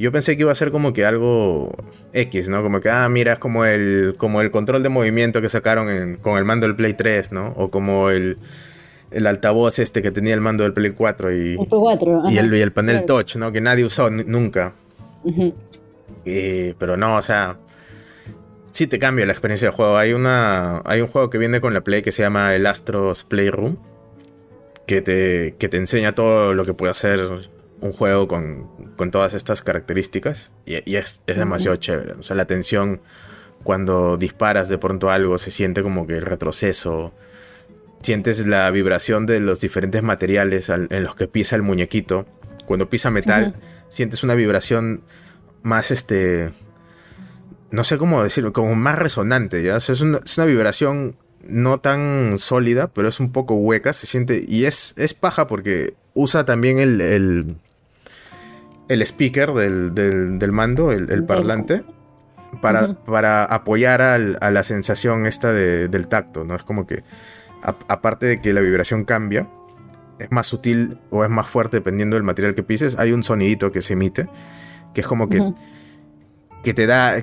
[0.00, 1.72] Yo pensé que iba a ser como que algo
[2.12, 2.62] X, ¿no?
[2.62, 6.38] Como que, ah, mira, es como el, como el control de movimiento que sacaron con
[6.38, 7.52] el mando del Play 3, ¿no?
[7.56, 8.38] O como el,
[9.10, 11.58] el altavoz este que tenía el mando del Play 4 y,
[12.30, 13.52] y, el, y el panel touch, ¿no?
[13.52, 14.72] Que nadie usó nunca.
[16.78, 17.58] pero no, o sea,
[18.70, 19.96] sí te cambia la experiencia de juego.
[19.98, 23.24] Hay, una, hay un juego que viene con la Play que se llama el Astros
[23.24, 23.76] Playroom.
[24.86, 29.34] que te, que te enseña todo lo que puede hacer un juego con, con todas
[29.34, 30.52] estas características.
[30.66, 32.12] Y, es, es, demasiado chévere.
[32.12, 33.00] O sea, la tensión
[33.62, 37.12] cuando disparas de pronto algo se siente como que el retroceso.
[38.02, 42.26] Sientes la vibración de los diferentes materiales en los que pisa el muñequito.
[42.66, 43.56] Cuando pisa metal,
[43.88, 45.02] sientes una vibración
[45.62, 46.50] más este.
[47.70, 49.76] No sé cómo decirlo, como más resonante, ¿ya?
[49.76, 54.44] es, una, es, una, vibración no tan sólida, pero es un poco hueca, se siente.
[54.48, 57.56] Y es, es paja porque usa también el, el,
[58.90, 61.84] el speaker del, del, mando, el, parlante,
[62.60, 66.56] para, para apoyar al, a la sensación esta del tacto, ¿no?
[66.56, 67.04] Es como que,
[67.62, 69.46] aparte de que la vibración cambia,
[70.18, 73.70] es más sutil o es más fuerte dependiendo del material que pises, hay un sonidito
[73.70, 74.28] que se emite,
[74.92, 75.40] que es como que,
[76.64, 77.22] que te da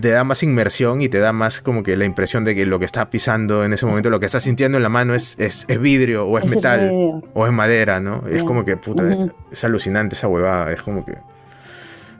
[0.00, 2.78] te da más inmersión y te da más como que la impresión de que lo
[2.78, 5.66] que estás pisando en ese momento, lo que estás sintiendo en la mano es, es,
[5.80, 8.24] vidrio o es, metal o es madera, ¿no?
[8.28, 9.04] Es como que, puta,
[9.50, 11.14] es alucinante esa huevada, es como que...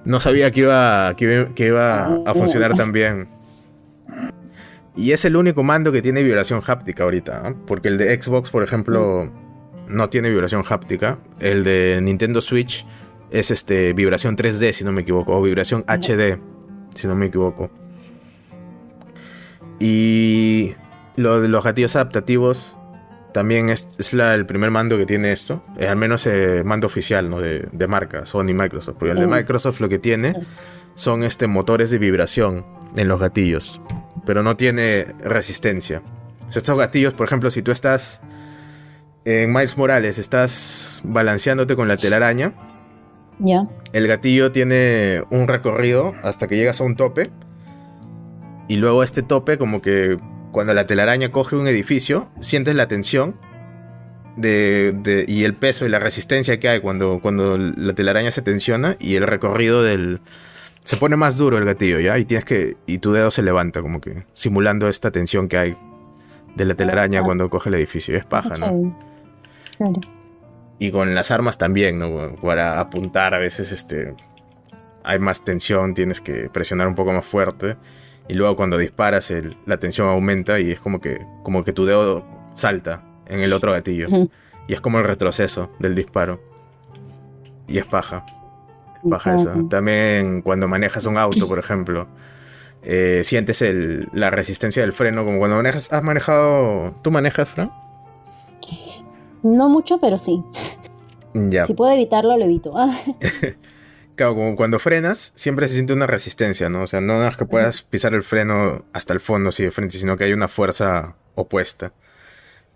[0.05, 3.27] No sabía que iba, que, iba a ah, funcionar tan bien.
[4.95, 8.63] Y es el único mando que tiene vibración háptica ahorita, porque el de Xbox, por
[8.63, 9.31] ejemplo,
[9.89, 11.19] no tiene vibración háptica.
[11.41, 12.87] El de Nintendo Switch
[13.31, 16.39] es este vibración 3D, si no me equivoco, o vibración HD
[16.97, 17.71] si no me equivoco.
[19.79, 20.75] Y
[21.17, 22.77] lo de los gatillos adaptativos
[23.33, 25.63] también es, el primer mando que tiene esto.
[25.77, 27.39] Es al menos el mando oficial ¿no?
[27.41, 28.97] de, de marca, Sony Microsoft.
[28.99, 30.35] Porque el de Microsoft lo que tiene
[30.95, 32.65] son este, motores de vibración
[32.97, 33.81] en los gatillos.
[34.25, 36.03] Pero no tiene resistencia.
[36.49, 38.23] estos gatillos, por ejemplo, si tú estás
[39.27, 42.55] en Miles Morales, estás balanceándote con la telaraña
[43.93, 47.31] el gatillo tiene un recorrido hasta que llegas a un tope.
[48.69, 50.17] Y luego este tope, como que
[50.53, 53.37] cuando la telaraña coge un edificio, sientes la tensión
[54.37, 58.97] de, y el peso y la resistencia que hay cuando, cuando la telaraña se tensiona
[58.99, 60.21] y el recorrido del...
[60.85, 62.17] Se pone más duro el gatillo, ¿ya?
[62.17, 62.77] Y tienes que...
[62.87, 65.77] Y tu dedo se levanta, como que simulando esta tensión que hay
[66.55, 67.25] de la telaraña ah.
[67.25, 68.17] cuando coge el edificio.
[68.17, 68.97] Es paja, ¿no?
[69.77, 70.01] Claro.
[70.79, 72.37] Y con las armas también, ¿no?
[72.37, 74.15] Para apuntar a veces este
[75.07, 77.77] hay más tensión, tienes que presionar un poco más fuerte.
[78.29, 79.33] Y luego cuando disparas
[79.65, 83.71] la tensión aumenta y es como que, como que tu dedo salta en el otro
[83.71, 84.09] gatillo.
[84.67, 86.41] Y es como el retroceso del disparo.
[87.69, 88.27] Y es paja.
[89.09, 89.55] paja eso.
[89.71, 92.09] También cuando manejas un auto, por ejemplo,
[92.83, 93.65] eh, sientes
[94.13, 95.93] la resistencia del freno, como cuando manejas...
[95.93, 96.97] ¿Has manejado...
[97.03, 97.71] ¿Tú manejas, Fran?
[99.43, 100.43] No mucho, pero sí.
[101.67, 102.73] Si puedo evitarlo, lo evito.
[104.17, 106.83] claro, como cuando frenas, siempre se siente una resistencia, ¿no?
[106.83, 109.99] O sea, no es que puedas pisar el freno hasta el fondo así de frente,
[109.99, 111.93] sino que hay una fuerza opuesta.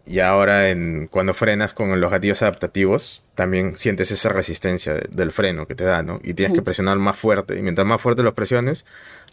[0.07, 5.67] Y ahora en, cuando frenas con los gatillos adaptativos, también sientes esa resistencia del freno
[5.67, 6.21] que te da, ¿no?
[6.23, 7.59] Y tienes que presionar más fuerte.
[7.59, 8.87] Y mientras más fuerte los presiones,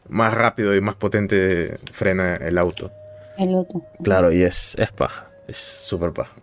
[0.08, 2.92] más rápido y más potente frena el auto.
[3.38, 3.82] El auto.
[4.04, 5.30] Claro, y es, es paja.
[5.48, 6.36] Es súper paja.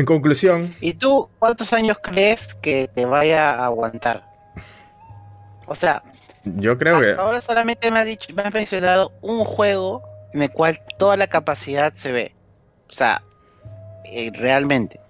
[0.00, 0.74] En conclusión.
[0.80, 4.24] ¿Y tú cuántos años crees que te vaya a aguantar?
[5.66, 6.02] O sea,
[6.42, 7.20] yo creo hasta que.
[7.20, 11.26] ahora solamente me has dicho, me has mencionado un juego en el cual toda la
[11.26, 12.34] capacidad se ve.
[12.88, 13.22] O sea,
[14.06, 15.00] eh, realmente.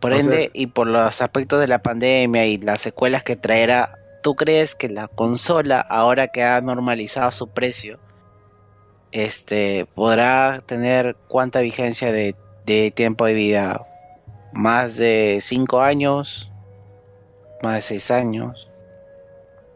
[0.00, 4.36] Por ende, y por los aspectos de la pandemia y las secuelas que traerá, ¿tú
[4.36, 7.98] crees que la consola, ahora que ha normalizado su precio,
[9.12, 12.34] este, podrá tener cuánta vigencia de
[12.66, 13.86] de tiempo de vida?
[14.52, 16.50] ¿Más de 5 años?
[17.62, 18.68] ¿Más de 6 años?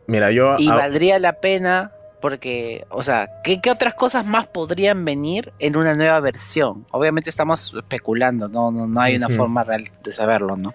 [0.07, 0.57] Mira, yo...
[0.59, 5.95] Y valdría la pena porque, o sea, ¿qué, otras cosas más podrían venir en una
[5.95, 6.87] nueva versión?
[6.91, 10.75] Obviamente estamos especulando, no, no, hay una forma real de saberlo, ¿no?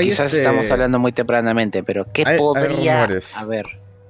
[0.00, 3.04] Quizás este estamos hablando muy tempranamente, pero ¿qué podría
[3.36, 3.66] haber?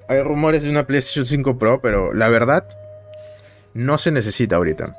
[0.09, 2.67] Hay rumores de una PlayStation 5 Pro, pero la verdad
[3.75, 4.93] no se necesita ahorita.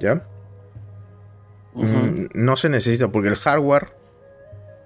[0.00, 0.22] ¿Ya?
[1.74, 3.92] Mm, no se necesita porque el hardware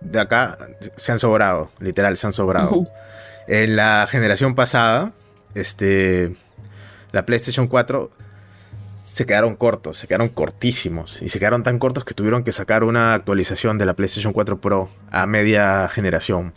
[0.01, 0.57] de acá
[0.97, 2.87] se han sobrado, literal, se han sobrado.
[3.49, 5.13] En la generación pasada,
[5.55, 6.33] este,
[7.13, 8.11] la PlayStation 4
[9.03, 12.85] se quedaron cortos, se quedaron cortísimos y se quedaron tan cortos que tuvieron que sacar
[12.85, 16.55] una actualización de la PlayStation 4 Pro a media generación.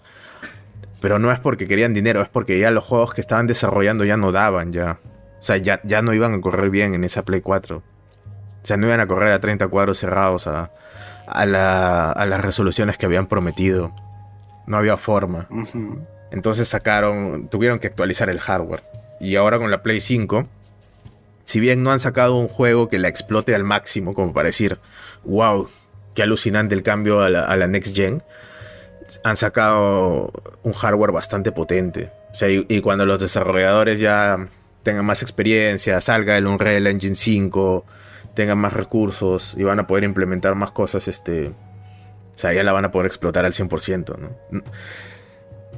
[1.01, 4.17] Pero no es porque querían dinero, es porque ya los juegos que estaban desarrollando ya
[4.17, 4.99] no daban ya.
[5.39, 7.81] O sea, ya, ya no iban a correr bien en esa Play 4.
[8.69, 10.69] Sea, no iban a correr a 30 cuadros cerrados a,
[11.25, 13.91] a, las resoluciones que habían prometido.
[14.67, 15.47] No había forma.
[16.29, 18.83] Entonces sacaron, tuvieron que actualizar el hardware.
[19.19, 20.47] Y ahora con la Play 5,
[21.45, 24.77] si bien no han sacado un juego que la explote al máximo, como para decir,
[25.23, 25.67] wow,
[26.13, 28.21] qué alucinante el cambio a la, Next Gen,
[29.23, 30.31] han sacado
[30.61, 32.11] un hardware bastante potente.
[32.31, 34.47] O sea, y, cuando los desarrolladores ya
[34.83, 37.83] tengan más experiencia, salga el Unreal Engine 5,
[38.33, 42.71] tengan más recursos y van a poder implementar más cosas, este, o sea, ya la
[42.71, 44.63] van a poder explotar al 100%, ¿no?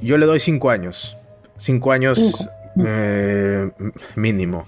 [0.00, 1.16] Yo le doy 5 años.
[1.56, 2.48] 5 años
[2.84, 3.70] eh,
[4.16, 4.66] mínimo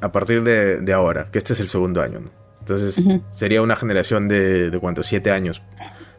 [0.00, 2.20] a partir de, ahora, que este es el segundo año.
[2.60, 5.62] Entonces sería una generación de, de cuántos, siete años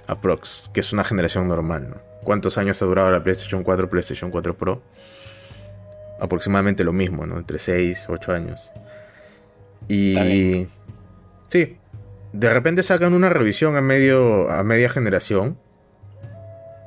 [0.08, 1.90] aprox, que es una generación normal.
[1.90, 1.96] ¿no?
[2.24, 4.82] ¿Cuántos años ha durado la PlayStation 4, PlayStation 4 Pro?
[6.20, 7.40] Aproximadamente lo mismo, ¿no?
[7.40, 8.72] Entre 6, 8 años.
[9.88, 10.68] Y
[11.52, 11.78] sí,
[12.34, 15.58] de repente sacan una revisión a medio a media generación.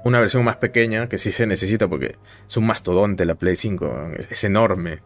[0.04, 4.10] Una versión más pequeña que sí se necesita porque es un mastodonte la Play 5,
[4.28, 5.00] es enorme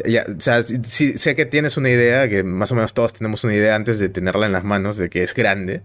[0.00, 3.54] o sea, sí, sé que tienes una idea, que más o menos todos tenemos una
[3.54, 5.82] idea antes de tenerla en las manos, de que es grande.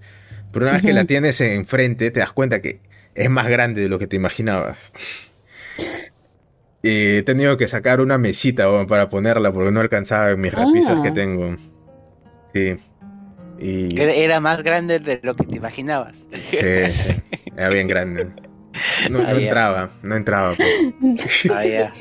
[0.51, 2.79] Pero una vez que la tienes enfrente, te das cuenta que
[3.15, 4.93] es más grande de lo que te imaginabas.
[6.83, 11.09] Y he tenido que sacar una mesita para ponerla porque no alcanzaba mis repisas que
[11.09, 11.13] ah.
[11.13, 11.55] tengo.
[12.53, 12.75] Sí.
[13.59, 13.99] Y...
[13.99, 16.17] Era más grande de lo que te imaginabas.
[16.51, 17.13] Sí, sí.
[17.55, 18.31] Era bien grande.
[19.09, 20.53] No, no entraba, no entraba.
[20.55, 21.51] Pues.
[21.51, 21.93] Ah, ya.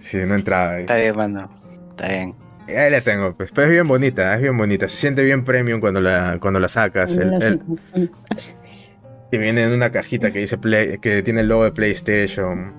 [0.00, 0.80] Sí, no entraba.
[0.80, 1.50] Está bien, mano.
[1.88, 2.34] Está bien.
[2.68, 3.52] Ahí la tengo, pues.
[3.52, 4.88] Pero es bien bonita, es bien bonita.
[4.88, 7.16] Se siente bien premium cuando la, cuando la sacas.
[9.32, 12.74] Y viene en una cajita que dice Play, que tiene el logo de PlayStation.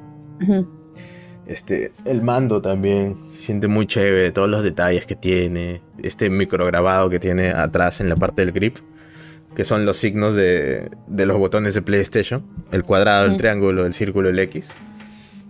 [1.48, 3.17] Este, el mando también.
[3.30, 4.32] Se siente muy chévere.
[4.32, 5.82] Todos los detalles que tiene.
[6.01, 8.77] Este micrograbado que tiene atrás en la parte del grip.
[9.56, 12.45] Que son los signos de, de los botones de PlayStation.
[12.72, 14.72] El cuadrado, el triángulo, el círculo, el X.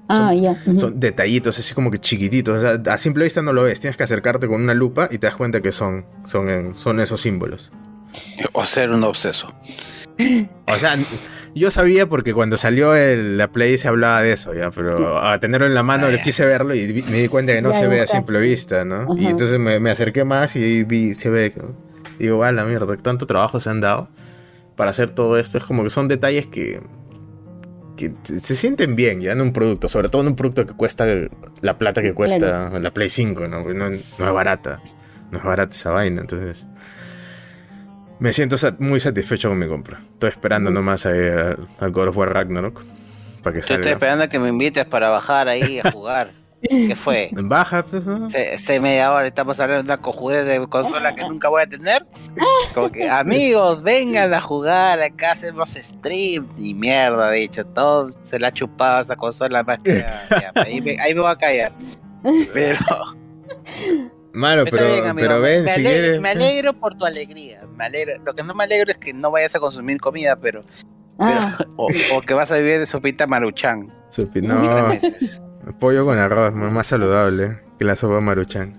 [0.07, 0.55] Ah, ya.
[0.77, 2.63] Son detallitos así como que chiquititos.
[2.63, 3.79] a simple vista no lo ves.
[3.79, 7.19] Tienes que acercarte con una lupa y te das cuenta que son, son, son esos
[7.21, 7.71] símbolos.
[8.53, 9.53] O ser un obseso.
[10.65, 10.95] O sea,
[11.55, 15.67] yo sabía porque cuando salió la Play se hablaba de eso, ya, pero a tenerlo
[15.67, 18.07] en la mano le quise verlo y me di cuenta que no se ve a
[18.07, 19.15] simple vista, ¿no?
[19.17, 21.53] Y entonces me, acerqué más y vi, se ve.
[22.19, 24.09] Digo, a la mierda, tanto trabajo se han dado
[24.75, 25.57] para hacer todo esto.
[25.57, 26.81] Es como que son detalles que
[27.97, 31.05] que se sienten bien ya en un producto, sobre todo en un producto que cuesta
[31.61, 33.73] la plata que cuesta la Play 5, ¿no?
[33.73, 33.87] ¿no?
[33.87, 34.79] es barata,
[35.31, 36.67] no es barata esa vaina, entonces
[38.19, 39.99] me siento muy satisfecho con mi compra.
[40.13, 42.83] Estoy esperando nomás a al God of War Ragnarok
[43.43, 43.81] para que salga.
[43.81, 46.33] Estoy esperando a que me invites para bajar ahí a jugar.
[46.61, 47.29] ¿Qué fue?
[47.33, 48.03] Baja, pues.
[48.61, 52.05] Se, media hora estamos hablando de una cojudez de consola que nunca voy a tener.
[52.73, 56.47] Como que, amigos, vengan a jugar, acá hacemos stream.
[56.57, 60.05] Y mierda, de hecho, todo se la ha chupado esa consola más que.
[60.55, 61.71] ahí, me, ahí, me, voy a callar.
[62.53, 62.79] Pero.
[64.37, 64.85] Malo, pero,
[65.15, 67.63] pero ven, me si alegro, Me alegro por tu alegría.
[67.75, 68.21] Me alegro.
[68.23, 70.63] Lo que no me alegro es que no vayas a consumir comida, pero.
[71.17, 71.57] Ah.
[71.75, 71.89] o,
[72.21, 73.91] que vas a vivir de sopita maruchan.
[74.09, 75.73] Sopita, no.
[75.79, 78.73] Pollo con arroz, más saludable que la sopa maruchan.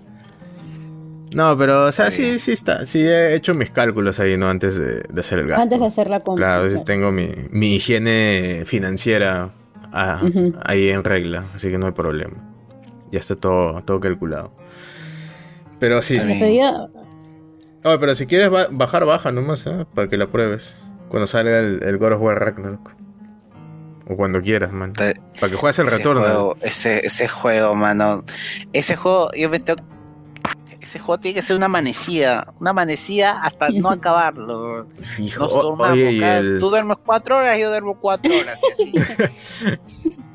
[1.34, 2.86] No, pero, o sea, sí, sí está.
[2.86, 4.48] Sí he hecho mis cálculos ahí, ¿no?
[4.48, 5.64] Antes de, hacer el gasto.
[5.64, 6.46] Antes de hacer la compra.
[6.46, 9.50] Claro, sí tengo mi, mi, higiene financiera
[9.92, 10.22] ah,
[10.64, 12.36] ahí en regla, así que no hay problema.
[13.10, 14.52] Ya está todo, todo calculado.
[15.78, 16.18] Pero sí.
[17.84, 19.86] Oye, pero si quieres bajar, baja nomás, ¿eh?
[19.94, 20.82] Para que la pruebes.
[21.08, 22.90] Cuando salga el, el God of War Ragnarok.
[24.08, 24.92] O cuando quieras, man.
[24.94, 26.56] Para que juegues el retorno.
[26.60, 28.24] ese, ese juego, mano.
[28.72, 29.82] Ese juego, yo me tengo
[30.80, 34.86] ese juego tiene que ser una amanecida, una amanecida hasta no acabarlo.
[35.16, 39.78] Fijo, Nos tornamos, Tú duermes cuatro horas, yo duermo cuatro horas y así.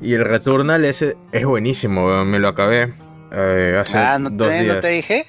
[0.00, 2.92] y el Returnal ese es buenísimo, me lo acabé
[3.34, 4.74] eh, hace ah, ¿no dos te, días.
[4.76, 5.26] ¿no te dije?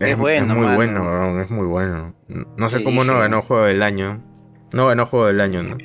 [0.00, 2.14] Es, bueno, es muy bueno, es muy bueno.
[2.56, 4.22] No sé cómo no ganó juego del año.
[4.72, 5.76] No ganó juego del año, ¿no?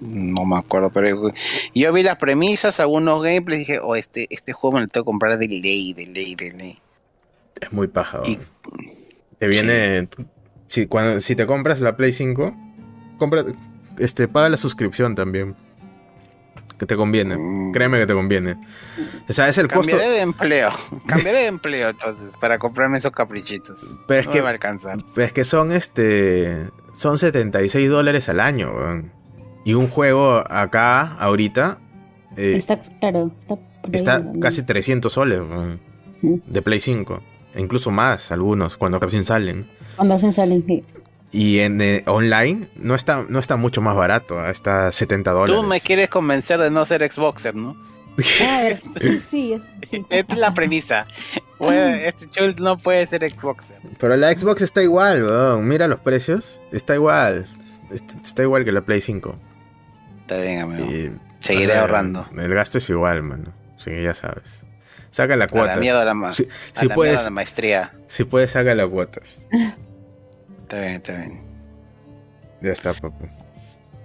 [0.00, 1.32] no me acuerdo, pero
[1.74, 5.04] yo vi las premisas, algunos gameplays y dije, oh, este, este juego me lo tengo
[5.04, 6.78] que comprar de ley, de ley, de ley.
[7.60, 8.22] Es muy paja.
[9.38, 10.08] te viene.
[10.66, 12.54] Si, cuando, si te compras la Play 5,
[13.18, 13.44] compra,
[13.98, 15.56] este, paga la suscripción también.
[16.78, 17.36] Que te conviene.
[17.36, 17.72] Mm.
[17.72, 18.56] Créeme que te conviene.
[19.28, 20.70] O sea, es el Cambiaré de empleo.
[21.06, 24.00] Cambiaré de empleo entonces para comprarme esos caprichitos.
[24.06, 25.04] Pero es que, va a alcanzar.
[25.14, 26.68] Pero es que son este.
[26.94, 28.72] Son 76 dólares al año,
[29.64, 31.78] y un juego acá, ahorita.
[32.36, 33.30] Eh, está claro,
[33.92, 35.42] está, casi 300 soles
[36.22, 37.20] de Play 5.
[37.54, 39.70] E incluso más, algunos, cuando recién salen.
[39.96, 40.84] Cuando recién salen, sí.
[41.30, 45.54] Y en eh, online no está, no está mucho más barato, está 70 dólares.
[45.54, 47.76] Tú me quieres convencer de no ser Xboxer, ¿no?
[48.42, 48.70] Ah,
[49.28, 50.04] sí, es, sí.
[50.08, 51.06] Esta es la premisa.
[51.60, 53.76] este Jules no puede ser Xboxer.
[53.98, 55.68] Pero la Xbox está igual, weón.
[55.68, 56.60] Mira los precios.
[56.72, 57.46] Está igual.
[57.90, 59.36] Está igual que la Play 5.
[60.22, 61.18] Está bien, amigo.
[61.40, 62.26] Seguiré ahorrando.
[62.36, 63.52] El gasto es igual, mano.
[63.76, 64.64] Sí, ya sabes.
[65.10, 65.74] Saca la cuota.
[65.74, 66.46] la miedo a la, si,
[66.94, 67.92] puedes, la maestría.
[68.08, 69.44] Si puedes, saca las cuotas.
[70.68, 71.40] Está bien, está bien.
[72.60, 73.24] Ya está, papu.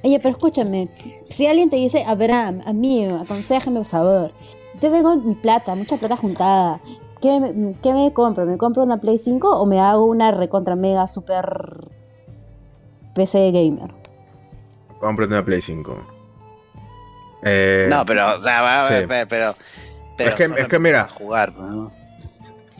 [0.01, 0.87] Oye, pero escúchame.
[1.27, 4.31] Si alguien te dice, Abraham, amigo, aconsejame por favor.
[4.79, 6.79] Yo tengo mi plata, mucha plata juntada.
[7.21, 8.45] ¿Qué me, ¿Qué me compro?
[8.45, 11.89] ¿Me compro una Play 5 o me hago una recontra mega super
[13.13, 13.93] PC gamer?
[15.01, 15.97] Cómprate una Play 5.
[17.43, 19.53] Eh, no, pero, o sea, pero, pero,
[20.17, 21.91] es que, es que mira, jugar, ¿no?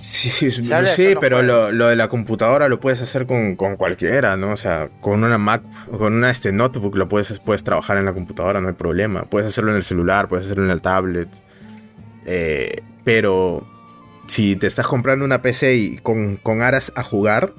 [0.04, 4.36] Sí, sí, sí pero lo, lo, de la computadora lo puedes hacer con, con, cualquiera,
[4.36, 4.52] ¿no?
[4.52, 5.64] O sea, con una Mac,
[5.98, 9.24] con una este notebook lo puedes, puedes trabajar en la computadora, no hay problema.
[9.24, 11.30] Puedes hacerlo en el celular, puedes hacerlo en el tablet.
[12.26, 13.66] Eh, pero
[14.28, 17.54] si te estás comprando una PC y con, con aras a jugar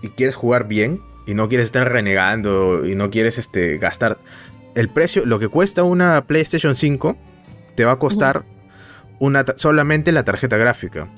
[0.00, 4.16] y quieres jugar bien y no quieres estar renegando y no quieres este, gastar
[4.74, 7.18] el precio, lo que cuesta una PlayStation 5
[7.74, 8.44] te va a costar
[9.18, 11.08] una solamente la tarjeta gráfica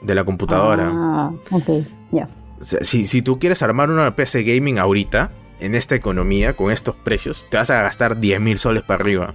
[0.00, 0.90] de la computadora.
[0.92, 1.70] Ah, ok,
[2.12, 2.28] ya.
[2.60, 5.30] si, tú quieres armar una PC gaming ahorita,
[5.60, 9.34] en esta economía, con estos precios, te vas a gastar 10 mil soles para arriba.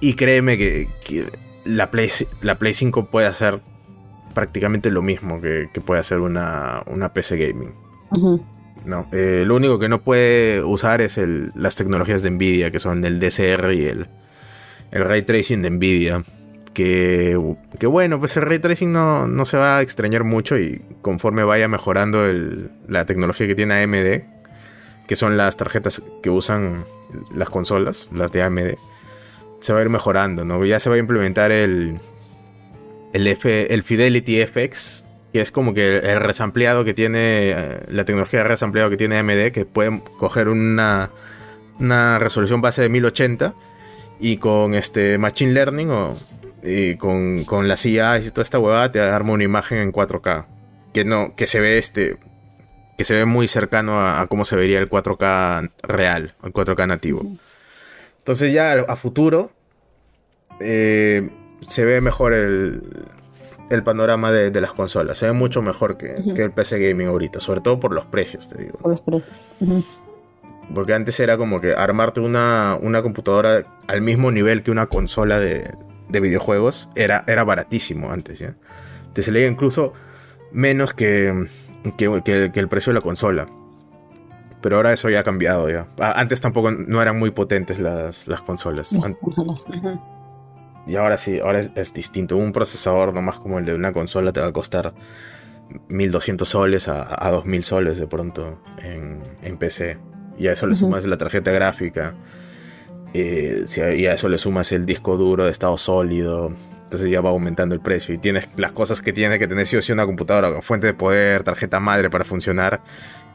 [0.00, 0.88] Y créeme que,
[1.64, 2.10] la, Play,
[2.40, 3.60] la Play 5 puede hacer
[4.34, 7.72] prácticamente lo mismo que, puede hacer una, una PC gaming.
[8.84, 11.20] No, eh, lo único que no puede usar es
[11.54, 14.08] las tecnologías de Nvidia, que son el DCR y el,
[14.92, 16.22] el ray tracing de Nvidia.
[16.74, 17.38] Que,
[17.78, 21.44] que bueno, pues el ray tracing no, no, se va a extrañar mucho y conforme
[21.44, 22.24] vaya mejorando
[22.88, 24.22] la tecnología que tiene AMD,
[25.06, 26.84] que son las tarjetas que usan
[27.34, 28.74] las consolas, las de AMD,
[29.60, 30.64] se va a ir mejorando, ¿no?
[30.64, 31.98] Ya se va a implementar el,
[33.12, 38.06] el, F, el Fidelity FX, que es como que el resampleado que tiene, eh, la
[38.06, 41.10] tecnología de resampleado que tiene AMD, que puede coger una,
[41.78, 43.54] una resolución base de 1080
[44.22, 46.16] y con este Machine Learning o
[46.62, 50.46] y con, con las IA y toda esta huevada te arma una imagen en 4K.
[50.94, 52.18] Que no, que se ve este.
[52.96, 57.22] Que se ve muy cercano a, cómo se vería el 4K real, el 4K nativo.
[58.18, 59.50] Entonces ya a, futuro
[60.60, 61.28] eh,
[61.66, 62.82] se ve mejor el,
[63.70, 65.18] el panorama de, las consolas.
[65.18, 68.48] Se ve mucho mejor que, que, el PC Gaming ahorita, sobre todo por los precios,
[68.48, 68.78] te digo.
[68.78, 69.34] Por los precios.
[70.74, 75.38] Porque antes era como que armarte una, una computadora al mismo nivel que una consola
[75.38, 75.70] de,
[76.08, 78.54] de videojuegos era, era baratísimo antes, ¿ya?
[79.12, 79.92] Te salía incluso
[80.52, 81.46] menos que,
[81.96, 83.46] que, el precio de la consola.
[84.60, 85.86] Pero ahora eso ya ha cambiado ya.
[85.98, 88.92] Antes tampoco no eran muy potentes las, las consolas.
[90.86, 92.36] Y ahora sí, ahora es, distinto.
[92.36, 94.94] Un procesador nomás como el de una consola te va a costar
[95.88, 99.98] 1200 soles a, a 2000 soles de pronto en, en PC.
[100.42, 102.14] Y a eso le sumas la tarjeta gráfica.
[103.14, 103.64] Eh,
[103.96, 106.52] y a eso le sumas el disco duro de estado sólido.
[106.82, 108.12] Entonces ya va aumentando el precio.
[108.12, 110.94] Y tienes las cosas que tiene que tener si o sí una computadora, fuente de
[110.94, 112.80] poder, tarjeta madre para funcionar,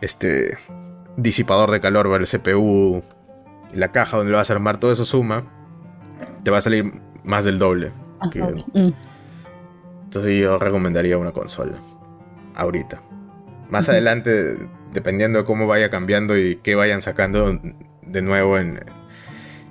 [0.01, 0.57] este
[1.15, 3.01] disipador de calor para el CPU,
[3.73, 5.45] la caja donde lo vas a armar, todo eso suma.
[6.43, 6.91] Te va a salir
[7.23, 7.93] más del doble.
[8.73, 8.89] Mm.
[10.03, 11.77] Entonces yo recomendaría una consola.
[12.53, 13.01] Ahorita.
[13.69, 14.57] Más adelante
[14.97, 17.61] dependiendo de cómo vaya cambiando y qué vayan sacando
[18.01, 18.83] de nuevo en,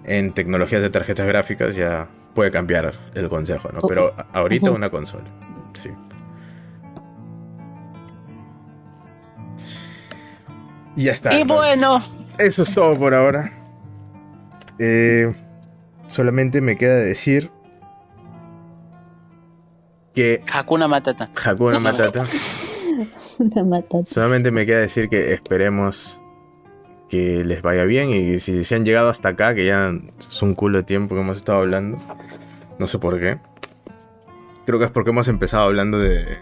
[0.05, 3.81] en tecnologías de tarjetas gráficas, ya puede cambiar el consejo, ¿no?
[3.89, 5.25] Pero ahorita una consola,
[5.73, 5.91] sí.
[10.95, 11.37] Y ya está.
[11.37, 12.01] Y bueno.
[12.39, 13.53] Eso es todo por ahora.
[14.79, 15.35] Eh,
[16.07, 17.51] solamente me queda decir
[20.15, 20.45] que...
[20.53, 21.31] Hakuna Matata.
[21.45, 22.25] Hakuna Matata.
[24.05, 26.21] Solamente me queda decir que esperemos
[27.09, 29.93] que les vaya bien y si se han llegado hasta acá, que ya
[30.29, 31.99] es un culo de tiempo que hemos estado hablando,
[32.79, 33.39] no sé por qué.
[34.65, 36.39] Creo que es porque hemos empezado hablando de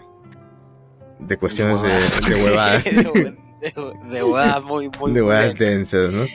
[1.19, 2.83] de cuestiones de, de huevadas.
[4.11, 6.25] de, huevadas muy, muy De huevadas densas, ¿no?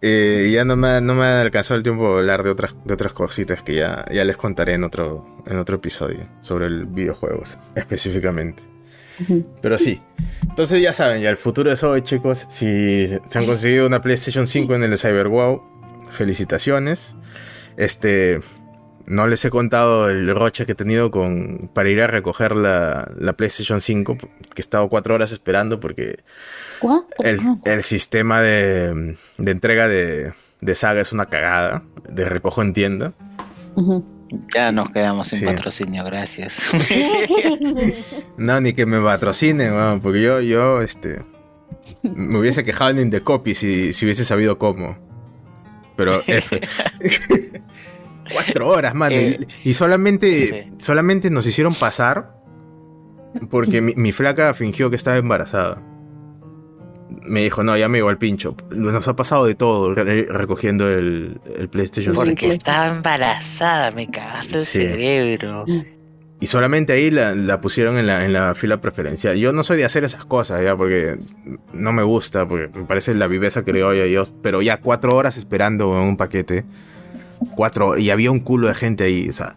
[0.00, 2.76] Eh, y ya no me, no me ha alcanzado el tiempo de hablar de otras,
[2.84, 6.86] de otras cositas que ya, ya les contaré en otro, en otro episodio sobre el
[6.86, 8.62] videojuegos específicamente.
[9.60, 10.00] Pero sí.
[10.48, 12.46] Entonces ya saben, ya el futuro es hoy, chicos.
[12.50, 15.62] Si se han conseguido una PlayStation 5 en el CyberWow,
[16.10, 17.16] felicitaciones.
[17.76, 18.40] Este.
[19.06, 23.34] No les he contado el roche que he tenido con para ir a recoger la,
[23.38, 26.18] PlayStation 5, que he estado cuatro horas esperando porque
[27.20, 33.14] el, sistema de, entrega de, de saga es una cagada, de recojo en tienda.
[34.54, 36.60] Ya nos quedamos sin patrocinio, gracias.
[38.36, 41.22] no, ni que me patrocinen, porque yo, yo, este,
[42.02, 44.98] me hubiese quejado en The Copy si, si hubiese sabido cómo.
[45.96, 46.60] Pero F.
[48.32, 49.16] Cuatro horas, mano.
[49.16, 52.38] y, eh, solamente, solamente nos hicieron pasar
[53.50, 55.82] porque mi, flaca fingió que estaba embarazada.
[57.28, 58.56] Me dijo, no, ya me llegó al pincho.
[58.70, 64.64] Nos ha pasado de todo recogiendo el, el PlayStation Porque estaba embarazada, me cagaste el
[64.64, 65.64] cerebro.
[66.40, 69.36] Y solamente ahí la, pusieron en la, en la, fila preferencial.
[69.36, 71.18] Yo no soy de hacer esas cosas, ya, porque
[71.72, 74.34] no me gusta, porque me parece la viveza que le doy a Dios.
[74.40, 76.64] Pero ya cuatro horas esperando un paquete.
[77.56, 79.54] Cuatro, y había un culo de gente ahí, o sea,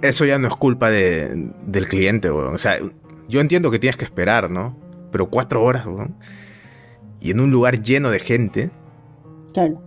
[0.00, 2.78] eso ya no es culpa de, del cliente, O sea,
[3.28, 4.76] yo entiendo que tienes que esperar, ¿no?
[5.10, 5.86] Pero cuatro horas,
[7.20, 8.70] Y en un lugar lleno de gente.
[9.52, 9.82] Claro.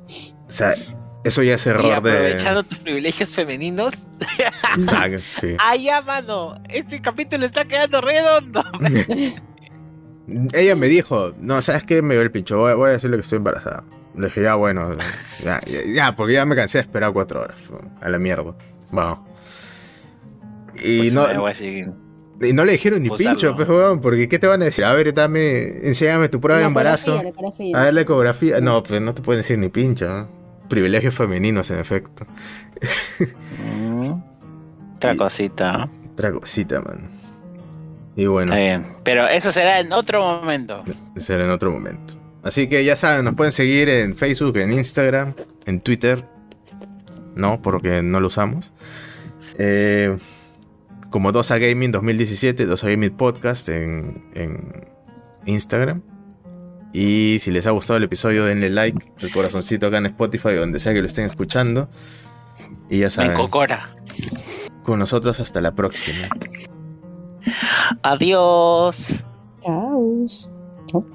[0.48, 0.76] O sea,
[1.24, 4.08] eso ya es error y aprovechando tus privilegios femeninos.
[4.78, 5.56] Exacto, sí.
[5.82, 6.62] ya, mano.
[6.70, 8.64] Este capítulo está quedando redondo.
[10.54, 12.02] Ella me dijo, no, ¿sabes qué?
[12.02, 13.84] Me dio el pincho, voy, a decirle que estoy embarazada.
[14.16, 14.96] Le dije, ya, bueno,
[15.44, 15.60] ya,
[15.94, 17.70] ya, porque ya me cansé de esperar cuatro horas.
[18.00, 18.54] A la mierda.
[18.92, 19.20] Vamos.
[20.76, 21.28] Y pues no...
[22.44, 23.68] Y no le dijeron ni pincho, pues,
[24.02, 24.86] porque ¿qué te van a decir?
[24.86, 27.22] A ver, dame, enséñame tu prueba de embarazo.
[27.74, 28.60] A ver la ecografía.
[28.62, 30.08] No, pues no te pueden decir ni pincho.
[30.08, 30.44] ¿no?
[30.74, 32.26] privilegios femeninos, en efecto.
[33.64, 34.12] Mm.
[34.96, 35.90] otra cosita.
[36.14, 37.10] Otra cosita, man.
[38.16, 38.54] Y bueno.
[39.04, 40.84] Pero eso será en otro momento.
[41.18, 42.16] Será en otro momento.
[42.42, 45.34] Así que ya saben, nos pueden seguir en Facebook, en Instagram,
[45.66, 46.26] en Twitter.
[47.36, 48.72] No, porque no lo usamos.
[49.60, 50.18] Eh,
[51.14, 54.88] como Dosa Gaming 2017, Dosa Gaming Podcast en, en
[55.46, 56.02] Instagram.
[56.92, 60.80] Y si les ha gustado el episodio, denle like, el corazoncito acá en Spotify, donde
[60.80, 61.88] sea que lo estén escuchando.
[62.90, 63.30] Y ya saben.
[63.30, 63.96] En Cocora.
[64.82, 66.28] Con nosotros hasta la próxima.
[68.02, 69.24] Adiós.
[69.64, 70.26] Chao.
[70.88, 71.06] Chao.